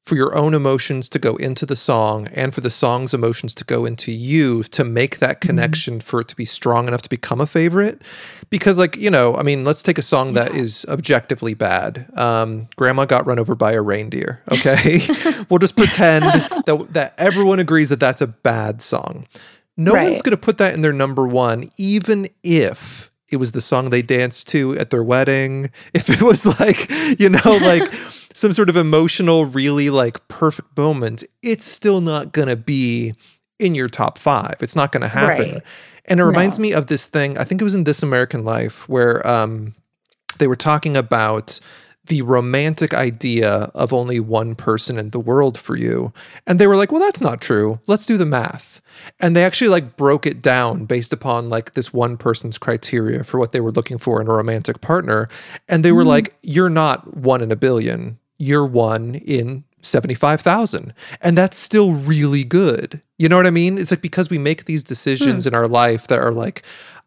for 0.06 0.16
your 0.16 0.36
own 0.36 0.54
emotions 0.54 1.10
to 1.10 1.18
go 1.18 1.36
into 1.38 1.66
the 1.66 1.76
song 1.76 2.28
and 2.28 2.54
for 2.54 2.62
the 2.62 2.70
song's 2.70 3.12
emotions 3.12 3.56
to 3.56 3.64
go 3.64 3.86
into 3.86 4.12
you 4.12 4.62
to 4.62 4.84
make 4.84 5.18
that 5.18 5.42
connection 5.42 6.00
for 6.00 6.22
it 6.22 6.28
to 6.28 6.36
be 6.36 6.46
strong 6.46 6.88
enough 6.88 7.02
to 7.02 7.10
become 7.10 7.42
a 7.42 7.48
favorite. 7.48 8.04
Because 8.52 8.78
like 8.78 8.96
you 8.96 9.10
know 9.10 9.36
i 9.36 9.42
mean 9.42 9.64
let's 9.64 9.82
take 9.82 9.98
a 9.98 10.04
song 10.04 10.34
that 10.34 10.54
is 10.54 10.86
objectively 10.90 11.56
bad. 11.56 12.08
Um, 12.16 12.68
grandma 12.76 13.06
got 13.06 13.26
run 13.26 13.40
over 13.40 13.56
by 13.56 13.72
a 13.72 13.82
reindeer 13.82 14.44
okay? 14.52 15.02
We'll 15.50 15.60
just 15.60 15.76
pretend 15.78 16.26
that, 16.26 16.88
that 16.92 17.14
everyone 17.18 17.60
agrees 17.60 17.90
that 17.90 18.00
that's 18.00 18.22
a 18.22 18.28
bad 18.28 18.82
song 18.82 19.28
no 19.78 19.94
Right. 19.94 20.04
one's 20.04 20.22
going 20.22 20.32
to 20.32 20.38
put 20.42 20.58
that 20.60 20.74
in 20.74 20.82
their 20.82 20.94
number 20.94 21.28
one 21.28 21.66
even 21.78 22.28
if 22.44 23.12
it 23.30 23.38
was 23.38 23.52
the 23.54 23.62
song 23.62 23.90
they 23.90 24.02
danced 24.02 24.48
to 24.50 24.78
at 24.78 24.90
their 24.90 25.04
wedding 25.04 25.70
if 25.94 26.10
it 26.10 26.22
was 26.22 26.46
like 26.60 26.90
you 27.20 27.30
know 27.30 27.40
like 27.62 27.84
some 28.34 28.52
sort 28.52 28.70
of 28.70 28.76
emotional 28.78 29.46
really 29.46 29.90
like 29.90 30.26
perfect 30.28 30.78
moment 30.78 31.24
it's 31.42 31.66
still 31.66 32.02
not 32.02 32.32
going 32.34 32.48
to 32.48 32.56
be 32.58 33.14
in 33.60 33.74
your 33.76 33.88
top 33.88 34.18
five 34.18 34.56
it's 34.62 34.76
not 34.76 34.92
going 34.92 35.02
to 35.02 35.08
happen 35.08 35.54
Right. 35.54 35.64
and 36.06 36.20
it 36.20 36.24
reminds 36.24 36.60
No. 36.60 36.64
me 36.64 36.74
of 36.74 36.88
this 36.88 37.08
thing 37.08 37.38
i 37.38 37.44
think 37.44 37.62
it 37.62 37.64
was 37.64 37.76
in 37.76 37.86
this 37.86 38.04
american 38.04 38.44
life 38.44 38.88
where 38.90 39.26
um 39.28 39.74
they 40.38 40.48
were 40.48 40.56
talking 40.58 40.98
about 40.98 41.60
the 42.08 42.22
romantic 42.22 42.94
idea 42.94 43.70
of 43.74 43.92
only 43.94 44.20
one 44.20 44.56
person 44.56 44.98
in 44.98 45.10
the 45.10 45.20
world 45.20 45.58
for 45.58 45.76
you. 45.76 46.14
And 46.46 46.60
they 46.60 46.68
were 46.68 46.76
like, 46.76 46.92
well, 46.92 47.02
that's 47.02 47.22
not 47.22 47.42
true. 47.42 47.80
Let's 47.88 48.06
do 48.06 48.18
the 48.18 48.26
math. 48.26 48.82
And 49.20 49.36
they 49.36 49.44
actually 49.44 49.70
like 49.70 49.98
broke 49.98 50.26
it 50.26 50.42
down 50.42 50.86
based 50.86 51.14
upon 51.14 51.50
like 51.50 51.74
this 51.74 51.94
one 51.94 52.18
person's 52.18 52.58
criteria 52.58 53.24
for 53.24 53.40
what 53.40 53.52
they 53.52 53.60
were 53.62 53.72
looking 53.72 53.98
for 53.98 54.22
in 54.22 54.28
a 54.28 54.34
romantic 54.34 54.82
partner. 54.82 55.28
And 55.68 55.84
they 55.84 55.92
were 55.92 56.04
Mm. 56.04 56.08
like, 56.08 56.36
you're 56.44 56.70
not 56.70 57.16
one 57.18 57.42
in 57.42 57.52
a 57.52 57.56
billion. 57.56 58.18
You're 58.38 58.66
one 58.66 59.16
in 59.16 59.64
75,000. 59.82 60.94
And 61.22 61.38
that's 61.38 61.58
still 61.58 61.92
really 61.94 62.44
good. 62.44 63.02
You 63.18 63.30
know 63.30 63.38
what 63.38 63.48
I 63.48 63.52
mean? 63.52 63.78
It's 63.78 63.92
like 63.92 64.02
because 64.02 64.30
we 64.30 64.38
make 64.38 64.66
these 64.66 64.84
decisions 64.84 65.48
in 65.48 65.54
our 65.54 65.68
life 65.68 66.08
that 66.08 66.20
are 66.20 66.32
like, 66.34 66.64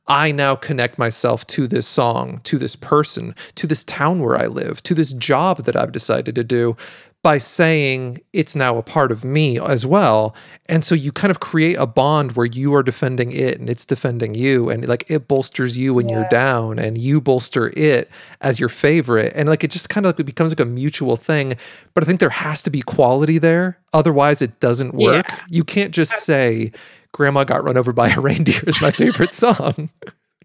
I 0.08 0.32
now 0.32 0.56
connect 0.56 0.98
myself 0.98 1.46
to 1.48 1.66
this 1.66 1.86
song, 1.86 2.40
to 2.44 2.58
this 2.58 2.74
person, 2.74 3.34
to 3.56 3.66
this 3.66 3.84
town 3.84 4.20
where 4.20 4.36
I 4.36 4.46
live, 4.46 4.82
to 4.84 4.94
this 4.94 5.12
job 5.12 5.64
that 5.64 5.76
I've 5.76 5.92
decided 5.92 6.34
to 6.34 6.44
do 6.44 6.76
by 7.22 7.36
saying 7.36 8.20
it's 8.32 8.54
now 8.54 8.78
a 8.78 8.82
part 8.82 9.10
of 9.10 9.24
me 9.24 9.58
as 9.58 9.84
well. 9.84 10.36
And 10.66 10.84
so 10.84 10.94
you 10.94 11.10
kind 11.10 11.30
of 11.30 11.40
create 11.40 11.74
a 11.74 11.86
bond 11.86 12.32
where 12.32 12.46
you 12.46 12.72
are 12.74 12.82
defending 12.82 13.32
it 13.32 13.58
and 13.58 13.68
it's 13.68 13.84
defending 13.84 14.34
you. 14.34 14.70
And 14.70 14.86
like 14.86 15.10
it 15.10 15.26
bolsters 15.26 15.76
you 15.76 15.92
when 15.94 16.08
you're 16.08 16.28
down 16.30 16.78
and 16.78 16.96
you 16.96 17.20
bolster 17.20 17.72
it 17.76 18.08
as 18.40 18.60
your 18.60 18.68
favorite. 18.68 19.32
And 19.34 19.48
like 19.48 19.64
it 19.64 19.70
just 19.70 19.88
kind 19.88 20.06
of 20.06 20.14
like 20.14 20.20
it 20.20 20.24
becomes 20.24 20.52
like 20.52 20.60
a 20.60 20.64
mutual 20.64 21.16
thing. 21.16 21.56
But 21.92 22.04
I 22.04 22.06
think 22.06 22.20
there 22.20 22.30
has 22.30 22.62
to 22.62 22.70
be 22.70 22.82
quality 22.82 23.38
there. 23.38 23.78
Otherwise, 23.92 24.40
it 24.40 24.60
doesn't 24.60 24.94
work. 24.94 25.26
You 25.48 25.64
can't 25.64 25.92
just 25.92 26.12
say, 26.12 26.72
Grandma 27.18 27.42
got 27.42 27.64
run 27.64 27.76
over 27.76 27.92
by 27.92 28.10
a 28.10 28.20
reindeer 28.20 28.60
is 28.64 28.80
my 28.80 28.92
favorite 28.92 29.30
song. 29.32 29.90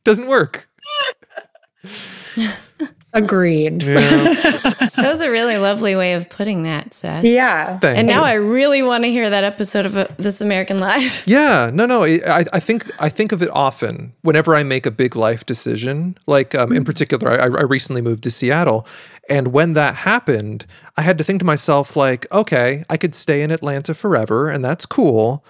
Doesn't 0.03 0.25
work. 0.25 0.67
Agreed. 3.13 3.81
that 3.81 4.95
was 4.97 5.21
a 5.21 5.29
really 5.29 5.57
lovely 5.57 5.95
way 5.95 6.13
of 6.13 6.31
putting 6.31 6.63
that, 6.63 6.95
Seth. 6.95 7.25
Yeah. 7.25 7.77
Thank 7.77 7.99
and 7.99 8.07
now. 8.07 8.23
I 8.23 8.33
really 8.33 8.81
want 8.81 9.03
to 9.03 9.11
hear 9.11 9.29
that 9.29 9.43
episode 9.43 9.85
of 9.85 9.95
uh, 9.95 10.07
This 10.17 10.41
American 10.41 10.79
Life. 10.79 11.27
Yeah, 11.33 11.69
no, 11.71 11.85
no. 11.85 12.05
I, 12.05 12.43
I 12.51 12.59
think 12.59 12.89
I 12.99 13.07
think 13.07 13.31
of 13.31 13.43
it 13.43 13.51
often 13.53 14.13
whenever 14.23 14.55
I 14.55 14.63
make 14.63 14.87
a 14.87 14.91
big 14.91 15.15
life 15.15 15.45
decision. 15.45 16.17
Like 16.25 16.55
um, 16.55 16.73
in 16.73 16.83
particular, 16.83 17.29
I, 17.29 17.43
I 17.43 17.61
recently 17.61 18.01
moved 18.01 18.23
to 18.23 18.31
Seattle, 18.31 18.87
and 19.29 19.49
when 19.49 19.73
that 19.73 19.93
happened, 19.93 20.65
I 20.97 21.03
had 21.03 21.19
to 21.19 21.23
think 21.23 21.37
to 21.41 21.45
myself, 21.45 21.95
like, 21.95 22.25
okay, 22.31 22.83
I 22.89 22.97
could 22.97 23.13
stay 23.13 23.43
in 23.43 23.51
Atlanta 23.51 23.93
forever, 23.93 24.49
and 24.49 24.65
that's 24.65 24.87
cool. 24.87 25.45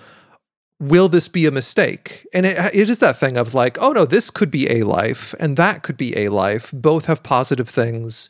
Will 0.89 1.07
this 1.07 1.27
be 1.27 1.45
a 1.45 1.51
mistake? 1.51 2.27
And 2.33 2.45
it, 2.45 2.57
it 2.73 2.89
is 2.89 2.99
that 2.99 3.17
thing 3.17 3.37
of 3.37 3.53
like, 3.53 3.77
oh 3.81 3.91
no, 3.93 4.05
this 4.05 4.29
could 4.29 4.51
be 4.51 4.69
a 4.69 4.83
life, 4.83 5.33
and 5.39 5.55
that 5.57 5.81
could 5.83 5.97
be 5.97 6.17
a 6.17 6.29
life. 6.29 6.71
Both 6.73 7.05
have 7.05 7.23
positive 7.23 7.69
things. 7.69 8.29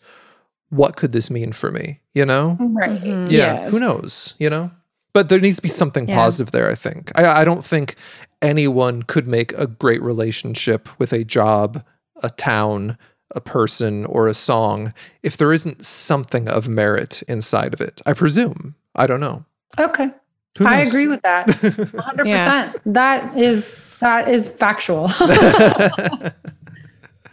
What 0.69 0.95
could 0.95 1.11
this 1.11 1.29
mean 1.29 1.51
for 1.53 1.71
me? 1.71 1.99
You 2.13 2.25
know? 2.25 2.57
Right. 2.59 2.99
Mm-hmm. 3.01 3.27
Yeah. 3.31 3.69
Who 3.69 3.79
knows? 3.79 4.35
You 4.39 4.49
know? 4.49 4.71
But 5.13 5.29
there 5.29 5.39
needs 5.39 5.57
to 5.57 5.61
be 5.61 5.69
something 5.69 6.07
Yeah. 6.07 6.15
positive 6.15 6.51
there, 6.51 6.69
I 6.69 6.75
think. 6.75 7.11
I, 7.15 7.41
I 7.41 7.45
don't 7.45 7.63
think 7.65 7.95
anyone 8.41 9.03
could 9.03 9.27
make 9.27 9.51
a 9.53 9.67
great 9.67 10.01
relationship 10.01 10.89
with 10.99 11.13
a 11.13 11.23
job, 11.23 11.83
a 12.23 12.29
town, 12.29 12.97
a 13.35 13.41
person, 13.41 14.05
or 14.05 14.27
a 14.27 14.33
song 14.33 14.93
if 15.21 15.37
there 15.37 15.53
isn't 15.53 15.85
something 15.85 16.47
of 16.47 16.67
merit 16.69 17.23
inside 17.27 17.73
of 17.73 17.81
it. 17.81 18.01
I 18.05 18.13
presume. 18.13 18.75
I 18.95 19.07
don't 19.07 19.19
know. 19.19 19.45
Okay. 19.79 20.09
Who 20.57 20.67
I 20.67 20.79
agree 20.79 21.07
with 21.07 21.21
that. 21.23 21.47
100%. 21.47 22.79
That 22.85 23.37
is 23.37 23.75
that 23.99 24.27
is 24.27 24.47
factual. 24.47 25.09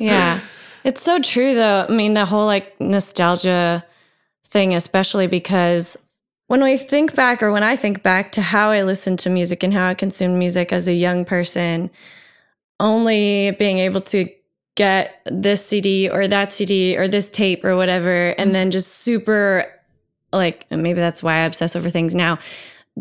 Yeah. 0.00 0.40
It's 0.82 1.02
so 1.02 1.20
true 1.20 1.54
though. 1.54 1.86
I 1.88 1.92
mean, 1.92 2.14
the 2.14 2.24
whole 2.24 2.46
like 2.46 2.80
nostalgia 2.80 3.84
thing, 4.44 4.74
especially 4.74 5.26
because 5.26 5.96
when 6.48 6.62
we 6.62 6.76
think 6.76 7.14
back 7.14 7.42
or 7.42 7.52
when 7.52 7.62
I 7.62 7.76
think 7.76 8.02
back 8.02 8.32
to 8.32 8.40
how 8.40 8.70
I 8.70 8.82
listened 8.82 9.20
to 9.20 9.30
music 9.30 9.62
and 9.62 9.72
how 9.72 9.86
I 9.86 9.94
consumed 9.94 10.38
music 10.38 10.72
as 10.72 10.88
a 10.88 10.94
young 10.94 11.24
person, 11.24 11.90
only 12.80 13.52
being 13.52 13.78
able 13.78 14.00
to 14.00 14.26
get 14.74 15.20
this 15.26 15.64
CD 15.64 16.08
or 16.08 16.26
that 16.26 16.52
CD 16.52 16.96
or 16.96 17.06
this 17.06 17.28
tape 17.28 17.62
or 17.62 17.76
whatever, 17.76 18.28
and 18.38 18.50
mm. 18.50 18.54
then 18.54 18.70
just 18.70 18.96
super 18.96 19.66
like, 20.32 20.64
maybe 20.70 20.94
that's 20.94 21.22
why 21.22 21.34
I 21.34 21.40
obsess 21.40 21.76
over 21.76 21.90
things 21.90 22.14
now, 22.14 22.38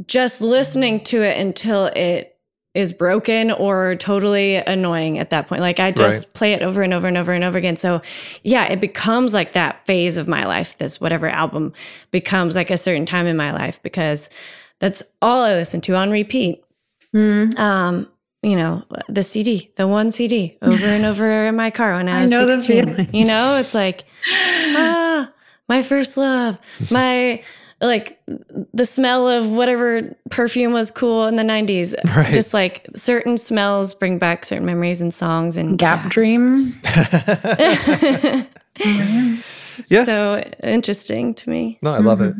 just 0.05 0.41
listening 0.41 1.03
to 1.05 1.21
it 1.23 1.37
until 1.39 1.85
it 1.87 2.35
is 2.75 2.93
broken 2.93 3.51
or 3.51 3.95
totally 3.95 4.55
annoying 4.55 5.17
at 5.17 5.31
that 5.31 5.47
point. 5.47 5.59
Like 5.61 5.79
I 5.79 5.91
just 5.91 6.27
Right. 6.27 6.33
play 6.35 6.53
it 6.53 6.61
over 6.61 6.83
and 6.83 6.93
over 6.93 7.07
and 7.07 7.17
over 7.17 7.33
and 7.33 7.43
over 7.43 7.57
again. 7.57 7.75
So 7.75 8.01
yeah, 8.43 8.65
it 8.71 8.79
becomes 8.79 9.33
like 9.33 9.53
that 9.53 9.85
phase 9.87 10.17
of 10.17 10.27
my 10.27 10.45
life. 10.45 10.77
This 10.77 11.01
whatever 11.01 11.27
album 11.27 11.73
becomes 12.11 12.55
like 12.55 12.69
a 12.69 12.77
certain 12.77 13.05
time 13.07 13.25
in 13.27 13.35
my 13.35 13.51
life 13.51 13.81
because 13.81 14.29
that's 14.79 15.03
all 15.21 15.41
I 15.43 15.53
listen 15.55 15.81
to 15.81 15.95
on 15.95 16.11
repeat. 16.11 16.63
Um, 17.13 18.07
you 18.43 18.55
know, 18.55 18.83
the 19.09 19.23
CD, 19.23 19.71
the 19.75 19.87
one 19.87 20.11
CD 20.11 20.57
over 20.61 20.85
and 20.85 21.05
over 21.05 21.45
in 21.47 21.55
my 21.55 21.71
car 21.71 21.95
when 21.95 22.07
I 22.07 22.19
I 22.19 22.21
was 22.21 22.31
know 22.31 22.47
16. 22.47 22.83
feeling. 22.85 23.09
You 23.15 23.25
know, 23.25 23.57
it's 23.57 23.73
like, 23.73 24.05
ah, 24.31 25.29
my 25.67 25.81
first 25.81 26.15
love, 26.17 26.59
my 26.91 27.41
like 27.81 28.19
the 28.73 28.85
smell 28.85 29.27
of 29.27 29.49
whatever 29.49 30.15
perfume 30.29 30.73
was 30.73 30.91
cool 30.91 31.27
in 31.27 31.35
the 31.37 31.43
90s. 31.43 31.95
Right. 32.15 32.33
Just 32.33 32.53
like 32.53 32.85
certain 32.95 33.37
smells 33.37 33.93
bring 33.93 34.17
back 34.19 34.43
certain 34.45 34.65
memories 34.65 34.99
and 35.01 35.13
songs 35.13 35.55
and 35.57 35.77
Gap 35.77 36.09
dreams. 36.09 36.79
Yeah. 39.87 40.03
so 40.03 40.43
interesting 40.63 41.33
to 41.35 41.49
me. 41.49 41.79
No, 41.81 41.93
I 41.93 41.99
love 41.99 42.21
it. 42.21 42.35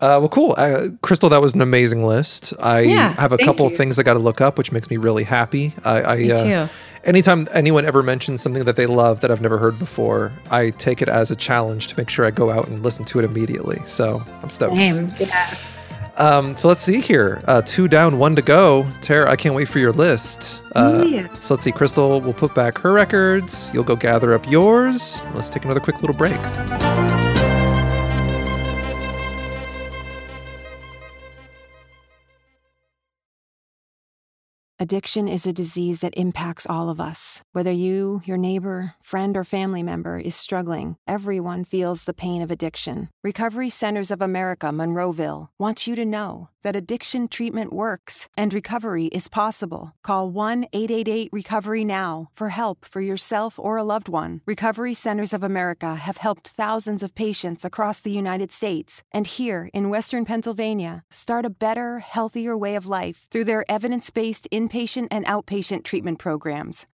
Uh, 0.00 0.18
well, 0.18 0.28
cool. 0.28 0.52
Uh, 0.58 0.88
Krystal, 1.00 1.30
that 1.30 1.40
was 1.40 1.54
an 1.54 1.60
amazing 1.60 2.04
list. 2.04 2.52
I 2.60 2.80
Yeah, 2.80 3.14
have 3.14 3.30
a 3.32 3.38
couple 3.38 3.70
you. 3.70 3.76
things 3.76 4.00
I 4.00 4.02
got 4.02 4.14
to 4.14 4.18
look 4.18 4.40
up, 4.40 4.58
which 4.58 4.72
makes 4.72 4.90
me 4.90 4.96
really 4.96 5.22
happy. 5.22 5.74
I, 5.84 6.02
I 6.02 6.16
Me 6.16 6.32
uh, 6.32 6.66
too. 6.66 6.72
Anytime 7.04 7.48
anyone 7.52 7.84
ever 7.84 8.02
mentions 8.02 8.42
something 8.42 8.64
that 8.64 8.76
they 8.76 8.86
love 8.86 9.20
that 9.20 9.30
I've 9.32 9.40
never 9.40 9.58
heard 9.58 9.76
before, 9.78 10.30
I 10.50 10.70
take 10.70 11.02
it 11.02 11.08
as 11.08 11.32
a 11.32 11.36
challenge 11.36 11.88
to 11.88 11.96
make 11.98 12.08
sure 12.08 12.24
I 12.24 12.30
go 12.30 12.50
out 12.50 12.68
and 12.68 12.82
listen 12.84 13.04
to 13.06 13.18
it 13.18 13.24
immediately. 13.24 13.80
So 13.86 14.22
I'm 14.40 14.50
stoked. 14.50 14.76
Same. 14.76 15.12
Yes. 15.18 15.84
Um, 16.16 16.54
so 16.54 16.68
let's 16.68 16.82
see 16.82 17.00
here. 17.00 17.42
Uh, 17.48 17.62
two 17.62 17.88
down, 17.88 18.18
one 18.18 18.36
to 18.36 18.42
go. 18.42 18.86
Tara, 19.00 19.28
I 19.30 19.34
can't 19.34 19.54
wait 19.54 19.66
for 19.66 19.80
your 19.80 19.92
list. 19.92 20.62
Uh, 20.76 21.04
Yeah. 21.08 21.32
So 21.34 21.54
let's 21.54 21.64
see. 21.64 21.72
Krystal 21.72 22.22
will 22.22 22.34
put 22.34 22.54
back 22.54 22.78
her 22.78 22.92
records. 22.92 23.70
You'll 23.74 23.82
go 23.84 23.96
gather 23.96 24.32
up 24.32 24.48
yours. 24.48 25.22
Let's 25.34 25.50
take 25.50 25.64
another 25.64 25.80
quick 25.80 26.02
little 26.02 26.16
break. 26.16 26.38
Addiction 34.82 35.28
is 35.28 35.46
a 35.46 35.52
disease 35.52 36.00
that 36.00 36.12
impacts 36.16 36.66
all 36.68 36.90
of 36.90 37.00
us. 37.00 37.44
Whether 37.52 37.70
you, 37.70 38.20
your 38.24 38.36
neighbor, 38.36 38.96
friend, 39.00 39.36
or 39.36 39.44
family 39.44 39.80
member 39.80 40.18
is 40.18 40.34
struggling, 40.34 40.96
everyone 41.06 41.62
feels 41.62 42.02
the 42.02 42.12
pain 42.12 42.42
of 42.42 42.50
addiction. 42.50 43.08
Recovery 43.22 43.70
Centers 43.70 44.10
of 44.10 44.20
America, 44.20 44.72
Monroeville, 44.72 45.46
wants 45.56 45.86
you 45.86 45.94
to 45.94 46.04
know 46.04 46.48
that 46.62 46.76
addiction 46.76 47.28
treatment 47.28 47.72
works 47.72 48.28
and 48.36 48.54
recovery 48.54 49.06
is 49.06 49.28
possible. 49.28 49.92
Call 50.02 50.30
1 50.30 50.66
888 50.72 51.30
Recovery 51.32 51.84
Now 51.84 52.28
for 52.32 52.50
help 52.50 52.84
for 52.84 53.00
yourself 53.00 53.58
or 53.58 53.76
a 53.76 53.84
loved 53.84 54.08
one. 54.08 54.40
Recovery 54.46 54.94
Centers 54.94 55.32
of 55.32 55.42
America 55.42 55.94
have 55.94 56.18
helped 56.18 56.48
thousands 56.48 57.02
of 57.02 57.14
patients 57.14 57.64
across 57.64 58.00
the 58.00 58.10
United 58.12 58.52
States 58.52 59.02
and 59.12 59.26
here 59.26 59.70
in 59.72 59.90
Western 59.90 60.24
Pennsylvania 60.24 61.04
start 61.10 61.44
a 61.44 61.50
better, 61.50 61.98
healthier 61.98 62.56
way 62.56 62.74
of 62.74 62.86
life 62.86 63.26
through 63.30 63.44
their 63.44 63.64
evidence 63.70 64.10
based 64.10 64.48
inpatient 64.52 65.08
and 65.10 65.26
outpatient 65.26 65.84
treatment 65.84 66.18
programs. 66.18 66.86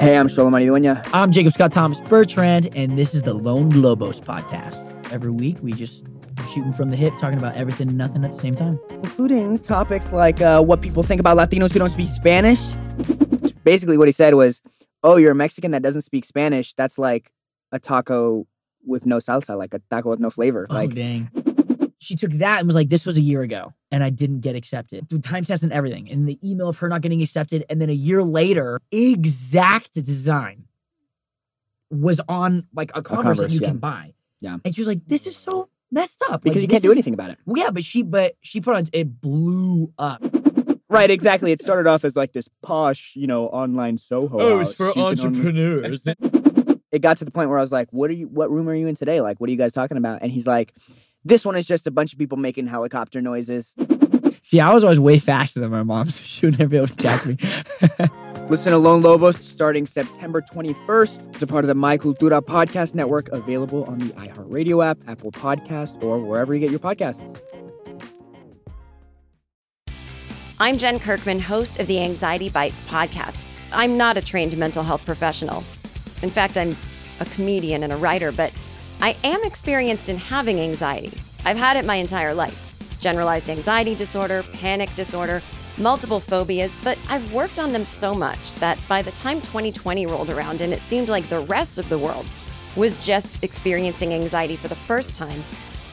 Hey, 0.00 0.16
I'm 0.16 0.28
Shalom 0.28 0.52
Duenya. 0.52 1.08
I'm 1.12 1.32
Jacob 1.32 1.52
Scott 1.52 1.72
Thomas 1.72 2.00
Bertrand, 2.00 2.74
and 2.76 2.96
this 2.96 3.14
is 3.14 3.22
the 3.22 3.34
Lone 3.34 3.70
Lobos 3.70 4.20
podcast. 4.20 4.76
Every 5.12 5.30
week, 5.30 5.56
we 5.60 5.72
just 5.72 6.06
shooting 6.52 6.72
from 6.72 6.88
the 6.90 6.96
hip, 6.96 7.12
talking 7.20 7.38
about 7.38 7.56
everything 7.56 7.88
and 7.88 7.98
nothing 7.98 8.24
at 8.24 8.32
the 8.32 8.38
same 8.38 8.54
time. 8.54 8.78
including 8.90 9.58
topics 9.58 10.12
like 10.12 10.40
uh, 10.40 10.62
what 10.62 10.82
people 10.82 11.02
think 11.02 11.20
about 11.20 11.36
Latinos 11.36 11.72
who 11.72 11.78
don't 11.80 11.90
speak 11.90 12.08
Spanish. 12.08 12.60
Basically, 13.64 13.98
what 13.98 14.06
he 14.08 14.12
said 14.12 14.34
was, 14.34 14.62
"Oh, 15.02 15.16
you're 15.16 15.32
a 15.32 15.34
Mexican 15.34 15.72
that 15.72 15.82
doesn't 15.82 16.02
speak 16.02 16.24
Spanish. 16.24 16.74
That's 16.74 16.96
like 16.98 17.32
a 17.72 17.78
taco 17.78 18.46
with 18.86 19.04
no 19.04 19.18
salsa, 19.18 19.58
like 19.58 19.74
a 19.74 19.80
taco 19.90 20.10
with 20.10 20.20
no 20.20 20.30
flavor." 20.30 20.66
Oh, 20.70 20.74
like, 20.74 20.94
dang. 20.94 21.30
She 22.08 22.16
took 22.16 22.30
that 22.38 22.58
and 22.60 22.66
was 22.66 22.74
like, 22.74 22.88
this 22.88 23.04
was 23.04 23.18
a 23.18 23.20
year 23.20 23.42
ago, 23.42 23.74
and 23.92 24.02
I 24.02 24.08
didn't 24.08 24.40
get 24.40 24.56
accepted. 24.56 25.10
Through 25.10 25.18
time 25.18 25.44
steps 25.44 25.62
and 25.62 25.70
everything. 25.74 26.10
And 26.10 26.26
the 26.26 26.38
email 26.42 26.70
of 26.70 26.78
her 26.78 26.88
not 26.88 27.02
getting 27.02 27.20
accepted, 27.20 27.66
and 27.68 27.82
then 27.82 27.90
a 27.90 27.92
year 27.92 28.22
later, 28.22 28.80
exact 28.90 29.92
design 29.92 30.64
was 31.90 32.18
on 32.26 32.66
like 32.74 32.90
a 32.94 33.02
converse, 33.02 33.36
that 33.36 33.42
Converse, 33.42 33.52
you 33.52 33.60
yeah. 33.60 33.68
can 33.68 33.76
buy. 33.76 34.14
Yeah. 34.40 34.56
And 34.64 34.74
she 34.74 34.80
was 34.80 34.88
like, 34.88 35.00
this 35.06 35.26
is 35.26 35.36
so 35.36 35.68
messed 35.90 36.22
up 36.30 36.40
because 36.42 36.56
Like, 36.56 36.62
you 36.62 36.68
can't 36.68 36.82
do 36.82 36.90
is- 36.90 36.96
anything 36.96 37.12
about 37.12 37.28
it. 37.28 37.38
Well, 37.44 37.62
yeah, 37.62 37.70
but 37.70 37.84
she 37.84 38.02
but 38.02 38.36
she 38.40 38.62
put 38.62 38.74
on 38.74 38.84
it 38.94 39.20
blew 39.20 39.92
up. 39.98 40.24
Right, 40.88 41.10
exactly. 41.10 41.52
It 41.52 41.60
started 41.60 41.86
off 41.90 42.06
as 42.06 42.16
like 42.16 42.32
this 42.32 42.48
posh, 42.62 43.12
you 43.16 43.26
know, 43.26 43.48
online 43.48 43.98
Soho. 43.98 44.40
Oh, 44.40 44.60
it's 44.60 44.72
for 44.72 44.86
You 44.86 44.92
only- 45.02 45.20
entrepreneurs. 45.22 46.06
it 46.92 47.00
got 47.02 47.18
to 47.18 47.26
the 47.26 47.30
point 47.30 47.50
where 47.50 47.58
I 47.58 47.60
was 47.60 47.70
like, 47.72 47.88
"What 47.92 48.08
are 48.08 48.14
you? 48.14 48.28
What 48.28 48.50
room 48.50 48.66
are 48.70 48.74
you 48.74 48.86
in 48.86 48.94
today? 48.94 49.20
Like, 49.20 49.38
what 49.38 49.48
are 49.48 49.50
you 49.50 49.58
guys 49.58 49.72
talking 49.74 49.98
about?" 49.98 50.22
And 50.22 50.32
he's 50.32 50.46
like, 50.46 50.72
"This 51.24 51.44
one 51.44 51.56
is 51.56 51.66
just 51.66 51.86
a 51.86 51.90
bunch 51.90 52.12
of 52.12 52.18
people 52.18 52.38
making 52.38 52.66
helicopter 52.66 53.20
noises." 53.20 53.74
See, 54.42 54.60
I 54.60 54.72
was 54.72 54.82
always 54.82 54.98
way 54.98 55.18
faster 55.18 55.60
than 55.60 55.70
my 55.70 55.82
mom, 55.82 56.06
so 56.10 56.22
she 56.24 56.46
would 56.46 56.58
never 56.58 56.70
be 56.70 56.76
able 56.78 56.86
to 56.86 56.94
catch 56.94 57.26
me. 57.26 57.36
Listen 58.48 58.72
to 58.72 58.78
Lone 58.78 59.02
Lobos 59.02 59.36
starting 59.36 59.84
September 59.84 60.40
21st. 60.40 61.34
It's 61.34 61.42
a 61.42 61.46
part 61.46 61.64
of 61.64 61.68
the 61.68 61.74
My 61.74 61.98
Cultura 61.98 62.40
podcast 62.40 62.94
network, 62.94 63.28
available 63.28 63.84
on 63.84 63.98
the 63.98 64.08
iHeartRadio 64.14 64.82
app, 64.82 64.98
Apple 65.06 65.32
Podcast, 65.32 66.02
or 66.02 66.18
wherever 66.18 66.54
you 66.54 66.60
get 66.60 66.70
your 66.70 66.80
podcasts. 66.80 67.42
I'm 70.58 70.78
Jen 70.78 70.98
Kirkman, 70.98 71.40
host 71.40 71.78
of 71.78 71.86
the 71.86 72.00
Anxiety 72.00 72.48
Bites 72.48 72.80
podcast. 72.82 73.44
I'm 73.70 73.98
not 73.98 74.16
a 74.16 74.22
trained 74.22 74.56
mental 74.56 74.82
health 74.82 75.04
professional. 75.04 75.62
In 76.22 76.30
fact, 76.30 76.56
I'm 76.56 76.74
a 77.20 77.26
comedian 77.26 77.82
and 77.82 77.92
a 77.92 77.96
writer, 77.96 78.32
but 78.32 78.50
I 79.00 79.16
am 79.22 79.44
experienced 79.44 80.08
in 80.08 80.16
having 80.16 80.60
anxiety. 80.60 81.12
I've 81.44 81.56
had 81.56 81.76
it 81.76 81.84
my 81.84 81.96
entire 81.96 82.34
life 82.34 82.64
generalized 83.00 83.48
anxiety 83.48 83.94
disorder, 83.94 84.42
panic 84.54 84.92
disorder, 84.96 85.40
multiple 85.76 86.18
phobias, 86.18 86.76
but 86.82 86.98
I've 87.08 87.32
worked 87.32 87.60
on 87.60 87.72
them 87.72 87.84
so 87.84 88.12
much 88.12 88.54
that 88.56 88.76
by 88.88 89.02
the 89.02 89.12
time 89.12 89.40
2020 89.40 90.06
rolled 90.06 90.30
around 90.30 90.60
and 90.62 90.72
it 90.72 90.82
seemed 90.82 91.08
like 91.08 91.28
the 91.28 91.38
rest 91.38 91.78
of 91.78 91.88
the 91.88 91.98
world 91.98 92.26
was 92.74 92.96
just 92.96 93.44
experiencing 93.44 94.12
anxiety 94.12 94.56
for 94.56 94.66
the 94.66 94.74
first 94.74 95.14
time, 95.14 95.44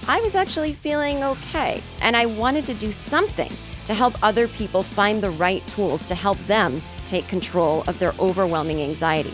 I 0.08 0.20
was 0.22 0.36
actually 0.36 0.74
feeling 0.74 1.24
okay. 1.24 1.84
And 2.02 2.18
I 2.18 2.26
wanted 2.26 2.66
to 2.66 2.74
do 2.74 2.92
something 2.92 3.52
to 3.86 3.94
help 3.94 4.16
other 4.24 4.48
people 4.48 4.82
find 4.82 5.22
the 5.22 5.30
right 5.30 5.66
tools 5.68 6.08
to 6.08 6.16
help 6.16 6.40
them 6.48 6.82
take 7.06 7.28
control 7.28 7.84
of 7.86 8.00
their 8.00 8.16
overwhelming 8.18 8.82
anxiety. 8.82 9.34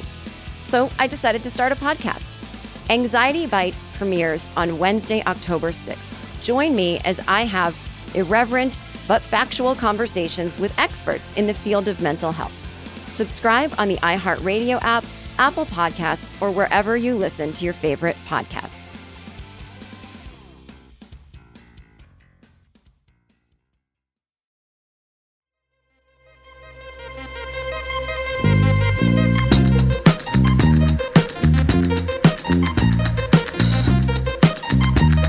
So 0.65 0.89
I 0.99 1.07
decided 1.07 1.41
to 1.43 1.49
start 1.49 1.71
a 1.71 1.75
podcast. 1.75 2.40
Anxiety 2.91 3.45
Bites 3.45 3.87
premieres 3.93 4.49
on 4.57 4.77
Wednesday, 4.77 5.23
October 5.23 5.71
6th. 5.71 6.11
Join 6.43 6.75
me 6.75 6.99
as 7.05 7.21
I 7.25 7.43
have 7.43 7.73
irreverent 8.15 8.79
but 9.07 9.21
factual 9.21 9.75
conversations 9.75 10.59
with 10.59 10.77
experts 10.77 11.31
in 11.37 11.47
the 11.47 11.53
field 11.53 11.87
of 11.87 12.01
mental 12.01 12.33
health. 12.33 12.51
Subscribe 13.09 13.73
on 13.77 13.87
the 13.87 13.95
iHeartRadio 13.99 14.77
app, 14.81 15.05
Apple 15.39 15.67
Podcasts, 15.67 16.35
or 16.41 16.51
wherever 16.51 16.97
you 16.97 17.15
listen 17.15 17.53
to 17.53 17.63
your 17.63 17.73
favorite 17.73 18.17
podcasts. 18.27 18.97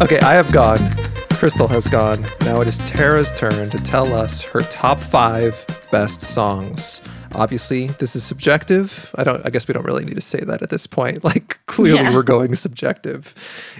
Okay, 0.03 0.19
I 0.19 0.35
have 0.35 0.51
gone. 0.53 0.79
Krystal 1.39 1.69
has 1.71 1.87
gone. 1.87 2.25
Now 2.41 2.61
it 2.61 2.67
is 2.69 2.79
Tara's 2.81 3.33
turn 3.33 3.71
to 3.71 3.79
tell 3.79 4.13
us 4.13 4.43
her 4.43 4.61
top 4.61 5.01
five 5.01 5.65
best 5.93 6.21
songs. 6.21 7.01
Obviously, 7.35 7.87
this 7.87 8.17
is 8.17 8.25
subjective. 8.25 9.13
I 9.15 9.23
don't. 9.25 9.45
I 9.47 9.51
guess 9.51 9.69
we 9.69 9.75
don't 9.75 9.85
really 9.87 10.05
need 10.05 10.17
to 10.17 10.21
say 10.21 10.41
that 10.41 10.61
at 10.61 10.71
this 10.71 10.87
point. 10.87 11.23
Like, 11.25 11.65
clearly, 11.67 12.01
Yeah. 12.03 12.15
we're 12.15 12.25
going 12.25 12.55
subjective. 12.57 13.35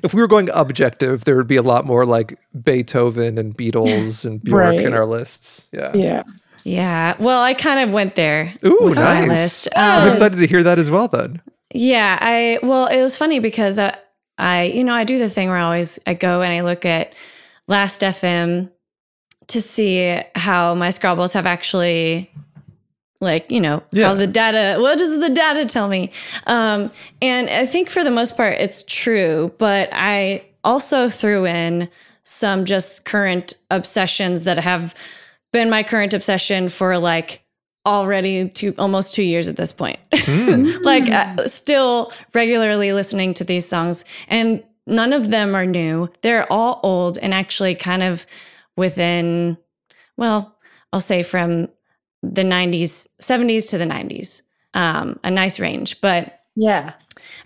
If 0.05 0.15
we 0.15 0.21
were 0.23 0.29
going 0.29 0.49
objective, 0.55 1.25
there 1.25 1.37
would 1.37 1.49
be 1.49 1.57
a 1.57 1.63
lot 1.63 1.87
more 1.87 2.07
like 2.07 2.39
Beethoven 2.63 3.37
and 3.37 3.57
Beatles 3.57 4.25
and 4.25 4.41
Bjork 4.45 4.77
in 4.77 4.95
our 4.95 5.05
lists. 5.07 5.69
Yeah. 5.73 5.91
Yeah. 5.95 6.23
Yeah. 6.65 7.17
Well, 7.19 7.43
I 7.43 7.53
kind 7.55 7.81
of 7.81 7.93
went 7.93 8.15
there 8.15 8.55
Ooh, 8.65 8.79
with 8.85 8.97
my 8.97 9.27
nice. 9.27 9.29
list. 9.29 9.69
I'm 9.77 10.03
Um, 10.05 10.09
excited 10.09 10.37
to 10.39 10.47
hear 10.47 10.63
that 10.63 10.79
as 10.79 10.89
well. 10.91 11.09
Then. 11.09 11.43
Yeah, 11.75 12.17
I 12.21 12.59
well, 12.63 12.87
it 12.87 13.03
was 13.03 13.17
funny 13.17 13.41
because 13.41 13.79
I, 13.79 13.97
I, 14.39 14.65
you 14.65 14.85
know, 14.85 14.95
I 14.95 15.05
do 15.05 15.19
the 15.19 15.29
thing 15.29 15.49
where 15.49 15.59
I 15.59 15.63
always 15.63 15.99
I 16.07 16.15
go 16.15 16.43
and 16.43 16.53
I 16.53 16.63
look 16.63 16.85
at 16.85 17.13
Last 17.69 18.01
FM 18.01 18.73
to 19.49 19.61
see 19.63 20.21
how 20.35 20.75
my 20.75 20.89
scrobbles 20.89 21.35
have 21.35 21.47
actually 21.47 22.31
like 23.21 23.51
you 23.53 23.61
know 23.61 23.83
Yeah. 23.93 24.09
how 24.09 24.15
the 24.15 24.27
data 24.27 24.81
what 24.81 24.99
does 24.99 25.21
the 25.21 25.31
data 25.31 25.65
tell 25.65 25.89
me 25.89 26.11
um 26.49 26.91
and 27.21 27.49
i 27.49 27.65
think 27.67 27.89
for 27.89 28.03
the 28.03 28.11
most 28.11 28.37
part 28.37 28.55
it's 28.55 28.83
true 28.83 29.55
but 29.59 29.91
i 29.93 30.45
also 30.65 31.09
threw 31.09 31.47
in 31.47 31.89
some 32.25 32.65
just 32.65 33.05
current 33.05 33.55
obsessions 33.71 34.43
that 34.45 34.59
have 34.59 34.95
been 35.53 35.71
my 35.71 35.83
current 35.85 36.15
obsession 36.15 36.69
for 36.69 36.99
like 36.99 37.42
already 37.85 38.49
two 38.49 38.75
almost 38.79 39.15
two 39.15 39.23
years 39.23 39.49
at 39.49 39.57
this 39.57 39.73
point. 39.73 39.99
Like 40.83 41.09
uh, 41.11 41.47
still 41.47 42.13
regularly 42.35 42.93
listening 42.93 43.35
to 43.35 43.45
these 43.45 43.69
songs. 43.69 44.05
And 44.29 44.63
none 44.87 45.13
of 45.13 45.31
them 45.31 45.55
are 45.55 45.67
new. 45.67 46.11
They're 46.23 46.51
all 46.53 46.81
old 46.83 47.19
and 47.19 47.33
actually 47.33 47.75
kind 47.75 48.03
of 48.03 48.27
within 48.77 49.59
well 50.17 50.57
i'll 50.93 51.01
say 51.01 51.23
from 51.23 51.69
the 52.23 52.43
90s 52.43 53.07
70s 53.21 53.69
to 53.71 53.79
the 53.79 53.85
90s 53.85 54.43
um, 54.75 55.19
a 55.23 55.31
nice 55.31 55.61
range. 55.61 56.01
But 56.01 56.39
yeah. 56.57 56.95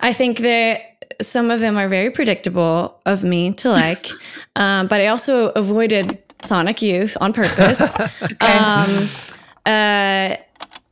I 0.01 0.13
think 0.13 0.39
that 0.39 0.81
some 1.21 1.51
of 1.51 1.61
them 1.61 1.77
are 1.77 1.89
very 1.89 2.11
predictable 2.11 3.01
of 3.07 3.25
me 3.25 3.53
to 3.55 3.71
like 3.71 4.09
um, 4.57 4.87
but 4.87 5.01
i 5.01 5.07
also 5.07 5.49
avoided 5.51 6.19
sonic 6.43 6.83
youth 6.83 7.17
on 7.21 7.33
purpose. 7.33 7.97
Um, 8.41 9.09
uh, 9.67 10.37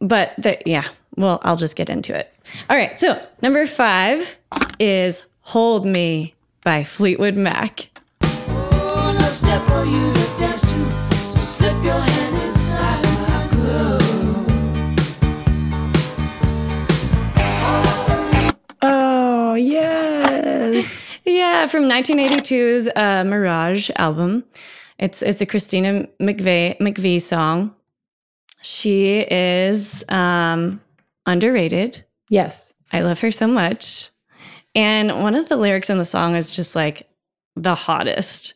but 0.00 0.34
the, 0.36 0.60
yeah 0.66 0.84
well 1.16 1.40
i'll 1.42 1.56
just 1.56 1.76
get 1.76 1.88
into 1.88 2.14
it 2.14 2.32
all 2.68 2.76
right 2.76 2.98
so 3.00 3.20
number 3.40 3.66
five 3.66 4.38
is 4.78 5.26
hold 5.40 5.86
me 5.86 6.34
by 6.62 6.82
fleetwood 6.84 7.36
mac 7.36 7.88
step 9.34 9.62
for 9.66 9.84
you 9.84 10.12
to 10.12 10.24
dance 10.38 10.62
to. 10.62 10.80
So 11.32 11.40
slip 11.40 11.74
your 11.82 11.98
hand 11.98 12.36
inside 12.42 13.02
my 13.26 13.48
glove. 13.50 14.46
Oh, 18.82 19.54
yes. 19.54 21.00
Yeah, 21.26 21.66
from 21.68 21.84
1982's 21.84 22.88
uh, 22.94 23.24
Mirage 23.24 23.88
album. 23.96 24.44
It's 24.98 25.22
it's 25.22 25.40
a 25.40 25.46
Christine 25.46 26.06
McVie 26.20 26.76
McVie 26.78 27.20
song. 27.20 27.74
She 28.64 29.18
is 29.30 30.04
um, 30.08 30.80
underrated. 31.26 32.02
Yes, 32.30 32.72
I 32.92 33.00
love 33.02 33.18
her 33.20 33.30
so 33.30 33.46
much. 33.46 34.08
And 34.74 35.22
one 35.22 35.34
of 35.34 35.48
the 35.50 35.56
lyrics 35.56 35.90
in 35.90 35.98
the 35.98 36.04
song 36.04 36.34
is 36.34 36.56
just 36.56 36.74
like 36.74 37.06
the 37.56 37.74
hottest. 37.74 38.54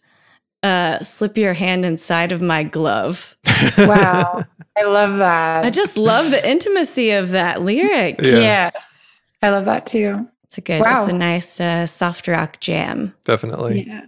Uh, 0.63 0.99
slip 1.01 1.37
your 1.37 1.53
hand 1.53 1.85
inside 1.85 2.33
of 2.33 2.41
my 2.43 2.63
glove. 2.65 3.37
Wow. 3.79 4.45
I 4.77 4.85
love 4.85 5.19
that. 5.19 5.65
I 5.65 5.71
just 5.71 5.97
love 5.97 6.31
the 6.31 6.49
intimacy 6.49 7.11
of 7.11 7.31
that 7.31 7.61
lyric. 7.63 8.21
Yeah. 8.23 8.39
Yes. 8.73 9.23
I 9.43 9.51
love 9.51 9.65
that 9.65 9.85
too. 9.87 10.29
It's 10.45 10.59
a 10.59 10.61
good, 10.61 10.81
Wow. 10.85 10.99
it's 11.01 11.09
a 11.09 11.13
nice 11.13 11.61
uh, 11.61 11.85
soft 11.87 12.29
rock 12.29 12.61
jam. 12.61 13.15
Definitely. 13.25 13.85
Yeah. 13.87 14.07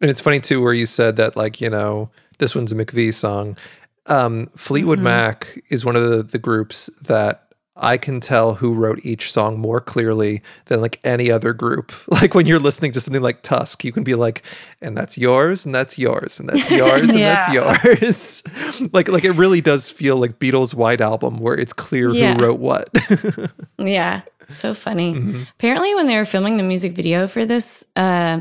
And 0.00 0.10
it's 0.10 0.20
funny 0.22 0.40
too, 0.40 0.62
where 0.62 0.72
you 0.72 0.86
said 0.86 1.16
that, 1.16 1.36
like, 1.36 1.60
you 1.60 1.68
know, 1.70 2.10
this 2.38 2.54
one's 2.56 2.72
a 2.72 2.74
McVie 2.74 3.12
song. 3.12 3.56
Um, 4.08 4.48
Fleetwood 4.56 4.98
Mhm. 5.00 5.02
Mac 5.02 5.58
is 5.68 5.84
one 5.84 5.96
of 5.96 6.08
the, 6.08 6.22
the 6.22 6.38
groups 6.38 6.88
that 7.02 7.42
I 7.78 7.98
can 7.98 8.20
tell 8.20 8.54
who 8.54 8.72
wrote 8.72 9.00
each 9.04 9.30
song 9.30 9.58
more 9.58 9.80
clearly 9.82 10.40
than 10.66 10.80
like 10.80 10.98
any 11.04 11.30
other 11.30 11.52
group. 11.52 11.92
Like 12.10 12.34
when 12.34 12.46
you're 12.46 12.58
listening 12.58 12.92
to 12.92 13.00
something 13.00 13.20
like 13.22 13.42
Tusk, 13.42 13.84
you 13.84 13.92
can 13.92 14.02
be 14.02 14.14
like, 14.14 14.42
and 14.80 14.96
that's 14.96 15.18
yours, 15.18 15.66
and 15.66 15.74
that's 15.74 15.98
yours, 15.98 16.40
and 16.40 16.48
that's 16.48 16.70
yours, 16.80 17.10
and 17.10 17.18
that's 17.18 17.52
yours. 17.52 18.42
like, 18.94 19.08
like 19.08 19.24
it 19.24 19.32
really 19.32 19.60
does 19.60 19.90
feel 19.90 20.16
like 20.16 20.38
Beatles' 20.38 20.72
White 20.72 21.02
Album, 21.02 21.36
where 21.38 21.54
it's 21.58 21.74
clear 21.74 22.08
Yeah. 22.10 22.34
who 22.36 22.42
wrote 22.44 22.60
what. 22.60 22.88
Yeah, 23.78 24.22
so 24.48 24.72
funny. 24.72 25.14
Mm-hmm. 25.14 25.42
Apparently, 25.58 25.94
when 25.94 26.06
they 26.06 26.16
were 26.16 26.24
filming 26.24 26.56
the 26.56 26.62
music 26.62 26.92
video 26.92 27.26
for 27.26 27.44
this 27.44 27.84
uh, 27.96 28.40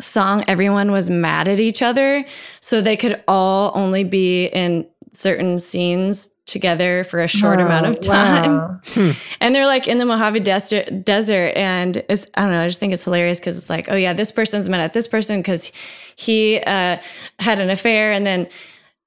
song, 0.00 0.44
everyone 0.48 0.92
was 0.92 1.08
mad 1.10 1.48
at 1.48 1.60
each 1.60 1.82
other, 1.82 2.24
so 2.60 2.80
they 2.80 2.96
could 2.96 3.22
all 3.28 3.72
only 3.74 4.04
be 4.04 4.46
in 4.46 4.86
certain 5.12 5.58
scenes 5.58 6.30
together 6.46 7.04
for 7.04 7.20
a 7.20 7.28
short 7.28 7.60
Oh, 7.60 7.64
amount 7.66 7.86
of 7.86 8.00
time. 8.00 8.58
wow. 8.58 9.12
And 9.40 9.54
they're 9.54 9.66
like 9.66 9.86
in 9.86 9.98
the 9.98 10.04
Mojave 10.04 10.40
desert, 10.40 11.04
desert, 11.04 11.52
and 11.56 11.96
it's 12.08 12.26
I 12.36 12.42
don't 12.42 12.50
know. 12.52 12.62
I 12.62 12.66
just 12.66 12.80
think 12.80 12.92
it's 12.92 13.04
hilarious 13.04 13.38
because 13.38 13.56
it's 13.58 13.70
like, 13.70 13.88
oh 13.90 13.96
yeah, 13.96 14.12
this 14.12 14.32
person's 14.32 14.68
mad 14.68 14.80
at 14.80 14.92
this 14.92 15.06
person 15.08 15.38
because 15.40 15.70
he 16.16 16.58
uh, 16.66 16.96
had 17.38 17.60
an 17.60 17.70
affair, 17.70 18.12
and 18.12 18.26
then 18.26 18.48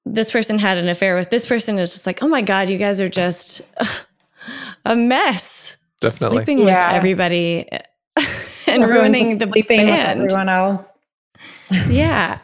this 0.06 0.30
person 0.30 0.58
had 0.58 0.76
an 0.78 0.88
affair 0.88 1.16
with 1.16 1.30
this 1.30 1.46
person. 1.46 1.78
It's 1.78 1.92
just 1.92 2.06
like, 2.06 2.22
oh 2.22 2.28
my 2.28 2.40
god, 2.42 2.68
you 2.70 2.78
guys 2.78 3.00
are 3.00 3.08
just 3.08 3.62
a 4.84 4.96
mess. 4.96 5.76
Definitely. 6.00 6.36
sleeping 6.38 6.58
Yeah. 6.60 6.88
with 6.88 6.96
everybody 6.96 7.66
and 8.74 8.90
ruining 8.90 9.38
the 9.38 9.46
sleeping 9.46 9.86
band. 9.86 10.22
with 10.22 10.32
everyone 10.32 10.48
else. 10.48 10.98
yeah. 11.88 12.38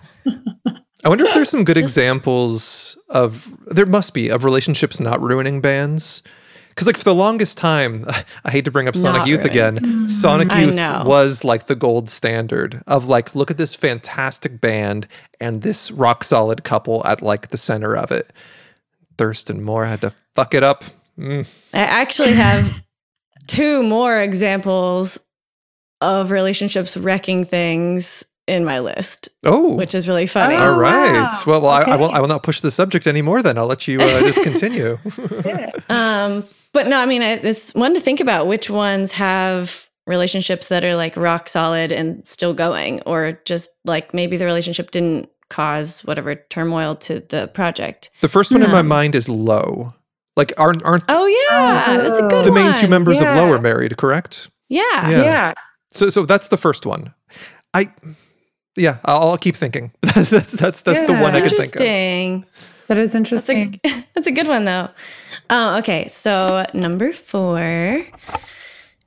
I 1.05 1.09
wonder 1.09 1.25
if 1.25 1.33
there's 1.35 1.49
some 1.49 1.65
good 1.65 1.77
examples 1.77 2.99
of 3.09 3.49
there 3.67 3.87
must 3.87 4.13
be 4.13 4.29
of 4.29 4.45
relationships 4.45 5.01
not 5.01 5.21
ruining 5.21 5.61
bands. 5.61 6.23
Because 6.69 6.87
like 6.87 6.97
for 6.97 7.05
the 7.05 7.15
longest 7.15 7.59
time, 7.59 8.05
I 8.45 8.51
hate 8.51 8.65
to 8.67 8.71
bring 8.71 8.87
up 8.89 8.97
Sonic 8.97 9.21
Not 9.21 9.29
Youth 9.29 9.45
again. 9.45 9.77
ruining. 9.77 10.09
Sonic 10.09 10.53
Youth 10.53 10.77
was 11.05 11.43
like 11.45 11.67
the 11.67 11.75
gold 11.75 12.09
standard 12.09 12.83
of 12.87 13.09
like, 13.09 13.35
look 13.35 13.51
at 13.51 13.59
this 13.59 13.75
fantastic 13.75 14.61
band 14.61 15.07
and 15.41 15.63
this 15.63 15.91
rock 15.91 16.23
solid 16.25 16.65
couple 16.65 17.05
at 17.07 17.23
like 17.23 17.49
the 17.49 17.57
center 17.57 17.97
of 17.97 18.13
it. 18.13 18.33
Thurston 19.19 19.63
Moore 19.63 19.87
had 19.87 20.01
to 20.03 20.13
fuck 20.35 20.55
it 20.55 20.63
up. 20.63 20.85
Mm. 21.19 21.47
I 21.75 21.81
actually 21.81 22.33
have 22.33 22.83
two 23.47 23.83
more 23.83 24.21
examples 24.21 25.19
of 26.01 26.31
relationships 26.31 26.97
wrecking 26.97 27.45
things 27.45 28.25
in 28.47 28.65
my 28.65 28.81
list. 28.81 29.29
Oh, 29.45 29.77
which 29.77 29.95
is 29.95 30.09
really 30.09 30.27
funny. 30.27 30.57
All 30.57 30.79
right. 30.79 31.31
Well, 31.47 31.61
well 31.61 31.71
I, 31.71 31.83
I 31.83 31.97
will. 31.97 32.11
I 32.11 32.21
will 32.21 32.29
not 32.29 32.43
push 32.43 32.61
the 32.61 32.71
subject 32.71 33.07
anymore. 33.07 33.43
Then 33.43 33.59
I'll 33.59 33.67
let 33.67 33.87
you 33.87 34.01
uh, 34.01 34.21
just 34.21 34.43
continue. 34.43 34.99
Um, 35.89 36.45
but 36.73 36.87
no, 36.87 37.01
I 37.01 37.07
mean, 37.07 37.21
I- 37.23 37.33
it's 37.43 37.75
one 37.75 37.95
to 37.95 38.01
think 38.01 38.21
about 38.21 38.47
which 38.47 38.71
ones 38.71 39.13
have 39.13 39.89
relationships 40.07 40.69
that 40.69 40.85
are 40.85 40.95
like 40.97 41.17
rock 41.17 41.49
solid 41.49 41.93
and 41.93 42.27
still 42.27 42.55
going, 42.55 43.01
or 43.03 43.41
just 43.45 43.71
like 43.85 44.15
maybe 44.15 44.37
the 44.37 44.45
relationship 44.45 44.91
didn't 44.91 45.29
cause 45.49 46.01
whatever 46.05 46.35
turmoil 46.37 46.95
to 46.95 47.21
the 47.21 47.49
project. 47.49 48.11
The 48.21 48.29
first 48.29 48.53
one 48.53 48.63
in 48.63 48.71
my 48.71 48.81
Um, 48.81 48.89
mind 48.89 49.15
is 49.17 49.29
Low. 49.29 49.93
Like, 50.37 50.53
aren't 50.59 50.83
aren't 50.85 51.03
Oh 51.09 51.27
yeah, 51.27 51.97
that's 51.99 52.19
a 52.19 52.29
good 52.29 52.45
the 52.47 52.53
main 52.53 52.73
two 52.73 52.83
one. 52.83 52.91
members 52.91 53.19
of 53.19 53.25
Yeah. 53.25 53.41
Low 53.41 53.53
are 53.53 53.59
married? 53.61 53.97
Correct. 53.97 54.49
Yeah. 54.69 54.83
Yeah. 55.11 55.55
So 55.91 56.09
so 56.09 56.25
that's 56.25 56.49
the 56.49 56.57
first 56.57 56.87
one. 56.87 57.15
I 57.75 57.91
yeah, 58.77 58.99
I'll, 59.05 59.31
I'll 59.31 59.39
keep 59.39 59.57
thinking. 59.57 59.93
that's 60.03 60.31
that's 60.31 60.83
that's 60.83 61.05
the 61.05 61.15
one 61.15 61.35
I 61.35 61.41
can 61.41 61.51
think 61.51 61.75
of. 61.75 61.81
Interesting. 61.81 62.47
That 62.87 62.99
is 62.99 63.15
interesting. 63.15 63.81
That's 63.85 63.97
a, 63.97 64.07
that's 64.15 64.27
a 64.27 64.33
good 64.33 64.49
one 64.49 64.65
though. 64.65 64.89
Uh, 65.49 65.77
okay, 65.81 66.09
so 66.09 66.65
number 66.75 67.13
four 67.13 68.05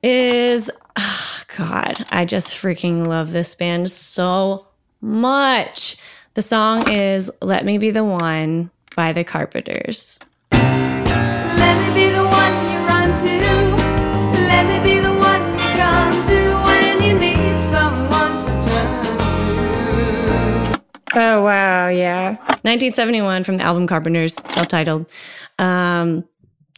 is 0.02 0.70
oh 0.96 1.42
God. 1.56 2.04
I 2.10 2.24
just 2.24 2.54
freaking 2.54 3.06
love 3.06 3.32
this 3.32 3.54
band 3.54 3.90
so 3.90 4.66
much. 5.00 5.96
The 6.34 6.42
song 6.42 6.90
is 6.90 7.30
"Let 7.42 7.64
Me 7.64 7.78
Be 7.78 7.90
the 7.90 8.04
One" 8.04 8.70
by 8.96 9.12
the 9.12 9.24
Carpenters. 9.24 10.18
Let 10.52 11.76
me 11.80 11.94
be 11.94 12.10
the 12.10 12.24
one 12.24 12.54
you 12.70 12.78
run 12.86 13.08
to. 13.24 13.34
Let 14.48 14.66
me 14.66 14.78
be 14.82 14.98
the 15.00 15.12
one 15.12 15.42
you 15.52 15.70
come 15.76 16.12
to 16.28 16.33
Oh 21.16 21.42
wow, 21.44 21.88
yeah. 21.88 22.36
1971 22.62 23.44
from 23.44 23.56
the 23.58 23.62
album 23.64 23.86
Carpenters, 23.86 24.34
self-titled. 24.34 25.06
Um, 25.58 26.24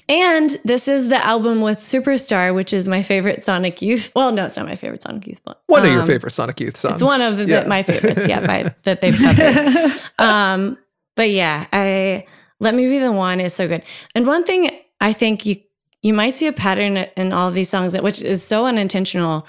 and 0.08 0.50
this 0.64 0.86
is 0.88 1.08
the 1.08 1.16
album 1.24 1.60
with 1.62 1.78
Superstar, 1.78 2.54
which 2.54 2.72
is 2.72 2.86
my 2.86 3.02
favorite 3.02 3.42
Sonic 3.42 3.82
Youth. 3.82 4.12
Well, 4.14 4.30
no, 4.32 4.44
it's 4.46 4.56
not 4.56 4.66
my 4.66 4.76
favorite 4.76 5.02
Sonic 5.02 5.26
Youth, 5.26 5.40
but 5.44 5.62
One 5.66 5.84
of 5.84 5.90
your 5.90 6.02
um, 6.02 6.06
favorite 6.06 6.30
Sonic 6.30 6.60
Youth 6.60 6.76
songs. 6.76 6.94
It's 6.94 7.02
one 7.02 7.20
of 7.20 7.38
the, 7.38 7.46
Yeah. 7.46 7.64
my 7.66 7.82
favorites, 7.82 8.26
yeah, 8.28 8.46
by, 8.46 8.72
that 8.84 9.00
they've 9.00 9.16
covered. 9.16 10.00
um, 10.18 10.78
but 11.16 11.30
yeah, 11.30 11.66
I 11.72 12.24
let 12.60 12.74
me 12.74 12.86
be 12.88 12.98
the 13.00 13.10
one 13.12 13.40
is 13.40 13.52
so 13.54 13.66
good. 13.66 13.82
And 14.14 14.26
one 14.26 14.44
thing 14.44 14.70
I 15.00 15.12
think 15.12 15.44
you 15.46 15.56
you 16.02 16.14
might 16.14 16.36
see 16.36 16.46
a 16.46 16.52
pattern 16.52 16.98
in 17.16 17.32
all 17.32 17.48
of 17.48 17.54
these 17.54 17.68
songs, 17.68 17.92
that 17.94 18.04
which 18.04 18.22
is 18.22 18.42
so 18.44 18.66
unintentional. 18.66 19.46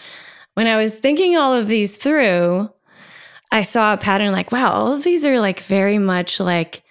When 0.56 0.66
I 0.66 0.76
was 0.78 0.96
thinking 0.96 1.38
all 1.38 1.54
of 1.54 1.68
these 1.68 1.98
through, 1.98 2.72
I 3.52 3.62
saw 3.62 3.94
a 3.94 3.98
pattern 3.98 4.32
like, 4.32 4.52
wow, 4.52 4.72
all 4.72 4.94
of 4.94 5.04
these 5.04 5.26
are 5.26 5.40
like 5.40 5.62
very 5.62 5.98
much 5.98 6.40
like 6.40 6.84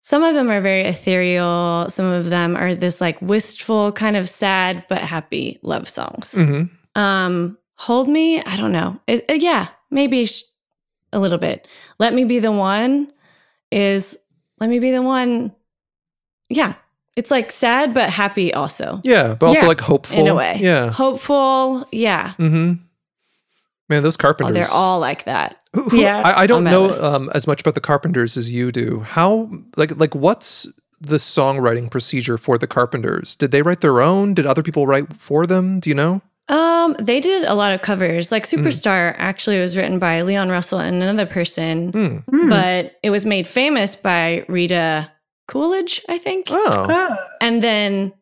some 0.00 0.22
of 0.22 0.34
them 0.34 0.50
are 0.50 0.60
very 0.60 0.82
ethereal. 0.82 1.86
Some 1.90 2.06
of 2.06 2.30
them 2.30 2.56
are 2.56 2.74
this 2.74 3.00
like 3.00 3.20
wistful, 3.20 3.92
kind 3.92 4.16
of 4.16 4.28
sad 4.28 4.84
but 4.88 4.98
happy 4.98 5.58
love 5.62 5.88
songs. 5.88 6.34
Mhm. 6.36 6.70
Um, 6.94 7.58
hold 7.76 8.08
me. 8.08 8.42
I 8.42 8.56
don't 8.56 8.72
know. 8.72 9.00
It, 9.06 9.24
uh, 9.28 9.34
yeah, 9.34 9.68
maybe 9.90 10.24
sh- 10.26 10.44
a 11.12 11.18
little 11.18 11.38
bit. 11.38 11.66
Let 11.98 12.14
me 12.14 12.24
be 12.24 12.38
the 12.38 12.52
one. 12.52 13.12
Is 13.70 14.16
let 14.60 14.70
me 14.70 14.78
be 14.78 14.92
the 14.92 15.02
one. 15.02 15.54
Yeah, 16.48 16.74
it's 17.16 17.30
like 17.30 17.50
sad 17.52 17.92
but 17.92 18.08
happy 18.08 18.54
also. 18.54 19.00
Yeah, 19.04 19.34
but 19.34 19.46
also 19.48 19.66
like 19.66 19.80
hopeful. 19.80 20.18
in 20.18 20.28
a 20.28 20.34
way. 20.34 20.56
Yeah. 20.60 20.90
hopeful. 20.90 21.86
Yeah. 21.92 22.32
Mm-hmm. 22.38 22.82
Man, 23.88 24.02
those 24.02 24.16
carpenters. 24.16 24.48
Oh, 24.48 24.54
Carpenters. 24.54 24.68
they're 24.70 24.76
all 24.78 25.00
like 25.00 25.24
that. 25.24 25.62
Who- 25.74 25.82
who- 25.90 25.98
yeah, 26.00 26.20
I, 26.24 26.42
I 26.42 26.46
don't 26.46 26.64
know 26.64 26.90
um, 27.02 27.30
as 27.34 27.46
much 27.46 27.60
about 27.62 27.74
the 27.74 27.80
Carpenters 27.80 28.36
as 28.36 28.52
you 28.52 28.70
do. 28.70 29.00
How 29.00 29.50
like 29.76 29.96
like 29.96 30.14
what's 30.14 30.66
the 31.00 31.16
songwriting 31.16 31.90
procedure 31.90 32.36
for 32.36 32.58
the 32.58 32.66
Carpenters? 32.66 33.36
Did 33.36 33.50
they 33.50 33.62
write 33.62 33.80
their 33.80 34.00
own? 34.02 34.34
Did 34.34 34.46
other 34.46 34.62
people 34.62 34.86
write 34.86 35.14
for 35.16 35.46
them? 35.46 35.80
Do 35.80 35.88
you 35.90 35.94
know? 35.96 36.20
Um, 36.50 36.96
they 36.98 37.20
did 37.20 37.44
a 37.44 37.54
lot 37.54 37.72
of 37.72 37.82
covers. 37.82 38.32
Like 38.32 38.44
Mm. 38.44 38.58
Superstar 38.64 39.14
actually 39.18 39.60
was 39.60 39.76
written 39.76 39.98
by 39.98 40.22
Leon 40.22 40.48
Russell 40.48 40.78
and 40.78 41.02
another 41.02 41.26
person, 41.26 41.92
Hmm. 42.30 42.48
but 42.48 42.96
it 43.02 43.10
was 43.10 43.24
made 43.26 43.46
famous 43.46 43.94
by 43.96 44.44
Rita 44.48 45.10
Coolidge, 45.46 46.02
I 46.08 46.18
think. 46.18 46.46
Oh. 46.50 47.16
And 47.40 47.62
then 47.62 48.12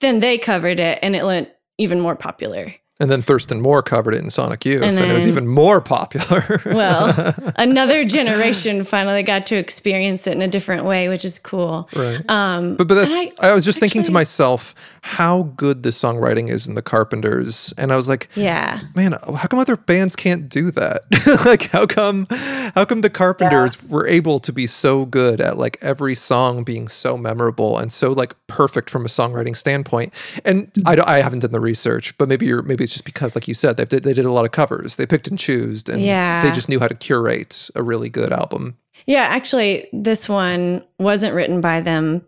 then 0.00 0.20
they 0.20 0.36
covered 0.38 0.80
it 0.80 0.98
and 1.02 1.14
it 1.16 1.24
went 1.24 1.48
even 1.78 2.00
more 2.00 2.16
popular. 2.16 2.72
And 3.02 3.10
then 3.10 3.20
Thurston 3.20 3.60
Moore 3.60 3.82
covered 3.82 4.14
it 4.14 4.22
in 4.22 4.30
Sonic 4.30 4.64
Youth, 4.64 4.82
and, 4.84 4.96
And 4.96 5.10
it 5.10 5.14
was 5.14 5.26
even 5.26 5.48
more 5.48 5.80
popular. 5.80 6.60
Well, 6.82 7.34
another 7.56 8.04
generation 8.04 8.84
finally 8.84 9.24
got 9.24 9.46
to 9.46 9.56
experience 9.56 10.28
it 10.28 10.34
in 10.34 10.40
a 10.40 10.46
different 10.46 10.84
way, 10.84 11.08
which 11.08 11.24
is 11.24 11.40
cool. 11.40 11.88
Right. 11.96 12.20
Um, 12.30 12.76
But 12.76 12.86
but 12.86 12.94
that's, 12.94 13.12
and 13.12 13.32
I, 13.40 13.52
was 13.54 13.64
just 13.64 13.80
thinking 13.80 14.04
to 14.04 14.12
myself 14.12 14.74
how 15.02 15.42
good 15.56 15.82
the 15.82 15.90
songwriting 15.90 16.48
is 16.48 16.68
in 16.68 16.76
the 16.76 16.82
Carpenters, 16.82 17.74
and 17.76 17.92
I 17.92 17.96
was 17.96 18.08
like, 18.08 18.28
yeah. 18.36 18.78
man, 18.94 19.12
how 19.12 19.48
come 19.48 19.58
other 19.58 19.76
bands 19.76 20.14
can't 20.14 20.48
do 20.48 20.70
that? 20.70 21.02
like, 21.44 21.70
how 21.70 21.86
come, 21.86 22.28
how 22.30 22.84
come 22.84 23.00
the 23.00 23.10
Carpenters 23.10 23.82
were 23.82 24.06
able 24.06 24.38
to 24.38 24.52
be 24.52 24.68
so 24.68 25.04
good 25.04 25.40
at 25.40 25.58
like 25.58 25.76
every 25.82 26.14
song 26.14 26.62
being 26.62 26.86
so 26.86 27.16
memorable 27.16 27.76
and 27.78 27.92
so 27.92 28.12
like 28.12 28.34
perfect 28.46 28.88
from 28.90 29.04
a 29.04 29.08
songwriting 29.08 29.56
standpoint? 29.56 30.14
And 30.44 30.70
I, 30.86 30.94
don't- 30.94 31.08
I 31.08 31.20
haven't 31.20 31.40
done 31.40 31.52
the 31.52 31.60
research, 31.60 32.16
but 32.16 32.28
maybe 32.28 32.46
you're 32.46 32.62
maybe 32.62 32.86
it's 32.92 32.98
just 32.98 33.04
because, 33.06 33.34
like 33.34 33.48
you 33.48 33.54
said, 33.54 33.76
they 33.78 33.84
did, 33.86 34.02
they 34.02 34.12
did 34.12 34.26
a 34.26 34.30
lot 34.30 34.44
of 34.44 34.50
covers, 34.50 34.96
they 34.96 35.06
picked 35.06 35.26
and 35.28 35.38
chose, 35.38 35.88
and 35.88 36.02
Yeah. 36.02 36.42
they 36.42 36.50
just 36.52 36.68
knew 36.68 36.78
how 36.78 36.88
to 36.88 36.94
curate 36.94 37.70
a 37.74 37.82
really 37.82 38.10
good 38.10 38.32
album. 38.32 38.76
Yeah, 39.06 39.22
actually, 39.22 39.88
this 39.92 40.28
one 40.28 40.84
wasn't 40.98 41.34
written 41.34 41.60
by 41.62 41.80
them. 41.80 42.24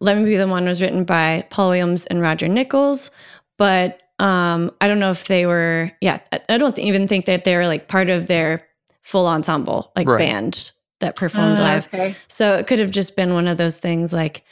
Let 0.00 0.18
Me 0.18 0.24
Be 0.24 0.36
the 0.36 0.46
One 0.46 0.66
was 0.66 0.82
written 0.82 1.04
by 1.04 1.46
Paul 1.50 1.70
Williams 1.70 2.04
and 2.06 2.20
Roger 2.20 2.46
Nichols, 2.46 3.10
but 3.56 4.02
um, 4.18 4.70
I 4.80 4.86
don't 4.86 4.98
know 5.00 5.10
if 5.10 5.24
they 5.26 5.46
were, 5.46 5.90
yeah, 6.00 6.18
I- 6.32 6.40
I 6.50 6.58
don't 6.58 6.78
even 6.78 7.08
think 7.08 7.24
that 7.24 7.44
they 7.44 7.56
were 7.56 7.66
like 7.66 7.88
part 7.88 8.10
of 8.10 8.26
their 8.26 8.68
full 9.02 9.26
ensemble, 9.26 9.90
like 9.96 10.06
Right. 10.08 10.18
band 10.18 10.70
that 11.00 11.16
performed 11.16 11.58
Ah, 11.58 11.62
live. 11.62 11.86
okay. 11.86 12.14
So 12.28 12.54
it 12.54 12.66
could 12.68 12.78
have 12.78 12.90
just 12.92 13.16
been 13.16 13.32
one 13.34 13.48
of 13.48 13.56
those 13.56 13.76
things 13.76 14.12
like 14.12 14.44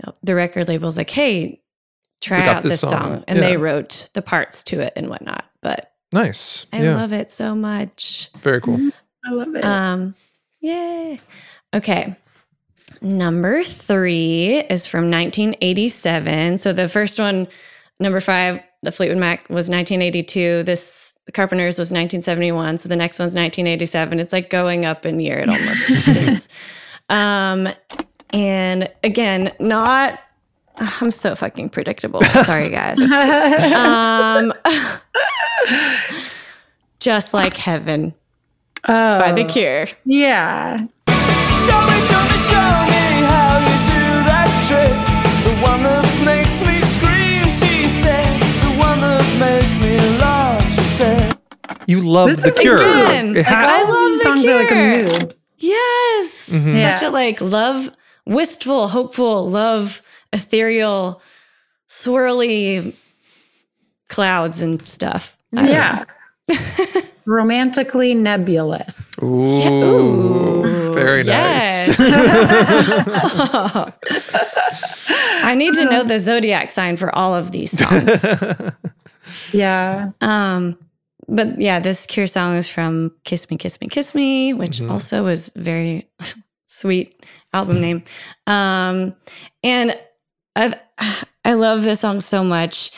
you 0.00 0.06
know, 0.06 0.14
the 0.22 0.34
record 0.34 0.66
label's 0.68 0.96
like, 0.98 1.10
hey, 1.10 1.60
try 2.20 2.46
out 2.46 2.62
this 2.62 2.72
this 2.72 2.80
song. 2.80 2.90
song. 2.90 3.24
And 3.28 3.38
they 3.38 3.56
wrote 3.56 4.10
the 4.14 4.22
parts 4.22 4.62
to 4.64 4.80
it 4.80 4.92
and 4.96 5.08
whatnot. 5.08 5.44
But 5.60 5.92
Nice, 6.12 6.66
I 6.72 6.82
yeah, 6.82 6.96
love 6.96 7.12
it 7.12 7.30
so 7.30 7.54
much. 7.54 8.30
very 8.40 8.60
cool. 8.60 8.78
I 9.26 9.30
love 9.30 9.54
it. 9.54 9.64
Um, 9.64 10.14
yay. 10.60 11.18
Okay. 11.74 12.16
Number 13.02 13.62
three 13.62 14.58
is 14.70 14.86
from 14.86 15.10
1987. 15.10 16.58
So 16.58 16.72
the 16.72 16.88
first 16.88 17.18
one, 17.18 17.46
number 18.00 18.20
five, 18.20 18.60
the 18.82 18.90
Fleetwood 18.90 19.18
Mac 19.18 19.40
was 19.50 19.68
1982. 19.68 20.62
This 20.62 21.18
the 21.26 21.32
Carpenters 21.32 21.78
was 21.78 21.88
1971. 21.90 22.78
So 22.78 22.88
the 22.88 22.96
next 22.96 23.18
one's 23.18 23.34
1987. 23.34 24.18
It's 24.18 24.32
like 24.32 24.48
going 24.48 24.84
up 24.86 25.04
in 25.04 25.20
year. 25.20 25.38
It 25.40 25.48
almost 25.50 25.86
seems. 26.04 26.48
Um, 27.10 27.68
and 28.30 28.90
again, 29.04 29.52
not. 29.60 30.18
I'm 31.00 31.10
so 31.10 31.34
fucking 31.34 31.70
predictable. 31.70 32.20
Sorry, 32.22 32.68
guys. 32.68 33.00
um, 33.00 34.52
just 37.00 37.34
like 37.34 37.56
heaven 37.56 38.14
by 38.86 39.32
The 39.32 39.44
Oh. 39.44 39.46
Cure. 39.48 39.86
Yeah. 40.04 40.76
Show 40.76 40.84
me, 40.86 41.98
show 42.08 42.22
me, 42.22 42.38
show 42.48 42.68
me 42.88 43.04
how 43.28 43.58
you 43.60 43.76
do 43.90 44.04
that 44.28 44.48
trick. 44.66 44.94
The 45.44 45.54
one 45.62 45.82
that 45.82 46.04
makes 46.24 46.60
me 46.62 46.80
scream, 46.82 47.44
she 47.50 47.88
said. 47.88 48.40
The 48.40 48.78
one 48.80 49.00
that 49.00 49.24
makes 49.38 49.78
me 49.78 49.96
love, 50.18 50.62
she 50.72 50.82
said. 50.82 51.38
You 51.86 52.00
love 52.00 52.28
This 52.28 52.42
the 52.42 52.48
is 52.48 52.58
Cure. 52.58 52.76
again, 52.76 53.34
like, 53.34 53.46
ha- 53.46 53.66
I 53.68 53.82
love 53.82 54.18
the 54.18 54.24
songs 54.24 54.42
Cure. 54.42 54.54
are 54.54 54.62
like 54.62 54.70
a 54.70 54.74
mood. 55.24 55.34
Yes, 55.58 56.48
Mhm. 56.52 56.82
such 56.82 57.02
a 57.02 57.10
like 57.10 57.40
love, 57.40 57.90
wistful, 58.26 58.88
hopeful, 58.88 59.48
love, 59.48 60.00
ethereal, 60.32 61.20
swirly 61.88 62.94
clouds 64.08 64.62
and 64.62 64.86
stuff. 64.86 65.36
I 65.56 65.68
Yeah. 65.68 66.04
Romantically 67.26 68.14
nebulous. 68.14 69.22
Ooh, 69.22 70.62
very 70.94 71.22
nice. 71.24 71.94
I 75.44 75.54
need 75.56 75.74
to 75.74 75.84
know 75.84 76.02
the 76.04 76.18
zodiac 76.18 76.72
sign 76.72 76.96
for 76.96 77.14
all 77.14 77.34
of 77.34 77.50
these 77.50 77.76
songs. 77.78 78.24
Yeah. 79.52 80.12
Um, 80.22 80.78
but 81.28 81.60
yeah, 81.60 81.80
this 81.80 82.06
Cure 82.06 82.26
song 82.26 82.56
is 82.56 82.66
from 82.66 83.12
Kiss 83.24 83.50
Me, 83.50 83.58
Kiss 83.58 83.78
Me, 83.78 83.86
Kiss 83.88 84.14
Me, 84.14 84.54
which 84.54 84.78
Mhm. 84.78 84.90
also 84.90 85.22
was 85.22 85.50
very 85.54 86.08
sweet 86.64 87.14
album 87.52 87.78
name. 87.82 88.02
Um, 88.46 89.14
and 89.62 89.94
I, 90.58 90.74
I 91.44 91.52
love 91.54 91.84
this 91.84 92.00
song 92.00 92.20
so 92.20 92.42
much. 92.44 92.90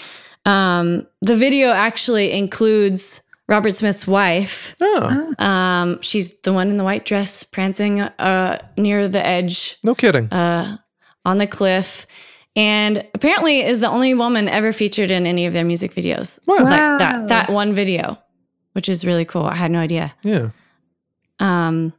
Um, 0.47 1.07
the 1.23 1.37
video 1.37 1.69
actually 1.71 2.33
includes 2.33 3.23
Robert 3.49 3.77
Smith's 3.77 4.07
wife. 4.07 4.75
Oh. 4.81 5.35
Um, 5.39 6.01
she's 6.03 6.35
the 6.41 6.53
one 6.53 6.71
in 6.71 6.77
the 6.79 6.85
white 6.85 7.05
dress 7.05 7.45
prancing 7.45 8.01
uh, 8.01 8.59
near 8.79 9.07
the 9.09 9.25
edge 9.25 9.77
No 9.85 9.95
kidding. 9.95 10.33
uh, 10.33 10.79
on 11.25 11.39
the 11.39 11.47
cliff. 11.47 12.07
And 12.57 13.07
apparently 13.15 13.61
is 13.61 13.81
the 13.81 13.89
only 13.89 14.15
woman 14.15 14.49
ever 14.49 14.73
featured 14.73 15.11
in 15.11 15.27
any 15.27 15.47
of 15.47 15.53
their 15.53 15.65
music 15.65 15.93
videos. 15.93 16.41
Wow. 16.47 16.57
Like 16.65 16.99
that 16.99 17.29
that 17.29 17.51
one 17.51 17.75
video, 17.75 18.17
which 18.73 18.89
is 18.89 19.05
really 19.05 19.25
cool. 19.25 19.45
I 19.45 19.55
had 19.55 19.71
no 19.71 19.79
idea. 19.79 20.15
Yeah. 20.23 20.51
Um, 21.39 21.93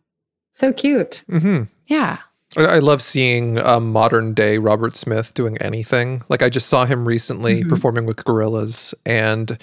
So 0.51 0.73
cute. 0.73 1.23
hmm 1.29 1.63
yeah. 1.87 2.17
I, 2.57 2.63
I 2.63 2.79
love 2.79 3.01
seeing 3.01 3.59
um, 3.59 3.91
modern 3.91 4.33
day 4.33 4.57
Robert 4.57 4.93
Smith 4.93 5.33
doing 5.33 5.57
anything. 5.59 6.21
Like 6.29 6.41
I 6.41 6.49
just 6.49 6.67
saw 6.67 6.85
him 6.85 7.07
recently 7.07 7.63
Mhm. 7.63 7.69
performing 7.69 8.05
with 8.05 8.17
Gorillaz, 8.17 8.93
and 9.05 9.57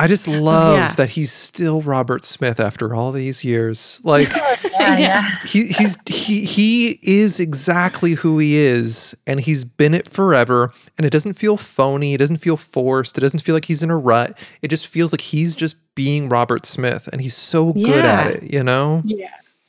I 0.00 0.06
just 0.06 0.28
love 0.28 0.76
yeah. 0.76 0.92
that 0.92 1.10
he's 1.10 1.32
still 1.32 1.82
Robert 1.82 2.24
Smith 2.24 2.60
after 2.60 2.94
all 2.94 3.10
these 3.10 3.44
years. 3.44 4.00
Like 4.04 4.28
yeah. 4.78 5.24
he 5.44 5.66
he's 5.66 5.96
he 6.06 6.44
he 6.44 6.98
is 7.02 7.40
exactly 7.40 8.12
who 8.12 8.38
he 8.38 8.56
is, 8.58 9.16
and 9.26 9.40
he's 9.40 9.64
been 9.64 9.94
it 9.94 10.08
forever. 10.08 10.70
And 10.96 11.04
it 11.04 11.10
doesn't 11.10 11.34
feel 11.34 11.56
phony. 11.56 12.14
It 12.14 12.18
doesn't 12.18 12.36
feel 12.38 12.56
forced. 12.56 13.18
It 13.18 13.22
doesn't 13.22 13.40
feel 13.40 13.56
like 13.56 13.64
he's 13.64 13.82
in 13.82 13.90
a 13.90 13.98
rut. 13.98 14.38
It 14.62 14.68
just 14.68 14.86
feels 14.86 15.12
like 15.12 15.20
he's 15.20 15.52
just 15.56 15.74
being 15.96 16.28
Robert 16.28 16.64
Smith, 16.66 17.08
and 17.10 17.20
he's 17.20 17.34
so 17.36 17.72
good 17.72 18.04
at 18.04 18.28
it. 18.28 18.52
You 18.52 18.62
know. 18.62 19.02
Yeah. 19.04 19.26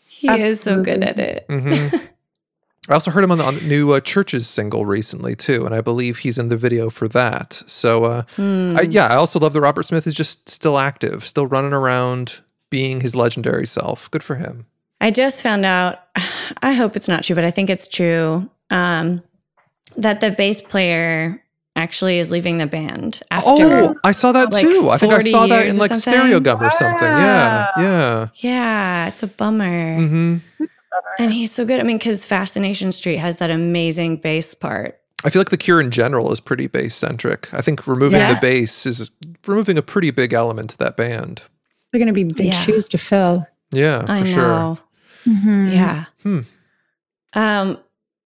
He 0.08 0.30
is 0.30 0.60
so 0.62 0.84
good 0.84 1.02
at 1.04 1.18
it. 1.18 1.46
hmm 1.50 1.88
I 2.90 2.94
also 2.94 3.12
heard 3.12 3.24
him 3.24 3.32
on 3.32 3.38
the, 3.38 3.44
on 3.44 3.56
the 3.56 3.62
new 3.62 3.92
uh, 3.92 4.00
Chvrches 4.00 4.44
single 4.44 4.86
recently 4.86 5.36
too, 5.36 5.66
and 5.66 5.76
I 5.76 5.82
believe 5.82 6.20
he's 6.20 6.38
in 6.38 6.50
the 6.50 6.58
video 6.58 6.90
for 6.90 7.08
that. 7.10 7.54
So, 7.54 8.04
uh, 8.06 8.24
Hmm. 8.36 8.76
I, 8.78 8.82
yeah, 8.82 9.08
I 9.08 9.16
also 9.16 9.40
love 9.40 9.54
that 9.54 9.62
Robert 9.62 9.84
Smith 9.84 10.08
is 10.08 10.14
just 10.14 10.50
still 10.50 10.78
active, 10.78 11.24
still 11.24 11.46
running 11.46 11.74
around, 11.74 12.42
being 12.70 13.02
his 13.02 13.16
legendary 13.16 13.66
self. 13.68 14.10
Good 14.12 14.24
for 14.24 14.36
him. 14.36 14.66
I 15.02 15.12
just 15.12 15.42
found 15.44 15.66
out, 15.66 16.00
I 16.62 16.74
hope 16.74 16.96
it's 16.96 17.08
not 17.08 17.24
true, 17.24 17.36
but 17.36 17.46
I 17.46 17.52
think 17.52 17.70
it's 17.70 17.88
true, 17.88 18.50
um, 18.70 19.24
that 19.98 20.20
the 20.20 20.32
bass 20.32 20.62
player 20.62 21.44
actually 21.76 22.20
is 22.20 22.32
leaving 22.32 22.58
the 22.58 22.68
band 22.68 23.22
after. 23.32 23.50
Oh, 23.50 23.96
I 24.04 24.12
saw 24.12 24.32
that 24.32 24.52
like, 24.52 24.66
too. 24.66 24.90
I 24.90 24.98
think 24.98 25.14
I 25.14 25.22
saw 25.22 25.48
that 25.48 25.68
in 25.68 25.78
like. 25.78 25.92
Stereogum 25.92 26.60
or 26.60 26.70
something. 26.72 27.08
Yeah, 27.08 27.68
yeah. 27.78 28.28
Yeah, 28.36 29.08
it's 29.08 29.24
a 29.24 29.28
bummer. 29.28 30.40
Hmm 31.18 31.24
And 31.24 31.34
he's 31.34 31.52
so 31.52 31.66
good. 31.66 31.80
I 31.80 31.84
mean, 31.84 31.98
because 31.98 32.26
Fascination 32.26 32.92
Street 32.92 33.18
has 33.18 33.38
that 33.38 33.50
amazing 33.52 34.18
bass 34.18 34.54
part. 34.54 35.00
I 35.26 35.30
feel 35.30 35.42
like 35.42 35.50
the 35.50 35.58
Cure 35.58 35.82
in 35.82 35.92
general 35.92 36.32
is 36.32 36.40
pretty 36.40 36.68
bass 36.68 36.96
centric. 36.96 37.54
I 37.54 37.62
think 37.62 37.86
removing 37.88 38.20
Yeah. 38.20 38.34
the 38.36 38.40
bass 38.40 38.86
is 38.86 39.12
removing 39.46 39.78
a 39.78 39.82
pretty 39.82 40.12
big 40.12 40.34
element 40.34 40.70
to 40.72 40.78
that 40.78 40.96
band. 40.96 41.42
They're 41.92 42.00
going 42.00 42.08
to 42.08 42.14
be 42.14 42.24
big 42.24 42.48
Yeah. 42.48 42.54
shoes 42.54 42.88
to 42.90 42.98
fill. 42.98 43.46
Yeah, 43.72 44.06
for 44.06 44.12
I 44.12 44.24
sure. 44.24 44.48
know. 44.48 44.78
Mhm. 45.28 45.74
Yeah. 45.74 46.06
Hmm. 46.24 46.40
Um, 47.34 47.78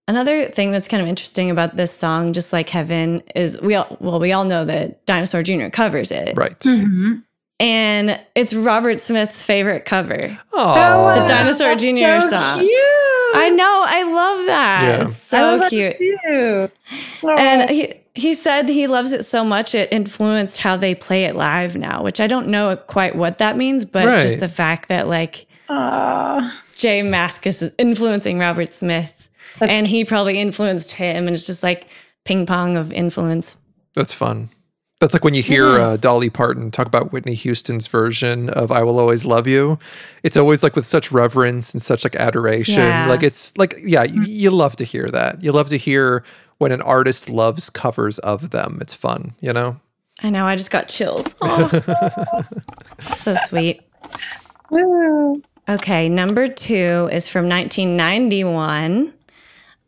another 0.08 0.46
thing 0.46 0.70
that's 0.70 0.88
kind 0.88 1.02
of 1.02 1.08
interesting 1.08 1.50
about 1.50 1.76
this 1.76 1.90
song, 1.92 2.32
just 2.32 2.52
like 2.52 2.68
Heaven, 2.68 3.22
is 3.34 3.60
we 3.60 3.74
all 3.74 3.96
well, 4.00 4.18
we 4.20 4.32
all 4.32 4.44
know 4.44 4.64
that 4.64 5.04
Dinosaur 5.06 5.42
Jr. 5.42 5.68
covers 5.68 6.10
it. 6.10 6.34
Right. 6.36 6.58
Mhm. 6.60 7.22
And 7.64 8.20
it's 8.34 8.52
Robert 8.52 9.00
Smith's 9.00 9.42
favorite 9.44 9.84
cover. 9.86 10.38
Oh, 10.52 11.18
The 11.20 11.26
Dinosaur 11.26 11.68
That's 11.76 11.82
Jr. 11.82 12.20
so 12.28 12.36
song. 12.36 12.58
Cute. 12.60 12.70
I 13.36 13.48
know, 13.56 13.84
I 13.86 14.02
love 14.04 14.46
that. 14.46 14.82
Yeah. 15.00 15.06
It's 15.08 15.32
I 15.34 15.38
so 15.38 15.42
love 15.50 15.60
that 15.60 15.70
cute. 15.70 15.94
too. 15.98 16.70
Oh. 17.24 17.34
And 17.36 17.70
he 17.70 17.94
he 18.16 18.32
said 18.34 18.68
he 18.68 18.86
loves 18.86 19.12
it 19.12 19.24
so 19.24 19.44
much 19.44 19.74
it 19.74 19.92
influenced 19.92 20.60
how 20.60 20.76
they 20.76 20.94
play 20.94 21.24
it 21.24 21.34
live 21.34 21.74
now, 21.76 22.02
which 22.04 22.20
I 22.20 22.26
don't 22.28 22.46
know 22.48 22.76
quite 22.76 23.16
what 23.16 23.38
that 23.38 23.56
means, 23.56 23.84
but 23.84 24.06
Right. 24.06 24.20
just 24.22 24.38
the 24.40 24.46
fact 24.48 24.88
that 24.88 25.08
like 25.08 25.46
Aw. 25.68 26.60
J 26.76 27.00
Mascis 27.02 27.62
is 27.62 27.72
influencing 27.78 28.38
Robert 28.38 28.72
Smith 28.74 29.28
That's 29.58 29.72
and 29.72 29.86
he 29.88 30.04
probably 30.04 30.38
influenced 30.38 30.92
him 30.92 31.26
and 31.26 31.34
it's 31.34 31.46
just 31.46 31.62
like 31.64 31.88
ping 32.24 32.46
pong 32.46 32.76
of 32.76 32.92
influence. 32.92 33.56
That's 33.94 34.12
fun. 34.12 34.48
That's 35.00 35.12
like 35.12 35.24
when 35.24 35.34
you 35.34 35.42
hear 35.42 35.66
uh, 35.66 35.96
Dolly 35.96 36.30
Parton 36.30 36.70
talk 36.70 36.86
about 36.86 37.12
Whitney 37.12 37.34
Houston's 37.34 37.88
version 37.88 38.48
of 38.50 38.70
"I 38.70 38.82
Will 38.84 38.98
Always 38.98 39.24
Love 39.24 39.46
You." 39.46 39.78
It's 40.22 40.36
always 40.36 40.62
like 40.62 40.76
with 40.76 40.86
such 40.86 41.10
reverence 41.10 41.74
and 41.74 41.82
such 41.82 42.04
like 42.04 42.14
adoration. 42.16 42.74
Yeah. 42.74 43.08
Like 43.08 43.22
it's 43.22 43.56
like 43.58 43.74
yeah, 43.84 44.04
you, 44.04 44.22
you 44.22 44.50
love 44.50 44.76
to 44.76 44.84
hear 44.84 45.08
that. 45.08 45.42
You 45.42 45.52
love 45.52 45.68
to 45.70 45.76
hear 45.76 46.22
when 46.58 46.72
an 46.72 46.80
artist 46.82 47.28
loves 47.28 47.70
covers 47.70 48.18
of 48.20 48.50
them. 48.50 48.78
It's 48.80 48.94
fun, 48.94 49.32
you 49.40 49.52
know. 49.52 49.80
I 50.22 50.30
know, 50.30 50.46
I 50.46 50.54
just 50.54 50.70
got 50.70 50.88
chills. 50.88 51.34
Aw. 51.42 52.44
so 53.16 53.34
sweet. 53.46 53.82
Okay, 55.68 56.08
number 56.08 56.46
two 56.46 57.08
is 57.10 57.28
from 57.28 57.48
1991. 57.48 59.12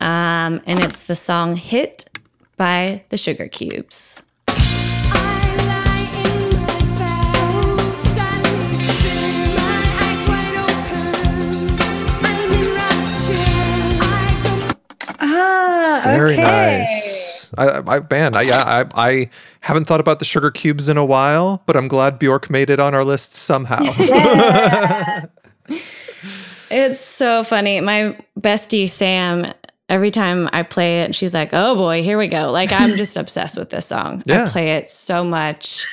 Um, 0.01 0.61
and 0.67 0.81
it's 0.81 1.05
the 1.05 1.15
song 1.15 1.57
Hit 1.57 2.07
by 2.57 3.05
the 3.11 3.17
Sugarcubes. 3.17 4.25
Ah, 15.21 16.01
Very 16.05 16.35
okay. 16.35 16.43
nice. 16.43 17.53
I, 17.57 17.79
I 17.87 18.01
man, 18.11 18.37
I, 18.37 18.43
yeah, 18.43 18.63
I, 18.63 19.09
I 19.09 19.31
haven't 19.61 19.87
thought 19.87 20.01
about 20.01 20.19
the 20.19 20.25
Sugarcubes 20.25 20.89
in 20.91 20.97
a 20.97 21.05
while, 21.05 21.63
but 21.67 21.77
I'm 21.77 21.89
glad 21.89 22.19
Bjork 22.19 22.51
made 22.51 22.71
it 22.71 22.81
on 22.81 22.95
our 22.95 23.05
list 23.05 23.33
somehow. 23.33 23.81
It's 26.69 26.99
so 27.01 27.45
funny. 27.45 27.81
My 27.81 28.19
bestie 28.39 28.89
Sam, 28.89 29.53
every 29.89 30.11
time 30.11 30.49
I 30.53 30.65
play 30.65 31.03
it, 31.03 31.15
she's 31.15 31.33
like, 31.33 31.51
"Oh 31.53 31.77
boy, 31.77 32.03
here 32.03 32.19
we 32.19 32.27
go!" 32.27 32.51
Like 32.51 32.73
I'm 32.73 32.97
just 32.97 33.17
obsessed 33.17 33.57
with 33.57 33.71
this 33.71 33.87
song. 33.87 34.23
Yeah. 34.27 34.47
I 34.47 34.49
play 34.49 34.77
it 34.77 34.89
so 34.89 35.23
much. 35.23 35.87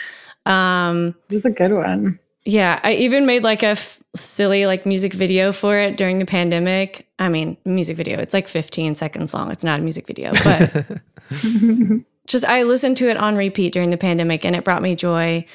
Um, 0.48 1.16
This 1.28 1.38
is 1.40 1.46
a 1.46 1.52
good 1.52 1.72
one. 1.74 2.18
Yeah, 2.46 2.80
I 2.84 2.94
even 2.94 3.26
made 3.26 3.44
like 3.44 3.64
a 3.64 3.68
f- 3.68 4.02
silly 4.16 4.66
like 4.66 4.86
music 4.86 5.14
video 5.14 5.52
for 5.52 5.78
it 5.78 5.98
during 5.98 6.20
the 6.20 6.26
pandemic. 6.26 7.08
I 7.20 7.30
mean, 7.30 7.58
music 7.66 7.96
video. 7.98 8.20
It's 8.20 8.34
like 8.34 8.48
15 8.48 8.96
seconds 8.96 9.34
long. 9.34 9.50
It's 9.52 9.64
not 9.64 9.80
a 9.80 9.82
music 9.82 10.08
video, 10.08 10.32
but 10.44 11.00
just 12.28 12.46
I 12.46 12.64
listened 12.64 12.98
to 12.98 13.10
it 13.10 13.18
on 13.18 13.36
repeat 13.36 13.74
during 13.74 13.90
the 13.90 13.98
pandemic, 13.98 14.46
and 14.46 14.56
it 14.56 14.64
brought 14.64 14.82
me 14.82 14.96
joy. 14.96 15.46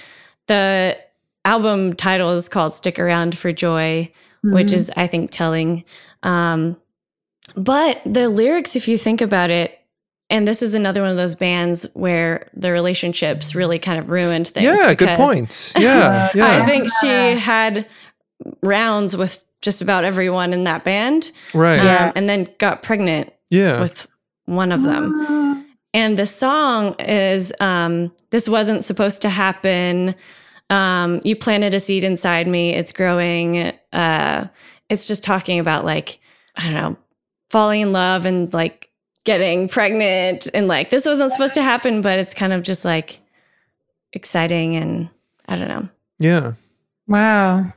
The 0.47 0.99
album 1.45 1.95
title 1.95 2.33
is 2.33 2.49
called 2.49 2.75
"Stick 2.75 2.99
Around 2.99 3.37
for 3.39 3.53
Joy." 3.53 4.11
which 4.45 4.69
Mhm. 4.69 4.73
is 4.75 4.93
I 4.97 5.09
think 5.09 5.31
telling. 5.33 5.85
Um, 6.23 6.77
but 7.57 8.01
the 8.07 8.29
lyrics, 8.29 8.77
if 8.77 8.87
you 8.87 8.97
think 8.97 9.21
about 9.21 9.51
it, 9.51 9.78
and 10.31 10.47
this 10.47 10.63
is 10.63 10.75
another 10.75 11.01
one 11.03 11.11
of 11.11 11.17
those 11.17 11.35
bands 11.35 11.87
where 11.95 12.49
the 12.55 12.71
relationships 12.73 13.55
really 13.55 13.79
kind 13.79 13.99
of 13.99 14.11
ruined 14.11 14.49
things. 14.49 14.65
yeah, 14.65 14.95
good 14.95 15.09
because 15.09 15.19
point. 15.19 15.73
Yeah, 15.79 16.31
yeah. 16.35 16.63
I 16.63 16.67
think 16.67 16.89
she 17.01 17.09
had 17.09 17.87
rounds 18.63 19.17
with 19.17 19.45
just 19.63 19.83
about 19.83 20.05
everyone 20.05 20.53
in 20.53 20.65
that 20.65 20.85
band, 20.85 21.33
right. 21.55 21.79
um, 21.81 21.87
Yeah. 21.87 22.13
and 22.15 22.29
then 22.29 22.49
got 22.59 22.83
pregnant 22.83 23.33
yeah. 23.51 23.81
with 23.81 24.07
one 24.45 24.71
of 24.73 24.83
them. 24.83 25.65
And 25.95 26.17
the 26.17 26.27
song 26.27 26.95
is 27.01 27.53
um, 27.61 28.13
This 28.31 28.49
Wasn't 28.49 28.85
Supposed 28.85 29.23
to 29.23 29.29
Happen. 29.31 30.15
Um, 30.71 31.21
you 31.25 31.35
planted 31.35 31.73
a 31.75 31.81
seed 31.81 32.05
inside 32.05 32.47
me. 32.47 32.75
It's 32.75 32.93
growing. 32.93 33.73
Uh, 33.93 34.49
it's 34.91 35.09
just 35.09 35.25
talking 35.25 35.59
about 35.59 35.85
like, 35.85 36.21
I 36.57 36.65
don't 36.65 36.75
know, 36.75 36.97
falling 37.51 37.81
in 37.81 37.93
love 37.93 38.27
and 38.27 38.53
like 38.53 38.88
getting 39.29 39.69
pregnant. 39.69 40.49
And 40.55 40.69
like, 40.69 40.89
this 40.89 41.05
wasn't 41.05 41.31
supposed 41.33 41.53
to 41.53 41.63
happen, 41.63 42.01
but 42.01 42.19
it's 42.19 42.33
kind 42.33 42.55
of 42.55 42.63
just 42.63 42.83
like 42.83 43.21
exciting. 44.15 44.75
And 44.75 45.11
I 45.47 45.57
don't 45.57 45.69
know. 45.69 45.89
yeah. 46.19 46.53
Wow. 47.07 47.73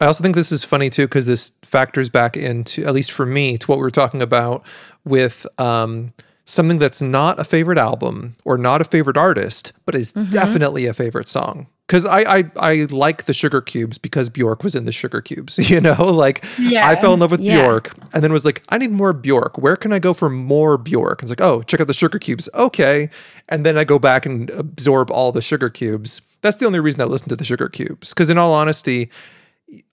I 0.00 0.06
also 0.06 0.22
think 0.22 0.36
this 0.36 0.52
is 0.52 0.62
funny 0.64 0.90
too 0.90 1.06
because 1.06 1.26
this 1.26 1.50
factors 1.62 2.08
back 2.08 2.36
into, 2.36 2.84
at 2.84 2.94
least 2.94 3.10
for 3.10 3.26
me, 3.26 3.56
to 3.58 3.66
what 3.66 3.78
we 3.78 3.82
were 3.82 3.90
talking 3.90 4.22
about 4.22 4.64
with 5.04 5.44
um, 5.58 6.10
something 6.44 6.78
that's 6.78 7.00
not 7.02 7.40
a 7.40 7.44
favorite 7.44 7.78
album 7.78 8.34
or 8.44 8.56
not 8.58 8.80
a 8.80 8.84
favorite 8.84 9.16
artist, 9.16 9.72
but 9.86 9.94
is 9.96 10.12
Mhm. 10.12 10.30
definitely 10.30 10.86
a 10.86 10.94
favorite 10.94 11.26
song. 11.28 11.66
Because 11.86 12.04
I, 12.04 12.38
I 12.38 12.50
I 12.56 12.74
like 12.90 13.24
the 13.24 13.32
Sugarcubes 13.32 14.00
because 14.02 14.28
Bjork 14.28 14.64
was 14.64 14.74
in 14.74 14.86
the 14.86 14.90
Sugarcubes. 14.90 15.58
You 15.70 15.80
know, 15.80 15.94
like 16.12 16.44
Yeah. 16.58 16.88
I 16.88 16.96
fell 16.96 17.14
in 17.14 17.20
love 17.20 17.30
with 17.30 17.40
Yeah. 17.40 17.58
Bjork, 17.62 17.92
and 18.12 18.24
then 18.24 18.32
was 18.32 18.44
like, 18.44 18.62
I 18.70 18.78
need 18.78 18.90
more 18.90 19.12
Bjork. 19.12 19.56
Where 19.58 19.76
can 19.76 19.92
I 19.92 19.98
go 20.00 20.12
for 20.12 20.28
more 20.28 20.76
Bjork? 20.78 21.22
And 21.22 21.30
it's 21.30 21.40
like, 21.40 21.48
oh, 21.48 21.62
check 21.62 21.80
out 21.80 21.86
the 21.86 21.92
Sugarcubes. 21.92 22.48
Okay, 22.54 23.08
and 23.48 23.64
then 23.64 23.78
I 23.78 23.84
go 23.84 23.98
back 23.98 24.26
and 24.26 24.50
absorb 24.50 25.10
all 25.10 25.30
the 25.32 25.40
Sugarcubes. 25.40 26.22
That's 26.42 26.56
the 26.56 26.66
only 26.66 26.80
reason 26.80 27.00
I 27.00 27.04
listen 27.04 27.28
to 27.28 27.36
the 27.36 27.44
Sugarcubes. 27.44 28.10
Because 28.10 28.30
in 28.30 28.38
all 28.38 28.52
honesty, 28.52 29.10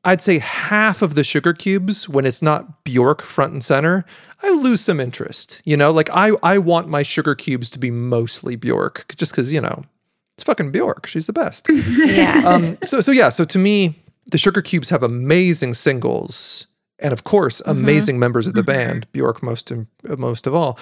I'd 0.03 0.22
say 0.22 0.38
half 0.40 1.02
of 1.02 1.15
the 1.15 1.22
Sugarcubes, 1.24 2.07
when 2.07 2.26
it's 2.26 2.41
not 2.41 2.84
Bjork 2.84 3.22
front 3.22 3.53
and 3.53 3.64
center, 3.64 4.06
I 4.44 4.52
lose 4.52 4.82
some 4.82 4.99
interest. 4.99 5.61
You 5.65 5.78
know, 5.78 5.91
like 5.91 6.10
I 6.11 6.32
I 6.44 6.57
want 6.57 6.88
my 6.90 7.03
Sugarcubes 7.03 7.72
to 7.74 7.80
be 7.80 7.91
mostly 7.91 8.56
Bjork, 8.56 9.14
just 9.15 9.32
because 9.32 9.52
you 9.53 9.61
know 9.61 9.84
it's 10.35 10.43
fucking 10.43 10.72
Bjork. 10.72 11.05
She's 11.07 11.27
the 11.27 11.34
best. 11.34 11.68
Yeah. 11.69 12.41
um, 12.45 12.77
so 12.84 13.01
so 13.01 13.11
yeah. 13.11 13.30
So 13.30 13.45
to 13.45 13.60
me, 13.60 13.95
the 14.27 14.38
Sugarcubes 14.38 14.89
have 14.89 15.03
amazing 15.03 15.73
singles, 15.73 16.68
and 16.99 17.14
of 17.14 17.23
course, 17.23 17.61
amazing 17.65 18.19
members 18.19 18.47
of 18.47 18.53
the 18.53 18.64
band. 18.64 19.11
Bjork 19.11 19.43
most 19.43 19.72
im- 19.72 19.88
most 20.18 20.47
of 20.47 20.55
all. 20.55 20.80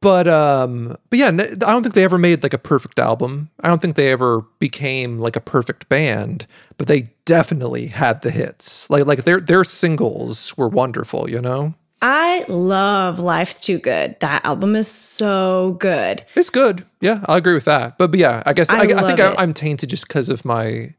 But 0.00 0.28
um, 0.28 0.96
but 1.08 1.18
yeah, 1.18 1.28
I 1.28 1.32
don't 1.32 1.82
think 1.82 1.94
they 1.94 2.04
ever 2.04 2.18
made 2.18 2.42
like 2.42 2.52
a 2.52 2.58
perfect 2.58 2.98
album. 2.98 3.50
I 3.60 3.68
don't 3.68 3.80
think 3.80 3.96
they 3.96 4.12
ever 4.12 4.42
became 4.58 5.18
like 5.18 5.34
a 5.36 5.40
perfect 5.40 5.88
band. 5.88 6.46
But 6.76 6.88
they 6.88 7.08
definitely 7.24 7.86
had 7.86 8.20
the 8.22 8.30
hits. 8.30 8.90
Like 8.90 9.06
like 9.06 9.24
their 9.24 9.40
their 9.40 9.64
singles 9.64 10.54
were 10.58 10.68
wonderful. 10.68 11.30
You 11.30 11.40
know. 11.40 11.74
I 12.06 12.44
love 12.48 13.18
Life's 13.18 13.62
Too 13.62 13.78
Good. 13.78 14.20
That 14.20 14.44
album 14.44 14.76
is 14.76 14.86
so 14.88 15.76
good. 15.80 16.22
It's 16.36 16.50
good. 16.50 16.84
Yeah, 17.00 17.24
I 17.26 17.38
agree 17.38 17.54
with 17.54 17.64
that. 17.64 17.96
But, 17.96 18.10
but 18.10 18.20
yeah, 18.20 18.42
I 18.44 18.52
guess 18.52 18.68
I, 18.68 18.80
I 18.80 18.80
I, 18.82 19.06
think 19.06 19.20
I, 19.20 19.34
I'm 19.38 19.54
tainted 19.54 19.88
just 19.88 20.06
because 20.06 20.28
of 20.28 20.44
my 20.44 20.92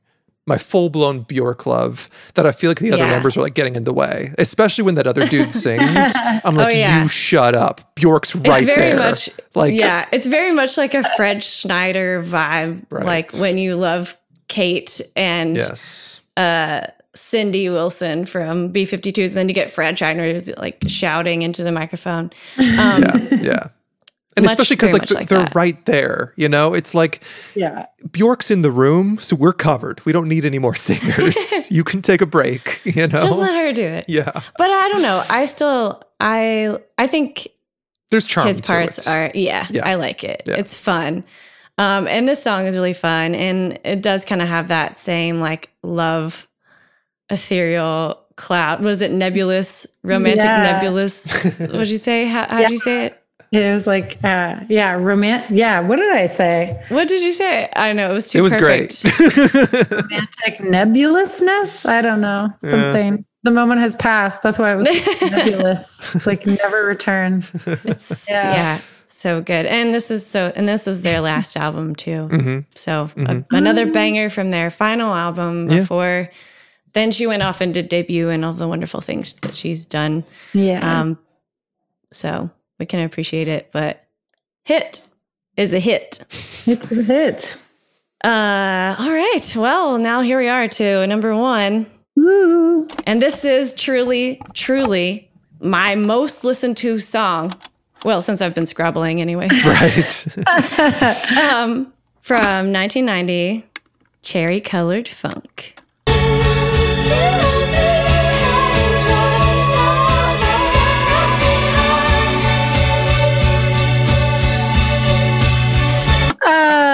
my 0.48 0.58
full 0.58 0.90
blown 0.90 1.22
Bjork 1.22 1.68
love 1.68 2.10
that 2.34 2.48
I 2.48 2.52
feel 2.52 2.72
like 2.72 2.80
the 2.80 2.92
other 2.92 3.04
Yeah. 3.04 3.12
members 3.12 3.38
are 3.38 3.42
like 3.42 3.54
getting 3.54 3.76
in 3.76 3.84
the 3.84 3.94
way, 3.94 4.32
especially 4.40 4.84
when 4.84 4.96
that 4.96 5.06
other 5.06 5.28
dude 5.28 5.52
sings. 5.52 5.86
I'm 6.44 6.56
like, 6.56 6.74
Oh, 6.74 6.76
yeah. 6.76 7.04
you 7.04 7.08
shut 7.08 7.54
up. 7.54 7.94
Bjork's 7.96 8.36
right 8.36 8.64
it's 8.64 8.76
very 8.76 8.90
there. 8.94 8.98
much 8.98 9.30
like, 9.54 9.74
yeah, 9.80 10.08
it's 10.12 10.26
very 10.28 10.52
much 10.54 10.76
like 10.76 10.96
a 10.96 11.04
Fred 11.16 11.44
Schneider 11.44 12.24
vibe. 12.24 12.84
Right. 12.90 13.06
Like 13.06 13.34
when 13.36 13.60
you 13.60 13.76
love 13.76 14.18
Kate 14.48 15.02
and 15.16 15.56
yes, 15.56 16.24
uh 16.36 16.88
Cindy 17.16 17.70
Wilson 17.70 18.26
from 18.26 18.72
B52s, 18.72 19.30
and 19.30 19.38
then 19.38 19.50
you 19.50 19.56
get 19.56 19.70
Fred 19.70 19.98
Schneider 19.98 20.32
who's 20.32 20.50
like 20.58 20.84
shouting 20.88 21.42
into 21.42 21.64
the 21.64 21.72
microphone. 21.72 22.32
Um, 22.60 23.02
yeah, 23.04 23.18
yeah. 23.32 23.68
And 24.38 24.44
Much- 24.46 24.52
especially 24.54 24.76
because 24.76 24.92
like, 24.92 25.10
like 25.12 25.30
they're 25.30 25.40
that. 25.44 25.56
right 25.56 25.86
there, 25.86 26.34
you 26.36 26.50
know. 26.50 26.74
It's 26.74 26.94
like 26.94 27.24
Yeah. 27.56 27.86
Bjork's 28.12 28.52
in 28.52 28.64
the 28.64 28.72
room, 28.72 29.18
so 29.22 29.34
we're 29.36 29.54
covered. 29.54 30.06
We 30.06 30.12
don't 30.12 30.28
need 30.28 30.44
any 30.44 30.60
more 30.60 30.76
singers. 30.76 31.72
you 31.72 31.86
can 31.86 32.02
take 32.02 32.20
a 32.22 32.26
break, 32.26 32.82
you 32.84 33.08
know. 33.08 33.22
Just 33.22 33.40
let 33.40 33.54
her 33.56 33.72
do 33.72 33.84
it. 33.84 34.06
yeah, 34.10 34.32
But 34.58 34.70
I 34.72 34.90
don't 34.90 35.02
know. 35.02 35.24
I 35.30 35.46
still 35.46 36.02
I 36.20 36.78
I 36.98 37.08
think 37.08 37.48
there's 38.12 38.28
charm. 38.28 38.48
his 38.48 38.60
to 38.60 38.68
parts 38.68 39.08
it. 39.08 39.10
are 39.10 39.32
yeah, 39.34 39.68
Yeah. 39.70 39.88
I 39.88 39.96
like 39.96 40.26
it. 40.26 40.44
Yeah. 40.48 40.56
It's 40.58 40.78
fun. 40.78 41.24
Um 41.78 42.06
and 42.08 42.28
this 42.28 42.44
song 42.44 42.66
is 42.66 42.76
really 42.76 42.94
fun 42.94 43.36
and 43.36 43.80
it 43.86 44.02
does 44.02 44.26
kind 44.26 44.42
of 44.42 44.50
have 44.50 44.68
that 44.68 44.98
same 44.98 45.40
like 45.40 45.70
love 45.82 46.48
ethereal 47.30 48.22
cloud. 48.36 48.82
Was 48.84 49.02
it 49.02 49.12
nebulous, 49.12 49.88
romantic 50.04 50.44
Yeah. 50.46 50.64
nebulous? 50.74 51.26
What'd 51.60 51.90
you 51.90 51.98
say? 51.98 52.26
How 52.28 52.48
how'd 52.48 52.70
you 52.72 52.78
say 52.78 53.06
it? 53.06 53.22
It 53.52 53.72
was 53.72 53.88
like, 53.88 54.18
uh, 54.24 54.56
yeah, 54.68 54.94
romantic. 54.94 55.50
Yeah, 55.52 55.80
what 55.80 55.96
did 55.98 56.12
I 56.12 56.26
say? 56.26 56.82
What 56.90 57.08
did 57.08 57.22
you 57.22 57.32
say? 57.32 57.70
I 57.76 57.94
know. 57.94 58.10
It 58.10 58.14
was 58.14 58.26
too 58.30 58.40
It 58.40 58.42
was 58.42 58.56
perfect. 58.56 59.04
great. 59.04 59.92
Romantic 59.92 60.60
nebulousness? 60.60 61.86
I 61.86 62.02
don't 62.02 62.20
know. 62.22 62.50
Yeah. 62.64 62.70
Something. 62.70 63.26
The 63.44 63.52
moment 63.52 63.80
has 63.80 63.96
passed. 63.96 64.42
That's 64.44 64.58
why 64.60 64.74
it 64.74 64.76
was 64.76 64.88
nebulous. 65.22 66.16
It's 66.16 66.28
like 66.28 66.46
never 66.46 66.84
return. 66.86 67.44
It's 67.66 68.28
Yeah. 68.30 68.54
yeah. 68.54 68.80
so 69.06 69.40
good. 69.42 69.68
And 69.68 69.94
this 69.94 70.10
is 70.12 70.26
so 70.26 70.52
and 70.56 70.68
this 70.68 70.86
was 70.88 71.04
their 71.04 71.22
last 71.22 71.56
album 71.56 71.96
too. 71.96 72.28
Mhm. 72.32 72.66
So 72.76 73.04
a- 73.04 73.08
Mhm. 73.08 73.46
another 73.52 73.86
banger 73.86 74.30
from 74.30 74.50
their 74.50 74.70
final 74.72 75.14
album 75.14 75.70
Yeah. 75.70 75.84
Before 76.96 77.02
then 77.02 77.12
she 77.12 77.28
went 77.28 77.44
off 77.44 77.62
and 77.62 77.74
did 77.74 77.90
debut 77.90 78.30
and 78.30 78.46
all 78.46 78.54
the 78.54 78.68
wonderful 78.68 79.02
things 79.02 79.36
that 79.36 79.54
she's 79.54 79.86
done. 79.86 80.24
Yeah. 80.54 81.02
Um 81.02 81.20
so 82.12 82.50
we 82.80 82.86
can 82.86 83.02
appreciate 83.02 83.48
it, 83.48 83.70
but 83.74 84.02
hit 84.64 85.02
is 85.58 85.74
a 85.74 85.80
hit. 85.80 86.20
It's 86.68 86.92
a 86.92 87.04
hit. 87.04 87.62
Uh 88.24 88.96
all 88.98 89.12
right. 89.12 89.54
Well, 89.56 89.98
now 89.98 90.22
here 90.22 90.40
we 90.40 90.48
are 90.48 90.68
to 90.70 91.06
number 91.08 91.36
1. 91.36 91.86
Woo. 92.16 92.88
And 93.06 93.22
this 93.22 93.44
is 93.44 93.74
truly, 93.74 94.42
truly 94.54 95.30
my 95.60 95.96
most 95.96 96.46
listened 96.46 96.78
to 96.78 97.00
song. 97.00 97.52
Well, 98.06 98.22
since 98.22 98.42
I've 98.42 98.56
been 98.56 98.66
scrobbling 98.66 99.20
anyway. 99.20 99.50
right. 99.66 100.28
um, 101.38 101.92
from 102.22 102.72
1990, 102.72 103.66
Cherry 104.22 104.62
Colored 104.62 105.08
Funk. 105.08 105.76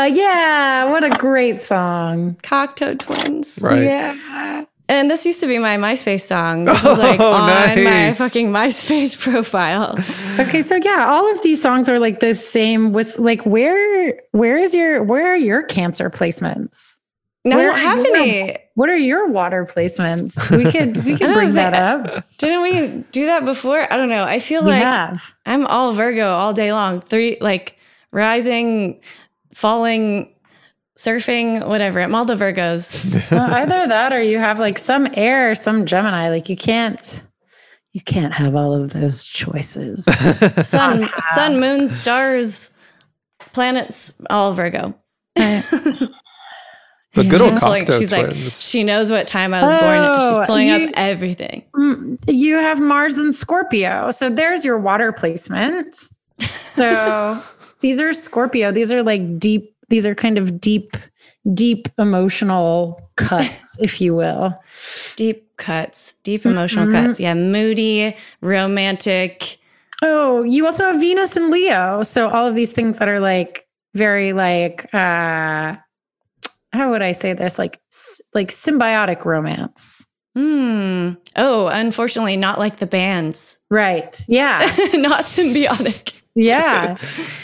Uh, 0.01 0.05
yeah. 0.05 0.85
What 0.89 1.03
a 1.03 1.09
great 1.11 1.61
song. 1.61 2.35
Cocteau 2.43 2.97
Twins. 2.97 3.59
Right. 3.61 3.83
Yeah. 3.83 4.65
And 4.89 5.09
this 5.09 5.25
used 5.25 5.39
to 5.41 5.47
be 5.47 5.57
my 5.57 5.77
MySpace 5.77 6.21
song. 6.21 6.65
This 6.65 6.83
was 6.83 6.97
like 6.97 7.19
Oh, 7.19 7.31
on 7.33 7.83
my 7.83 8.11
fucking 8.13 8.51
MySpace 8.51 9.17
profile. 9.19 9.97
Okay, 10.39 10.61
so 10.61 10.75
yeah, 10.75 11.05
all 11.07 11.31
of 11.31 11.41
these 11.43 11.61
songs 11.61 11.87
are 11.87 11.99
like 11.99 12.19
the 12.19 12.33
same. 12.35 12.91
With 12.91 13.17
like, 13.19 13.45
where 13.45 14.19
where 14.31 14.57
is 14.57 14.73
your 14.73 15.03
where 15.03 15.31
are 15.31 15.37
your 15.37 15.63
cancer 15.63 16.09
placements? 16.09 16.97
No, 17.45 17.57
I 17.57 17.61
don't 17.61 17.75
are 17.75 17.77
have 17.77 18.05
your- 18.05 18.15
any. 18.17 18.57
What 18.75 18.89
are 18.89 18.97
your 18.97 19.27
water 19.27 19.65
placements? 19.65 20.49
We 20.57 20.69
could 20.71 21.05
we 21.05 21.13
I 21.15 21.17
could 21.17 21.33
bring 21.33 21.53
that 21.53 21.73
up. 21.73 22.25
Didn't 22.37 22.61
we 22.63 23.03
do 23.11 23.27
that 23.27 23.45
before? 23.45 23.81
I 23.93 23.95
don't 23.97 24.09
know. 24.09 24.23
I 24.23 24.39
feel 24.39 24.61
We 24.63 24.71
like 24.71 24.83
have. 24.83 25.35
I'm 25.45 25.65
all 25.67 25.93
Virgo 25.93 26.27
all 26.33 26.53
day 26.53 26.73
long. 26.73 26.99
Three 27.01 27.37
like 27.39 27.77
rising, 28.11 28.99
falling, 29.53 30.33
surfing, 30.97 31.67
whatever. 31.67 32.01
I'm 32.01 32.13
all 32.15 32.25
the 32.25 32.35
Virgos. 32.35 33.09
Well, 33.31 33.53
either 33.55 33.87
that 33.87 34.11
or 34.13 34.21
you 34.21 34.37
have 34.39 34.59
like 34.59 34.77
some 34.77 35.07
air, 35.13 35.55
some 35.55 35.85
Gemini. 35.85 36.29
Like 36.29 36.49
you 36.49 36.57
can't 36.57 37.27
you 37.93 38.01
can't 38.01 38.33
have 38.33 38.55
all 38.55 38.73
of 38.73 38.91
those 38.93 39.25
choices. 39.25 40.05
Sun, 40.67 41.09
sun, 41.33 41.59
moon, 41.59 41.87
stars, 41.89 42.69
planets, 43.53 44.13
all 44.29 44.53
Virgo. 44.53 44.93
The 47.13 47.25
good 47.25 47.41
old 47.41 47.51
She's 47.51 47.59
pulling- 47.59 47.83
Cocteau 47.83 47.99
she's 47.99 48.11
like, 48.13 48.29
twins. 48.29 48.69
she 48.69 48.83
knows 48.85 49.11
what 49.11 49.27
time 49.27 49.53
I 49.53 49.61
was 49.63 49.71
born. 49.73 49.99
Oh, 50.01 50.37
She's 50.37 50.47
pulling 50.47 50.67
you- 50.69 50.75
up 50.85 50.91
everything. 50.95 51.63
Mm, 51.75 52.17
you 52.27 52.55
have 52.57 52.79
Mars 52.79 53.17
and 53.17 53.35
Scorpio. 53.35 54.11
So 54.11 54.29
there's 54.29 54.63
your 54.63 54.77
water 54.77 55.11
placement. 55.11 55.93
So 56.75 57.37
these 57.81 57.99
are 57.99 58.13
Scorpio. 58.13 58.71
These 58.71 58.91
are 58.91 59.03
like 59.03 59.37
deep, 59.39 59.75
these 59.89 60.05
are 60.05 60.15
kind 60.15 60.37
of 60.37 60.59
deep, 60.61 60.95
deep 61.53 61.87
emotional 61.97 63.01
cuts, 63.17 63.77
if 63.81 63.99
you 64.01 64.15
will. 64.15 64.53
Deep 65.15 65.55
cuts, 65.57 66.13
deep 66.23 66.45
emotional 66.45 66.87
Mhm. 66.87 66.91
cuts. 67.07 67.19
Yeah, 67.19 67.33
moody, 67.33 68.15
romantic. 68.41 69.57
Oh, 70.03 70.41
you 70.43 70.65
also 70.65 70.85
have 70.85 70.99
Venus 70.99 71.35
and 71.37 71.49
Leo. 71.51 72.01
So 72.03 72.29
all 72.29 72.47
of 72.47 72.55
these 72.55 72.71
things 72.73 72.97
that 72.99 73.07
are 73.07 73.19
like 73.19 73.67
very 73.93 74.33
like 74.33 74.85
uh 74.93 75.75
how 76.73 76.89
would 76.89 77.01
I 77.01 77.11
say 77.11 77.33
this? 77.33 77.59
Like 77.59 77.79
like 78.33 78.47
symbiotic 78.49 79.25
romance. 79.25 80.07
Hmm. 80.35 81.11
Oh, 81.35 81.67
unfortunately, 81.67 82.37
not 82.37 82.57
like 82.57 82.77
the 82.77 82.85
bands. 82.87 83.59
Right. 83.69 84.23
Yeah. 84.29 84.59
not 84.93 85.25
symbiotic. 85.25 86.20
Yeah. 86.35 86.97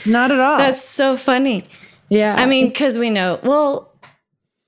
Not 0.06 0.32
at 0.32 0.40
all. 0.40 0.58
That's 0.58 0.84
so 0.84 1.16
funny. 1.18 1.68
yeah. 2.10 2.36
I 2.38 2.46
mean, 2.46 2.68
because 2.68 2.98
we 2.98 3.10
know, 3.10 3.40
well, 3.44 3.92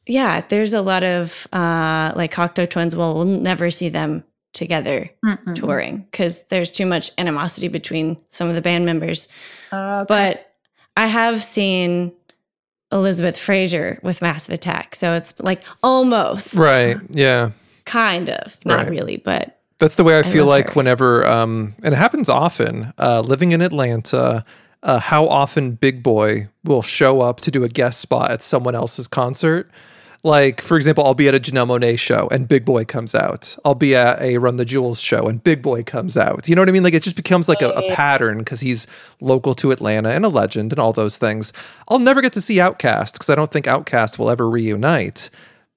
yeah, 0.06 0.42
there's 0.50 0.74
a 0.74 0.82
lot 0.82 1.04
of 1.04 1.48
uh 1.54 2.12
like 2.16 2.34
Cocteau 2.34 2.68
twins. 2.70 2.96
Well, 2.96 3.14
we'll 3.16 3.26
never 3.26 3.70
see 3.72 3.90
them 3.90 4.24
together 4.54 5.10
Mm-mm. 5.24 5.54
touring 5.56 6.00
because 6.12 6.46
there's 6.46 6.72
too 6.72 6.86
much 6.88 7.12
animosity 7.20 7.68
between 7.68 8.18
some 8.30 8.50
of 8.50 8.56
the 8.56 8.62
band 8.62 8.86
members. 8.86 9.28
Uh, 9.72 10.06
But 10.06 10.52
I 10.98 11.06
have 11.06 11.44
seen 11.44 12.14
Elizabeth 12.92 13.38
Fraser 13.38 14.00
with 14.02 14.22
Massive 14.24 14.54
Attack, 14.56 14.96
so 14.96 15.14
it's 15.14 15.36
like 15.40 15.62
almost 15.84 16.56
Right. 16.56 16.98
Yeah. 17.12 17.52
kind 17.86 18.30
of, 18.30 18.58
not 18.66 18.80
Right. 18.80 18.90
really, 18.90 19.18
but 19.18 19.59
That's 19.80 19.96
the 19.96 20.04
way 20.04 20.16
I, 20.16 20.20
I 20.20 20.24
feel 20.24 20.46
like 20.46 20.68
her. 20.68 20.74
whenever, 20.74 21.26
um, 21.26 21.74
and 21.84 21.94
it 21.94 21.98
happens 21.98 22.30
often, 22.30 22.94
uh, 22.98 23.22
living 23.22 23.54
in 23.54 23.62
Atlanta, 23.62 24.46
uh, 24.84 25.00
how 25.00 25.26
often 25.28 25.72
Big 25.72 26.04
Boi 26.04 26.50
will 26.64 26.82
show 26.82 27.22
up 27.22 27.42
to 27.42 27.52
do 27.52 27.64
a 27.64 27.70
guest 27.70 28.00
spot 28.00 28.32
at 28.32 28.42
someone 28.42 28.76
else's 28.76 29.08
concert. 29.08 29.70
Like, 30.24 30.60
for 30.60 30.76
example, 30.76 31.06
I'll 31.06 31.14
be 31.14 31.30
at 31.30 31.36
a 31.36 31.40
Janelle 31.40 31.68
Monáe 31.68 31.98
show 31.98 32.28
and 32.30 32.46
Big 32.46 32.66
Boi 32.66 32.84
comes 32.84 33.16
out. 33.16 33.56
I'll 33.64 33.74
be 33.74 33.96
at 33.96 34.22
a 34.22 34.38
Run 34.38 34.58
the 34.58 34.66
Jewels 34.66 35.00
show 35.00 35.28
and 35.28 35.42
Big 35.42 35.62
Boi 35.62 35.82
comes 35.84 36.18
out. 36.18 36.50
You 36.50 36.56
know 36.56 36.62
what 36.62 36.68
I 36.68 36.74
mean? 36.74 36.84
Like, 36.84 36.94
it 36.94 37.04
just 37.04 37.16
becomes 37.16 37.48
like 37.48 37.62
a, 37.62 37.70
a 37.70 37.90
pattern 37.94 38.40
because 38.40 38.60
he's 38.60 38.86
local 39.22 39.56
to 39.56 39.72
Atlanta 39.72 40.10
and 40.10 40.26
a 40.26 40.30
legend 40.30 40.74
and 40.74 40.80
all 40.80 40.92
those 40.92 41.18
things. 41.18 41.54
I'll 41.88 42.00
never 42.00 42.22
get 42.22 42.34
to 42.34 42.42
see 42.42 42.58
OutKast 42.58 43.14
because 43.14 43.30
I 43.30 43.36
don't 43.36 43.50
think 43.50 43.66
OutKast 43.66 44.20
will 44.20 44.30
ever 44.30 44.50
reunite, 44.50 45.30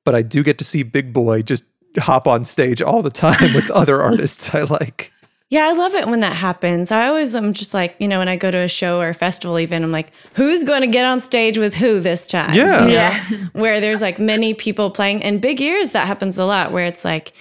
but 0.05 0.16
I 0.16 0.23
do 0.23 0.43
get 0.43 0.59
to 0.59 0.65
see 0.65 0.83
Big 0.83 1.12
Boi 1.12 1.43
just 1.43 1.65
hop 1.98 2.27
on 2.27 2.44
stage 2.44 2.81
all 2.82 3.02
the 3.02 3.10
time 3.10 3.55
with 3.55 3.70
other 3.74 4.02
artists 4.02 4.55
I 4.55 4.62
like. 4.62 5.12
Yeah, 5.52 5.69
I 5.69 5.73
love 5.73 5.94
it 5.94 6.06
when 6.06 6.20
that 6.20 6.32
happens. 6.32 6.90
I 6.90 7.09
always 7.09 7.36
am 7.36 7.52
just 7.52 7.74
like, 7.74 7.94
you 7.98 8.09
know, 8.09 8.20
when 8.20 8.28
I 8.28 8.36
go 8.36 8.51
to 8.51 8.56
a 8.56 8.69
show 8.69 9.01
or 9.01 9.10
a 9.10 9.14
festival, 9.14 9.59
even, 9.59 9.85
I'm 9.85 9.93
like, 9.93 10.10
who's 10.35 10.64
going 10.64 10.81
to 10.81 10.86
get 10.86 11.05
on 11.05 11.20
stage 11.20 11.59
with 11.59 11.74
who 11.74 12.01
this 12.01 12.27
time? 12.27 12.55
Yeah. 12.55 12.81
You 12.81 12.86
know? 12.86 12.93
Yeah. 12.93 13.24
where 13.52 13.78
there's 13.78 14.01
like 14.01 14.19
many 14.19 14.55
people 14.55 14.90
playing. 14.90 15.20
In 15.20 15.40
Big 15.40 15.60
Ears, 15.60 15.93
that 15.93 16.06
happens 16.06 16.39
a 16.39 16.47
lot 16.47 16.73
where 16.73 16.86
it's 16.86 17.05
like, 17.05 17.35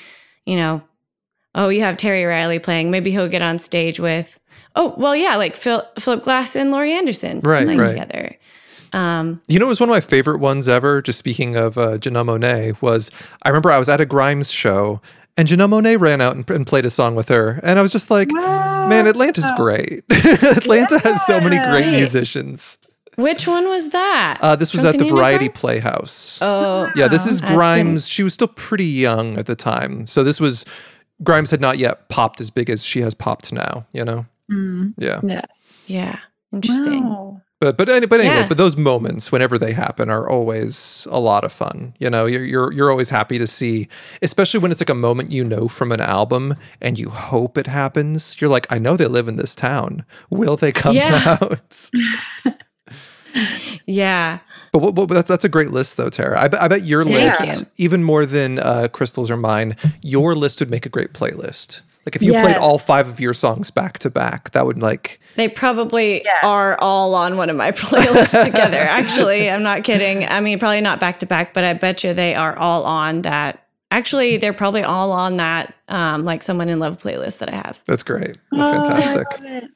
you 0.46 0.58
know, 0.58 0.82
oh, 1.56 1.70
you 1.70 1.82
have 1.82 1.96
Terry 1.96 2.26
Riley 2.26 2.60
playing. 2.60 2.92
Maybe 2.92 3.12
he'll 3.12 3.30
get 3.30 3.42
on 3.42 3.60
stage 3.60 3.98
with, 3.98 4.42
oh, 4.76 4.94
well, 4.98 5.16
yeah, 5.16 5.38
like 5.38 5.56
Phil, 5.56 5.88
Philip 5.98 6.24
Glass 6.24 6.58
and 6.58 6.70
Laurie 6.70 6.92
Anderson 6.92 7.40
Right, 7.40 7.64
playing 7.64 7.80
right. 7.80 7.88
together. 7.88 8.36
Um, 8.94 9.42
You 9.48 9.60
know, 9.60 9.66
it 9.66 9.70
was 9.70 9.80
one 9.80 9.90
of 9.90 9.94
my 9.94 10.02
favorite 10.02 10.40
ones 10.40 10.68
ever. 10.68 11.02
Just 11.02 11.20
speaking 11.20 11.56
of 11.56 11.78
uh, 11.78 11.98
Janelle 11.98 12.26
Monáe, 12.26 12.82
was 12.82 13.12
I 13.44 13.50
remember 13.50 13.72
I 13.72 13.78
was 13.80 13.90
at 13.90 14.02
a 14.02 14.06
Grimes 14.06 14.52
show 14.52 15.02
and 15.38 15.48
Janelle 15.48 15.70
Monáe 15.70 16.00
ran 16.00 16.20
out 16.22 16.36
and, 16.36 16.50
and 16.50 16.68
played 16.68 16.86
a 16.86 16.90
song 16.90 17.16
with 17.16 17.30
her, 17.30 17.60
and 17.64 17.80
I 17.80 17.82
was 17.82 17.92
just 17.92 18.12
like, 18.12 18.30
"Man, 18.32 19.08
Atlanta's 19.08 19.50
great. 19.56 20.04
Atlanta 20.12 21.00
has 21.00 21.26
so 21.26 21.40
many 21.40 21.56
great 21.58 21.86
Right. 21.86 21.96
musicians." 21.96 22.78
which 23.18 23.46
one 23.48 23.68
was 23.68 23.90
that? 23.90 24.40
Uh, 24.42 24.56
this 24.56 24.72
was 24.74 24.82
From 24.82 24.90
at 24.96 24.98
the 24.98 25.06
Variety 25.06 25.48
Pride? 25.50 25.56
Playhouse. 25.56 26.40
Oh, 26.42 26.90
yeah, 26.96 27.08
this 27.08 27.26
is 27.28 27.40
Grimes. 27.42 28.08
She 28.08 28.24
was 28.24 28.34
still 28.34 28.48
pretty 28.48 28.86
young 28.86 29.38
at 29.38 29.46
the 29.46 29.56
time, 29.56 30.06
so 30.06 30.24
this 30.24 30.40
was 30.42 30.66
Grimes 31.24 31.52
had 31.52 31.62
not 31.62 31.78
yet 31.78 32.10
popped 32.10 32.42
as 32.42 32.50
big 32.50 32.70
as 32.70 32.84
she 32.84 33.02
has 33.02 33.14
popped 33.14 33.54
now. 33.54 33.86
You 33.94 34.04
know, 34.06 34.26
Mm. 34.52 34.94
yeah. 34.98 35.20
Yeah. 35.24 35.42
Yeah. 35.88 36.18
Interesting. 36.52 37.06
Wow. 37.06 37.31
But 37.62 37.78
but 37.78 37.88
any- 37.90 38.08
but 38.08 38.20
anyway, 38.20 38.36
Yeah. 38.36 38.48
but 38.48 38.58
those 38.58 38.76
moments 38.76 39.32
whenever 39.32 39.58
they 39.58 39.74
happen 39.74 40.10
are 40.10 40.28
always 40.28 41.08
a 41.12 41.20
lot 41.20 41.46
of 41.46 41.54
fun. 41.54 41.94
You 42.00 42.10
know, 42.10 42.26
you're 42.26 42.44
you're 42.44 42.74
you're 42.74 42.90
always 42.92 43.12
happy 43.12 43.38
to 43.38 43.46
see, 43.46 43.88
especially 44.24 44.60
when 44.60 44.72
it's 44.72 44.82
like 44.82 44.90
a 44.90 44.96
moment 44.96 45.32
you 45.32 45.44
know 45.44 45.68
from 45.68 45.92
an 45.92 46.02
album 46.02 46.56
and 46.82 46.98
you 46.98 47.10
hope 47.12 47.60
it 47.60 47.68
happens. 47.68 48.42
You're 48.42 48.50
like, 48.50 48.66
I 48.72 48.80
know 48.80 48.98
they 48.98 49.06
live 49.06 49.28
in 49.28 49.36
this 49.36 49.54
town. 49.56 50.04
Will 50.32 50.58
they 50.58 50.72
come 50.72 50.96
Yeah. 50.96 51.38
out? 51.42 51.90
Yeah. 53.86 54.40
But, 54.74 54.80
what, 54.82 54.96
what, 54.96 55.08
that's 55.08 55.30
that's 55.30 55.46
a 55.46 55.50
great 55.50 55.72
list 55.72 55.96
though, 55.96 56.10
Tara. 56.10 56.38
I, 56.40 56.48
bet 56.50 56.62
I 56.62 56.68
bet 56.68 56.84
your 56.84 57.04
Thank 57.06 57.40
list, 57.40 57.62
you. 57.62 57.68
even 57.86 58.04
more 58.04 58.26
than 58.26 58.60
uh, 58.60 58.88
Krystal's 58.92 59.32
or 59.32 59.38
mine, 59.38 59.78
your 60.02 60.36
list 60.36 60.60
would 60.60 60.70
make 60.70 60.86
a 60.86 60.90
great 60.90 61.14
playlist. 61.14 61.82
Like 62.06 62.16
if 62.18 62.22
you 62.24 62.34
played 62.34 62.58
all 62.58 62.78
five 62.78 63.08
of 63.08 63.20
your 63.22 63.34
songs 63.34 63.72
back 63.72 64.00
to 64.00 64.10
back, 64.10 64.52
that 64.52 64.66
would 64.66 64.82
like 64.82 65.21
They 65.36 65.48
probably 65.48 66.24
are 66.44 66.78
all 66.80 67.16
on 67.16 67.38
one 67.38 67.50
of 67.50 67.56
my 67.56 67.72
playlists 67.72 68.46
together. 68.46 68.78
Actually, 68.78 69.50
I'm 69.52 69.64
not 69.64 69.84
kidding. 69.84 70.26
I 70.28 70.40
mean, 70.42 70.60
probably 70.60 70.82
not 70.82 71.00
back 71.00 71.20
to 71.20 71.26
back, 71.26 71.54
but 71.54 71.64
I 71.64 71.74
bet 71.74 72.04
you 72.04 72.14
they 72.14 72.36
are 72.36 72.58
all 72.58 72.84
on 72.84 73.22
that. 73.24 73.66
Actually, 73.92 74.38
they're 74.38 74.54
probably 74.54 74.84
all 74.84 75.12
on 75.12 75.38
that, 75.38 75.74
um, 75.90 76.24
like 76.24 76.44
someone 76.44 76.70
in 76.70 76.80
love 76.80 77.02
playlist 77.02 77.40
that 77.40 77.50
I 77.50 77.56
have. 77.56 77.82
That's 77.86 78.04
great. 78.04 78.38
That's 78.52 78.88
fantastic. 78.88 79.70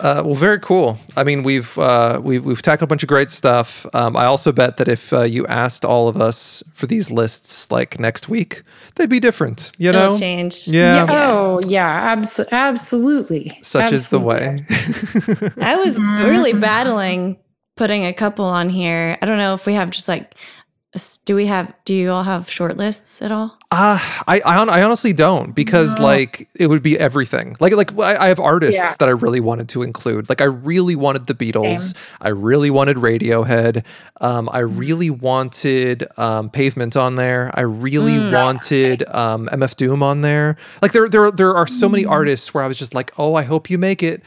Uh, 0.00 0.22
well, 0.24 0.34
very 0.34 0.58
cool. 0.60 0.98
I 1.16 1.24
mean, 1.24 1.42
we've 1.42 1.76
uh, 1.78 2.20
we've 2.22 2.44
we've 2.44 2.60
tackled 2.62 2.88
a 2.88 2.90
bunch 2.90 3.02
of 3.02 3.08
great 3.08 3.30
stuff. 3.30 3.86
Um, 3.94 4.16
I 4.16 4.26
also 4.26 4.52
bet 4.52 4.76
that 4.76 4.88
if 4.88 5.12
uh, 5.12 5.22
you 5.22 5.46
asked 5.46 5.84
all 5.84 6.08
of 6.08 6.16
us 6.20 6.62
for 6.72 6.86
these 6.86 7.10
lists 7.10 7.70
like 7.70 7.98
next 7.98 8.28
week, 8.28 8.62
they'd 8.96 9.08
be 9.08 9.20
different. 9.20 9.72
You 9.78 9.92
know, 9.92 10.06
It'll 10.06 10.18
change. 10.18 10.68
Yeah, 10.68 11.06
Oh, 11.08 11.60
yeah. 11.66 11.86
Abs- 12.12 12.40
absolutely. 12.52 13.58
such 13.62 13.92
is 13.92 14.08
the 14.08 14.20
way. 14.20 14.58
I 15.60 15.76
was 15.76 15.98
really 15.98 16.52
battling 16.52 17.38
putting 17.76 18.04
a 18.04 18.12
couple 18.12 18.44
on 18.44 18.68
here. 18.70 19.18
I 19.20 19.26
don't 19.26 19.38
know 19.38 19.54
if 19.54 19.66
we 19.66 19.74
have 19.74 19.90
just 19.90 20.08
like, 20.08 20.22
a 20.24 20.34
s- 20.34 20.65
do 21.24 21.34
we 21.34 21.46
have, 21.46 21.72
do 21.84 21.94
you 21.94 22.10
all 22.10 22.22
have 22.22 22.48
short 22.50 22.76
lists 22.76 23.20
at 23.22 23.30
all? 23.32 23.56
Uh, 23.72 23.98
I 24.26 24.40
I, 24.44 24.56
I 24.64 24.82
honestly 24.82 25.12
don't 25.12 25.54
because 25.54 25.98
like 25.98 26.48
it 26.58 26.68
would 26.68 26.82
be 26.82 26.96
everything. 26.98 27.56
Like 27.60 27.72
like 27.74 27.98
I, 27.98 28.16
I 28.16 28.28
have 28.28 28.38
artists 28.40 28.80
Yeah. 28.80 28.94
that 29.00 29.08
I 29.08 29.12
really 29.12 29.40
wanted 29.40 29.68
to 29.70 29.82
include. 29.82 30.28
Like 30.28 30.40
I 30.40 30.44
really 30.44 30.94
wanted 30.96 31.26
the 31.26 31.34
Beatles. 31.34 31.94
I 32.20 32.28
really 32.28 32.70
wanted 32.70 32.96
Radiohead. 32.96 33.84
Um, 34.20 34.48
I 34.52 34.60
really 34.60 35.10
wanted 35.10 36.06
um, 36.18 36.48
Pavement 36.50 36.96
on 36.96 37.16
there. 37.16 37.50
I 37.54 37.62
really 37.62 38.12
Mm. 38.16 38.32
wanted 38.32 39.08
um, 39.14 39.48
MF 39.52 39.74
Doom 39.76 40.02
on 40.02 40.20
there. 40.20 40.56
Like 40.80 40.92
there 40.92 41.08
there 41.08 41.30
there 41.30 41.54
are 41.54 41.66
so 41.66 41.88
many 41.88 42.06
artists 42.06 42.54
where 42.54 42.62
I 42.64 42.68
was 42.68 42.76
just 42.78 42.94
like, 42.94 43.10
oh, 43.18 43.34
I 43.34 43.42
hope 43.42 43.68
you 43.68 43.78
make 43.78 44.02
it. 44.02 44.22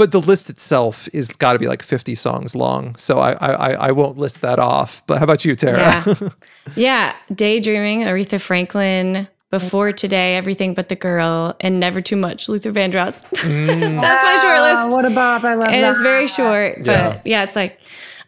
But 0.00 0.12
the 0.12 0.20
list 0.20 0.48
itself 0.48 1.08
is 1.12 1.28
got 1.30 1.52
to 1.52 1.58
be 1.58 1.68
like 1.68 1.82
50 1.82 2.14
songs 2.14 2.56
long, 2.56 2.96
so 2.96 3.18
I, 3.18 3.32
I 3.32 3.52
I- 3.72 3.88
I 3.88 3.92
won't 3.92 4.16
list 4.16 4.40
that 4.40 4.58
off. 4.58 5.04
But 5.06 5.18
how 5.18 5.24
about 5.24 5.44
you, 5.44 5.54
Tara? 5.54 5.78
Yeah. 6.06 6.28
Yeah. 6.74 7.14
Daydreaming, 7.34 8.00
Aretha 8.04 8.40
Franklin, 8.40 9.28
Before 9.50 9.92
Today, 9.92 10.36
Everything 10.36 10.72
But 10.72 10.88
the 10.88 10.96
Girl, 10.96 11.54
and 11.60 11.78
Never 11.78 12.00
Too 12.00 12.16
Much, 12.16 12.48
Luther 12.48 12.72
Vandross. 12.72 13.28
That's 13.30 14.22
my 14.24 14.36
short 14.40 14.60
list. 14.62 14.96
What 14.96 15.04
a 15.04 15.10
bop. 15.10 15.44
I 15.44 15.52
love 15.54 15.68
and 15.68 15.84
that. 15.84 15.90
it's 15.90 16.00
very 16.00 16.26
short, 16.28 16.76
but 16.78 16.86
Yeah. 16.86 17.20
yeah. 17.26 17.42
it's 17.44 17.56
like, 17.56 17.78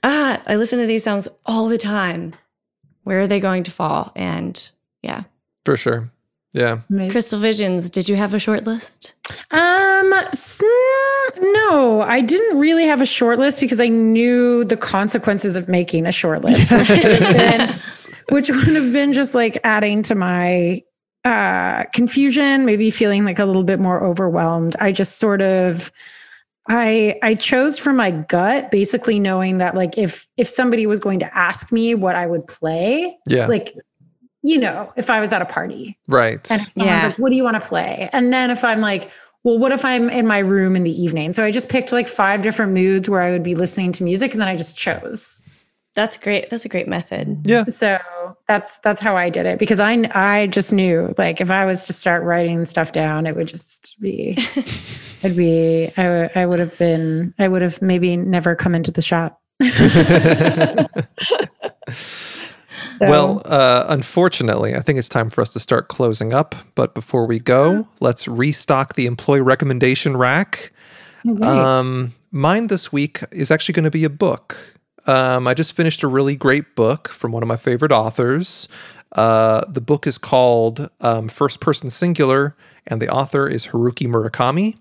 ah, 0.04 0.42
I 0.46 0.56
listen 0.56 0.78
to 0.78 0.86
these 0.86 1.04
songs 1.04 1.26
all 1.46 1.68
the 1.68 1.78
time. 1.78 2.34
Where 3.04 3.20
are 3.22 3.26
they 3.26 3.40
going 3.40 3.62
to 3.62 3.70
fall? 3.70 4.12
And 4.14 4.54
yeah. 5.02 5.22
For 5.64 5.78
sure. 5.78 6.11
Yeah. 6.54 6.80
Krystal 6.90 7.40
Visions, 7.40 7.88
did 7.88 8.08
you 8.08 8.16
have 8.16 8.34
a 8.34 8.38
short 8.38 8.66
list? 8.66 9.14
Um, 9.52 10.12
no, 11.40 12.02
I 12.06 12.20
didn't 12.20 12.58
really 12.58 12.84
have 12.84 13.00
a 13.00 13.06
short 13.06 13.38
list 13.38 13.60
because 13.60 13.80
I 13.80 13.88
knew 13.88 14.64
the 14.64 14.76
consequences 14.76 15.56
of 15.56 15.68
making 15.68 16.06
a 16.06 16.12
short 16.12 16.44
list, 16.44 16.70
which 16.70 16.88
would 16.88 16.98
have 17.22 17.36
been, 17.36 18.14
which 18.36 18.50
would 18.50 18.68
have 18.82 18.92
been 18.92 19.12
just 19.12 19.34
like 19.34 19.58
adding 19.64 20.02
to 20.02 20.14
my 20.14 20.82
uh, 21.24 21.84
confusion, 21.94 22.66
maybe 22.66 22.90
feeling 22.90 23.24
like 23.24 23.38
a 23.38 23.44
little 23.44 23.64
bit 23.64 23.80
more 23.80 24.02
overwhelmed. 24.04 24.76
I 24.80 24.92
just 24.92 25.18
sort 25.18 25.40
of, 25.40 25.90
I 26.68 27.18
I 27.22 27.34
chose 27.34 27.78
from 27.78 27.96
my 27.96 28.10
gut, 28.10 28.70
basically 28.70 29.18
knowing 29.18 29.58
that 29.58 29.74
like 29.74 29.96
if 29.98 30.28
if 30.36 30.48
somebody 30.48 30.86
was 30.86 31.00
going 31.00 31.18
to 31.20 31.36
ask 31.38 31.72
me 31.72 31.94
what 31.94 32.14
I 32.14 32.26
would 32.26 32.46
play, 32.46 33.16
Yeah. 33.26 33.46
like 33.46 33.72
you 34.42 34.58
know, 34.58 34.92
if 34.96 35.08
I 35.10 35.20
was 35.20 35.32
at 35.32 35.40
a 35.42 35.46
party, 35.46 35.96
Right. 36.08 36.50
and 36.50 36.60
if 36.60 36.72
someone's 36.74 37.04
like, 37.04 37.18
what 37.18 37.30
do 37.30 37.36
you 37.36 37.44
want 37.44 37.62
to 37.62 37.68
play? 37.68 38.10
And 38.12 38.32
then 38.32 38.50
if 38.50 38.64
I'm 38.64 38.80
like, 38.80 39.10
well, 39.44 39.58
what 39.58 39.72
if 39.72 39.84
I'm 39.84 40.08
in 40.10 40.26
my 40.26 40.38
room 40.38 40.76
in 40.76 40.82
the 40.84 40.90
evening? 41.02 41.32
So 41.32 41.44
I 41.44 41.50
just 41.50 41.68
picked 41.68 41.92
like 41.92 42.08
five 42.08 42.42
different 42.42 42.72
moods 42.72 43.08
where 43.10 43.22
I 43.22 43.30
would 43.30 43.42
be 43.42 43.54
listening 43.54 43.92
to 43.92 44.04
music 44.04 44.32
and 44.32 44.40
then 44.40 44.48
I 44.48 44.56
just 44.56 44.76
chose. 44.76 45.42
That's 45.94 46.16
great. 46.16 46.48
That's 46.48 46.64
a 46.64 46.68
great 46.70 46.88
method. 46.88 47.42
Yeah. 47.44 47.64
So 47.64 47.98
that's 48.48 48.78
that's 48.78 49.02
how 49.02 49.14
I 49.16 49.28
did 49.28 49.44
it 49.44 49.58
because 49.58 49.78
I 49.78 50.08
I 50.14 50.46
just 50.46 50.72
knew 50.72 51.12
like 51.18 51.40
if 51.40 51.50
I 51.50 51.66
was 51.66 51.86
to 51.86 51.92
start 51.92 52.22
writing 52.22 52.64
stuff 52.64 52.92
down, 52.92 53.26
it 53.26 53.36
would 53.36 53.48
just 53.48 53.96
be 54.00 54.30
it'd 54.56 55.36
be 55.36 55.92
I, 55.98 56.02
w- 56.04 56.28
I 56.34 56.46
would 56.46 56.60
have 56.60 56.78
been 56.78 57.34
I 57.38 57.46
would 57.48 57.60
have 57.62 57.82
maybe 57.82 58.16
never 58.16 58.54
come 58.56 58.74
into 58.74 58.90
the 58.90 59.02
shop. 59.02 59.38
Well, 63.10 63.42
uh, 63.44 63.86
unfortunately, 63.88 64.74
I 64.74 64.80
think 64.80 64.98
it's 64.98 65.08
time 65.08 65.30
for 65.30 65.40
us 65.40 65.52
to 65.54 65.60
start 65.60 65.88
closing 65.88 66.32
up. 66.32 66.54
But 66.74 66.94
before 66.94 67.26
we 67.26 67.38
go, 67.38 67.88
let's 68.00 68.28
restock 68.28 68.94
the 68.94 69.06
employee 69.06 69.40
recommendation 69.40 70.16
rack. 70.16 70.72
Um, 71.42 72.12
mine 72.30 72.66
this 72.66 72.92
week 72.92 73.20
is 73.30 73.50
actually 73.50 73.74
going 73.74 73.84
to 73.84 73.90
be 73.90 74.04
a 74.04 74.10
book. 74.10 74.76
Um, 75.06 75.48
I 75.48 75.54
just 75.54 75.74
finished 75.74 76.02
a 76.02 76.08
really 76.08 76.36
great 76.36 76.74
book 76.74 77.08
from 77.08 77.32
one 77.32 77.42
of 77.42 77.48
my 77.48 77.56
favorite 77.56 77.92
authors. 77.92 78.68
Uh, 79.12 79.64
the 79.68 79.80
book 79.80 80.06
is 80.06 80.18
called 80.18 80.88
um, 81.00 81.28
First 81.28 81.60
Person 81.60 81.90
Singular, 81.90 82.56
and 82.86 83.00
the 83.00 83.08
author 83.08 83.48
is 83.48 83.68
Haruki 83.68 84.06
Murakami. 84.06 84.76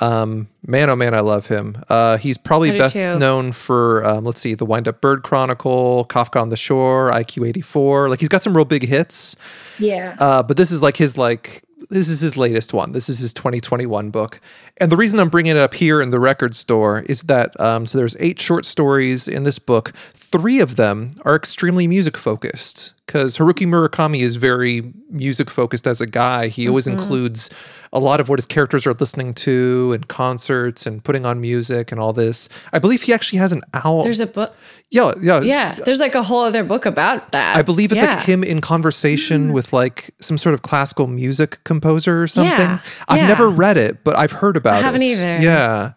Um, 0.00 0.48
man, 0.66 0.88
oh 0.88 0.96
man, 0.96 1.14
I 1.14 1.20
love 1.20 1.46
him. 1.46 1.76
Uh, 1.88 2.16
he's 2.16 2.38
probably 2.38 2.70
best 2.78 2.94
too. 2.94 3.18
known 3.18 3.52
for, 3.52 4.04
um, 4.06 4.24
let's 4.24 4.40
see, 4.40 4.54
The 4.54 4.64
Wind 4.64 4.88
Up 4.88 5.00
Bird 5.00 5.22
Chronicle, 5.22 6.06
Kafka 6.08 6.40
on 6.40 6.48
the 6.48 6.56
Shore, 6.56 7.10
1Q84. 7.12 8.08
Like 8.08 8.20
he's 8.20 8.28
got 8.28 8.42
some 8.42 8.56
real 8.56 8.64
big 8.64 8.84
hits. 8.84 9.36
Yeah. 9.78 10.16
Uh, 10.18 10.42
but 10.42 10.56
this 10.56 10.70
is 10.70 10.82
like 10.82 10.96
his 10.96 11.18
like 11.18 11.62
this 11.90 12.08
is 12.08 12.20
his 12.20 12.36
latest 12.36 12.72
one. 12.72 12.92
This 12.92 13.08
is 13.08 13.18
his 13.18 13.34
2021 13.34 14.10
book. 14.10 14.40
And 14.78 14.90
the 14.90 14.96
reason 14.96 15.20
I'm 15.20 15.28
bringing 15.28 15.56
it 15.56 15.58
up 15.58 15.74
here 15.74 16.00
in 16.00 16.10
the 16.10 16.20
record 16.20 16.54
store 16.54 17.00
is 17.00 17.22
that 17.22 17.58
um, 17.60 17.86
so 17.86 17.98
there's 17.98 18.16
eight 18.18 18.40
short 18.40 18.64
stories 18.64 19.28
in 19.28 19.42
this 19.42 19.58
book. 19.58 19.92
Three 20.14 20.60
of 20.60 20.76
them 20.76 21.12
are 21.24 21.36
extremely 21.36 21.86
music 21.86 22.16
focused 22.16 22.94
because 23.12 23.36
Haruki 23.36 23.66
Murakami 23.66 24.20
is 24.22 24.36
very 24.36 24.90
music 25.10 25.50
focused 25.50 25.86
as 25.86 26.00
a 26.00 26.06
guy. 26.06 26.48
He 26.48 26.66
always 26.66 26.86
Mhm. 26.86 26.92
includes 26.92 27.50
a 27.92 27.98
lot 27.98 28.20
of 28.20 28.30
what 28.30 28.38
his 28.38 28.46
characters 28.46 28.86
are 28.86 28.94
listening 28.94 29.34
to 29.34 29.92
and 29.92 30.08
concerts 30.08 30.86
and 30.86 31.04
putting 31.04 31.26
on 31.26 31.38
music 31.38 31.92
and 31.92 32.00
all 32.00 32.14
this. 32.14 32.48
I 32.72 32.78
believe 32.78 33.02
he 33.02 33.12
actually 33.12 33.38
has 33.40 33.52
an 33.52 33.60
album. 33.74 34.04
There's 34.04 34.20
a 34.20 34.26
book. 34.26 34.54
yeah, 34.90 35.12
yeah, 35.20 35.40
Yeah, 35.42 35.74
there's 35.84 36.00
like 36.00 36.14
a 36.14 36.22
whole 36.22 36.40
other 36.44 36.64
book 36.64 36.86
about 36.86 37.32
that. 37.32 37.54
I 37.54 37.60
believe 37.60 37.92
it's 37.92 38.02
Yeah. 38.02 38.14
like 38.14 38.24
him 38.24 38.42
in 38.42 38.62
conversation 38.62 39.52
with 39.52 39.74
like 39.74 40.14
some 40.18 40.38
sort 40.38 40.54
of 40.54 40.62
classical 40.62 41.06
music 41.06 41.58
composer 41.64 42.22
or 42.22 42.26
something. 42.26 42.58
Yeah, 42.58 42.78
I've 43.08 43.18
yeah. 43.18 43.26
never 43.28 43.50
read 43.50 43.76
it, 43.76 43.98
but 44.04 44.16
I've 44.18 44.32
heard 44.32 44.56
about 44.56 44.78
it. 44.80 44.84
haven't 44.84 45.02
it. 45.02 45.08
either. 45.08 45.36
Yeah. 45.42 45.90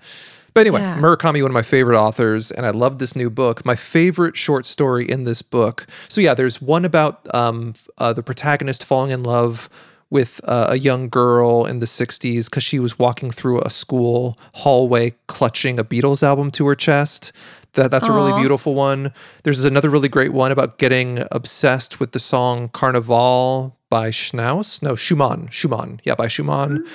But 0.56 0.61
anyway, 0.61 0.80
Yeah. 0.82 0.98
Murakami, 0.98 1.41
one 1.41 1.52
of 1.52 1.53
my 1.53 1.61
favorite 1.61 1.99
authors, 1.99 2.49
and 2.49 2.65
I 2.65 2.69
love 2.69 2.98
this 2.98 3.14
new 3.15 3.30
book. 3.30 3.65
My 3.65 3.76
favorite 3.76 4.38
short 4.38 4.65
story 4.65 5.06
in 5.07 5.26
this 5.26 5.41
book. 5.41 5.86
So 6.07 6.22
yeah, 6.22 6.34
there's 6.34 6.61
one 6.61 6.86
about 6.86 7.27
um, 7.36 7.73
uh, 7.98 8.14
the 8.14 8.23
protagonist 8.23 8.84
falling 8.86 9.11
in 9.11 9.22
love 9.22 9.69
with 10.10 10.40
uh, 10.45 10.68
a 10.69 10.77
young 10.77 11.10
girl 11.10 11.65
in 11.65 11.80
the 11.80 11.86
60s 11.86 12.45
because 12.45 12.64
she 12.64 12.80
was 12.80 12.98
walking 12.98 13.30
through 13.32 13.60
a 13.61 13.69
school 13.69 14.34
hallway 14.53 15.14
clutching 15.27 15.77
a 15.77 15.84
Beatles 15.84 16.23
album 16.23 16.52
to 16.52 16.65
her 16.68 16.76
chest. 16.76 17.34
That, 17.73 17.91
that's 17.91 18.07
a 18.07 18.14
really 18.14 18.32
beautiful 18.40 18.76
one. 18.76 19.11
There's 19.44 19.65
another 19.65 19.90
really 19.90 20.07
great 20.07 20.32
one 20.32 20.53
about 20.53 20.77
getting 20.77 21.26
obsessed 21.34 21.99
with 21.99 22.14
the 22.14 22.19
song 22.19 22.69
Carnival 22.69 23.76
by 23.90 24.10
Schnauz. 24.11 24.82
No, 24.82 24.95
Schumann. 24.95 25.49
Schumann. 25.49 25.99
Yeah, 26.06 26.15
by 26.15 26.30
Schumann. 26.30 26.86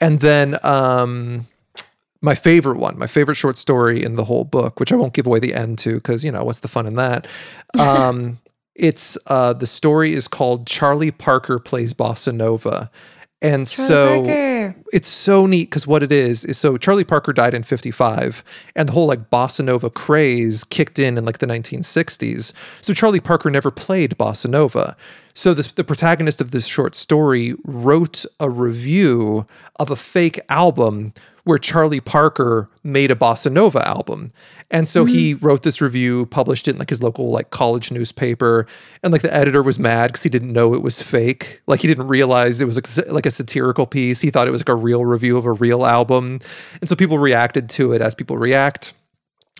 And 0.00 0.18
then 0.18 0.58
um, 0.64 1.46
my 2.24 2.34
favorite 2.34 2.78
one, 2.78 2.98
my 2.98 3.06
favorite 3.06 3.34
short 3.34 3.58
story 3.58 4.02
in 4.02 4.16
the 4.16 4.24
whole 4.24 4.44
book, 4.44 4.80
which 4.80 4.90
I 4.90 4.96
won't 4.96 5.12
give 5.12 5.26
away 5.26 5.40
the 5.40 5.52
end 5.52 5.78
to 5.80 5.96
because, 5.96 6.24
you 6.24 6.32
know, 6.32 6.42
what's 6.42 6.60
the 6.60 6.68
fun 6.68 6.86
in 6.86 6.96
that? 6.96 7.26
Um, 7.76 8.38
it's 8.76 9.18
uh, 9.26 9.52
the 9.52 9.66
story 9.66 10.14
is 10.14 10.28
called 10.28 10.66
Charlie 10.66 11.10
Parker 11.10 11.58
Plays 11.58 11.92
Bossa 11.92 12.32
Nova. 12.32 12.88
And 13.42 13.66
Charlie 13.66 13.88
so 13.88 14.24
Parker. 14.24 14.76
it's 14.92 15.08
so 15.08 15.46
neat 15.46 15.70
because 15.70 15.84
what 15.84 16.04
it 16.04 16.12
is 16.12 16.44
is 16.44 16.56
so 16.56 16.76
Charlie 16.76 17.04
Parker 17.04 17.32
died 17.32 17.52
in 17.52 17.64
55 17.64 18.44
and 18.76 18.88
the 18.88 18.92
whole 18.92 19.08
like 19.08 19.28
bossa 19.28 19.64
nova 19.64 19.90
craze 19.90 20.62
kicked 20.62 21.00
in 21.00 21.18
in 21.18 21.24
like 21.24 21.38
the 21.38 21.46
1960s. 21.46 22.52
So 22.80 22.94
Charlie 22.94 23.20
Parker 23.20 23.50
never 23.50 23.72
played 23.72 24.16
bossa 24.16 24.48
nova. 24.48 24.96
So 25.34 25.52
this, 25.52 25.72
the 25.72 25.82
protagonist 25.82 26.40
of 26.40 26.52
this 26.52 26.66
short 26.66 26.94
story 26.94 27.54
wrote 27.64 28.24
a 28.38 28.48
review 28.48 29.46
of 29.80 29.90
a 29.90 29.96
fake 29.96 30.38
album 30.48 31.12
where 31.44 31.58
Charlie 31.58 32.00
Parker 32.00 32.68
made 32.82 33.10
a 33.10 33.14
bossa 33.14 33.52
nova 33.52 33.86
album. 33.86 34.30
And 34.70 34.88
so 34.88 35.04
he 35.04 35.34
mm. 35.34 35.42
wrote 35.42 35.62
this 35.62 35.80
review, 35.80 36.26
published 36.26 36.66
it 36.66 36.72
in 36.72 36.78
like 36.78 36.90
his 36.90 37.02
local 37.02 37.30
like 37.30 37.50
college 37.50 37.92
newspaper, 37.92 38.66
and 39.02 39.12
like 39.12 39.22
the 39.22 39.32
editor 39.32 39.62
was 39.62 39.78
mad 39.78 40.08
because 40.08 40.22
he 40.22 40.30
didn't 40.30 40.52
know 40.52 40.74
it 40.74 40.82
was 40.82 41.02
fake. 41.02 41.62
Like 41.66 41.80
he 41.80 41.86
didn't 41.86 42.08
realize 42.08 42.60
it 42.60 42.64
was 42.64 42.76
like, 42.76 43.12
like 43.12 43.26
a 43.26 43.30
satirical 43.30 43.86
piece. 43.86 44.20
He 44.20 44.30
thought 44.30 44.48
it 44.48 44.52
was 44.52 44.62
like 44.62 44.70
a 44.70 44.74
real 44.74 45.04
review 45.04 45.36
of 45.36 45.44
a 45.44 45.52
real 45.52 45.84
album, 45.84 46.40
and 46.80 46.88
so 46.88 46.96
people 46.96 47.18
reacted 47.18 47.68
to 47.70 47.92
it 47.92 48.00
as 48.00 48.14
people 48.14 48.36
react. 48.36 48.94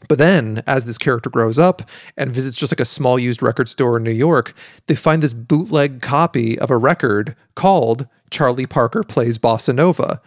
But 0.08 0.18
then, 0.18 0.62
as 0.66 0.84
this 0.84 0.98
character 0.98 1.30
grows 1.30 1.58
up 1.58 1.82
and 2.16 2.32
visits 2.32 2.56
just 2.56 2.72
like 2.72 2.80
a 2.80 2.84
small 2.84 3.18
used 3.18 3.42
record 3.42 3.68
store 3.68 3.96
in 3.96 4.02
New 4.02 4.10
York, 4.10 4.54
they 4.86 4.94
find 4.94 5.22
this 5.22 5.32
bootleg 5.32 6.02
copy 6.02 6.58
of 6.58 6.70
a 6.70 6.76
record 6.76 7.36
called 7.54 8.06
Charlie 8.30 8.66
Parker 8.66 9.02
Plays 9.02 9.38
Bossa 9.38 9.74
Nova. 9.74 10.20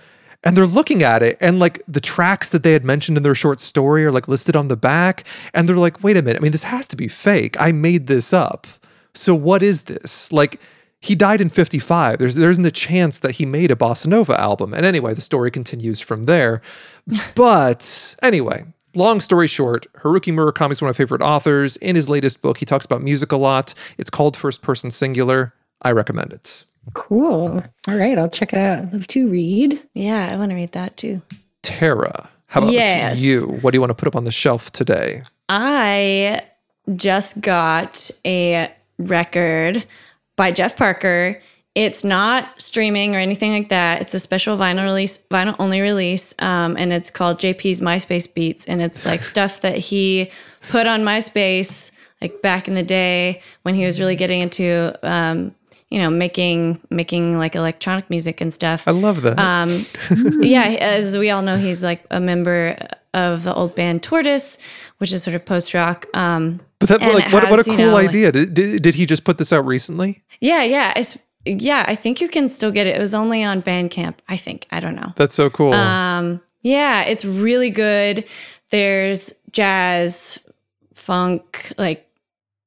And 0.43 0.55
they're 0.55 0.67
looking 0.67 1.03
at 1.03 1.23
it, 1.23 1.37
and 1.41 1.59
like 1.59 1.81
the 1.87 1.99
tracks 1.99 2.51
that 2.51 2.63
they 2.63 2.73
had 2.73 2.85
mentioned 2.85 3.17
in 3.17 3.23
their 3.23 3.35
short 3.35 3.59
story 3.59 4.05
are 4.05 4.11
like 4.11 4.27
listed 4.27 4.55
on 4.55 4.67
the 4.67 4.77
back. 4.77 5.23
And 5.53 5.67
they're 5.67 5.75
like, 5.75 6.03
wait 6.03 6.15
a 6.15 6.21
minute, 6.21 6.39
I 6.39 6.43
mean, 6.43 6.51
this 6.51 6.63
has 6.63 6.87
to 6.89 6.95
be 6.95 7.07
fake. 7.07 7.59
I 7.59 7.71
made 7.71 8.07
this 8.07 8.33
up. 8.33 8.67
So 9.13 9.33
what 9.33 9.63
is 9.63 9.83
this? 9.83 10.31
Like, 10.31 10.59
he 10.99 11.15
died 11.15 11.41
in 11.41 11.49
55. 11.49 12.19
There's 12.19 12.35
there 12.35 12.51
isn't 12.51 12.65
a 12.65 12.71
chance 12.71 13.19
that 13.19 13.35
he 13.35 13.45
made 13.45 13.71
a 13.71 13.75
bossa 13.75 14.07
nova 14.07 14.39
album. 14.39 14.73
And 14.73 14.85
anyway, 14.85 15.13
the 15.13 15.21
story 15.21 15.51
continues 15.51 16.01
from 16.01 16.23
there. 16.23 16.61
but 17.35 18.15
anyway, 18.21 18.65
long 18.95 19.19
story 19.21 19.47
short, 19.47 19.85
Haruki 20.01 20.33
Murakami 20.33 20.71
is 20.71 20.81
one 20.81 20.89
of 20.89 20.95
my 20.95 20.97
favorite 20.97 21.21
authors. 21.21 21.77
In 21.77 21.95
his 21.95 22.09
latest 22.09 22.41
book, 22.41 22.57
he 22.57 22.65
talks 22.65 22.85
about 22.85 23.01
music 23.01 23.31
a 23.31 23.37
lot. 23.37 23.73
It's 23.97 24.09
called 24.09 24.35
First 24.35 24.61
Person 24.61 24.91
Singular. 24.91 25.53
I 25.81 25.91
recommend 25.91 26.33
it. 26.33 26.65
Cool. 26.93 27.63
All 27.87 27.95
right, 27.95 28.17
I'll 28.17 28.29
check 28.29 28.53
it 28.53 28.59
out. 28.59 28.79
I 28.79 28.89
love 28.91 29.07
to 29.07 29.27
read. 29.27 29.81
Yeah, 29.93 30.29
I 30.31 30.37
want 30.37 30.51
to 30.51 30.55
read 30.55 30.71
that 30.73 30.97
too. 30.97 31.21
Tara, 31.63 32.29
how 32.47 32.61
about 32.61 32.73
Yes. 32.73 33.19
you? 33.19 33.43
What 33.61 33.71
do 33.71 33.75
you 33.77 33.81
want 33.81 33.91
to 33.91 33.95
put 33.95 34.07
up 34.07 34.15
on 34.15 34.23
the 34.25 34.31
shelf 34.31 34.71
today? 34.71 35.23
I 35.49 36.41
just 36.95 37.41
got 37.41 38.09
a 38.25 38.71
record 38.97 39.85
by 40.35 40.51
Jeff 40.51 40.75
Parker. 40.77 41.41
It's 41.75 42.03
not 42.03 42.59
streaming 42.59 43.15
or 43.15 43.19
anything 43.19 43.51
like 43.51 43.69
that. 43.69 44.01
It's 44.01 44.13
a 44.15 44.19
special 44.19 44.57
vinyl 44.57 44.83
release, 44.83 45.19
vinyl 45.29 45.55
only 45.59 45.79
release, 45.81 46.33
um, 46.39 46.75
and 46.77 46.91
it's 46.91 47.11
called 47.11 47.37
JP's 47.37 47.81
MySpace 47.81 48.33
Beats, 48.33 48.65
and 48.65 48.81
it's 48.81 49.05
like 49.05 49.21
stuff 49.33 49.61
that 49.61 49.77
he 49.77 50.31
put 50.69 50.87
on 50.87 51.01
MySpace 51.01 51.91
like 52.21 52.41
back 52.41 52.67
in 52.67 52.73
the 52.73 52.81
day 52.81 53.41
when 53.61 53.75
he 53.75 53.85
was 53.85 53.99
really 53.99 54.15
getting 54.15 54.41
into, 54.41 54.97
um, 55.03 55.53
you 55.89 55.99
know, 55.99 56.09
making 56.09 56.79
making 56.89 57.37
like 57.37 57.55
electronic 57.55 58.09
music 58.09 58.41
and 58.41 58.53
stuff. 58.53 58.87
I 58.87 58.91
love 58.91 59.21
that. 59.21 59.39
Um, 59.39 59.69
yeah, 60.41 60.63
as 60.63 61.17
we 61.17 61.29
all 61.29 61.41
know, 61.41 61.57
he's 61.57 61.83
like 61.83 62.05
a 62.11 62.19
member 62.19 62.77
of 63.13 63.43
the 63.43 63.53
old 63.53 63.75
band 63.75 64.03
Tortoise, 64.03 64.57
which 64.97 65.11
is 65.11 65.23
sort 65.23 65.35
of 65.35 65.45
post 65.45 65.73
rock. 65.73 66.05
Um, 66.13 66.59
But 66.79 66.89
that 66.89 67.01
like 67.01 67.31
what, 67.31 67.43
what 67.49 67.53
a 67.53 67.55
has, 67.57 67.67
you 67.67 67.75
cool 67.77 67.85
know, 67.85 67.97
idea. 67.97 68.31
Did, 68.31 68.53
did, 68.53 68.81
did 68.81 68.95
he 68.95 69.05
just 69.05 69.23
put 69.23 69.37
this 69.37 69.51
out 69.53 69.65
recently? 69.65 70.23
yeah, 70.41 70.63
yeah, 70.63 70.93
it's 70.95 71.17
yeah. 71.45 71.85
I 71.87 71.95
think 71.95 72.21
you 72.21 72.27
can 72.27 72.49
still 72.49 72.71
get 72.71 72.85
it. 72.87 72.97
It 72.97 72.99
was 72.99 73.15
only 73.15 73.43
on 73.43 73.61
Bandcamp. 73.61 74.15
I 74.27 74.37
think 74.37 74.67
I 74.71 74.79
don't 74.79 74.95
know. 74.95 75.13
That's 75.15 75.35
so 75.35 75.49
cool. 75.49 75.73
Um, 75.73 76.41
yeah, 76.61 77.03
it's 77.03 77.23
really 77.23 77.69
good. 77.69 78.25
There's 78.69 79.33
jazz, 79.51 80.45
funk, 80.93 81.71
like 81.77 82.06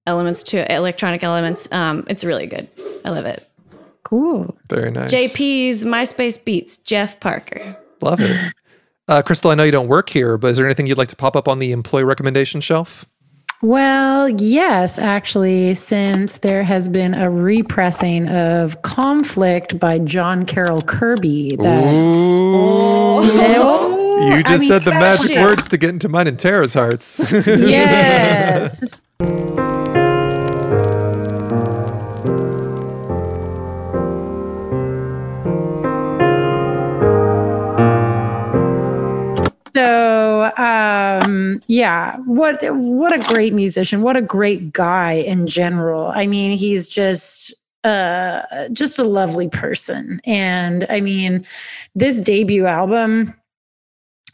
elements 0.06 0.42
to 0.44 0.72
electronic 0.74 1.22
elements. 1.24 1.70
Um, 1.72 2.04
it's 2.08 2.24
really 2.24 2.46
good. 2.46 2.68
I 3.04 3.10
love 3.10 3.26
it. 3.26 3.46
Cool. 4.02 4.56
Very 4.68 4.90
nice. 4.90 5.12
JP's 5.12 5.84
MySpace 5.84 6.42
Beats, 6.44 6.76
Jeff 6.78 7.20
Parker. 7.20 7.76
Love 8.00 8.20
it. 8.20 8.52
Uh, 9.08 9.20
Krystal, 9.22 9.50
I 9.50 9.56
know 9.56 9.64
you 9.64 9.72
don't 9.72 9.88
work 9.88 10.08
here, 10.08 10.38
but 10.38 10.52
is 10.52 10.56
there 10.56 10.66
anything 10.66 10.86
you'd 10.86 10.96
like 10.96 11.08
to 11.08 11.16
pop 11.16 11.34
up 11.34 11.48
on 11.48 11.58
the 11.58 11.72
employee 11.72 12.04
recommendation 12.04 12.60
shelf? 12.60 13.06
Well, 13.60 14.28
yes, 14.28 15.00
actually, 15.00 15.74
since 15.74 16.38
there 16.38 16.62
has 16.62 16.88
been 16.88 17.14
a 17.14 17.28
repressing 17.28 18.28
of 18.28 18.80
Conflict 18.82 19.80
by 19.80 19.98
John 19.98 20.46
Carroll 20.46 20.80
Kirby 20.82 21.56
that 21.56 21.88
Oh, 21.88 23.22
You 24.28 24.34
I 24.34 24.42
just 24.42 24.60
mean, 24.60 24.68
said 24.68 24.84
the 24.84 24.92
magic 24.92 25.26
shit. 25.26 25.42
words 25.42 25.66
to 25.66 25.76
get 25.76 25.90
into 25.90 26.08
mine 26.08 26.28
and 26.28 26.38
Tara's 26.38 26.74
hearts. 26.74 27.18
Yes. 27.48 29.02
yeah, 41.70 42.16
what 42.26 42.60
what 42.74 43.12
a 43.12 43.32
great 43.32 43.54
musician! 43.54 44.02
What 44.02 44.16
a 44.16 44.22
great 44.22 44.72
guy 44.72 45.12
in 45.12 45.46
general. 45.46 46.08
I 46.14 46.26
mean, 46.26 46.56
he's 46.58 46.88
just 46.88 47.54
uh 47.84 48.42
just 48.72 48.98
a 48.98 49.04
lovely 49.04 49.48
person 49.48 50.20
and 50.26 50.84
i 50.90 51.00
mean 51.00 51.46
this 51.94 52.20
debut 52.20 52.66
album 52.66 53.32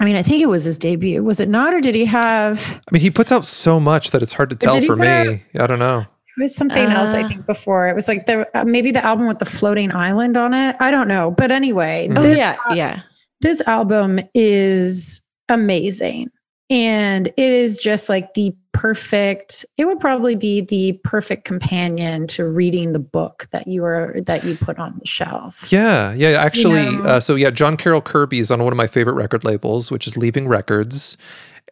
i 0.00 0.04
mean 0.04 0.16
i 0.16 0.22
think 0.22 0.42
it 0.42 0.46
was 0.46 0.64
his 0.64 0.80
debut 0.80 1.22
was 1.22 1.38
it 1.38 1.48
not 1.48 1.72
or 1.72 1.80
did 1.80 1.94
he 1.94 2.04
have 2.04 2.80
I 2.88 2.90
mean, 2.90 3.02
he 3.02 3.08
puts 3.12 3.30
out 3.30 3.44
so 3.44 3.78
much 3.78 4.10
that 4.10 4.20
it's 4.20 4.32
hard 4.32 4.50
to 4.50 4.56
tell 4.56 4.80
for 4.80 4.96
put 4.96 5.06
out- 5.06 5.26
me. 5.28 5.44
I 5.60 5.68
don't 5.68 5.78
know. 5.78 6.00
It 6.00 6.42
was 6.42 6.56
something 6.56 6.86
else, 6.88 7.14
I 7.14 7.22
Uh. 7.22 7.28
think, 7.28 7.46
before. 7.46 7.86
It 7.86 7.94
was 7.94 8.08
like 8.08 8.26
the 8.26 8.44
uh, 8.58 8.64
maybe 8.64 8.90
the 8.90 9.04
album 9.04 9.28
with 9.28 9.38
the 9.38 9.44
floating 9.46 9.94
island 9.94 10.36
on 10.36 10.52
it. 10.52 10.74
I 10.80 10.90
don't 10.90 11.06
know, 11.06 11.30
but 11.30 11.52
anyway, 11.52 12.08
Oh 12.16 12.22
this, 12.22 12.36
yeah, 12.36 12.56
yeah. 12.74 12.98
this 13.42 13.60
album 13.68 14.18
is 14.34 15.20
amazing, 15.48 16.30
and 16.68 17.28
it 17.28 17.52
is 17.52 17.82
just 17.82 18.08
like 18.08 18.34
the 18.34 18.54
perfect. 18.72 19.64
It 19.78 19.86
would 19.86 20.00
probably 20.00 20.34
be 20.34 20.60
the 20.60 21.00
perfect 21.04 21.44
companion 21.44 22.26
to 22.28 22.46
reading 22.46 22.92
the 22.92 22.98
book 22.98 23.46
that 23.52 23.66
you 23.66 23.84
are 23.84 24.14
that 24.26 24.44
you 24.44 24.56
put 24.56 24.78
on 24.78 24.98
the 24.98 25.06
shelf. 25.06 25.70
Yeah, 25.72 26.12
yeah. 26.14 26.30
Actually, 26.30 26.96
know? 26.96 27.02
uh, 27.02 27.20
so 27.20 27.34
yeah, 27.34 27.50
John 27.50 27.76
Carroll 27.76 28.02
Kirby 28.02 28.40
is 28.40 28.50
on 28.50 28.62
one 28.62 28.72
of 28.72 28.76
my 28.76 28.86
favorite 28.86 29.14
record 29.14 29.44
labels, 29.44 29.90
which 29.90 30.06
is 30.06 30.16
Leaving 30.16 30.48
Records, 30.48 31.16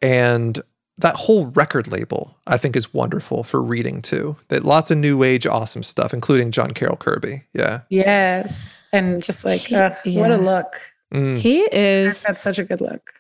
and 0.01 0.61
that 0.99 1.17
whole 1.17 1.47
record 1.47 1.89
label 1.89 2.37
I 2.47 2.57
think 2.57 2.77
is 2.77 2.95
wonderful 2.95 3.43
for 3.43 3.61
reading 3.61 4.01
too. 4.01 4.37
That 4.49 4.65
lots 4.65 4.93
of 4.93 4.99
new 4.99 5.25
age 5.25 5.47
awesome 5.47 5.83
stuff, 5.83 6.15
including 6.15 6.53
John 6.53 6.71
Carroll 6.71 6.97
Kirby. 6.97 7.43
Yeah. 7.53 7.81
Yes, 7.91 8.85
and 8.93 9.23
just 9.23 9.45
like 9.45 9.71
uh, 9.73 9.91
what 10.07 10.31
a 10.31 10.37
look. 10.37 10.81
Mm. 11.13 11.39
He 11.39 11.61
is 11.73 12.23
That's 12.23 12.43
such 12.43 12.59
a 12.59 12.65
good 12.65 12.81
look. 12.81 13.11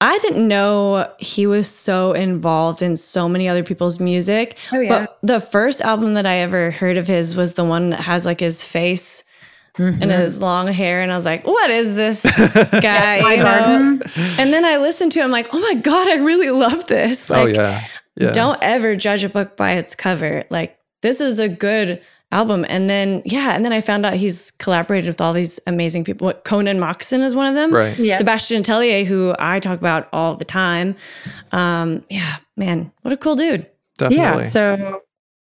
I 0.00 0.16
didn't 0.18 0.46
know 0.46 1.10
he 1.18 1.46
was 1.46 1.68
so 1.68 2.12
involved 2.12 2.82
in 2.82 2.94
so 2.96 3.28
many 3.28 3.48
other 3.48 3.64
people's 3.64 3.98
music. 3.98 4.56
Oh, 4.72 4.78
yeah. 4.78 4.88
But 5.06 5.18
the 5.22 5.40
first 5.40 5.80
album 5.80 6.14
that 6.14 6.24
I 6.26 6.36
ever 6.36 6.70
heard 6.70 6.96
of 6.96 7.08
his 7.08 7.34
was 7.34 7.54
the 7.54 7.64
one 7.64 7.90
that 7.90 8.00
has 8.00 8.24
like 8.24 8.38
his 8.40 8.64
face 8.64 9.24
and 9.76 10.00
Mhm. 10.02 10.18
his 10.20 10.40
long 10.40 10.68
hair. 10.68 11.02
And 11.02 11.10
I 11.10 11.14
was 11.14 11.24
like, 11.24 11.46
what 11.46 11.70
is 11.70 11.94
this 11.96 12.22
guy? 12.80 13.16
You 13.34 13.42
know? 13.42 14.00
And 14.38 14.52
then 14.52 14.64
I 14.64 14.76
listened 14.76 15.12
to 15.12 15.20
him 15.20 15.30
like, 15.30 15.48
oh 15.52 15.58
my 15.60 15.74
God, 15.74 16.08
I 16.08 16.16
really 16.16 16.50
love 16.50 16.86
this. 16.86 17.28
oh 17.30 17.44
Like, 17.44 17.54
yeah. 17.56 17.84
Yeah. 18.16 18.32
Don't 18.32 18.58
ever 18.62 18.96
judge 18.96 19.22
a 19.24 19.28
book 19.28 19.56
by 19.56 19.72
its 19.72 19.94
cover. 19.94 20.44
Like 20.50 20.78
this 21.02 21.20
is 21.20 21.38
a 21.40 21.48
good 21.48 22.02
album. 22.32 22.64
And 22.68 22.88
then 22.90 23.22
yeah, 23.24 23.54
and 23.54 23.64
then 23.64 23.72
I 23.72 23.80
found 23.80 24.04
out 24.06 24.14
he's 24.14 24.50
collaborated 24.52 25.06
with 25.08 25.20
all 25.20 25.32
these 25.32 25.58
amazing 25.66 26.04
people. 26.04 26.26
What 26.26 26.44
Conan 26.44 26.78
Mockasin 26.78 27.22
is 27.24 27.34
one 27.34 27.46
of 27.46 27.54
them. 27.54 27.72
Right. 27.72 27.98
Yeah. 27.98 28.16
Sebastian 28.18 28.62
Tellier, 28.62 29.04
who 29.04 29.34
I 29.38 29.58
talk 29.60 29.78
about 29.78 30.08
all 30.12 30.34
the 30.34 30.44
time. 30.44 30.94
Um, 31.52 32.04
yeah, 32.10 32.36
man, 32.56 32.92
what 33.02 33.12
a 33.12 33.16
cool 33.16 33.36
dude. 33.36 33.66
Definitely. 33.98 34.42
Yeah. 34.42 34.42
So 34.44 35.02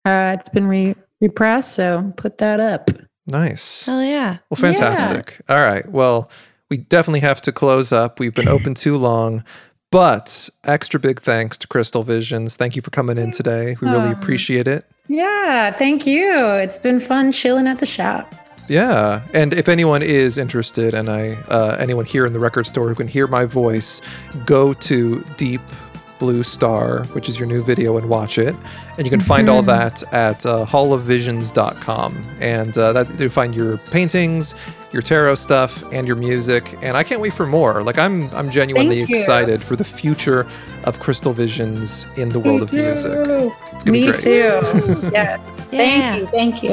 uh, 0.04 0.36
it's 0.38 0.48
been 0.50 0.66
re- 0.66 0.94
repressed. 1.20 1.74
So 1.74 2.12
put 2.16 2.38
that 2.38 2.60
up. 2.60 2.90
Nice. 3.30 3.86
Hell 3.86 4.02
yeah. 4.02 4.38
Well, 4.48 4.56
fantastic. 4.56 5.40
All 5.48 5.58
right. 5.60 5.86
Well, 5.90 6.30
we 6.70 6.78
definitely 6.78 7.20
have 7.20 7.40
to 7.42 7.52
close 7.52 7.92
up. 7.92 8.18
We've 8.20 8.34
been 8.34 8.48
open 8.48 8.74
too 8.74 8.96
long. 8.96 9.44
But 9.90 10.50
extra 10.64 11.00
big 11.00 11.20
thanks 11.20 11.56
to 11.58 11.66
Krystal 11.68 12.04
Visions. 12.04 12.56
Thank 12.56 12.76
you 12.76 12.82
for 12.82 12.90
coming 12.90 13.16
in 13.18 13.30
today. 13.30 13.74
We 13.80 13.88
really 13.88 14.08
Oh. 14.10 14.12
appreciate 14.12 14.68
it. 14.68 14.84
Yeah. 15.08 15.70
Thank 15.72 16.06
you. 16.06 16.34
It's 16.64 16.78
been 16.78 17.00
fun 17.00 17.32
chilling 17.32 17.66
at 17.66 17.78
the 17.78 17.86
shop. 17.86 18.34
Yeah, 18.68 19.22
and 19.32 19.54
if 19.54 19.66
anyone 19.66 20.02
is 20.02 20.36
interested, 20.36 20.92
and 20.92 21.08
I, 21.08 21.30
uh, 21.48 21.76
anyone 21.80 22.04
here 22.04 22.26
in 22.26 22.34
the 22.34 22.38
record 22.38 22.66
store 22.66 22.86
who 22.90 22.94
can 22.94 23.08
hear 23.08 23.26
my 23.26 23.46
voice, 23.46 24.02
go 24.44 24.74
to 24.74 25.24
Deep 25.38 25.62
Blue 26.18 26.42
Star, 26.42 27.04
which 27.14 27.30
is 27.30 27.38
your 27.38 27.48
new 27.48 27.62
video, 27.62 27.96
and 27.96 28.10
watch 28.10 28.36
it. 28.36 28.54
And 28.98 29.06
you 29.06 29.10
can 29.10 29.20
find 29.20 29.48
all 29.48 29.62
Mhm. 29.62 29.66
that 29.68 30.02
at 30.12 30.44
uh, 30.44 30.66
hallofvisions.com, 30.66 32.22
and 32.40 32.76
uh, 32.76 32.92
that 32.92 33.18
you'll 33.18 33.30
find 33.30 33.54
your 33.56 33.78
paintings, 33.90 34.54
your 34.92 35.02
tarot 35.02 35.34
stuff, 35.36 35.82
and 35.92 36.06
your 36.06 36.16
music. 36.16 36.76
And 36.82 36.96
I 36.96 37.02
can't 37.02 37.20
wait 37.20 37.34
for 37.34 37.46
more. 37.46 37.82
Like 37.82 37.98
I'm, 37.98 38.28
I'm 38.34 38.50
genuinely 38.50 39.00
excited 39.02 39.62
for 39.62 39.76
the 39.76 39.84
future 39.84 40.40
of 40.84 40.98
Krystal 40.98 41.34
Visions 41.34 42.06
in 42.16 42.30
the 42.30 42.38
world 42.40 42.62
of 42.62 42.72
music. 42.72 43.12
It's 43.14 43.84
gonna 43.84 43.92
Me 43.92 44.00
be 44.00 44.06
great. 44.06 44.16
too. 44.18 44.30
yes. 45.12 45.68
Yeah. 45.70 46.16
Thank 46.16 46.20
you. 46.20 46.26
Thank 46.28 46.62
you. 46.62 46.72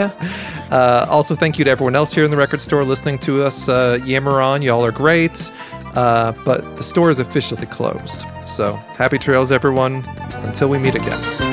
Uh, 0.72 1.06
also, 1.10 1.36
thank 1.36 1.60
you 1.60 1.66
to 1.66 1.72
everyone 1.72 1.96
else 1.96 2.14
here 2.14 2.24
in 2.24 2.32
the 2.32 2.38
record 2.38 2.62
store 2.62 2.84
listening 2.84 3.20
to 3.20 3.44
us 3.44 3.68
uh, 3.70 4.00
yammer 4.06 4.42
on. 4.42 4.62
Y'all 4.62 4.86
are 4.86 4.92
great. 4.92 5.52
Uh, 5.96 6.34
but 6.44 6.76
the 6.76 6.84
store 6.84 7.10
is 7.10 7.20
officially 7.20 7.66
closed. 7.68 8.26
So 8.44 8.74
happy 8.98 9.18
trails, 9.18 9.52
everyone. 9.52 10.04
Until 10.44 10.68
we 10.70 10.78
meet 10.78 10.96
again. 10.96 11.45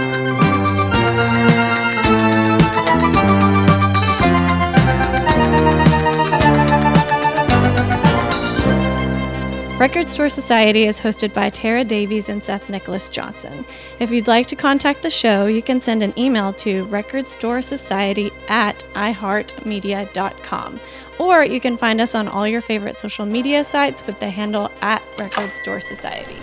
Record 9.83 10.09
Store 10.09 10.29
Society 10.29 10.85
is 10.85 11.01
hosted 11.01 11.35
by 11.35 11.51
Tara 11.51 11.83
Davies 11.83 12.29
and 12.29 12.41
Seth 12.41 12.71
Nicholas 12.71 13.11
Johnson. 13.11 13.65
If 13.99 14.13
you'd 14.13 14.29
like 14.29 14.47
to 14.47 14.55
contact 14.55 15.03
the 15.03 15.11
show, 15.11 15.47
you 15.47 15.61
can 15.61 15.81
send 15.81 16.05
an 16.05 16.17
email 16.17 16.53
to 16.53 16.87
recordstoresociety 16.87 18.33
at 18.49 18.79
iheartmedia.com. 18.95 20.81
Or 21.19 21.45
you 21.45 21.61
can 21.61 21.77
find 21.77 22.01
us 22.01 22.15
on 22.15 22.29
all 22.29 22.47
your 22.47 22.61
favorite 22.61 22.97
social 22.97 23.27
media 23.27 23.65
sites 23.65 24.07
with 24.07 24.21
the 24.21 24.31
handle 24.31 24.71
at 24.83 25.03
Record 25.19 25.49
Store 25.49 25.81
Society. 25.81 26.37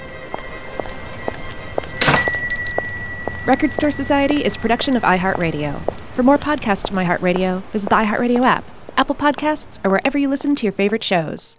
Record 3.45 3.73
Store 3.73 3.91
Society 3.91 4.43
is 4.43 4.57
a 4.57 4.59
production 4.59 4.97
of 4.97 5.03
iHeartRadio. 5.03 5.79
For 6.13 6.23
more 6.23 6.37
podcasts 6.37 6.89
from 6.89 6.97
iHeartRadio, 6.97 7.63
visit 7.71 7.87
the 7.87 7.95
iHeartRadio 7.95 8.43
app, 8.43 8.65
Apple 8.97 9.15
Podcasts, 9.15 9.79
or 9.85 9.91
wherever 9.91 10.17
you 10.17 10.27
listen 10.27 10.55
to 10.55 10.65
your 10.65 10.73
favorite 10.73 11.05
shows. 11.05 11.58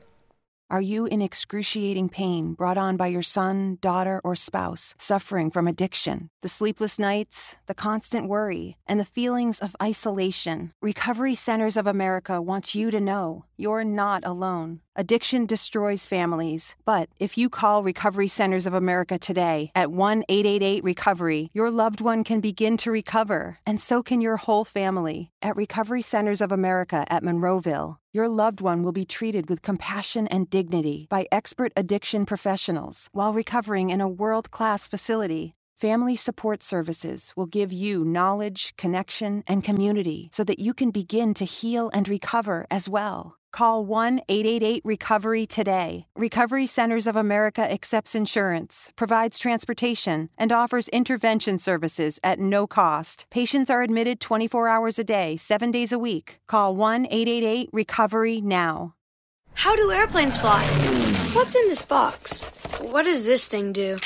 Are 0.70 0.80
you 0.80 1.06
in 1.06 1.20
excruciating 1.20 2.10
pain 2.10 2.54
brought 2.54 2.78
on 2.78 2.96
by 2.96 3.08
your 3.08 3.24
son, 3.24 3.78
daughter, 3.80 4.20
or 4.22 4.36
spouse 4.36 4.94
suffering 4.98 5.50
from 5.50 5.66
addiction? 5.66 6.30
The 6.42 6.48
sleepless 6.48 6.96
nights, 6.96 7.56
the 7.66 7.74
constant 7.74 8.28
worry, 8.28 8.76
and 8.86 9.00
the 9.00 9.04
feelings 9.04 9.58
of 9.58 9.74
isolation? 9.82 10.72
Recovery 10.80 11.34
Centers 11.34 11.76
of 11.76 11.88
America 11.88 12.40
wants 12.40 12.76
you 12.76 12.92
to 12.92 13.00
know 13.00 13.46
you're 13.60 13.84
not 13.84 14.24
alone. 14.24 14.80
Addiction 14.96 15.46
destroys 15.46 16.06
families, 16.06 16.74
but 16.84 17.08
if 17.18 17.36
you 17.38 17.48
call 17.48 17.82
Recovery 17.82 18.26
Centers 18.26 18.66
of 18.66 18.74
America 18.74 19.18
today 19.18 19.70
at 19.74 19.92
1 19.92 20.24
888 20.28 20.82
Recovery, 20.82 21.50
your 21.52 21.70
loved 21.70 22.00
one 22.00 22.24
can 22.24 22.40
begin 22.40 22.76
to 22.78 22.90
recover, 22.90 23.58
and 23.66 23.80
so 23.80 24.02
can 24.02 24.20
your 24.20 24.38
whole 24.38 24.64
family. 24.64 25.30
At 25.42 25.56
Recovery 25.56 26.02
Centers 26.02 26.40
of 26.40 26.50
America 26.50 27.04
at 27.08 27.22
Monroeville, 27.22 27.96
your 28.12 28.28
loved 28.28 28.60
one 28.60 28.82
will 28.82 28.92
be 28.92 29.04
treated 29.04 29.48
with 29.48 29.62
compassion 29.62 30.26
and 30.28 30.50
dignity 30.50 31.06
by 31.08 31.26
expert 31.30 31.72
addiction 31.76 32.26
professionals 32.26 33.08
while 33.12 33.32
recovering 33.32 33.90
in 33.90 34.00
a 34.00 34.08
world 34.08 34.50
class 34.50 34.88
facility. 34.88 35.54
Family 35.80 36.14
Support 36.14 36.62
Services 36.62 37.32
will 37.36 37.46
give 37.46 37.72
you 37.72 38.04
knowledge, 38.04 38.74
connection, 38.76 39.42
and 39.46 39.64
community 39.64 40.28
so 40.30 40.44
that 40.44 40.58
you 40.58 40.74
can 40.74 40.90
begin 40.90 41.32
to 41.32 41.46
heal 41.46 41.88
and 41.94 42.06
recover 42.06 42.66
as 42.70 42.86
well. 42.86 43.36
Call 43.50 43.86
1 43.86 44.20
888 44.28 44.82
Recovery 44.84 45.46
today. 45.46 46.04
Recovery 46.14 46.66
Centers 46.66 47.06
of 47.06 47.16
America 47.16 47.62
accepts 47.62 48.14
insurance, 48.14 48.92
provides 48.94 49.38
transportation, 49.38 50.28
and 50.36 50.52
offers 50.52 50.88
intervention 50.88 51.58
services 51.58 52.20
at 52.22 52.38
no 52.38 52.66
cost. 52.66 53.24
Patients 53.30 53.70
are 53.70 53.80
admitted 53.80 54.20
24 54.20 54.68
hours 54.68 54.98
a 54.98 55.04
day, 55.04 55.34
7 55.34 55.70
days 55.70 55.92
a 55.92 55.98
week. 55.98 56.40
Call 56.46 56.76
1 56.76 57.06
888 57.06 57.70
Recovery 57.72 58.42
now. 58.42 58.96
How 59.54 59.74
do 59.76 59.90
airplanes 59.90 60.36
fly? 60.36 60.62
What's 61.32 61.56
in 61.56 61.68
this 61.68 61.80
box? 61.80 62.50
What 62.82 63.04
does 63.04 63.24
this 63.24 63.48
thing 63.48 63.72
do? 63.72 63.96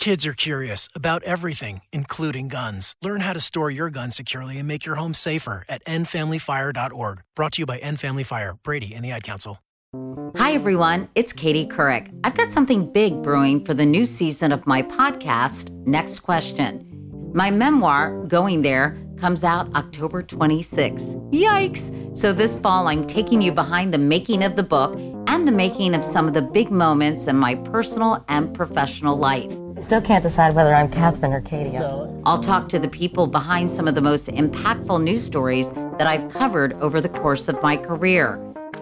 Kids 0.00 0.24
are 0.24 0.32
curious 0.32 0.88
about 0.94 1.22
everything, 1.24 1.82
including 1.92 2.48
guns. 2.48 2.94
Learn 3.02 3.20
how 3.20 3.34
to 3.34 3.38
store 3.38 3.70
your 3.70 3.90
gun 3.90 4.10
securely 4.10 4.56
and 4.56 4.66
make 4.66 4.86
your 4.86 4.94
home 4.94 5.12
safer 5.12 5.62
at 5.68 5.84
endfamilyfire.org. 5.84 7.20
Brought 7.36 7.52
to 7.52 7.62
you 7.62 7.66
by 7.66 7.76
End 7.76 8.00
Family 8.00 8.22
Fire, 8.22 8.54
Brady, 8.62 8.94
and 8.94 9.04
the 9.04 9.10
Ad 9.10 9.24
Council. 9.24 9.58
Hi, 10.38 10.52
everyone. 10.52 11.10
It's 11.16 11.34
Katie 11.34 11.66
Couric. 11.66 12.18
I've 12.24 12.34
got 12.34 12.48
something 12.48 12.90
big 12.90 13.22
brewing 13.22 13.62
for 13.62 13.74
the 13.74 13.84
new 13.84 14.06
season 14.06 14.52
of 14.52 14.66
my 14.66 14.80
podcast, 14.80 15.70
Next 15.86 16.20
Question. 16.20 16.86
My 17.34 17.50
memoir, 17.50 18.24
Going 18.26 18.62
There, 18.62 18.96
comes 19.18 19.44
out 19.44 19.70
October 19.74 20.22
26th. 20.22 21.30
Yikes! 21.30 22.16
So 22.16 22.32
this 22.32 22.58
fall, 22.58 22.88
I'm 22.88 23.06
taking 23.06 23.42
you 23.42 23.52
behind 23.52 23.92
the 23.92 23.98
making 23.98 24.44
of 24.44 24.56
the 24.56 24.62
book 24.62 24.98
and 25.26 25.46
the 25.46 25.52
making 25.52 25.94
of 25.94 26.02
some 26.04 26.26
of 26.26 26.32
the 26.32 26.42
big 26.42 26.70
moments 26.70 27.26
in 27.26 27.36
my 27.36 27.54
personal 27.54 28.24
and 28.28 28.54
professional 28.54 29.16
life. 29.16 29.52
Still 29.80 30.00
can't 30.00 30.22
decide 30.22 30.54
whether 30.54 30.74
I'm 30.74 30.90
Catherine 30.90 31.32
or 31.32 31.40
Katie. 31.40 31.76
I'll 31.76 32.38
talk 32.38 32.68
to 32.68 32.78
the 32.78 32.88
people 32.88 33.26
behind 33.26 33.68
some 33.68 33.88
of 33.88 33.94
the 33.94 34.00
most 34.00 34.28
impactful 34.28 35.02
news 35.02 35.24
stories 35.24 35.72
that 35.72 36.06
I've 36.06 36.28
covered 36.28 36.74
over 36.74 37.00
the 37.00 37.08
course 37.08 37.48
of 37.48 37.60
my 37.62 37.76
career, 37.76 38.38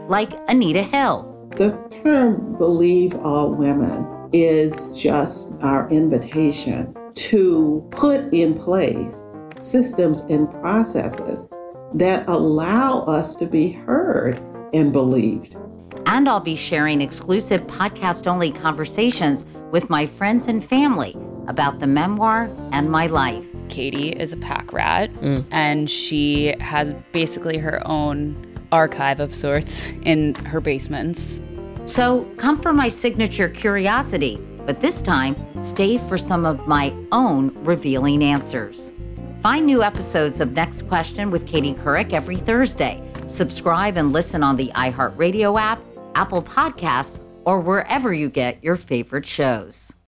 like 0.09 0.31
Anita 0.49 0.83
Hill. 0.83 1.51
The 1.57 1.73
term 2.03 2.57
believe 2.57 3.15
all 3.17 3.55
women 3.55 4.29
is 4.33 4.93
just 5.01 5.55
our 5.63 5.89
invitation 5.91 6.95
to 7.15 7.87
put 7.91 8.33
in 8.35 8.55
place 8.55 9.31
systems 9.57 10.21
and 10.29 10.51
processes 10.51 11.49
that 11.95 12.29
allow 12.29 13.01
us 13.05 13.35
to 13.37 13.47
be 13.47 13.73
heard 13.73 14.39
and 14.75 14.93
believed. 14.93 15.57
And 16.11 16.27
I'll 16.27 16.41
be 16.41 16.57
sharing 16.57 17.03
exclusive 17.03 17.67
podcast 17.67 18.27
only 18.27 18.51
conversations 18.51 19.45
with 19.71 19.91
my 19.91 20.07
friends 20.07 20.49
and 20.49 20.65
family 20.65 21.15
about 21.49 21.81
the 21.81 21.87
memoir 21.87 22.49
and 22.73 22.91
my 22.91 23.09
life. 23.09 23.45
Katie 23.69 24.09
is 24.09 24.33
a 24.33 24.39
pack 24.39 24.73
rat, 24.73 25.13
mm. 25.13 25.45
and 25.51 25.89
she 25.89 26.55
has 26.61 26.95
basically 27.13 27.59
her 27.59 27.87
own 27.87 28.35
archive 28.73 29.21
of 29.21 29.35
sorts 29.35 29.91
in 30.03 30.35
her 30.47 30.63
basements. 30.63 31.43
So 31.85 32.25
come 32.39 32.59
for 32.59 32.73
my 32.73 32.89
signature 32.89 33.51
curiosity, 33.51 34.39
but 34.65 34.81
this 34.81 35.03
time 35.03 35.37
stay 35.63 35.99
for 35.99 36.17
some 36.17 36.47
of 36.47 36.67
my 36.67 36.91
own 37.13 37.53
revealing 37.65 38.25
answers. 38.25 38.95
Find 39.43 39.67
new 39.67 39.83
episodes 39.83 40.41
of 40.41 40.53
Next 40.53 40.89
Question 40.89 41.31
with 41.31 41.47
Katie 41.47 41.75
Couric 41.75 42.15
every 42.15 42.37
Thursday. 42.37 43.03
Subscribe 43.27 43.99
and 43.99 44.11
listen 44.11 44.43
on 44.43 44.57
the 44.57 44.69
iHeartRadio 44.75 45.61
app, 45.61 45.81
Apple 46.19 46.43
Podcasts, 46.43 47.21
or 47.45 47.61
wherever 47.61 48.13
you 48.13 48.29
get 48.29 48.63
your 48.65 48.75
favorite 48.77 49.25
shows. 49.25 49.95